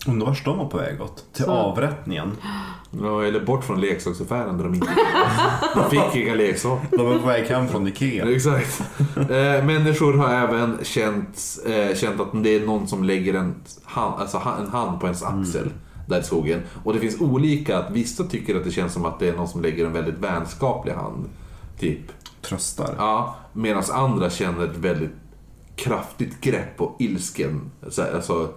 Undrar 0.09 0.27
vart 0.27 0.45
de 0.45 0.59
var 0.59 0.67
på 0.67 0.77
väg 0.77 1.01
åt? 1.01 1.25
Till 1.33 1.45
Så. 1.45 1.51
avrättningen. 1.51 2.37
Ja, 3.03 3.25
eller 3.25 3.41
bort 3.41 3.65
från 3.65 3.81
leksaksaffären 3.81 4.57
där 4.57 4.65
de 4.65 4.75
inte 4.75 4.89
De 5.75 5.91
fick 5.91 6.23
inga 6.23 6.35
leksaker. 6.35 6.97
De 6.97 7.07
var 7.07 7.19
på 7.19 7.27
väg 7.27 7.45
hem 7.47 7.69
från 7.69 7.89
Ikea. 7.89 8.31
Exakt. 8.35 8.83
Eh, 9.17 9.65
människor 9.65 10.13
har 10.13 10.35
även 10.35 10.79
känt, 10.83 11.59
eh, 11.67 11.97
känt 11.97 12.21
att 12.21 12.29
det 12.45 12.51
är 12.57 12.67
någon 12.67 12.89
som 12.89 13.05
lägger 13.05 13.35
en 13.35 13.55
hand, 13.85 14.15
alltså 14.21 14.43
en 14.61 14.69
hand 14.69 15.01
på 15.01 15.07
ens 15.07 15.23
axel. 15.23 15.71
Där 16.09 16.21
i 16.21 16.23
skogen. 16.23 16.63
Och 16.85 16.93
det 16.95 16.99
finns 17.01 17.21
olika, 17.21 17.79
att 17.79 17.91
vissa 17.91 18.25
tycker 18.25 18.57
att 18.57 18.65
det 18.65 18.71
känns 18.71 18.93
som 18.93 19.05
att 19.05 19.19
det 19.19 19.29
är 19.29 19.37
någon 19.37 19.49
som 19.49 19.63
lägger 19.63 19.87
en 19.87 19.93
väldigt 19.93 20.19
vänskaplig 20.19 20.93
hand. 20.93 21.29
Typ. 21.79 22.01
Tröstar. 22.43 22.95
Ja, 22.99 23.37
Medan 23.53 23.83
andra 23.93 24.31
känner 24.31 24.65
ett 24.65 24.77
väldigt 24.77 25.15
kraftigt 25.77 26.41
grepp 26.41 26.81
och 26.81 26.97
ilsken. 26.99 27.71
Så 27.89 28.03
här, 28.03 28.15
Alltså, 28.15 28.49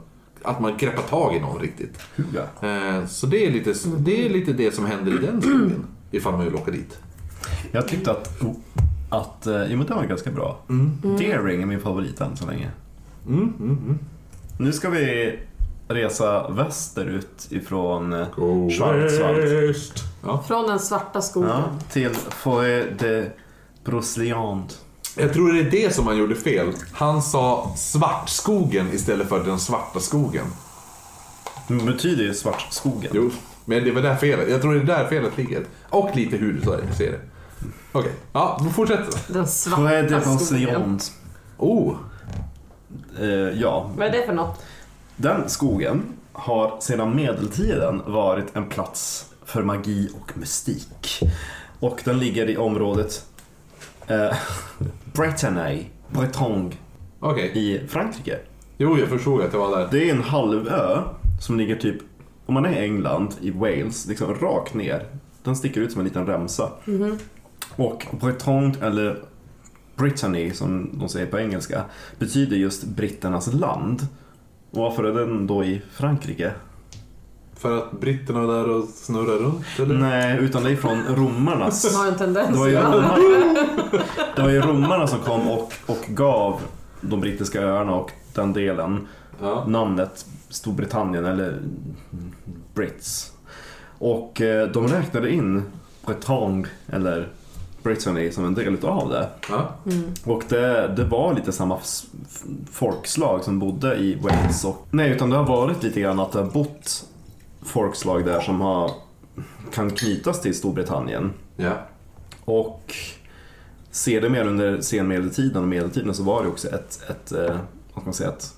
att 0.43 0.59
man 0.59 0.77
greppar 0.77 1.01
tag 1.01 1.35
i 1.35 1.39
någon 1.39 1.61
riktigt. 1.61 1.99
Huga. 2.15 2.43
Eh, 2.61 3.05
så 3.05 3.27
det 3.27 3.45
är, 3.45 3.51
lite, 3.51 3.73
det 3.97 4.25
är 4.25 4.29
lite 4.29 4.53
det 4.53 4.75
som 4.75 4.85
händer 4.85 5.23
i 5.23 5.25
den 5.25 5.41
skogen. 5.41 5.85
Ifall 6.11 6.33
man 6.33 6.45
vill 6.45 6.55
åka 6.55 6.71
dit. 6.71 6.99
Jag 7.71 7.88
tyckte 7.88 8.11
att, 8.11 8.41
att 9.09 9.47
eh, 9.47 9.63
jo, 9.69 9.77
men 9.77 9.88
den 9.88 9.97
var 9.97 10.05
ganska 10.05 10.31
bra. 10.31 10.59
Daring 11.01 11.61
är 11.61 11.65
min 11.65 11.79
favorit 11.79 12.21
än 12.21 12.38
så 12.38 12.45
länge. 12.47 12.71
Mm, 13.27 13.53
mm, 13.59 13.77
mm. 13.77 13.99
Nu 14.59 14.73
ska 14.73 14.89
vi 14.89 15.39
resa 15.88 16.49
västerut 16.49 17.47
ifrån 17.49 18.13
eh, 18.13 18.27
Go 18.35 18.69
Schwarzwald. 18.69 19.38
West. 19.38 20.03
Från 20.47 20.67
den 20.67 20.79
svarta 20.79 21.21
skogen. 21.21 21.49
Ja, 21.49 21.63
till 21.91 22.09
Foe 22.09 22.83
de 22.99 23.25
Brosliand. 23.85 24.73
Jag 25.18 25.34
tror 25.34 25.53
det 25.53 25.59
är 25.59 25.72
det 25.72 25.95
som 25.95 26.07
han 26.07 26.18
gjorde 26.18 26.36
fel. 26.36 26.74
Han 26.93 27.22
sa 27.22 27.74
svartskogen 27.78 28.93
istället 28.93 29.30
för 29.30 29.43
den 29.43 29.59
svarta 29.59 29.99
skogen. 29.99 30.45
Det 31.68 31.74
betyder 31.74 32.24
ju 32.24 32.34
Svartskogen. 32.34 33.11
Jo, 33.13 33.32
men 33.65 33.84
det 33.84 33.91
var 33.91 34.01
där 34.01 34.15
felet. 34.15 34.49
Jag 34.49 34.61
tror 34.61 34.74
det 34.74 34.80
är 34.82 34.86
där 34.86 35.07
felet 35.07 35.38
ligger. 35.38 35.65
Och 35.89 36.15
lite 36.15 36.38
hur 36.38 36.53
du 36.53 36.59
det, 36.59 36.95
ser 36.95 37.11
det. 37.11 37.20
Okej, 37.91 38.11
ja, 38.34 38.61
då 38.63 38.70
fortsätter 38.70 39.34
Den 39.34 39.47
svarta 39.47 39.78
skogen. 39.86 40.24
Brosliand. 40.24 41.01
Oh, 41.57 41.95
Eh, 43.22 43.28
ja, 43.61 43.91
Vad 43.97 44.07
är 44.07 44.11
det 44.11 44.26
för 44.26 44.34
något? 44.34 44.63
den 45.15 45.49
skogen 45.49 46.03
har 46.34 46.78
sedan 46.80 47.15
medeltiden 47.15 48.01
varit 48.05 48.55
en 48.55 48.70
plats 48.70 49.26
för 49.45 49.63
magi 49.63 50.09
och 50.22 50.38
mystik. 50.38 51.24
Och 51.80 52.01
den 52.03 52.20
ligger 52.20 52.49
i 52.49 52.57
området 52.57 53.26
eh, 54.07 54.35
Bretagne, 55.13 55.85
Bretagne 56.09 56.71
okej. 57.19 57.51
i 57.53 57.87
Frankrike. 57.87 58.39
Jo, 58.77 58.97
jag 58.97 59.09
förstod 59.09 59.41
att 59.41 59.51
det 59.51 59.57
var 59.57 59.77
där. 59.77 59.87
Det 59.91 60.09
är 60.09 60.15
en 60.15 60.23
halvö 60.23 61.01
som 61.41 61.57
ligger 61.57 61.75
typ, 61.75 61.97
om 62.45 62.53
man 62.53 62.65
är 62.65 62.71
i 62.81 62.83
England, 62.83 63.35
i 63.41 63.51
Wales, 63.51 64.07
liksom 64.07 64.35
rakt 64.35 64.73
ner. 64.73 65.05
Den 65.43 65.55
sticker 65.55 65.81
ut 65.81 65.91
som 65.91 66.01
en 66.01 66.07
liten 66.07 66.25
remsa. 66.25 66.71
Och 67.75 68.05
Bretagne, 68.19 68.73
eller 68.81 69.19
Brittany 69.95 70.51
som 70.51 70.99
de 70.99 71.09
säger 71.09 71.27
på 71.27 71.39
engelska, 71.39 71.83
betyder 72.19 72.57
just 72.57 72.83
britternas 72.83 73.53
land. 73.53 74.07
Och 74.71 74.77
varför 74.77 75.03
är 75.03 75.13
den 75.13 75.47
då 75.47 75.63
i 75.63 75.81
Frankrike? 75.91 76.51
För 77.57 77.77
att 77.77 77.91
britterna 77.91 78.41
var 78.41 78.53
där 78.53 78.69
och 78.69 78.85
snurrade 78.87 79.37
runt, 79.43 79.65
eller? 79.79 79.95
Nej, 79.95 80.37
utan 80.39 80.63
det 80.63 80.71
är 80.71 80.75
från 80.75 81.03
romarnas... 81.15 81.95
Har 81.97 82.07
en 82.07 82.15
tendens 82.17 82.49
Det 82.49 82.57
var 82.59 82.67
ju 82.67 82.75
romarna, 82.75 83.17
det 84.35 84.41
var 84.41 84.49
ju 84.49 84.61
romarna 84.61 85.07
som 85.07 85.19
kom 85.19 85.49
och, 85.49 85.73
och 85.85 86.05
gav 86.07 86.61
de 87.01 87.19
brittiska 87.21 87.61
öarna 87.61 87.95
och 87.95 88.11
den 88.33 88.53
delen 88.53 89.07
Ja. 89.41 89.63
namnet 89.67 90.25
Storbritannien 90.49 91.25
eller 91.25 91.59
Brits. 92.73 93.31
Och 93.99 94.41
eh, 94.41 94.67
de 94.67 94.87
räknade 94.87 95.31
in 95.33 95.63
Bretagne 96.05 96.67
eller 96.87 97.27
Brittany 97.83 98.31
som 98.31 98.45
en 98.45 98.53
del 98.53 98.73
utav 98.73 99.09
det. 99.09 99.29
Ja. 99.49 99.69
Och 100.23 100.43
det, 100.49 100.93
det 100.95 101.03
var 101.03 101.33
lite 101.33 101.51
samma 101.51 101.77
folkslag 102.71 103.43
som 103.43 103.59
bodde 103.59 103.95
i 103.95 104.15
Wales. 104.15 104.65
Och, 104.65 104.87
nej, 104.91 105.11
utan 105.11 105.29
det 105.29 105.35
har 105.37 105.45
varit 105.45 105.83
lite 105.83 105.99
grann 106.01 106.19
att 106.19 106.31
det 106.31 106.39
har 106.39 106.45
bott 106.51 107.05
folkslag 107.68 108.26
där 108.26 108.41
som 108.41 108.61
har, 108.61 108.91
kan 109.74 109.91
knytas 109.91 110.41
till 110.41 110.55
Storbritannien. 110.55 111.34
ja. 111.55 111.88
Och 112.45 112.93
sedermera 113.91 114.47
under 114.47 114.82
senmedeltiden 114.82 115.61
och 115.61 115.68
medeltiden 115.68 116.13
så 116.13 116.24
var 116.24 116.43
det 116.43 116.49
också 116.49 116.68
ett, 116.68 116.99
ett, 117.09 117.32
eh, 117.32 117.57
vad 117.93 118.01
ska 118.01 118.05
man 118.05 118.13
säga, 118.13 118.30
ett 118.30 118.56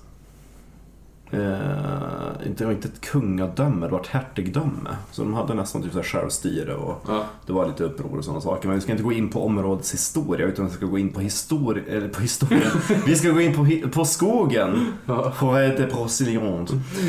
Eh, 1.32 1.38
det 2.56 2.64
var 2.64 2.72
inte 2.72 2.88
ett 2.88 3.00
kungadöme, 3.00 3.86
det 3.86 3.92
var 3.92 4.00
ett 4.00 4.06
hertigdöme. 4.06 4.90
Så 5.12 5.22
de 5.22 5.34
hade 5.34 5.54
nästan 5.54 5.82
typ 5.82 5.92
så 5.92 5.98
här 5.98 6.04
självstyre 6.04 6.74
och 6.74 7.04
Ja. 7.08 7.22
det 7.46 7.52
var 7.52 7.66
lite 7.66 7.84
uppror 7.84 8.18
och 8.18 8.24
sådana 8.24 8.40
saker. 8.40 8.68
Men 8.68 8.74
vi 8.74 8.80
ska 8.80 8.92
inte 8.92 9.04
gå 9.04 9.12
in 9.12 9.28
på 9.28 9.44
områdets 9.46 9.94
historia 9.94 10.46
utan 10.46 10.66
vi 10.66 10.70
ska 10.72 10.86
gå 10.86 10.98
in 10.98 11.12
på, 11.12 11.20
histori- 11.20 11.88
eller 11.88 12.08
på 12.08 12.20
historien. 12.20 12.70
vi 13.06 13.16
ska 13.16 13.30
gå 13.30 13.40
in 13.40 13.54
på, 13.54 13.88
på 13.88 14.04
skogen. 14.04 14.86
Forêt 15.34 15.76
de 15.76 15.86
Procillon. 15.86 16.66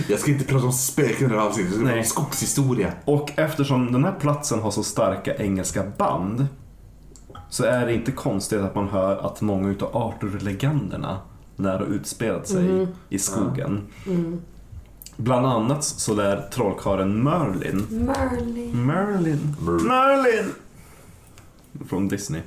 Jag 0.10 0.20
ska 0.20 0.32
inte 0.32 0.46
prata 0.46 0.66
om 0.66 0.74
spöken 0.74 1.28
i 1.28 1.34
det 1.34 1.40
här 1.40 1.48
avsnittet, 1.48 1.72
jag 1.72 1.80
ska 1.80 1.88
prata 1.88 2.00
om 2.00 2.06
skogshistoria. 2.06 2.94
Och 3.06 3.32
eftersom 3.36 3.92
den 3.92 4.04
här 4.04 4.16
platsen 4.20 4.60
har 4.60 4.72
så 4.72 4.84
starka 4.84 5.36
engelska 5.36 5.84
band 5.98 6.48
så 7.50 7.64
är 7.64 7.86
det 7.86 7.94
inte 7.94 8.12
konstigt 8.12 8.62
att 8.62 8.76
man 8.76 8.90
hör 8.90 9.26
att 9.26 9.42
många 9.42 9.70
utav 9.70 9.90
Arthur-legenderna 9.98 11.18
lär 11.64 11.80
ha 11.80 11.86
utspelat 11.86 12.48
sig 12.48 12.88
i 13.10 13.20
skogen. 13.20 13.82
Bland 15.18 15.46
annat 15.46 15.84
så 15.84 16.14
lär 16.16 16.42
trollkarlen 16.54 17.24
Merlin 17.24 17.86
Merlin. 17.90 18.86
Merlin. 18.86 19.56
Mer- 19.60 19.88
Merlin! 19.88 20.52
Från 21.90 22.08
Disney. 22.08 22.42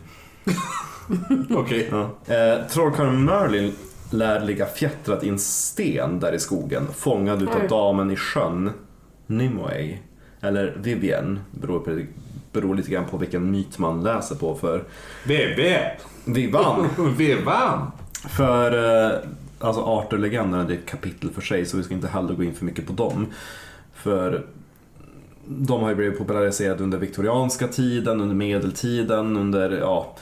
Okej. 1.51 1.89
Ja. 1.91 2.35
Eh, 2.35 2.67
trollkarlen 2.69 3.25
Merlin 3.25 3.73
lär 4.11 4.41
ligga 4.41 4.67
fjättrad 4.67 5.25
i 5.25 5.29
en 5.29 5.39
sten 5.39 6.21
där 6.21 6.33
i 6.33 6.39
skogen, 6.39 6.87
fångad 6.97 7.43
utav 7.43 7.61
Oj. 7.63 7.69
damen 7.69 8.11
i 8.11 8.17
sjön, 8.17 8.71
Nimue. 9.27 9.99
Eller 10.41 10.77
Vivienne, 10.83 11.41
beror, 11.51 11.81
på, 11.81 12.01
beror 12.53 12.75
lite 12.75 12.91
grann 12.91 13.05
på 13.11 13.17
vilken 13.17 13.51
myt 13.51 13.79
man 13.79 14.03
läser 14.03 14.35
på 14.37 14.55
för 14.55 14.85
BB! 15.25 15.79
Vivan. 16.25 16.89
Vevan! 17.17 17.91
För 18.29 18.73
eh, 18.73 19.19
alltså 19.59 19.83
Arthur-legenderna, 19.83 20.63
är 20.63 20.71
ett 20.71 20.87
kapitel 20.87 21.31
för 21.31 21.41
sig 21.41 21.67
så 21.67 21.77
vi 21.77 21.83
ska 21.83 21.95
inte 21.95 22.09
heller 22.09 22.35
gå 22.35 22.45
in 22.45 22.55
för 22.55 22.65
mycket 22.65 22.87
på 22.87 22.93
dem. 22.93 23.27
För 23.95 24.47
de 25.47 25.83
har 25.83 25.89
ju 25.89 25.95
blivit 25.95 26.19
populariserade 26.19 26.83
under 26.83 26.99
viktorianska 26.99 27.69
tiden, 27.69 28.21
under 28.21 28.35
medeltiden, 28.35 29.37
under, 29.37 29.71
ja, 29.71 30.17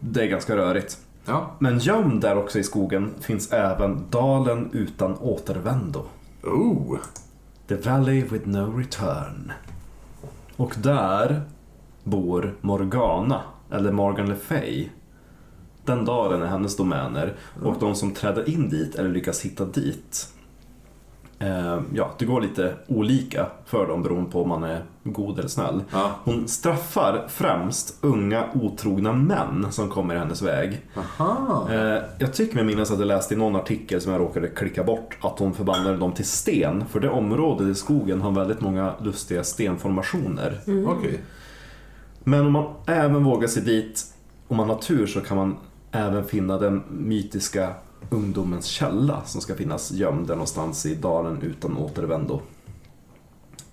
det 0.00 0.22
är 0.22 0.26
ganska 0.26 0.56
rörigt. 0.56 0.98
Ja. 1.24 1.50
Men 1.58 1.78
gömd 1.78 2.20
där 2.20 2.36
också 2.36 2.58
i 2.58 2.62
skogen 2.62 3.10
finns 3.20 3.52
även 3.52 4.04
dalen 4.10 4.70
utan 4.72 5.18
återvändo. 5.18 6.04
Oh. 6.42 6.98
The 7.68 7.76
Valley 7.76 8.22
with 8.22 8.48
no 8.48 8.78
return. 8.78 9.52
Och 10.56 10.74
där 10.78 11.42
bor 12.04 12.54
Morgana, 12.60 13.42
eller 13.70 13.92
Morgan 13.92 14.28
Le 14.28 14.34
Fay. 14.34 14.88
Den 15.84 16.04
dalen 16.04 16.42
är 16.42 16.46
hennes 16.46 16.76
domäner 16.76 17.34
och 17.62 17.76
de 17.80 17.94
som 17.94 18.14
träder 18.14 18.48
in 18.48 18.68
dit 18.68 18.94
eller 18.94 19.10
lyckas 19.10 19.40
hitta 19.40 19.64
dit 19.64 20.28
eh, 21.38 21.80
Ja, 21.94 22.10
det 22.18 22.24
går 22.24 22.40
lite 22.40 22.74
olika 22.86 23.46
för 23.66 23.86
dem 23.86 24.02
beroende 24.02 24.30
på 24.30 24.42
om 24.42 24.48
man 24.48 24.64
är 24.64 24.82
god 25.04 25.38
eller 25.38 25.48
snäll. 25.48 25.82
Ja. 25.92 26.10
Hon 26.24 26.48
straffar 26.48 27.26
främst 27.28 27.98
unga 28.00 28.44
otrogna 28.54 29.12
män 29.12 29.66
som 29.70 29.88
kommer 29.88 30.14
i 30.14 30.18
hennes 30.18 30.42
väg. 30.42 30.80
Aha. 30.96 31.68
Eh, 31.70 32.02
jag 32.18 32.32
tycker 32.32 32.54
mig 32.54 32.64
minnas 32.64 32.90
att 32.90 32.98
jag 32.98 33.08
läste 33.08 33.34
i 33.34 33.36
någon 33.36 33.56
artikel 33.56 34.00
som 34.00 34.12
jag 34.12 34.20
råkade 34.20 34.48
klicka 34.48 34.84
bort 34.84 35.18
att 35.20 35.38
hon 35.38 35.54
förbannade 35.54 35.96
dem 35.96 36.12
till 36.12 36.26
sten. 36.26 36.84
För 36.86 37.00
det 37.00 37.10
området 37.10 37.68
i 37.68 37.74
skogen 37.74 38.20
har 38.20 38.30
väldigt 38.30 38.60
många 38.60 38.92
lustiga 39.00 39.44
stenformationer. 39.44 40.60
Okej. 40.86 41.20
Men 42.24 42.46
om 42.46 42.52
man 42.52 42.74
även 42.86 43.24
vågar 43.24 43.48
sig 43.48 43.62
dit, 43.62 44.04
om 44.48 44.56
man 44.56 44.68
har 44.68 44.76
tur 44.76 45.06
så 45.06 45.20
kan 45.20 45.36
man 45.36 45.56
även 45.92 46.24
finna 46.24 46.58
den 46.58 46.82
mytiska 46.90 47.74
ungdomens 48.10 48.66
källa 48.66 49.22
som 49.24 49.40
ska 49.40 49.54
finnas 49.54 49.90
gömd 49.90 50.28
någonstans 50.28 50.86
i 50.86 50.94
dalen 50.94 51.42
utan 51.42 51.76
återvändo. 51.76 52.40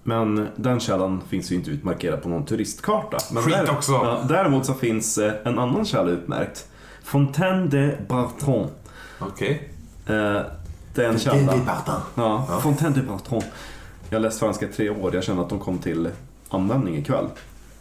Men 0.04 0.48
den 0.56 0.80
källan 0.80 1.22
finns 1.30 1.52
ju 1.52 1.56
inte 1.56 1.70
utmarkerad 1.72 2.22
på 2.24 2.30
någon 2.30 2.46
turistkarta. 2.46 3.18
Men 3.32 3.44
Skit 3.44 3.70
också. 3.70 3.92
Ja, 3.92 4.24
däremot 4.30 4.66
så 4.66 4.74
finns 4.74 5.18
eh, 5.18 5.34
en 5.44 5.60
annan 5.60 5.86
källa 5.86 6.10
utmärkt. 6.10 6.68
Fontaine 7.04 7.70
de 7.70 7.96
Barton. 8.08 8.68
Okej. 9.20 9.70
Eh, 10.06 10.42
Det 10.94 11.06
är 11.06 11.10
en 11.10 11.20
källa. 11.20 11.54
Barton. 11.66 12.02
Ja, 12.16 12.60
Fontaine 12.62 12.94
de 12.94 13.02
Barton. 13.02 13.42
Jag 14.10 14.18
har 14.18 14.22
läst 14.22 14.40
franska 14.40 14.66
i 14.66 14.72
tre 14.74 14.90
år. 14.90 15.16
Jag 15.16 15.24
känner 15.24 15.42
att 15.42 15.50
de 15.50 15.60
kom 15.60 15.78
till 15.78 16.10
användning 16.50 16.98
ikväll. 16.98 17.28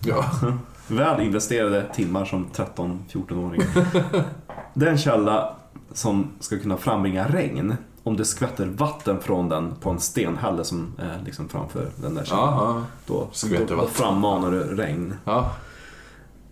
Ja. 0.00 0.24
Väl 0.88 1.20
investerade 1.20 1.86
timmar 1.94 2.24
som 2.24 2.46
13-14-åring. 2.46 3.60
Det 4.74 4.86
är 4.86 4.90
en 4.90 4.98
källa 4.98 5.54
som 5.92 6.30
ska 6.40 6.58
kunna 6.58 6.76
frambringa 6.76 7.28
regn 7.28 7.76
om 8.02 8.16
det 8.16 8.24
skvätter 8.24 8.66
vatten 8.66 9.20
från 9.20 9.48
den 9.48 9.74
på 9.80 9.90
en 9.90 10.00
stenhälle 10.00 10.64
som 10.64 10.92
är 10.98 11.22
liksom 11.24 11.48
framför 11.48 11.88
den 11.96 12.14
där 12.14 12.24
källan. 12.24 12.84
Då, 13.06 13.28
då, 13.68 13.86
frammanar 13.86 14.50
det 14.50 14.64
regn. 14.64 15.14
ja. 15.24 15.52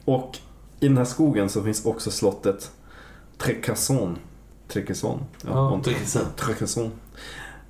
Och 0.05 0.39
i 0.80 0.89
den 0.89 0.97
här 0.99 1.05
skogen 1.05 1.49
så 1.49 1.62
finns 1.62 1.84
också 1.87 2.11
slottet 2.11 2.70
Trecasson. 3.39 4.16
Trecasson. 4.68 5.20
Ja, 5.47 5.70
om- 5.70 5.82
Trecasson. 6.37 6.91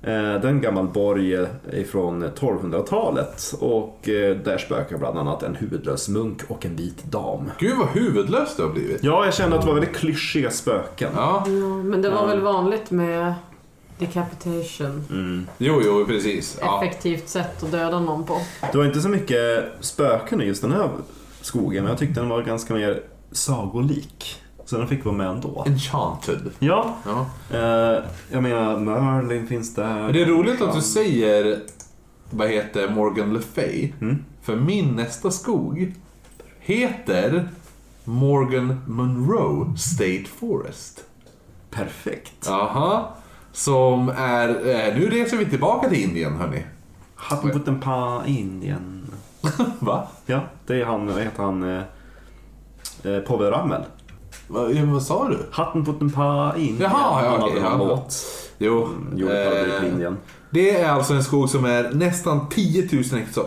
Eh, 0.07 0.13
Det 0.13 0.47
är 0.47 0.47
en 0.47 0.61
gammal 0.61 0.87
borg 0.87 1.37
ifrån 1.73 2.23
1200-talet 2.23 3.53
och 3.59 4.09
eh, 4.09 4.35
där 4.37 4.57
spökar 4.57 4.97
bland 4.97 5.17
annat 5.19 5.43
en 5.43 5.55
huvudlös 5.55 6.09
munk 6.09 6.41
och 6.47 6.65
en 6.65 6.75
vit 6.75 7.03
dam. 7.03 7.51
Gud 7.59 7.77
vad 7.77 7.87
huvudlöst 7.87 8.57
du 8.57 8.63
har 8.63 8.69
blivit. 8.69 9.03
Ja, 9.03 9.25
jag 9.25 9.33
kände 9.33 9.55
att 9.55 9.61
det 9.61 9.67
var 9.67 9.75
väldigt 9.75 9.95
klyschiga 9.95 10.51
spöken. 10.51 11.09
Ja. 11.15 11.43
Ja, 11.47 11.51
men 11.83 12.01
det 12.01 12.09
var 12.09 12.27
väl 12.27 12.39
vanligt 12.41 12.91
med 12.91 13.33
decapitation. 13.99 15.03
Mm. 15.09 15.47
Jo, 15.57 15.81
jo, 15.85 16.05
precis. 16.07 16.57
Ja. 16.61 16.83
Effektivt 16.83 17.29
sätt 17.29 17.63
att 17.63 17.71
döda 17.71 17.99
någon 17.99 18.23
på. 18.23 18.37
Det 18.71 18.77
var 18.77 18.85
inte 18.85 19.01
så 19.01 19.09
mycket 19.09 19.63
spöken 19.79 20.41
i 20.41 20.45
just 20.45 20.61
den 20.61 20.71
här 20.71 20.89
skogen, 21.41 21.83
men 21.83 21.89
jag 21.91 21.99
tyckte 21.99 22.19
den 22.19 22.29
var 22.29 22.41
ganska 22.41 22.73
mer 22.73 23.01
sagolik. 23.31 24.41
Så 24.67 24.77
den 24.77 24.87
fick 24.87 25.05
vara 25.05 25.15
med 25.15 25.27
ändå. 25.27 25.63
Enchanted. 25.67 26.51
Ja, 26.59 26.95
Ja. 27.05 27.25
eh, 27.57 28.03
jag 28.31 28.43
menar 28.43 28.79
Merlin 28.79 29.47
finns 29.47 29.75
där. 29.75 30.13
Det 30.13 30.21
är 30.21 30.25
roligt 30.25 30.61
att 30.61 30.75
du 30.75 30.81
säger, 30.81 31.59
vad 32.29 32.49
heter 32.49 32.89
Morgan 32.89 33.33
Le 33.33 33.39
Fay. 33.39 33.91
Mm. 34.01 34.23
För 34.41 34.55
min 34.55 34.95
nästa 34.95 35.31
skog 35.31 35.93
heter 36.59 37.49
Morgan 38.03 38.81
Monroe 38.87 39.77
State 39.77 40.23
Forest. 40.39 41.03
Perfekt. 41.71 42.45
Jaha. 42.45 43.05
Som 43.51 44.09
är, 44.09 44.49
eh, 44.49 44.95
nu 44.95 45.09
reser 45.09 45.37
vi 45.37 45.45
tillbaka 45.45 45.89
till 45.89 46.03
Indien 46.03 46.35
hörni. 46.35 46.63
Hattenputten 47.15 47.79
pa 47.79 48.23
Indien. 48.25 49.11
Va? 49.79 50.07
Ja, 50.25 50.41
det 50.67 50.81
är 50.81 50.85
han, 50.85 51.07
vad 51.07 51.21
heter 51.23 51.43
han? 51.43 51.63
Eh, 51.75 51.83
eh, 53.03 53.19
Påve 53.19 53.51
Ramel. 53.51 53.81
Va, 54.47 54.71
ja, 54.71 54.85
vad 54.85 55.03
sa 55.03 55.27
du? 55.27 55.37
Hattenputten 55.51 56.09
pa 56.09 56.53
Indien. 56.57 56.91
Jaha, 56.91 57.25
ja, 57.25 57.37
okej, 57.41 57.57
en 57.57 57.63
ja. 57.63 58.07
Jo. 58.57 58.87
Parodi 59.27 59.71
på 59.79 59.85
eh, 59.85 59.91
Indien. 59.91 60.17
Det 60.49 60.79
är 60.79 60.89
alltså 60.89 61.13
en 61.13 61.23
skog 61.23 61.49
som 61.49 61.65
är 61.65 61.91
nästan 61.93 62.49
10 62.49 62.89
000 62.91 63.03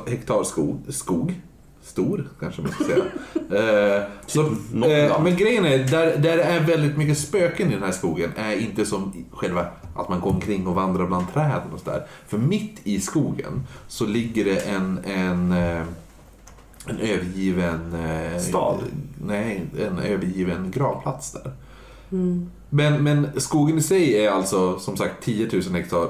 hektar, 0.06 0.44
skog. 0.44 0.80
skog. 0.88 1.40
Stor, 1.82 2.28
kanske 2.40 2.62
man 2.62 2.72
ska 2.72 2.84
säga. 2.84 3.04
eh, 3.98 4.02
så, 4.26 4.42
något 4.72 4.90
eh, 4.90 5.22
men 5.22 5.36
grejen 5.36 5.64
är, 5.64 5.78
där, 5.78 6.06
där 6.06 6.36
det 6.36 6.42
är 6.42 6.60
väldigt 6.60 6.96
mycket 6.96 7.18
spöken 7.18 7.68
i 7.68 7.74
den 7.74 7.82
här 7.82 7.92
skogen 7.92 8.30
är 8.36 8.60
inte 8.60 8.86
som 8.86 9.12
själva 9.32 9.66
att 9.96 10.08
man 10.08 10.20
går 10.20 10.30
omkring 10.30 10.66
och 10.66 10.74
vandrar 10.74 11.06
bland 11.06 11.32
träden 11.34 11.72
och 11.72 11.80
sådär. 11.80 12.06
För 12.28 12.38
mitt 12.38 12.80
i 12.84 13.00
skogen 13.00 13.66
så 13.88 14.06
ligger 14.06 14.44
det 14.44 14.56
en, 14.56 14.98
en, 15.04 15.52
eh, 15.52 15.82
en 16.86 16.98
övergiven... 16.98 17.94
eh, 17.94 18.38
Stad? 18.40 18.78
Nej, 19.24 19.66
en 19.78 19.98
övergiven 19.98 20.70
gravplats 20.70 21.32
där. 21.32 21.52
Men, 22.70 23.04
men 23.04 23.40
skogen 23.40 23.78
i 23.78 23.82
sig 23.82 24.24
är 24.24 24.30
alltså 24.30 24.78
som 24.78 24.96
sagt 24.96 25.22
10 25.24 25.48
000 25.52 25.62
hektar 25.62 26.08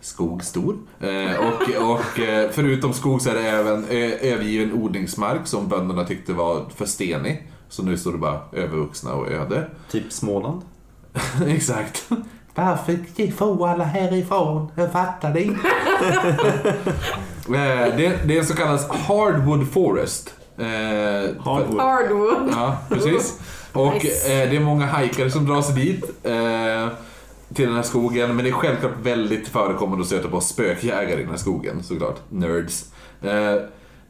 skog 0.00 0.44
stor. 0.44 0.76
Eh, 1.00 1.36
och 1.38 1.90
och 1.92 2.20
eh, 2.20 2.50
förutom 2.52 2.92
skog 2.92 3.22
så 3.22 3.30
är 3.30 3.34
det 3.34 3.40
även 3.48 3.84
ö- 3.84 4.18
övergiven 4.20 4.72
odlingsmark 4.72 5.46
som 5.46 5.68
bönderna 5.68 6.04
tyckte 6.04 6.32
var 6.32 6.64
för 6.76 6.86
stenig. 6.86 7.50
Så 7.68 7.82
nu 7.82 7.96
står 7.98 8.12
det 8.12 8.18
bara 8.18 8.40
övervuxna 8.52 9.14
och 9.14 9.28
öde. 9.30 9.70
Typ 9.90 10.12
Småland. 10.12 10.62
Exakt. 11.46 12.08
Varför 12.54 13.30
får 13.32 13.68
alla 13.68 13.84
härifrån? 13.84 14.70
Jag 14.74 14.92
fattar 14.92 15.32
det 15.34 15.42
inte. 15.42 15.60
Eh, 17.48 17.96
det, 17.96 18.18
det 18.26 18.34
är 18.34 18.38
en 18.38 18.46
så 18.46 18.54
kallad 18.56 18.80
hardwood 18.90 19.68
forest. 19.72 20.34
Eh, 20.58 20.64
Hardwood. 21.44 21.80
Hardwood. 21.80 22.48
Ja, 22.52 22.76
precis. 22.88 23.40
Och 23.72 23.94
Nice. 23.94 24.42
eh, 24.42 24.50
det 24.50 24.56
är 24.56 24.60
många 24.60 24.86
hajkare 24.86 25.30
som 25.30 25.46
drar 25.46 25.62
sig 25.62 25.74
dit. 25.74 26.04
Eh, 26.22 26.88
till 27.54 27.66
den 27.66 27.74
här 27.74 27.82
skogen. 27.82 28.36
Men 28.36 28.44
det 28.44 28.50
är 28.50 28.54
självklart 28.54 28.92
väldigt 29.02 29.48
förekommande 29.48 30.00
att 30.02 30.06
stöta 30.06 30.28
på 30.28 30.40
spökjägare 30.40 31.18
i 31.20 31.22
den 31.22 31.30
här 31.30 31.36
skogen, 31.36 31.82
såklart. 31.82 32.20
Nerds. 32.28 32.84
Eh, 33.22 33.54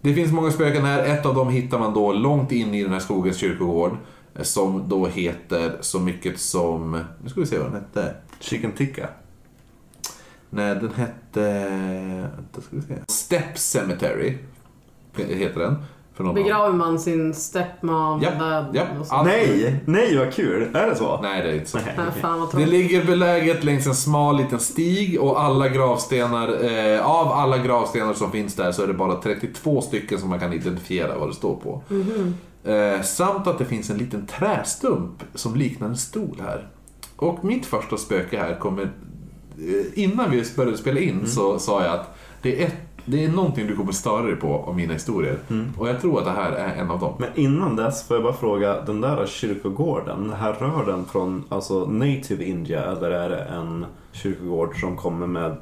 det 0.00 0.14
finns 0.14 0.32
många 0.32 0.50
spöken 0.50 0.84
här. 0.84 1.04
Ett 1.04 1.26
av 1.26 1.34
dem 1.34 1.48
hittar 1.48 1.78
man 1.78 1.94
då 1.94 2.12
långt 2.12 2.52
in 2.52 2.74
i 2.74 2.82
den 2.82 2.92
här 2.92 3.00
skogens 3.00 3.36
kyrkogård. 3.36 3.96
eh, 4.36 4.42
Som 4.42 4.88
då 4.88 5.06
heter 5.06 5.76
så 5.80 6.00
mycket 6.00 6.40
som... 6.40 7.04
Nu 7.22 7.28
ska 7.30 7.40
vi 7.40 7.46
se 7.46 7.58
vad 7.58 7.66
den 7.72 7.74
hette. 7.74 8.14
Chicken 8.44 8.72
tikka. 8.72 9.08
Nej, 10.50 10.74
den 10.74 10.92
hette... 10.96 11.68
Vänta, 12.36 12.60
ska 12.60 12.76
vi 12.76 12.82
se. 12.82 12.94
Step 13.08 13.58
Cemetery 13.58 14.38
heter 15.16 15.60
den. 15.60 15.76
Begraver 16.34 16.72
man 16.72 16.98
sin 16.98 17.34
stepmom 17.34 18.22
Ja, 18.22 18.66
ja. 18.72 19.22
Nej, 19.24 19.80
nej 19.86 20.18
vad 20.18 20.32
kul. 20.32 20.76
Är 20.76 20.86
det 20.86 20.96
så? 20.96 21.20
Nej, 21.22 21.42
det 21.42 21.50
är 21.50 21.54
inte 21.54 21.70
så. 21.70 21.78
Nej. 21.78 21.94
Fan 22.20 22.48
Det 22.52 22.66
ligger 22.66 23.04
beläget 23.04 23.64
längs 23.64 23.86
en 23.86 23.94
smal 23.94 24.36
liten 24.36 24.60
stig 24.60 25.20
och 25.20 25.42
alla 25.42 25.68
gravstenar, 25.68 26.64
eh, 26.64 27.06
av 27.06 27.32
alla 27.32 27.58
gravstenar 27.58 28.14
som 28.14 28.30
finns 28.30 28.54
där 28.54 28.72
så 28.72 28.82
är 28.82 28.86
det 28.86 28.94
bara 28.94 29.14
32 29.14 29.80
stycken 29.80 30.18
som 30.18 30.30
man 30.30 30.40
kan 30.40 30.52
identifiera 30.52 31.18
vad 31.18 31.28
det 31.28 31.34
står 31.34 31.56
på. 31.56 31.82
Eh, 32.70 33.02
samt 33.02 33.46
att 33.46 33.58
det 33.58 33.64
finns 33.64 33.90
en 33.90 33.98
liten 33.98 34.26
trästump 34.26 35.22
som 35.34 35.56
liknar 35.56 35.88
en 35.88 35.96
stol 35.96 36.36
här. 36.42 36.68
Och 37.24 37.44
mitt 37.44 37.66
första 37.66 37.96
spöke 37.96 38.38
här 38.38 38.58
kommer... 38.58 38.82
Eh, 38.82 39.98
innan 40.04 40.30
vi 40.30 40.44
började 40.56 40.78
spela 40.78 41.00
in 41.00 41.26
så 41.26 41.58
sa 41.58 41.84
jag 41.84 41.94
att 41.94 42.16
det 42.42 42.62
är, 42.62 42.66
ett, 42.66 42.76
det 43.04 43.24
är 43.24 43.28
någonting 43.28 43.66
du 43.66 43.76
kommer 43.76 43.92
störa 43.92 44.22
dig 44.22 44.36
på 44.36 44.48
om 44.48 44.76
mina 44.76 44.92
historier. 44.92 45.38
Och 45.78 45.88
jag 45.88 46.00
tror 46.00 46.18
att 46.18 46.24
det 46.24 46.30
här 46.30 46.52
är 46.52 46.74
en 46.74 46.90
av 46.90 47.00
dem. 47.00 47.14
Men 47.18 47.28
innan 47.34 47.76
dess 47.76 48.08
får 48.08 48.16
jag 48.16 48.24
bara 48.24 48.32
fråga, 48.32 48.80
den 48.80 49.00
där 49.00 49.26
kyrkogården, 49.26 50.32
härrör 50.32 50.86
den 50.86 51.04
från 51.04 51.44
alltså, 51.48 51.84
native 51.84 52.44
India 52.44 52.84
eller 52.84 53.10
är 53.10 53.28
det 53.28 53.42
en 53.42 53.86
kyrkogård 54.12 54.80
som 54.80 54.96
kommer 54.96 55.26
med 55.26 55.56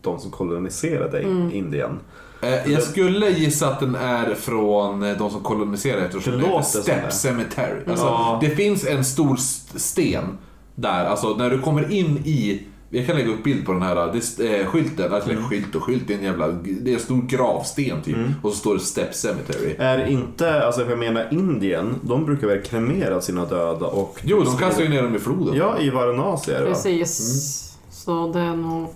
de 0.00 0.18
som 0.18 0.30
koloniserade 0.30 1.22
Indien? 1.52 1.98
Eh, 2.42 2.72
jag 2.72 2.82
skulle 2.82 3.30
gissa 3.30 3.68
att 3.68 3.80
den 3.80 3.94
är 3.94 4.34
från 4.34 5.02
eh, 5.02 5.18
de 5.18 5.30
som 5.30 5.40
koloniserade 5.40 6.06
eftersom 6.06 6.32
Det 6.32 6.38
det, 6.38 6.46
heter 6.46 6.62
Step. 6.62 7.12
Cemetery. 7.12 7.80
Alltså, 7.88 8.04
Ja. 8.04 8.38
Det 8.42 8.50
finns 8.50 8.86
en 8.86 9.04
stor 9.04 9.36
sten 9.78 10.38
där, 10.74 11.04
alltså 11.04 11.36
när 11.36 11.50
du 11.50 11.58
kommer 11.58 11.92
in 11.92 12.16
i 12.24 12.62
jag 12.92 13.06
kan 13.06 13.16
lägga 13.16 13.30
upp 13.30 13.44
bild 13.44 13.66
på 13.66 13.72
den 13.72 13.82
här 13.82 13.94
det, 13.94 14.48
är, 14.48 14.60
eh, 14.60 14.66
skylten, 14.66 15.14
alltså 15.14 15.30
Mm. 15.30 15.48
skylt 15.48 15.74
och 15.74 15.82
skylt, 15.82 16.02
det 16.06 16.14
är 16.14 16.18
en 16.18 16.24
jävla, 16.24 16.48
det 16.48 16.90
är 16.90 16.94
en 16.94 17.00
stor 17.00 17.22
gravsten 17.22 18.02
typ. 18.02 18.16
Och 18.42 18.52
så 18.52 18.56
står 18.58 18.74
det 18.74 18.80
Step 18.80 19.14
Cemetery. 19.14 19.74
Är 19.78 20.06
inte, 20.06 20.66
alltså 20.66 20.80
för 20.84 20.90
jag 20.90 20.98
menar 20.98 21.28
Indien, 21.30 21.94
de 22.02 22.24
brukar 22.26 22.46
väl 22.46 22.62
kremera 22.62 23.20
sina 23.20 23.44
döda 23.44 23.86
och... 23.86 24.20
Jo, 24.22 24.42
de 24.42 24.56
kastar 24.56 24.82
ju 24.82 24.88
ner 24.88 25.02
dem 25.02 25.16
i 25.16 25.18
floden. 25.18 25.54
Ja, 25.56 25.78
i 25.78 25.90
Varanasi 25.90 26.52
är 26.52 26.60
det? 26.60 26.66
Precis. 26.66 27.76
Så 27.90 28.32
det 28.32 28.40
är 28.40 28.56
nog... 28.56 28.88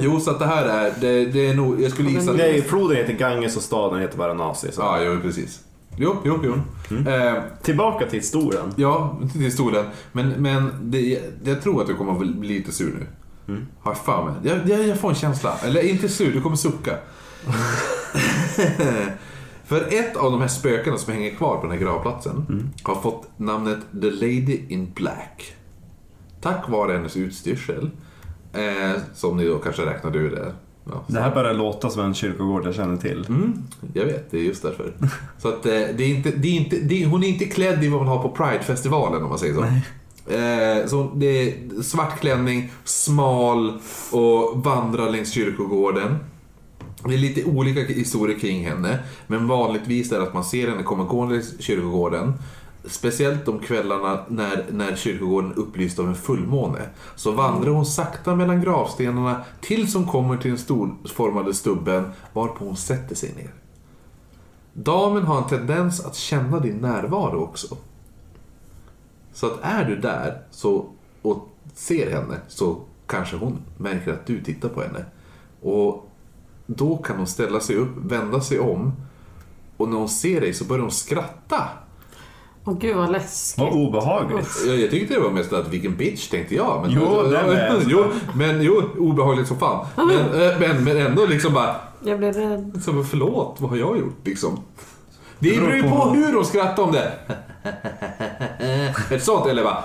Jo, 0.00 0.20
så 0.20 0.30
att 0.30 0.38
det 0.38 0.46
här 0.46 0.64
är, 0.64 0.92
det, 1.00 1.24
det 1.24 1.46
är 1.48 1.54
nog, 1.54 1.82
jag 1.82 1.90
skulle 1.92 2.10
gissa. 2.10 2.32
Nej, 2.32 2.62
floden 2.62 2.96
heter 2.96 3.12
Ganges 3.12 3.56
och 3.56 3.62
staden 3.62 4.00
heter 4.00 4.18
Varanasi. 4.18 4.72
Så. 4.72 4.80
Ja, 4.80 5.02
jo 5.02 5.20
precis. 5.22 5.60
Jo, 5.96 6.16
jo, 6.24 6.38
jo. 6.42 6.54
Mm. 6.96 7.06
Eh, 7.36 7.42
Tillbaka 7.62 8.06
till 8.06 8.18
historien. 8.18 8.72
Ja, 8.76 9.18
till 9.32 9.40
historien. 9.40 9.86
Men, 10.12 10.28
men 10.28 10.70
det, 10.82 11.20
jag 11.44 11.62
tror 11.62 11.80
att 11.80 11.86
du 11.86 11.94
kommer 11.94 12.12
att 12.12 12.18
bli 12.36 12.48
lite 12.48 12.72
sur 12.72 12.94
nu. 12.98 13.06
Mm. 13.54 13.66
Har 13.80 13.90
jag 13.92 13.98
för 13.98 14.24
mig. 14.24 14.34
Jag, 14.42 14.68
jag, 14.78 14.88
jag 14.88 14.98
får 15.00 15.08
en 15.08 15.14
känsla. 15.14 15.58
Eller 15.64 15.82
inte 15.82 16.08
sur, 16.08 16.32
du 16.32 16.40
kommer 16.40 16.56
sucka. 16.56 16.96
För 19.64 19.80
ett 19.94 20.16
av 20.16 20.30
de 20.32 20.40
här 20.40 20.48
spökena 20.48 20.98
som 20.98 21.12
hänger 21.12 21.30
kvar 21.34 21.56
på 21.56 21.62
den 21.62 21.70
här 21.70 21.78
gravplatsen 21.78 22.46
Mm. 22.48 22.70
har 22.82 22.94
fått 22.94 23.28
namnet 23.36 23.78
The 24.00 24.10
Lady 24.10 24.60
in 24.68 24.92
Black. 24.94 25.54
Tack 26.40 26.68
vare 26.68 26.92
hennes 26.92 27.16
utstyrsel. 27.16 27.90
Eh, 28.52 29.00
som 29.14 29.36
ni 29.36 29.46
då 29.46 29.58
kanske 29.58 29.86
räknade 29.86 30.18
ur 30.18 30.30
det. 30.30 30.52
Ja, 30.84 31.04
Det 31.06 31.20
här 31.20 31.34
börjar 31.34 31.54
låta 31.54 31.90
som 31.90 32.04
en 32.04 32.14
kyrkogård 32.14 32.66
jag 32.66 32.74
känner 32.74 32.96
till. 32.96 33.26
Mm, 33.28 33.62
jag 33.94 34.04
vet, 34.04 34.30
det 34.30 34.38
är 34.38 34.42
just 34.42 34.62
därför. 34.62 34.92
Så 35.38 35.48
att 35.48 35.66
eh, 35.66 35.72
det 35.72 36.04
är 36.04 36.08
inte, 36.08 36.30
det 36.30 36.48
är 36.48 36.52
inte, 36.52 36.76
det 36.76 37.02
är, 37.02 37.06
hon 37.06 37.24
är 37.24 37.28
inte 37.28 37.44
klädd 37.44 37.84
i 37.84 37.88
vad 37.88 38.00
man 38.00 38.08
har 38.08 38.22
på 38.22 38.28
Pride-festivalen 38.28 39.22
om 39.22 39.28
man 39.28 39.38
säger 39.38 39.54
så. 39.54 39.62
Eh, 40.32 40.86
så 40.86 41.10
det 41.14 41.26
är 41.26 41.82
svart 41.82 42.20
klänning, 42.20 42.72
smal 42.84 43.78
och 44.10 44.64
vandrar 44.64 45.10
längs 45.10 45.32
kyrkogården. 45.32 46.16
Det 47.04 47.14
är 47.14 47.18
lite 47.18 47.44
olika 47.44 47.80
historier 47.80 48.38
kring 48.38 48.64
henne, 48.66 48.98
men 49.26 49.48
vanligtvis 49.48 50.12
är 50.12 50.16
det 50.16 50.22
att 50.22 50.34
man 50.34 50.44
ser 50.44 50.68
henne 50.68 50.82
komma 50.82 51.04
gående 51.04 51.34
längs 51.34 51.60
kyrkogården. 51.60 52.32
Speciellt 52.84 53.44
de 53.46 53.58
kvällarna 53.58 54.24
när, 54.28 54.66
när 54.70 54.96
kyrkogården 54.96 55.50
är 55.50 55.58
upplyst 55.58 55.98
av 55.98 56.08
en 56.08 56.14
fullmåne. 56.14 56.80
Så 57.16 57.32
vandrar 57.32 57.70
hon 57.70 57.86
sakta 57.86 58.36
mellan 58.36 58.60
gravstenarna 58.60 59.44
tills 59.60 59.94
hon 59.94 60.06
kommer 60.06 60.36
till 60.36 60.50
den 60.50 60.58
storformade 60.58 61.54
stubben 61.54 62.12
varpå 62.32 62.64
hon 62.64 62.76
sätter 62.76 63.14
sig 63.14 63.34
ner. 63.36 63.54
Damen 64.72 65.22
har 65.22 65.38
en 65.38 65.48
tendens 65.48 66.04
att 66.04 66.14
känna 66.14 66.60
din 66.60 66.76
närvaro 66.76 67.42
också. 67.42 67.76
Så 69.32 69.46
att 69.46 69.58
är 69.62 69.84
du 69.84 69.96
där 69.96 70.42
så, 70.50 70.86
och 71.22 71.48
ser 71.74 72.10
henne 72.10 72.40
så 72.48 72.80
kanske 73.06 73.36
hon 73.36 73.58
märker 73.76 74.12
att 74.12 74.26
du 74.26 74.44
tittar 74.44 74.68
på 74.68 74.82
henne. 74.82 75.04
Och 75.62 76.10
då 76.66 76.96
kan 76.96 77.16
hon 77.16 77.26
ställa 77.26 77.60
sig 77.60 77.76
upp, 77.76 77.96
vända 77.96 78.40
sig 78.40 78.60
om 78.60 78.92
och 79.76 79.88
när 79.88 79.96
hon 79.96 80.08
ser 80.08 80.40
dig 80.40 80.54
så 80.54 80.64
börjar 80.64 80.82
hon 80.82 80.90
skratta. 80.90 81.68
Åh 82.64 82.74
gud 82.78 82.96
vad 82.96 83.12
läskigt. 83.12 83.64
Vad 83.64 83.72
obehagligt. 83.72 84.48
Jag, 84.66 84.76
jag 84.80 84.90
tyckte 84.90 85.14
det 85.14 85.20
var 85.20 85.30
mest 85.30 85.52
att 85.52 85.68
vilken 85.68 85.96
bitch 85.96 86.28
tänkte 86.28 86.54
jag. 86.54 86.82
Men, 86.82 86.90
Jo, 86.90 87.22
det 87.22 87.30
med. 87.46 87.82
jo, 87.86 88.04
men 88.34 88.62
jo, 88.62 88.82
obehagligt 88.98 89.48
som 89.48 89.58
fan. 89.58 89.86
Men, 89.96 90.10
eh, 90.10 90.58
men, 90.60 90.84
men 90.84 90.96
ändå 90.96 91.26
liksom 91.26 91.54
bara, 91.54 91.76
Jag 92.04 92.18
blir 92.18 92.32
rädd. 92.32 92.70
liksom, 92.74 93.04
förlåt, 93.04 93.56
vad 93.58 93.70
har 93.70 93.76
jag 93.76 93.98
gjort 93.98 94.18
liksom? 94.26 94.60
Det 95.38 95.56
beror 95.60 95.74
ju 95.74 95.82
på 95.82 95.88
på- 95.88 96.08
hur 96.10 96.32
de 96.32 96.44
skrattar 96.44 96.82
om 96.82 96.92
det. 96.92 97.12
Ett 99.10 99.22
sånt 99.24 99.46
eller 99.46 99.64
bara 99.64 99.84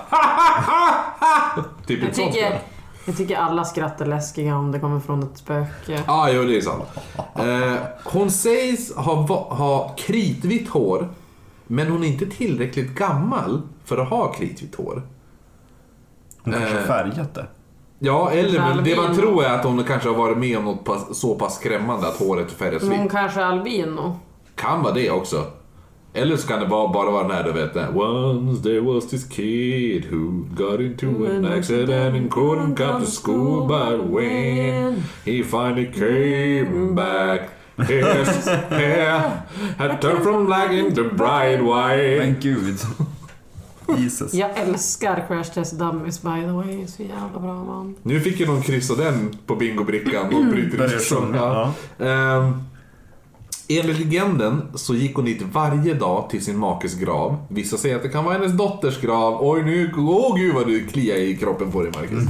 Typ 1.86 2.00
Jag 2.00 2.08
ett 2.10 2.16
sånt 2.16 2.32
tycker, 2.32 2.46
skratt. 2.46 2.64
jag 3.06 3.16
tycker 3.16 3.36
alla 3.36 3.64
skratt 3.64 4.00
är 4.00 4.06
läskiga 4.06 4.56
om 4.56 4.72
det 4.72 4.78
kommer 4.80 5.00
från 5.00 5.22
ett 5.22 5.38
spöke. 5.38 5.68
Ja, 5.86 6.00
ah, 6.06 6.28
jo 6.30 6.44
det 6.44 6.56
är 6.56 6.60
sant. 6.60 6.84
Eh, 7.36 7.74
hon 8.04 8.30
sägs 8.30 8.94
ha, 8.96 9.14
ha 9.54 9.94
kritvitt 9.98 10.68
hår, 10.68 11.08
men 11.68 11.88
hon 11.88 12.04
är 12.04 12.08
inte 12.08 12.26
tillräckligt 12.26 12.94
gammal 12.94 13.62
för 13.84 13.98
att 13.98 14.08
ha 14.08 14.32
kritvitt 14.32 14.74
hår. 14.74 15.02
Hon 16.42 16.52
kanske 16.54 16.74
har 16.74 16.80
Eh. 16.80 16.86
färgat 16.86 17.34
det. 17.34 17.46
Ja, 17.98 18.30
eller 18.30 18.58
men 18.74 18.84
det 18.84 18.96
man 18.96 19.16
tror 19.16 19.44
är 19.44 19.54
att 19.54 19.64
hon 19.64 19.84
kanske 19.84 20.08
har 20.08 20.16
varit 20.16 20.38
med 20.38 20.58
om 20.58 20.64
något 20.64 20.84
pass, 20.84 21.18
så 21.20 21.34
pass 21.34 21.56
skrämmande 21.56 22.08
att 22.08 22.16
håret 22.16 22.50
färgas 22.52 22.82
Men 22.82 22.92
hon 22.92 23.02
vitt. 23.02 23.12
kanske 23.12 23.40
är 23.40 23.44
albino. 23.44 24.16
Kan 24.54 24.82
vara 24.82 24.94
det 24.94 25.10
också. 25.10 25.44
Eller 26.12 26.36
så 26.36 26.48
kan 26.48 26.60
det 26.60 26.66
bara, 26.66 26.92
bara 26.92 27.10
vara 27.10 27.22
den 27.22 27.30
här 27.36 27.44
du 27.44 27.52
vet 27.52 27.74
den, 27.74 27.96
Once 27.96 28.62
there 28.62 28.80
was 28.80 29.08
this 29.08 29.28
kid 29.28 30.04
who 30.10 30.44
got 30.64 30.80
into 30.80 31.06
an 31.06 31.44
accident 31.58 32.14
and 32.16 32.30
couldn't 32.32 32.76
come 32.76 33.04
to 33.04 33.10
school 33.24 33.66
but 33.68 34.10
when 34.16 35.02
he 35.24 35.42
finally 35.44 35.86
came 35.92 36.94
back 36.94 37.40
his 37.78 38.46
hair 38.70 39.42
had 39.78 40.00
turned 40.00 40.22
from 40.22 40.46
black 40.46 40.72
into 40.72 41.04
bright 41.04 41.60
white. 41.60 42.18
Men 42.18 42.36
gud. 42.40 42.78
Jesus. 43.98 44.34
Jag 44.34 44.50
älskar 44.58 45.24
Crash 45.28 45.50
Test 45.54 45.78
Dummies 45.78 46.22
by 46.22 46.40
the 46.40 46.50
way. 46.52 46.86
Så 46.86 47.02
jävla 47.02 47.38
bra 47.40 47.64
man. 47.64 47.94
Nu 48.02 48.20
fick 48.20 48.40
ju 48.40 48.46
någon 48.46 48.62
kryssa 48.62 48.94
den 48.94 49.38
på 49.46 49.56
bingobrickan 49.56 50.34
och 50.34 50.44
bryter 50.44 50.96
ut 50.96 51.02
sjunga. 51.02 51.36
Ja. 51.36 51.72
Ehm, 52.06 52.62
enligt 53.68 53.98
legenden 53.98 54.62
så 54.74 54.94
gick 54.94 55.16
hon 55.16 55.24
dit 55.24 55.42
varje 55.52 55.94
dag 55.94 56.30
till 56.30 56.44
sin 56.44 56.58
makes 56.58 56.94
grav. 56.94 57.36
Vissa 57.48 57.76
säger 57.76 57.96
att 57.96 58.02
det 58.02 58.08
kan 58.08 58.24
vara 58.24 58.34
hennes 58.34 58.52
dotters 58.52 59.00
grav. 59.00 59.38
Oj, 59.40 59.62
nu, 59.62 59.92
åh 59.96 60.36
gud 60.36 60.54
vad 60.54 60.66
du 60.66 60.86
kliar 60.86 61.16
i 61.16 61.36
kroppen 61.36 61.72
på 61.72 61.82
dig 61.82 61.92
Marcus. 61.96 62.24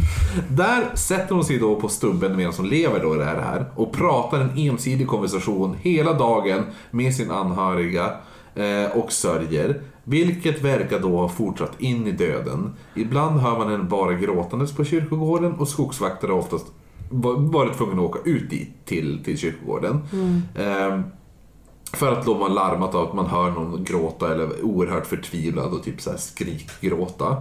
Där 0.50 0.96
sätter 0.96 1.34
hon 1.34 1.44
sig 1.44 1.58
då 1.58 1.74
på 1.80 1.88
stubben 1.88 2.36
medan 2.36 2.52
hon 2.56 2.68
lever 2.68 3.00
då 3.02 3.14
i 3.14 3.18
det 3.18 3.24
här, 3.24 3.64
och 3.76 3.92
pratar 3.92 4.40
en 4.40 4.58
ensidig 4.58 5.06
konversation 5.08 5.76
hela 5.82 6.12
dagen 6.12 6.62
med 6.90 7.14
sin 7.14 7.30
anhöriga 7.30 8.04
eh, 8.54 8.96
och 8.98 9.12
sörjer. 9.12 9.80
Vilket 10.04 10.62
verkar 10.62 10.98
då 11.00 11.16
ha 11.16 11.28
fortsatt 11.28 11.80
in 11.80 12.06
i 12.06 12.12
döden. 12.12 12.72
Ibland 12.94 13.40
hör 13.40 13.58
man 13.58 13.70
henne 13.70 13.84
bara 13.84 14.12
gråtandes 14.12 14.72
på 14.72 14.84
kyrkogården 14.84 15.52
och 15.52 15.68
skogsvakter 15.68 16.28
har 16.28 16.34
oftast 16.34 16.66
va- 17.10 17.34
varit 17.38 17.76
tvungna 17.76 18.02
att 18.02 18.08
åka 18.08 18.18
ut 18.30 18.50
dit 18.50 18.70
till, 18.84 19.24
till 19.24 19.38
kyrkogården. 19.38 20.00
Ehm, 20.58 21.02
för 21.92 22.12
att 22.12 22.24
de 22.24 22.40
har 22.40 22.48
larmat 22.48 22.94
av 22.94 23.08
att 23.08 23.14
man 23.14 23.26
hör 23.26 23.50
någon 23.50 23.84
gråta 23.84 24.32
eller 24.32 24.62
oerhört 24.62 25.06
förtvivlad 25.06 25.72
och 25.72 25.82
typ 25.82 26.00
så 26.00 26.10
här 26.10 26.18
skrikgråta. 26.18 27.36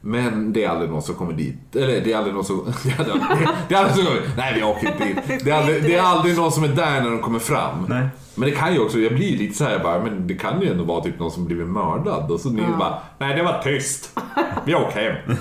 Men 0.00 0.52
det 0.52 0.64
är 0.64 0.68
aldrig 0.68 0.90
någon 0.90 1.02
som 1.02 1.14
kommer 1.14 1.32
dit. 1.32 1.76
Eller 1.76 2.00
det 2.00 2.12
är 2.12 2.16
aldrig 2.16 2.34
någon 2.34 2.44
som... 2.44 2.72
Det 2.82 2.90
är 2.90 2.98
aldrig, 2.98 3.22
det 3.68 3.74
är 3.74 3.78
aldrig 3.78 3.96
som 3.96 4.04
kommer, 4.04 4.36
nej 4.36 4.54
vi 4.54 4.62
åker 4.62 4.86
inte 4.86 5.04
dit. 5.04 5.44
Det 5.44 5.50
är, 5.50 5.58
aldrig, 5.58 5.82
det 5.82 5.94
är 5.94 6.02
aldrig 6.02 6.36
någon 6.36 6.52
som 6.52 6.64
är 6.64 6.68
där 6.68 7.00
när 7.00 7.10
de 7.10 7.18
kommer 7.18 7.38
fram. 7.38 7.86
Nej. 7.88 8.08
Men 8.34 8.50
det 8.50 8.54
kan 8.54 8.74
ju 8.74 8.80
också, 8.80 8.98
jag 8.98 9.14
blir 9.14 9.38
lite 9.38 9.54
så 9.54 9.64
här 9.64 9.78
bara, 9.78 10.02
men 10.02 10.26
det 10.26 10.34
kan 10.34 10.60
ju 10.60 10.70
ändå 10.70 10.84
vara 10.84 11.00
typ 11.04 11.18
någon 11.18 11.30
som 11.30 11.44
blivit 11.44 11.68
mördad. 11.68 12.30
Och 12.30 12.40
så 12.40 12.50
ni 12.50 12.62
bara, 12.78 12.98
nej 13.18 13.36
det 13.36 13.42
var 13.42 13.62
tyst. 13.62 14.18
Vi 14.64 14.74
åker 14.74 15.00
hem. 15.00 15.36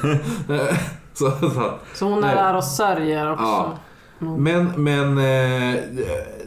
så, 1.14 1.32
så, 1.32 1.72
Så 1.94 2.06
hon 2.06 2.24
är 2.24 2.28
Nej. 2.28 2.36
där 2.36 2.56
och 2.56 2.64
sörjer 2.64 3.32
också. 3.32 3.44
Ja. 3.46 3.78
Men, 4.20 4.84
men 4.84 5.18
eh, 5.18 5.80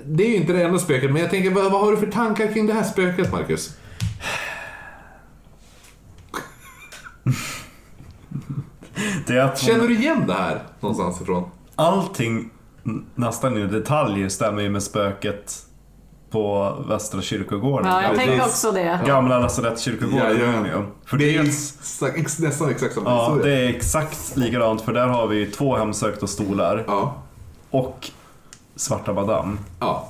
det 0.06 0.24
är 0.24 0.28
ju 0.28 0.36
inte 0.36 0.52
det 0.52 0.62
enda 0.62 0.78
spöket. 0.78 1.10
Men 1.12 1.22
jag 1.22 1.30
tänker, 1.30 1.50
vad, 1.50 1.72
vad 1.72 1.80
har 1.80 1.90
du 1.90 1.96
för 1.96 2.06
tankar 2.06 2.52
kring 2.52 2.66
det 2.66 2.72
här 2.72 2.82
spöket, 2.82 3.32
Marcus? 3.32 3.76
Det 9.26 9.32
är 9.36 9.40
att 9.40 9.60
hon, 9.60 9.68
Känner 9.70 9.88
du 9.88 9.94
igen 9.94 10.24
det 10.26 10.32
här 10.34 10.62
någonstans 10.80 11.20
ifrån? 11.20 11.50
allting 11.76 12.50
nästan 13.14 13.58
i 13.58 13.66
detalj 13.66 14.30
stämmer 14.30 14.62
ju 14.62 14.70
med 14.70 14.82
spöket 14.82 15.54
på 16.30 16.76
Västra 16.88 17.22
kyrkogården. 17.22 17.86
Ja, 17.92 18.02
jag 18.02 18.16
tänkte 18.16 18.44
också 18.44 18.72
det. 18.72 19.00
Gamla 19.06 19.38
lasarettskyrkogården 19.38 20.40
Ja, 20.40 20.66
ja. 20.72 20.82
För 21.04 21.16
Det 21.16 21.36
är 21.36 21.42
exakt, 21.42 22.16
ex, 22.16 22.38
nästan 22.38 22.70
exakt 22.70 22.94
samma 22.94 23.10
ja, 23.10 23.24
historia. 23.34 23.46
det 23.56 23.60
är 23.64 23.68
exakt 23.68 24.36
likadant 24.36 24.82
för 24.82 24.92
där 24.92 25.06
har 25.06 25.26
vi 25.26 25.46
två 25.46 25.76
hemsökta 25.76 26.26
stolar 26.26 26.84
Ja. 26.86 27.14
och 27.70 28.10
Svarta 28.76 29.12
Madame. 29.12 29.56
ja. 29.80 30.08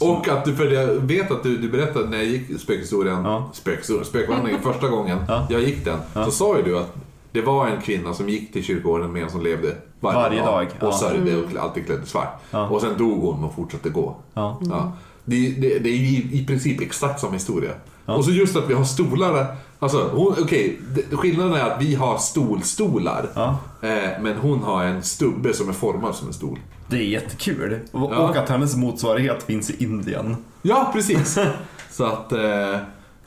Och 0.00 0.28
att 0.28 0.44
du, 0.44 0.54
för 0.56 0.70
jag 0.70 0.86
vet 0.86 1.30
att 1.30 1.42
du, 1.42 1.56
du 1.58 1.68
berättade 1.68 2.08
när 2.08 2.16
jag 2.16 2.26
gick 2.26 2.60
spökhistorien, 2.60 3.24
Ja. 3.24 3.50
spökhistorien, 3.52 4.04
spökvandringen 4.04 4.60
första 4.72 4.88
gången 4.88 5.18
Ja. 5.28 5.46
jag 5.50 5.60
gick 5.62 5.84
den. 5.84 5.98
Ja. 6.14 6.24
Så 6.24 6.30
sa 6.30 6.56
ju 6.56 6.62
du 6.62 6.78
att 6.78 6.94
det 7.32 7.42
var 7.42 7.66
en 7.66 7.80
kvinna 7.82 8.14
som 8.14 8.28
gick 8.28 8.52
till 8.52 8.64
kyrkogården 8.64 9.12
med 9.12 9.22
en 9.22 9.30
som 9.30 9.42
levde 9.42 9.76
varje, 10.00 10.16
Varje 10.18 10.40
dag, 10.40 10.66
Och 10.80 10.86
ja. 10.88 10.92
sörjde 10.92 11.36
och 11.36 11.62
alltid 11.62 11.86
klädd 11.86 12.00
svart. 12.06 12.40
Ja. 12.50 12.68
Och 12.68 12.80
sen 12.80 12.98
dog 12.98 13.20
hon 13.22 13.44
och 13.44 13.54
fortsatte 13.54 13.88
gå. 13.88 14.16
Ja. 14.34 14.58
Ja. 14.60 14.92
Det, 15.24 15.48
det, 15.50 15.78
det 15.78 15.88
är 15.90 15.96
ju 15.96 16.06
i, 16.06 16.42
i 16.42 16.46
princip 16.46 16.80
exakt 16.80 17.20
samma 17.20 17.32
historia. 17.32 17.70
Ja. 18.06 18.14
Och 18.14 18.24
så 18.24 18.30
just 18.30 18.56
att 18.56 18.70
vi 18.70 18.74
har 18.74 18.84
stolar. 18.84 19.56
Alltså, 19.78 20.10
okej, 20.42 20.80
det- 20.94 21.16
skillnaden 21.16 21.52
är 21.52 21.70
att 21.70 21.82
vi 21.82 21.94
har 21.94 22.18
stolstolar. 22.18 23.28
Ja. 23.34 23.58
Eh, 23.82 24.10
men 24.22 24.36
hon 24.36 24.62
har 24.62 24.84
en 24.84 25.02
stubbe 25.02 25.54
som 25.54 25.68
är 25.68 25.72
formad 25.72 26.14
som 26.14 26.26
en 26.28 26.34
stol. 26.34 26.58
Det 26.92 26.98
är 26.98 27.08
jättekul. 27.08 27.80
Och, 27.92 28.12
Ja. 28.12 28.18
och 28.28 28.36
att 28.36 28.48
hennes 28.48 28.76
motsvarighet 28.76 29.42
finns 29.42 29.70
i 29.70 29.84
Indien. 29.84 30.36
Ja, 30.62 30.90
precis. 30.92 31.38
så 31.90 32.04
att... 32.04 32.32
Eh, 32.32 32.76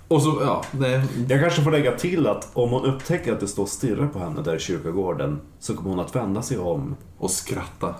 och 0.07 0.21
så, 0.21 0.37
ja. 0.41 0.63
Det, 0.71 1.03
Jag 1.29 1.41
kanske 1.41 1.61
får 1.61 1.71
lägga 1.71 1.91
till 1.91 2.27
att 2.27 2.49
om 2.53 2.69
hon 2.69 2.85
upptäcker 2.85 3.33
att 3.33 3.39
det 3.39 3.47
står 3.47 3.65
stirrar 3.65 4.07
på 4.07 4.19
henne 4.19 4.41
där 4.41 4.55
i 4.55 4.59
kyrkogården 4.59 5.41
så 5.59 5.75
kommer 5.75 5.89
hon 5.89 5.99
att 5.99 6.15
vända 6.15 6.41
sig 6.41 6.57
om. 6.57 6.95
och 7.17 7.31
skratta. 7.31 7.95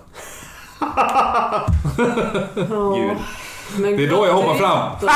Gud. 2.96 3.16
Men 3.78 3.96
Det 3.96 4.04
är 4.04 4.10
då 4.10 4.26
jag 4.26 4.34
hoppar 4.34 4.54
fram. 4.54 4.90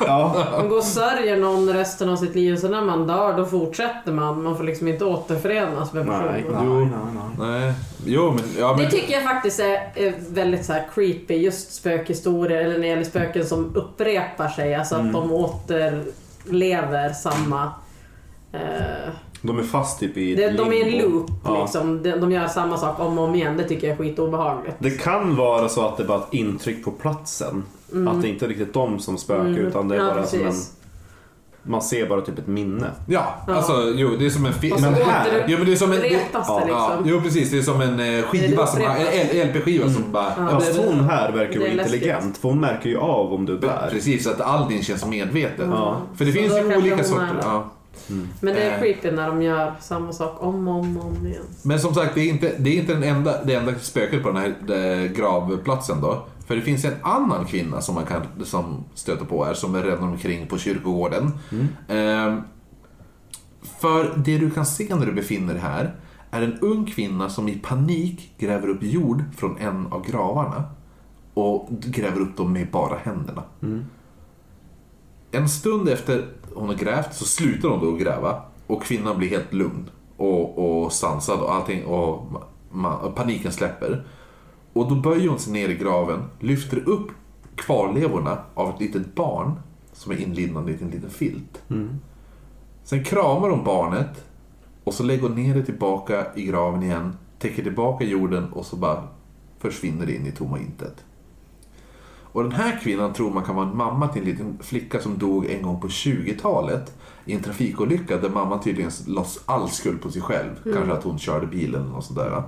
Ja. 0.00 0.46
Man 0.52 0.68
går 0.68 0.76
och 0.76 0.84
sörjer 0.84 1.36
någon 1.36 1.72
resten 1.72 2.08
av 2.08 2.16
sitt 2.16 2.34
liv 2.34 2.54
och 2.54 2.58
sen 2.60 2.70
när 2.70 2.80
man 2.82 3.06
dör 3.06 3.36
då 3.36 3.46
fortsätter 3.46 4.12
man. 4.12 4.42
Man 4.42 4.56
får 4.56 4.64
liksom 4.64 4.88
inte 4.88 5.04
återförenas 5.04 5.92
med 5.92 6.06
personen. 6.06 6.32
Nej, 6.32 6.44
nej, 6.48 6.62
Jo. 6.64 6.80
nej, 6.80 6.88
nej. 7.38 7.60
Nej. 7.60 7.72
Jo, 8.04 8.30
men... 8.30 8.44
Ja, 8.58 8.74
men 8.76 8.84
Det 8.84 8.90
tycker 8.90 9.14
jag 9.14 9.22
faktiskt 9.22 9.60
är, 9.60 9.90
är 9.94 10.14
väldigt 10.30 10.64
så 10.64 10.72
här 10.72 10.86
creepy, 10.94 11.34
just 11.34 11.72
spökhistorier 11.74 12.58
eller 12.60 12.74
när 12.74 12.80
det 12.80 12.86
gäller 12.86 13.04
spöken 13.04 13.46
som 13.46 13.76
upprepar 13.76 14.48
sig. 14.48 14.74
Alltså 14.74 14.94
att 14.96 15.12
de 15.12 15.32
återlever 15.32 17.12
samma... 17.12 17.72
Eh, 18.52 19.10
De 19.42 19.58
är 19.58 19.62
fast 19.62 20.00
typ 20.00 20.16
i 20.16 20.42
ett 20.44 20.56
de 20.56 20.68
är 20.68 20.72
i 20.72 20.82
en 20.98 21.10
loop 21.10 21.30
Ja. 21.44 21.62
liksom. 21.62 22.02
De, 22.02 22.10
de 22.10 22.32
gör 22.32 22.46
samma 22.46 22.76
sak 22.78 23.00
om 23.00 23.18
och 23.18 23.24
om 23.24 23.34
igen. 23.34 23.56
Det 23.56 23.64
tycker 23.64 23.88
jag 23.88 23.94
är 23.94 23.98
skitobehagligt. 24.04 24.76
Det 24.78 24.90
kan 24.90 25.36
vara 25.36 25.68
så 25.68 25.86
att 25.86 25.96
det 25.96 26.04
bara 26.04 26.18
är 26.18 26.22
ett 26.22 26.34
intryck 26.34 26.84
på 26.84 26.90
platsen. 26.90 27.64
Att 28.08 28.22
det 28.22 28.28
inte 28.28 28.44
är 28.44 28.48
riktigt 28.48 28.74
de 28.74 28.98
som 28.98 29.18
spökar 29.18 29.58
utan 29.58 29.88
det 29.88 29.94
är 29.96 29.98
Mm. 30.00 30.08
Ja, 30.08 30.14
bara 30.14 30.26
som 30.26 30.38
en... 30.38 30.44
precis. 30.46 30.72
Man 31.62 31.82
ser 31.82 32.06
bara 32.08 32.20
typ 32.20 32.38
ett 32.38 32.46
minne. 32.46 32.86
Ja, 33.06 33.34
Ja. 33.46 33.54
alltså 33.54 33.92
jo, 33.96 34.10
det 34.18 34.26
är 34.26 34.30
som 34.30 34.46
en 34.46 34.52
film. 34.52 34.76
Men 34.80 34.94
här- 34.94 35.44
Jo, 35.48 35.56
men 35.58 35.66
det 35.66 35.72
är 35.72 35.76
som 35.76 35.92
en... 35.92 36.00
Det, 36.00 36.08
ja, 36.08 36.18
ja, 36.48 36.62
liksom. 36.66 37.08
jo, 37.08 37.20
precis. 37.20 37.50
Det 37.50 37.58
är 37.58 37.62
som 37.62 37.80
en 37.80 38.00
eh, 38.18 38.24
skiva, 38.24 38.66
som 38.66 38.82
en 38.82 39.48
LP-skiva 39.48 39.90
som 39.90 40.04
bara... 40.12 40.32
Ja. 40.38 40.48
Fast 40.50 40.76
hon 40.78 41.00
här 41.00 41.32
verkar 41.32 41.60
läskigt. 41.60 41.80
intelligent 41.94 42.38
för 42.38 42.48
hon 42.48 42.60
märker 42.60 42.88
ju 42.90 42.98
av 42.98 43.32
om 43.34 43.46
du 43.46 43.56
är 43.56 43.60
där. 43.60 43.88
Precis, 43.90 44.26
att 44.26 44.40
all 44.40 44.68
din 44.68 44.82
känns 44.82 45.06
medveten. 45.06 45.70
Ja. 45.70 45.96
För 46.16 46.24
det 46.24 46.32
Så 46.32 46.38
finns 46.38 46.52
ju 46.56 46.76
olika 46.76 47.04
sorter. 47.04 47.24
är 47.24 47.60
Ja. 48.06 48.14
Men 48.40 48.54
det 48.54 48.62
är 48.62 48.72
Eh. 48.74 48.78
creepy 48.80 49.10
när 49.10 49.28
de 49.28 49.42
gör 49.42 49.74
samma 49.80 50.12
sak 50.12 50.36
om 50.42 50.68
och 50.68 50.74
om, 50.74 50.96
och 50.96 51.04
om 51.06 51.26
igen. 51.26 51.42
Men 51.62 51.80
som 51.80 51.94
sagt, 51.94 52.14
det 52.14 52.20
är 52.20 52.28
inte, 52.28 52.54
det 52.58 52.70
är 52.70 52.80
inte 52.80 52.94
den 52.94 53.02
enda, 53.02 53.44
det 53.44 53.54
enda 53.54 53.74
spöket 53.74 54.22
på 54.22 54.30
den 54.30 54.36
här 54.36 54.54
eh, 55.04 55.12
gravplatsen 55.12 56.00
då. 56.00 56.26
För 56.46 56.56
det 56.56 56.62
finns 56.62 56.84
en 56.84 56.94
annan 57.02 57.44
kvinna 57.44 57.80
som 57.80 57.94
man 57.94 58.04
kan 58.06 58.22
som 58.44 58.84
stöter 58.94 59.24
på 59.24 59.44
här, 59.44 59.54
som 59.54 59.74
är 59.74 59.82
rädd 59.82 59.98
omkring 59.98 60.46
på 60.46 60.58
kyrkogården. 60.58 61.32
Ehm, 61.88 62.40
för 63.80 64.12
det 64.16 64.38
du 64.38 64.50
kan 64.50 64.66
se 64.66 64.94
när 64.94 65.06
du 65.06 65.12
befinner 65.12 65.54
dig 65.54 65.62
här 65.62 65.94
är 66.30 66.42
en 66.42 66.58
ung 66.60 66.86
kvinna 66.86 67.28
som 67.28 67.48
i 67.48 67.54
panik 67.58 68.34
gräver 68.38 68.68
upp 68.68 68.82
jord 68.82 69.22
från 69.36 69.58
en 69.58 69.86
av 69.86 70.06
gravarna. 70.06 70.64
Och 71.34 71.68
gräver 71.70 72.20
upp 72.20 72.36
dem 72.36 72.52
med 72.52 72.70
bara 72.70 72.98
händerna. 72.98 73.42
En 75.30 75.48
stund 75.48 75.88
efter 75.88 76.26
hon 76.60 76.68
har 76.68 76.76
grävt 76.76 77.14
så 77.14 77.24
slutar 77.24 77.68
hon 77.68 77.80
då 77.80 77.94
att 77.94 78.00
gräva 78.00 78.42
och 78.66 78.82
kvinnan 78.82 79.18
blir 79.18 79.28
helt 79.28 79.52
lugn 79.52 79.90
och, 80.16 80.58
och 80.84 80.92
sansad 80.92 81.40
och 81.40 81.54
allting 81.54 81.84
och 81.84 82.26
ma- 82.32 82.42
ma- 82.72 83.12
paniken 83.12 83.52
släpper. 83.52 84.06
Och 84.72 84.88
då 84.88 84.94
böjer 84.94 85.28
hon 85.28 85.38
sig 85.38 85.52
ner 85.52 85.68
i 85.68 85.74
graven, 85.74 86.22
lyfter 86.40 86.88
upp 86.88 87.06
kvarlevorna 87.56 88.38
av 88.54 88.68
ett 88.74 88.80
litet 88.80 89.14
barn 89.14 89.52
som 89.92 90.12
är 90.12 90.16
inlindad 90.20 90.70
i 90.70 90.78
en 90.82 90.90
liten 90.90 91.10
filt. 91.10 91.62
Sen 92.84 93.04
kramar 93.04 93.48
hon 93.48 93.64
barnet 93.64 94.24
och 94.84 94.94
så 94.94 95.02
lägger 95.02 95.22
hon 95.22 95.34
ner 95.34 95.54
det 95.54 95.64
tillbaka 95.64 96.26
i 96.34 96.42
graven 96.42 96.82
igen, 96.82 97.16
täcker 97.38 97.62
tillbaka 97.62 98.04
jorden 98.04 98.52
och 98.52 98.66
så 98.66 98.76
bara 98.76 99.02
försvinner 99.58 100.06
det 100.06 100.14
in 100.14 100.26
i 100.26 100.32
tomma 100.32 100.58
intet. 100.58 101.04
Och 102.32 102.42
den 102.42 102.52
här 102.52 102.80
kvinnan 102.82 103.12
tror 103.12 103.30
man 103.30 103.44
kan 103.44 103.56
vara 103.56 103.68
en 103.68 103.76
mamma 103.76 104.08
till 104.08 104.22
en 104.22 104.28
liten 104.28 104.58
flicka 104.60 105.00
som 105.00 105.18
dog 105.18 105.46
en 105.46 105.62
gång 105.62 105.80
på 105.80 105.88
20-talet 105.88 106.96
i 107.24 107.32
en 107.32 107.42
trafikolycka 107.42 108.16
där 108.16 108.28
mamman 108.28 108.60
tydligen 108.60 108.90
lades 109.06 109.40
all 109.46 109.68
skuld 109.68 110.02
på 110.02 110.10
sig 110.10 110.22
själv. 110.22 110.50
Kanske 110.64 110.92
att 110.92 111.04
hon 111.04 111.18
körde 111.18 111.46
bilen 111.46 111.92
och 111.92 112.04
sådär. 112.04 112.42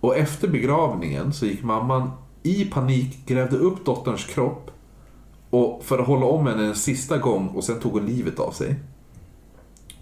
Och 0.00 0.16
efter 0.16 0.48
begravningen 0.48 1.32
så 1.32 1.46
gick 1.46 1.62
mamman 1.62 2.10
i 2.42 2.64
panik, 2.64 3.26
grävde 3.26 3.56
upp 3.56 3.84
dotterns 3.84 4.24
kropp 4.24 4.70
och 5.50 5.84
för 5.84 5.98
att 5.98 6.06
hålla 6.06 6.26
om 6.26 6.46
henne 6.46 6.64
en 6.64 6.74
sista 6.74 7.18
gång 7.18 7.48
och 7.48 7.64
sen 7.64 7.80
tog 7.80 7.92
hon 7.92 8.06
livet 8.06 8.38
av 8.38 8.50
sig. 8.50 8.74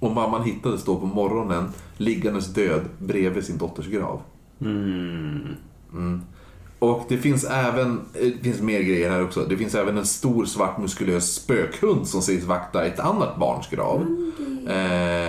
Och 0.00 0.10
mamman 0.10 0.42
hittades 0.42 0.84
då 0.84 0.96
på 0.96 1.06
morgonen 1.06 1.68
liggandes 1.96 2.54
död 2.54 2.80
bredvid 2.98 3.44
sin 3.44 3.58
dotters 3.58 3.86
grav. 3.86 4.20
Mm. 4.60 6.22
Och 6.78 7.04
det 7.08 7.18
finsk 7.18 7.46
även, 7.50 8.00
eh, 8.14 8.28
det 8.38 8.44
finns 8.44 8.60
mer 8.60 8.80
grejer 8.80 9.10
här 9.10 9.24
också. 9.24 9.44
Det 9.48 9.56
finns 9.56 9.74
även 9.74 9.98
en 9.98 10.06
stor 10.06 10.44
svart 10.44 10.78
muskulös 10.78 11.34
spökhund 11.34 12.08
som 12.08 12.22
sägs 12.22 12.44
vakta 12.44 12.84
ett 12.84 13.00
annat 13.00 13.36
barns 13.36 13.68
grav. 13.70 14.06
Eh, 14.68 15.28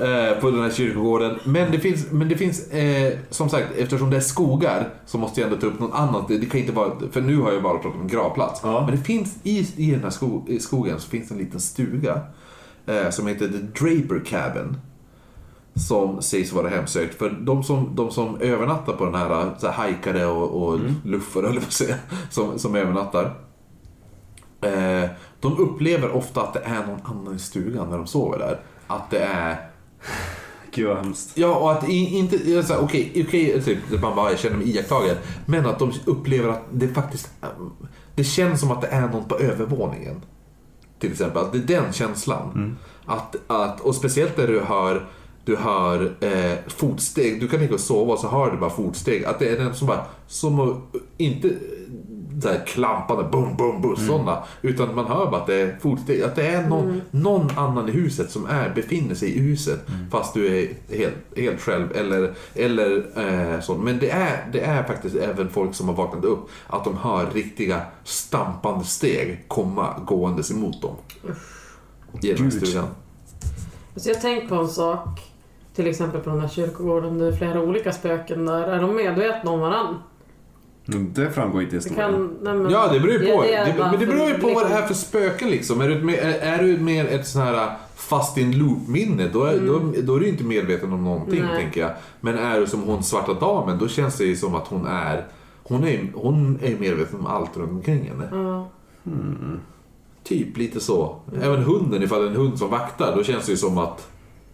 eh, 0.00 0.40
på 0.40 0.50
den 0.50 0.62
här 0.62 0.70
kyrkogården. 0.70 1.38
Men 1.44 1.72
det 1.72 1.78
finns, 1.78 2.10
men 2.10 2.28
det 2.28 2.36
finns 2.36 2.70
eh, 2.70 3.18
som 3.30 3.48
sagt, 3.48 3.66
eftersom 3.76 4.10
det 4.10 4.16
är 4.16 4.20
skogar 4.20 4.88
så 5.06 5.18
måste 5.18 5.40
jag 5.40 5.48
ändå 5.48 5.60
ta 5.60 5.66
upp 5.66 5.80
något 5.80 5.94
annat. 5.94 6.28
Det, 6.28 6.38
det 6.38 6.46
kan 6.46 6.60
inte 6.60 6.72
vara, 6.72 6.92
för 7.12 7.20
nu 7.20 7.36
har 7.36 7.52
jag 7.52 7.62
bara 7.62 7.78
pratat 7.78 8.00
om 8.00 8.08
gravplats. 8.08 8.60
Ja. 8.62 8.86
Men 8.86 8.96
det 8.96 9.04
finns 9.04 9.36
i, 9.42 9.66
i 9.76 9.90
den 9.90 10.02
här 10.02 10.10
sko, 10.10 10.44
i 10.48 10.60
skogen 10.60 11.00
så 11.00 11.10
finns 11.10 11.30
en 11.30 11.38
liten 11.38 11.60
stuga 11.60 12.20
eh, 12.86 13.10
som 13.10 13.26
heter 13.26 13.48
The 13.48 13.84
Draper 13.84 14.24
Cabin. 14.24 14.76
Som 15.88 16.22
sägs 16.22 16.52
vara 16.52 16.68
hemsökt. 16.68 17.18
För 17.18 17.30
de 17.30 17.62
som, 17.64 17.90
de 17.94 18.10
som 18.10 18.40
övernattar 18.40 18.92
på 18.92 19.04
den 19.04 19.14
här, 19.14 19.54
så 19.58 19.66
här 19.66 19.72
hajkare 19.74 20.26
och, 20.26 20.62
och 20.68 20.80
luffare, 21.04 21.46
eller 21.50 21.60
vad 21.60 21.72
säga, 21.72 21.94
som, 22.30 22.58
som 22.58 22.74
övernattar. 22.76 23.24
Eh, 24.62 25.10
de 25.40 25.58
upplever 25.58 26.10
ofta 26.16 26.42
att 26.42 26.52
det 26.54 26.60
är 26.64 26.86
någon 26.86 27.00
annan 27.04 27.36
i 27.36 27.38
stugan 27.38 27.88
när 27.90 27.96
de 27.96 28.06
sover 28.06 28.38
där. 28.38 28.60
Att 28.86 29.10
det 29.10 29.18
är 29.18 29.70
Gud 30.74 30.88
vad 30.88 30.96
hemskt. 30.96 31.30
Ja, 31.34 31.54
och 31.54 31.72
att 31.72 31.88
i- 31.88 32.16
inte... 32.18 32.50
jag 32.50 32.64
säger, 32.64 32.82
Okej, 32.82 33.24
okej, 33.28 33.62
typ, 33.62 34.02
man 34.02 34.16
bara 34.16 34.36
känner 34.36 34.56
mig 34.56 34.70
iakttagen. 34.76 35.16
Men 35.46 35.66
att 35.66 35.78
de 35.78 35.92
upplever 36.04 36.48
att 36.48 36.62
det 36.72 36.88
faktiskt... 36.88 37.30
ähm, 37.42 37.72
Det 38.14 38.24
känns 38.24 38.60
som 38.60 38.70
att 38.70 38.80
det 38.80 38.86
är 38.86 39.08
någon 39.08 39.24
på 39.24 39.38
övervåningen. 39.38 40.22
Till 40.98 41.12
exempel. 41.12 41.42
Att 41.42 41.52
det 41.52 41.58
är 41.58 41.80
den 41.82 41.92
känslan. 41.92 42.76
Att, 43.06 43.36
att, 43.46 43.80
och 43.80 43.94
speciellt 43.94 44.36
när 44.36 44.46
du 44.46 44.60
hör, 44.60 45.06
du 45.44 45.56
hör 45.56 46.12
eh, 46.20 46.58
fotsteg. 46.66 47.40
Du 47.40 47.48
kan 47.48 47.60
ligga 47.60 47.74
och 47.74 47.80
sova 47.80 48.12
och 48.12 48.18
så 48.18 48.28
hör 48.28 48.50
du 48.50 48.56
bara 48.56 48.70
fotsteg. 48.70 49.24
Att 49.24 49.38
det 49.38 49.48
är 49.48 49.58
den 49.58 49.74
som 49.74 49.86
bara... 49.86 50.04
Som 50.26 50.60
att- 50.60 50.76
inte 51.16 51.50
så 52.42 52.48
här 52.48 52.66
klampande 52.66 53.24
bum, 53.32 53.56
bum, 53.56 53.82
bum, 53.82 53.96
sådana. 53.96 54.42
Utan 54.62 54.94
man 54.94 55.06
hör 55.06 55.30
bara 55.30 55.40
att 55.40 55.46
det 55.46 55.54
är 55.54 55.78
fotsteg. 55.82 56.22
Att 56.22 56.36
det 56.36 56.46
är 56.46 56.68
någon, 56.68 57.00
någon 57.10 57.50
annan 57.56 57.88
i 57.88 57.92
huset 57.92 58.30
som 58.30 58.46
är, 58.46 58.74
befinner 58.74 59.14
sig 59.14 59.28
i 59.28 59.38
huset. 59.38 59.80
Fast 60.10 60.34
du 60.34 60.46
är 60.62 60.68
helt, 60.96 61.14
helt 61.36 61.60
själv. 61.60 61.92
Eller, 61.96 62.34
eller 62.54 63.06
eh, 63.54 63.60
så. 63.60 63.74
Men 63.74 63.98
det 63.98 64.10
är, 64.10 64.48
det 64.52 64.60
är 64.60 64.82
faktiskt 64.82 65.16
även 65.16 65.48
folk 65.50 65.74
som 65.74 65.88
har 65.88 65.94
vaknat 65.96 66.24
upp. 66.24 66.48
Att 66.66 66.84
de 66.84 66.96
hör 66.96 67.26
riktiga 67.34 67.80
stampande 68.04 68.84
steg 68.84 69.44
komma 69.48 69.94
gåendes 70.06 70.50
emot 70.50 70.82
dem. 70.82 70.94
I 72.22 72.26
den 72.28 72.36
här 72.36 72.50
Gud. 72.50 72.66
stugan. 72.66 72.86
Så 73.96 74.08
jag 74.08 74.14
har 74.14 74.20
tänkt 74.22 74.48
på 74.48 74.54
en 74.54 74.68
sak. 74.68 75.29
Till 75.80 75.88
exempel 75.88 76.20
på 76.20 76.30
den 76.30 76.40
här 76.40 76.48
kyrkogården, 76.48 77.18
det 77.18 77.26
är 77.26 77.32
flera 77.32 77.60
olika 77.60 77.92
spöken 77.92 78.46
där. 78.46 78.62
Är 78.62 78.80
de 78.80 78.96
medvetna 78.96 79.50
om 79.50 79.60
varandra? 79.60 79.94
Mm, 80.88 81.12
Det 81.14 81.30
framgår 81.30 81.62
inte 81.62 81.76
i 81.76 81.78
Det 81.78 81.84
historien. 81.84 82.12
kan, 82.12 82.36
nej, 82.42 82.54
men, 82.54 82.72
Ja, 82.72 82.88
det 82.92 83.00
beror 83.00 83.12
ju 83.12 83.18
på. 83.32 83.42
det 83.42 83.48
Det, 83.48 83.74
men 83.78 84.00
det 84.00 84.06
beror 84.06 84.28
ju 84.28 84.34
på 84.34 84.46
vad 84.46 84.64
det 84.66 84.68
är 84.68 84.72
varför- 84.74 84.86
för 84.86 84.94
spöken 84.94 85.50
liksom. 85.50 85.80
Är 85.80 85.88
du, 85.88 86.14
är, 86.16 86.38
är 86.40 86.62
du 86.62 86.78
mer 86.78 87.06
ett 87.06 87.26
sån 87.26 87.42
här 87.42 87.70
fast 87.94 88.38
in 88.38 88.58
loop-minne, 88.58 89.28
då, 89.32 89.44
är- 89.44 89.58
då, 89.58 89.80
då 90.02 90.14
är 90.16 90.20
du 90.20 90.28
inte 90.28 90.44
medveten 90.44 90.92
om 90.92 91.04
någonting, 91.04 91.42
Nej. 91.42 91.62
tänker 91.62 91.80
jag. 91.80 91.90
Men 92.20 92.38
är 92.38 92.60
du 92.60 92.66
som 92.66 92.82
hon 92.82 93.02
svarta 93.02 93.34
damen, 93.34 93.78
då 93.78 93.88
känns 93.88 94.16
det 94.16 94.24
ju 94.24 94.36
som 94.36 94.54
att 94.54 94.66
hon 94.66 94.86
är 94.86 95.26
hon 95.62 95.84
är, 95.84 96.10
hon 96.14 96.58
är 96.62 96.76
medveten 96.78 97.20
om 97.20 97.26
allt 97.26 97.56
runt 97.56 97.70
omkring 97.70 98.08
henne. 98.10 98.28
Ja. 98.32 98.68
Typ 100.24 100.56
lite 100.56 100.80
så. 100.80 101.16
Även 101.42 101.62
hunden, 101.62 102.02
ifall 102.02 102.20
det 102.20 102.26
är 102.26 102.30
en 102.30 102.36
hund 102.36 102.58
som 102.58 102.70
vaktar, 102.70 103.16
då 103.16 103.22
känns 103.24 103.46
det 103.46 103.50
ju 103.52 103.56
som 103.58 103.78
att 103.78 104.08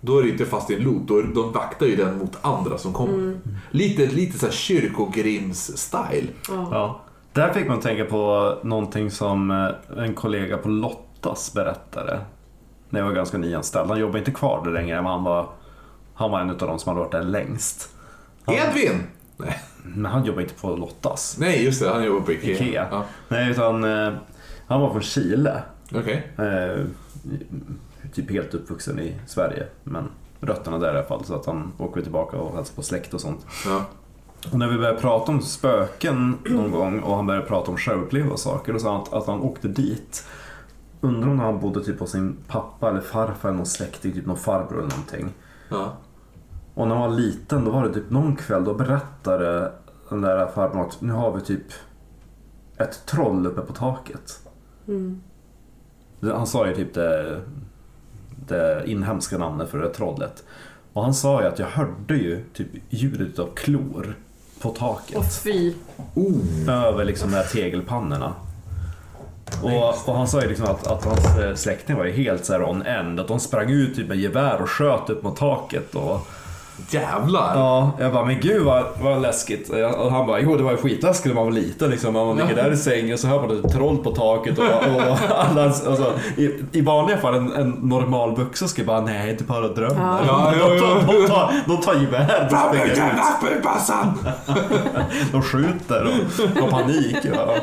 då 0.06 0.18
är 0.18 0.22
det 0.22 0.28
inte 0.28 0.46
fast 0.46 0.70
i 0.70 0.74
en 0.74 0.82
loop, 0.82 1.08
då 1.08 1.18
är, 1.18 1.22
de 1.22 1.52
vaktar 1.52 1.86
ju 1.86 1.96
den 1.96 2.18
mot 2.18 2.38
andra 2.42 2.78
som 2.78 2.92
kommer. 2.92 3.38
Lite, 3.70 4.06
lite 4.06 4.38
så 4.38 4.46
här 4.46 4.52
kyrkogrims-style. 4.52 6.28
Ja. 6.48 7.00
Där 7.32 7.52
fick 7.52 7.68
man 7.68 7.80
tänka 7.80 8.04
på 8.04 8.54
någonting 8.62 9.10
som 9.10 9.50
eh, 9.50 10.04
en 10.04 10.14
kollega 10.14 10.56
på 10.56 10.68
Lottas 10.68 11.54
berättade. 11.54 12.20
När 12.90 13.00
jag 13.00 13.06
var 13.06 13.14
ganska 13.14 13.38
nyanställd. 13.38 13.88
Han 13.88 13.98
jobbar 13.98 14.18
inte 14.18 14.30
kvar 14.30 14.64
där 14.64 14.70
längre, 14.70 14.96
men 14.96 15.12
han 15.12 15.24
var, 15.24 15.48
han 16.14 16.30
var 16.30 16.40
en 16.40 16.50
av 16.50 16.56
de 16.56 16.78
som 16.78 16.88
hade 16.88 17.00
varit 17.00 17.12
där 17.12 17.22
längst. 17.22 17.90
Edvin! 18.46 19.02
Nej. 19.36 19.58
Men 19.82 20.12
han 20.12 20.24
jobbar 20.24 20.40
inte 20.40 20.54
på 20.54 20.76
Lottas. 20.76 21.36
Nej, 21.40 21.64
just 21.64 21.82
det, 21.82 21.90
han 21.90 22.04
jobbar 22.04 22.20
på 22.20 22.32
Ikea. 22.32 22.52
Ikea. 22.52 22.86
Ja. 22.90 23.04
Nej, 23.28 23.50
utan 23.50 23.84
eh, 23.84 24.12
han 24.66 24.80
var 24.80 24.90
från 24.90 25.02
Chile. 25.02 25.62
Okej. 25.94 26.32
Eh, 26.38 26.84
typ 28.14 28.30
helt 28.30 28.54
uppvuxen 28.54 28.98
i 28.98 29.16
Sverige. 29.26 29.66
Men 29.84 30.08
rötterna 30.40 30.78
där 30.78 30.94
i 30.94 30.98
alla 30.98 31.06
fall. 31.06 31.24
Så 31.24 31.34
att 31.34 31.46
han 31.46 31.72
åker 31.78 32.02
tillbaka 32.02 32.36
och 32.36 32.56
hälsar 32.56 32.74
på 32.74 32.82
släkt 32.82 33.14
och 33.14 33.20
sånt. 33.20 33.46
Ja. 33.66 33.84
Och 34.52 34.58
när 34.58 34.68
vi 34.68 34.76
började 34.76 35.00
prata 35.00 35.32
om 35.32 35.42
spöken 35.42 36.38
någon 36.44 36.70
gång 36.70 37.00
och 37.00 37.16
han 37.16 37.26
började 37.26 37.46
prata 37.46 37.70
om 37.70 37.76
självupplevda 37.76 38.36
saker. 38.36 38.72
Då 38.72 38.78
sa 38.78 38.92
han 38.92 39.02
att, 39.02 39.12
att 39.12 39.26
han 39.26 39.40
åkte 39.40 39.68
dit. 39.68 40.26
Undrar 41.00 41.30
om 41.30 41.38
han 41.38 41.60
bodde 41.60 41.84
typ 41.84 42.00
hos 42.00 42.10
sin 42.10 42.36
pappa 42.46 42.90
eller 42.90 43.00
farfar 43.00 43.48
eller 43.48 43.56
någon 43.56 43.66
släkting, 43.66 44.12
typ 44.12 44.26
någon 44.26 44.36
farbror 44.36 44.78
eller 44.78 44.90
någonting. 44.90 45.34
Ja. 45.68 45.96
Och 46.74 46.88
när 46.88 46.94
han 46.94 47.10
var 47.10 47.16
liten 47.16 47.64
då 47.64 47.70
var 47.70 47.84
det 47.84 47.94
typ 47.94 48.10
någon 48.10 48.36
kväll 48.36 48.64
då 48.64 48.74
berättade 48.74 49.72
den 50.08 50.20
där 50.20 50.46
farbrorn 50.46 50.86
att 50.86 51.00
nu 51.00 51.12
har 51.12 51.32
vi 51.32 51.40
typ 51.40 51.66
ett 52.76 53.06
troll 53.06 53.46
uppe 53.46 53.60
på 53.60 53.72
taket. 53.72 54.40
Mm. 54.88 55.22
Han 56.20 56.46
sa 56.46 56.66
ju 56.66 56.74
typ 56.74 56.94
det, 56.94 57.40
det 58.48 58.82
inhemska 58.86 59.38
namnet 59.38 59.68
för 59.70 59.78
det 59.78 59.88
trollet. 59.88 60.44
Och 60.92 61.02
han 61.02 61.14
sa 61.14 61.42
ju 61.42 61.48
att 61.48 61.58
jag 61.58 61.66
hörde 61.66 62.16
ju 62.16 62.44
typ 62.52 62.68
ljudet 62.88 63.38
av 63.38 63.48
klor 63.54 64.16
på 64.60 64.70
taket. 64.70 65.16
Och 65.16 65.32
fy. 65.32 65.72
Över 66.68 67.04
liksom 67.04 67.30
de 67.30 67.36
här 67.36 67.44
tegelpannorna. 67.44 68.34
Och, 69.62 70.08
och 70.08 70.14
han 70.16 70.28
sa 70.28 70.42
ju 70.42 70.48
liksom 70.48 70.66
att, 70.66 70.86
att 70.86 71.04
hans 71.04 71.38
eh, 71.38 71.54
släkting 71.54 71.96
var 71.96 72.04
ju 72.04 72.12
helt 72.12 72.44
så 72.44 72.52
här 72.52 72.62
on 72.62 72.82
end. 72.82 73.20
Att 73.20 73.28
de 73.28 73.40
sprang 73.40 73.70
ut 73.70 73.96
typ 73.96 74.08
med 74.08 74.18
gevär 74.18 74.62
och 74.62 74.70
sköt 74.70 75.10
upp 75.10 75.22
mot 75.22 75.36
taket. 75.36 75.94
Och, 75.94 76.26
Jävlar! 76.90 77.52
ja, 77.54 77.90
jag 77.98 78.12
bara, 78.12 78.24
men 78.24 78.40
gud 78.40 78.62
vad, 78.62 78.84
vad 79.02 79.22
läskigt. 79.22 79.70
Och 79.98 80.12
han 80.12 80.26
bara, 80.26 80.40
jo 80.40 80.56
det 80.56 80.62
var 80.62 80.70
ju 80.70 80.76
skitläskigt 80.76 81.26
när 81.26 81.34
man 81.34 81.44
var 81.44 81.52
liten. 81.52 81.90
Liksom. 81.90 82.14
Man 82.14 82.36
ligger 82.36 82.54
där 82.54 82.72
i 82.72 82.76
sängen 82.76 83.12
och 83.12 83.18
så 83.20 83.26
hör 83.26 83.40
man 83.40 83.64
ett 83.64 83.72
troll 83.72 83.98
på 83.98 84.10
taket. 84.10 84.58
Och, 84.58 84.64
och 84.64 85.18
alla, 85.36 85.64
alltså, 85.64 86.12
i, 86.36 86.50
I 86.72 86.80
vanliga 86.80 87.18
fall 87.18 87.34
en, 87.34 87.52
en 87.52 87.70
normal 87.70 88.36
vuxen 88.36 88.68
skulle 88.68 88.86
bara, 88.86 89.00
nej 89.00 89.36
det 89.38 89.44
bara 89.44 89.68
drömmer. 89.68 90.18
Ja, 90.26 90.52
ja, 90.58 90.68
de, 90.68 90.76
ja. 90.76 91.00
de, 91.06 91.16
de, 91.20 91.26
tar, 91.26 91.54
de 91.66 91.80
tar 91.80 91.94
gevär 91.94 92.44
och 92.44 92.50
Fram 92.50 92.76
med 92.76 92.96
springer 93.38 93.56
ut. 93.56 93.62
De 95.32 95.42
skjuter 95.42 96.04
och 96.04 96.62
har 96.62 96.70
panik. 96.70 97.16
Ja. 97.22 97.54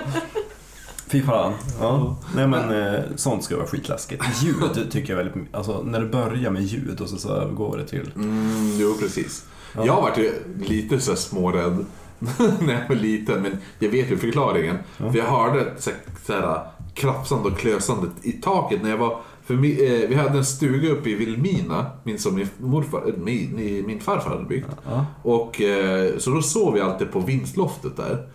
Fy 1.14 1.22
fan. 1.22 1.54
Ja. 1.80 2.16
Nej 2.36 2.48
men 2.48 2.94
eh, 2.94 3.02
sånt 3.16 3.44
ska 3.44 3.58
vara 3.58 3.68
skitläskigt. 3.68 4.24
Ljud 4.42 4.92
tycker 4.92 5.14
jag 5.14 5.18
väldigt 5.18 5.36
mycket. 5.36 5.56
Alltså 5.56 5.82
när 5.84 6.00
det 6.00 6.06
börjar 6.06 6.52
med 6.52 6.64
ljud 6.64 7.02
och 7.02 7.10
så, 7.10 7.18
så 7.18 7.30
övergår 7.30 7.78
det 7.78 7.88
till... 7.88 8.12
Mm, 8.16 8.78
jo, 8.80 8.94
precis. 9.00 9.46
Jag 9.76 9.94
har 9.94 10.02
varit 10.02 10.34
lite 10.70 11.00
så 11.00 11.16
smårädd 11.16 11.86
när 12.60 12.74
jag 12.74 12.90
var 12.90 12.96
liten, 12.96 13.42
men 13.42 13.58
jag 13.80 13.90
vet 13.90 14.12
ju 14.12 14.18
förklaringen. 14.18 14.78
För 14.98 15.16
jag 15.18 15.26
hörde 15.26 15.74
så 15.78 15.90
här, 15.90 16.00
så 16.26 16.34
här, 16.34 16.60
krafsande 16.94 17.50
och 17.50 17.58
klösande 17.58 18.08
i 18.22 18.32
taket 18.32 18.84
när 18.84 18.90
jag 18.90 18.98
var... 18.98 19.18
För 19.46 19.54
mi, 19.54 19.86
eh, 19.86 20.10
vi 20.10 20.16
hade 20.16 20.38
en 20.38 20.46
stuga 20.46 20.90
uppe 20.90 21.10
i 21.10 21.16
Vilmina, 21.16 21.86
min, 22.04 22.20
som 22.20 22.36
min, 22.36 22.48
morfar, 22.58 23.08
eh, 23.08 23.14
min, 23.18 23.84
min 23.88 24.00
farfar 24.00 24.30
hade 24.30 24.46
byggt. 24.46 24.70
Ja. 24.90 25.06
Och, 25.24 25.62
eh, 25.62 26.18
så 26.18 26.30
då 26.30 26.42
sov 26.42 26.78
jag 26.78 26.90
alltid 26.90 27.12
på 27.12 27.20
vinstloftet 27.20 27.98
där. 27.98 28.28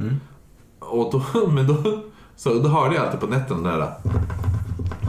Och 0.78 1.12
då, 1.12 1.48
men 1.54 1.66
då, 1.66 2.02
så 2.38 2.54
då 2.54 2.68
hörde 2.68 2.94
jag 2.94 3.04
alltid 3.04 3.20
på 3.20 3.26
nätterna 3.26 3.76
där, 3.76 3.92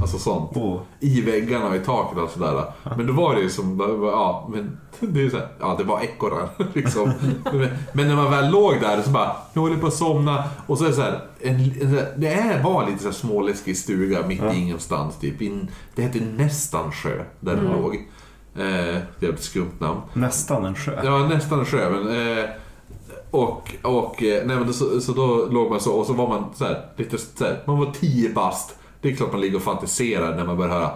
alltså 0.02 0.18
sånt. 0.18 0.58
Oh. 0.58 0.82
I 1.00 1.22
väggarna 1.22 1.68
och 1.68 1.76
i 1.76 1.80
taket 1.80 2.18
och 2.18 2.30
sådär. 2.30 2.64
Men 2.98 3.08
då 3.08 3.14
var 3.14 3.36
det 3.36 3.42
ju 3.42 3.50
som, 3.50 3.80
ja, 4.04 4.50
men 4.52 4.78
det 5.00 5.26
är 5.26 5.30
så 5.30 5.38
här, 5.38 5.48
ja 5.60 5.76
det 5.78 5.84
var 5.84 6.02
ekorrar 6.02 6.50
liksom. 6.74 7.14
Men, 7.44 7.70
men 7.94 8.08
när 8.08 8.16
man 8.16 8.32
väl 8.32 8.52
låg 8.52 8.82
där 8.82 9.02
så 9.02 9.10
bara, 9.10 9.36
jag 9.54 9.62
håller 9.62 9.78
på 9.78 9.88
att 9.88 9.94
somna. 9.94 10.44
Och 10.68 10.78
så 10.78 10.84
är 10.84 10.88
det 10.90 10.96
så 10.96 11.02
här, 11.02 11.22
en, 11.40 11.56
en, 11.56 12.06
det 12.18 12.28
är, 12.28 12.64
var 12.64 12.86
lite 12.86 13.00
så 13.00 13.06
här 13.06 13.16
småläskig 13.16 13.78
stuga 13.78 14.28
mitt 14.28 14.44
i 14.54 14.56
ingenstans 14.56 15.18
typ. 15.18 15.42
In, 15.42 15.68
det 15.96 16.02
hette 16.02 16.20
nästan 16.20 16.92
sjö, 16.92 17.24
där 17.40 17.56
den 17.56 17.66
låg. 17.66 18.08
Eh, 18.56 18.98
jävligt 19.20 19.44
skumt 19.44 19.80
namn. 19.80 20.02
Nästan 20.14 20.66
en 20.66 20.76
sjö. 20.76 21.00
Ja, 21.04 21.28
nästan 21.28 21.60
en 21.60 21.66
sjö. 21.66 21.90
Men, 21.90 22.38
eh, 22.38 22.50
och, 23.32 23.72
och 23.84 24.24
eh, 24.24 24.46
nej, 24.46 24.58
men 24.58 24.68
då, 24.68 24.74
så, 24.74 25.02
så 25.02 25.12
då 25.12 25.46
låg 25.52 25.70
man 25.70 25.80
så 25.80 25.94
och 25.94 26.06
så 26.06 26.14
var 26.14 26.28
man 26.28 26.46
så 26.56 26.66
här, 26.66 26.86
lite 26.96 27.18
så 27.18 27.44
här, 27.46 27.64
man 27.68 27.80
var 27.80 27.92
tio 28.00 28.34
bast. 28.34 28.76
Det 29.02 29.10
är 29.10 29.16
klart 29.16 29.32
man 29.32 29.42
ligger 29.42 29.56
och 29.56 29.62
fantiserar 29.64 30.36
när 30.36 30.46
man 30.46 30.58
börjar 30.58 30.74
höra 30.74 30.92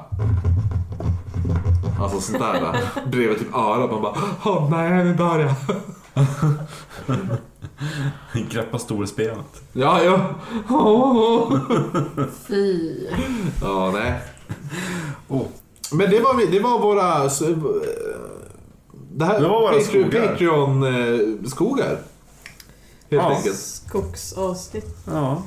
Alltså 2.01 2.19
sånt 2.21 2.39
där. 2.39 2.77
Bredvid 3.11 3.39
typ 3.39 3.55
örat. 3.55 3.91
Man 3.91 4.01
bara 4.01 4.13
Åh 4.45 4.69
nej, 4.71 5.03
nu 5.03 5.13
dör 5.13 5.39
jag. 5.39 5.53
Greppa 8.49 8.79
storspelet. 8.79 9.63
Ja, 9.73 10.03
ja. 10.03 10.19
Fy. 12.47 12.89
Ja, 13.61 13.91
nej. 13.93 14.13
Oh. 15.27 15.45
Men 15.91 16.09
det 16.09 16.19
var, 16.19 16.33
vi- 16.37 16.45
det 16.45 16.59
var 16.59 16.79
våra... 16.79 17.23
eh, 17.23 17.29
Det 19.11 19.25
här 19.25 19.39
Det 19.41 19.47
var 19.47 19.61
våra 19.61 19.73
Patreon, 19.73 20.11
skogar. 20.11 20.27
Patreon-skogar. 20.27 21.97
Helt 23.13 23.23
Ja. 23.31 23.35
enkelt. 23.37 23.55
Skogsavsnitt. 23.57 24.97
Ja. 25.07 25.41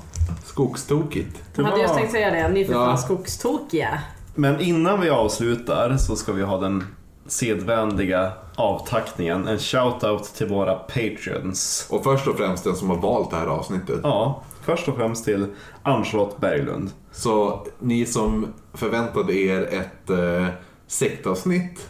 Skogstokigt. 0.45 1.43
Det 1.55 1.63
hade 1.65 1.81
jag 1.81 1.89
var- 1.89 1.95
tänkt 1.95 2.13
säga 2.13 2.31
det. 2.31 2.49
Ni 2.49 2.61
är 2.61 2.65
för 2.65 2.73
Ja. 2.73 2.87
fan 2.87 2.99
skogstokiga. 2.99 3.99
Men 4.35 4.61
innan 4.61 5.01
vi 5.01 5.11
avslutar 5.11 5.97
så 5.97 6.17
ska 6.17 6.33
vi 6.33 6.43
ha 6.43 6.59
den 6.61 6.85
sedvänliga 7.27 8.33
avtackningen. 8.55 9.49
En 9.49 9.59
shout-out 9.59 10.23
till 10.37 10.47
våra 10.49 10.75
patreons. 10.75 11.87
Och 11.91 12.05
först 12.05 12.27
och 12.27 12.37
främst 12.37 12.65
den 12.65 12.77
som 12.77 12.91
har 12.91 12.97
valt 12.97 13.31
det 13.31 13.37
här 13.37 13.47
avsnittet. 13.47 14.01
Ja, 14.03 14.43
först 14.63 14.89
och 14.89 14.97
främst 14.97 15.25
till 15.25 15.47
Ann-Charlotte 15.83 16.41
Berglund. 16.41 16.91
Så 17.13 17.67
ni 17.79 18.07
som 18.07 18.47
förväntade 18.75 19.35
er 19.35 19.63
ett 19.73 20.11
eh, 20.11 20.47
sektavsnitt, 20.87 21.89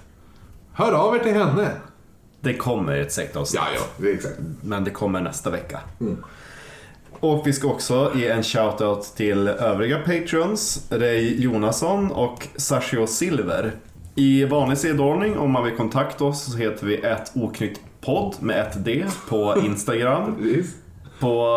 hör 0.73 0.93
av 0.93 1.15
er 1.15 1.19
till 1.19 1.35
henne. 1.35 1.70
Det 2.47 2.55
kommer 2.55 2.97
ett 2.97 3.12
sektavsnitt. 3.12 3.62
Ja, 3.64 3.68
ja, 3.74 3.86
det 3.97 4.10
är 4.10 4.14
exakt. 4.14 4.35
Men 4.62 4.85
det 4.85 4.90
kommer 4.90 5.20
nästa 5.20 5.51
vecka. 5.51 5.81
Och 7.20 7.47
vi 7.47 7.52
ska 7.52 7.68
också 7.68 8.12
ge 8.14 8.28
en 8.28 8.43
shoutout 8.43 9.12
till 9.16 9.48
övriga 9.48 9.98
patrons. 9.98 10.86
Ray 10.90 11.40
Jonasson 11.40 12.12
och 12.12 12.48
Sashio 12.56 13.06
Silver. 13.06 13.73
I 14.14 14.44
vanlig 14.44 14.78
sedordning, 14.78 15.39
om 15.39 15.51
man 15.51 15.64
vill 15.64 15.77
kontakta 15.77 16.24
oss, 16.24 16.52
så 16.52 16.59
heter 16.59 16.86
vi 16.86 16.97
ett 16.97 17.32
oknytt 17.35 17.81
podd 18.01 18.35
med 18.40 18.60
ett 18.60 18.85
D 18.85 19.05
på 19.28 19.62
Instagram. 19.64 20.36
På 21.21 21.49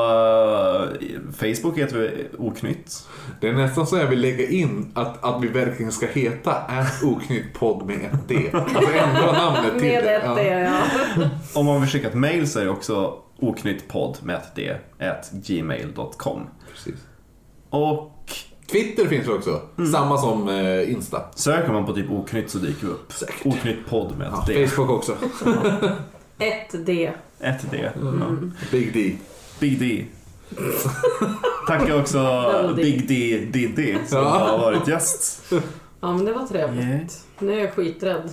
eh, 1.00 1.32
Facebook 1.34 1.78
heter 1.78 1.98
vi 1.98 2.28
oknytt. 2.38 3.08
Det 3.42 3.48
är 3.48 3.54
nästan 3.54 3.88
så 3.88 3.98
jag 3.98 4.08
vill 4.08 4.22
lägga 4.22 4.48
in 4.50 4.92
att, 4.96 5.24
att 5.24 5.44
vi 5.44 5.48
verkligen 5.48 5.92
ska 5.92 6.06
heta 6.08 6.56
oknytt 7.04 7.54
podd 7.54 7.86
med 7.86 7.96
ett 8.14 8.28
D. 8.28 8.50
Alltså 8.54 8.92
ändra 8.92 9.32
namnet 9.32 9.74
till 9.80 9.88
Med 9.92 10.04
det. 10.04 10.16
ett 10.16 10.36
det, 10.36 10.48
ja. 10.60 11.30
Om 11.60 11.66
man 11.66 11.82
vill 11.82 11.90
skicka 11.90 12.08
ett 12.08 12.14
mail 12.14 12.50
så 12.50 12.60
är 12.60 12.64
det 12.66 12.72
också 12.72 13.14
oknyttpodd 13.40 14.18
med 14.24 14.36
ett 14.36 14.56
D, 14.56 14.76
at 15.00 15.32
gmail.com. 15.32 16.42
Precis. 16.72 16.96
Och 17.70 18.12
Twitter 18.72 19.06
finns 19.08 19.28
också. 19.28 19.62
Samma 19.92 20.18
som 20.18 20.50
eh, 20.50 20.92
Insta. 20.92 21.22
söker 21.36 21.74
man 21.74 21.86
på 21.86 21.94
typ 21.94 22.12
oknytt 22.12 22.50
så 22.50 22.58
dyker 22.58 22.88
vi 22.88 22.94
upp. 22.94 23.12
Säkert. 23.14 23.46
Oknytt 23.46 23.86
podd 23.90 24.18
med 24.18 24.28
Ja, 24.32 24.42
ett 24.42 24.48
D. 24.48 24.68
Facebook 24.68 24.90
också. 24.90 25.16
Ett 26.42 26.86
D. 26.86 27.12
Ett 27.40 27.72
D. 27.72 27.90
Ja. 28.02 28.12
Big 28.72 28.94
D. 28.94 29.16
Big 29.60 29.80
D. 29.80 30.06
Tackar 31.68 32.00
också. 32.00 32.74
Big 32.76 33.08
D 33.08 33.48
Diddy 33.54 33.96
som 34.08 34.18
Ja. 34.18 34.24
har 34.30 34.58
varit 34.58 34.88
gäst. 34.88 35.44
Ja, 36.02 36.14
men 36.14 36.26
det 36.26 36.34
var 36.34 36.48
trevligt. 36.48 37.24
Nu 37.40 37.54
är 37.54 37.60
jag 37.60 37.74
skiträdd. 37.74 38.30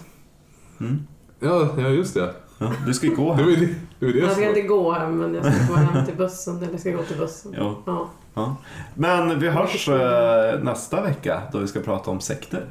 Ja, 1.41 1.69
ja 1.79 1.89
just 1.89 2.15
det. 2.15 2.35
Ja, 2.59 2.73
du 2.87 2.95
ska 2.95 3.07
ju 3.07 3.15
gå 3.17 3.37
ju 3.41 3.57
det, 3.57 3.75
det, 4.07 4.13
det 4.13 4.19
Jag 4.19 4.33
ska 4.33 4.49
inte 4.49 4.61
gå 4.63 4.93
hem 4.93 5.19
men 5.19 5.35
jag 5.35 5.45
ska 5.55 5.73
gå 5.73 5.75
hem 5.75 6.07
till 6.07 6.17
bussen. 6.17 6.57
Eller 6.57 6.71
jag 6.71 6.81
ska 6.81 6.91
gå 6.91 7.03
till 7.03 7.17
bussen. 7.17 7.55
Ja. 7.59 7.83
Ja. 7.87 8.11
Ja. 8.35 8.57
Men 8.95 9.41
vi 9.41 9.49
hörs 9.49 9.89
eh, 9.89 10.63
nästa 10.63 11.01
vecka 11.03 11.43
då 11.53 11.59
vi 11.59 11.67
ska 11.69 11.81
prata 11.81 12.11
om 12.11 12.21
sekter. 12.21 12.65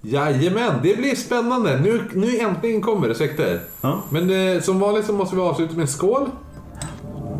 Jajamän, 0.00 0.72
det 0.82 0.96
blir 0.98 1.14
spännande. 1.14 1.80
Nu, 1.80 2.02
nu 2.14 2.38
äntligen 2.38 2.80
kommer 2.80 3.08
det 3.08 3.14
sekter. 3.14 3.60
Ja. 3.80 4.02
Men 4.10 4.30
eh, 4.56 4.60
som 4.62 4.80
vanligt 4.80 5.06
så 5.06 5.12
måste 5.12 5.36
vi 5.36 5.42
avsluta 5.42 5.72
med 5.74 5.82
en 5.82 5.88
skål. 5.88 6.30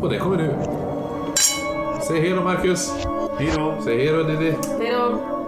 Och 0.01 0.09
det 0.09 0.17
kommer 0.17 0.37
nu. 0.37 0.55
Säg 2.07 2.21
hej 2.21 2.29
då 2.29 2.41
Marcus. 2.41 2.93
Hej 3.39 3.51
då! 3.55 3.75
Säg 3.83 3.97
hej 3.97 4.07
då 4.07 4.23
Diddy. 4.23 4.53
Hej 4.79 4.91
då! 4.91 5.38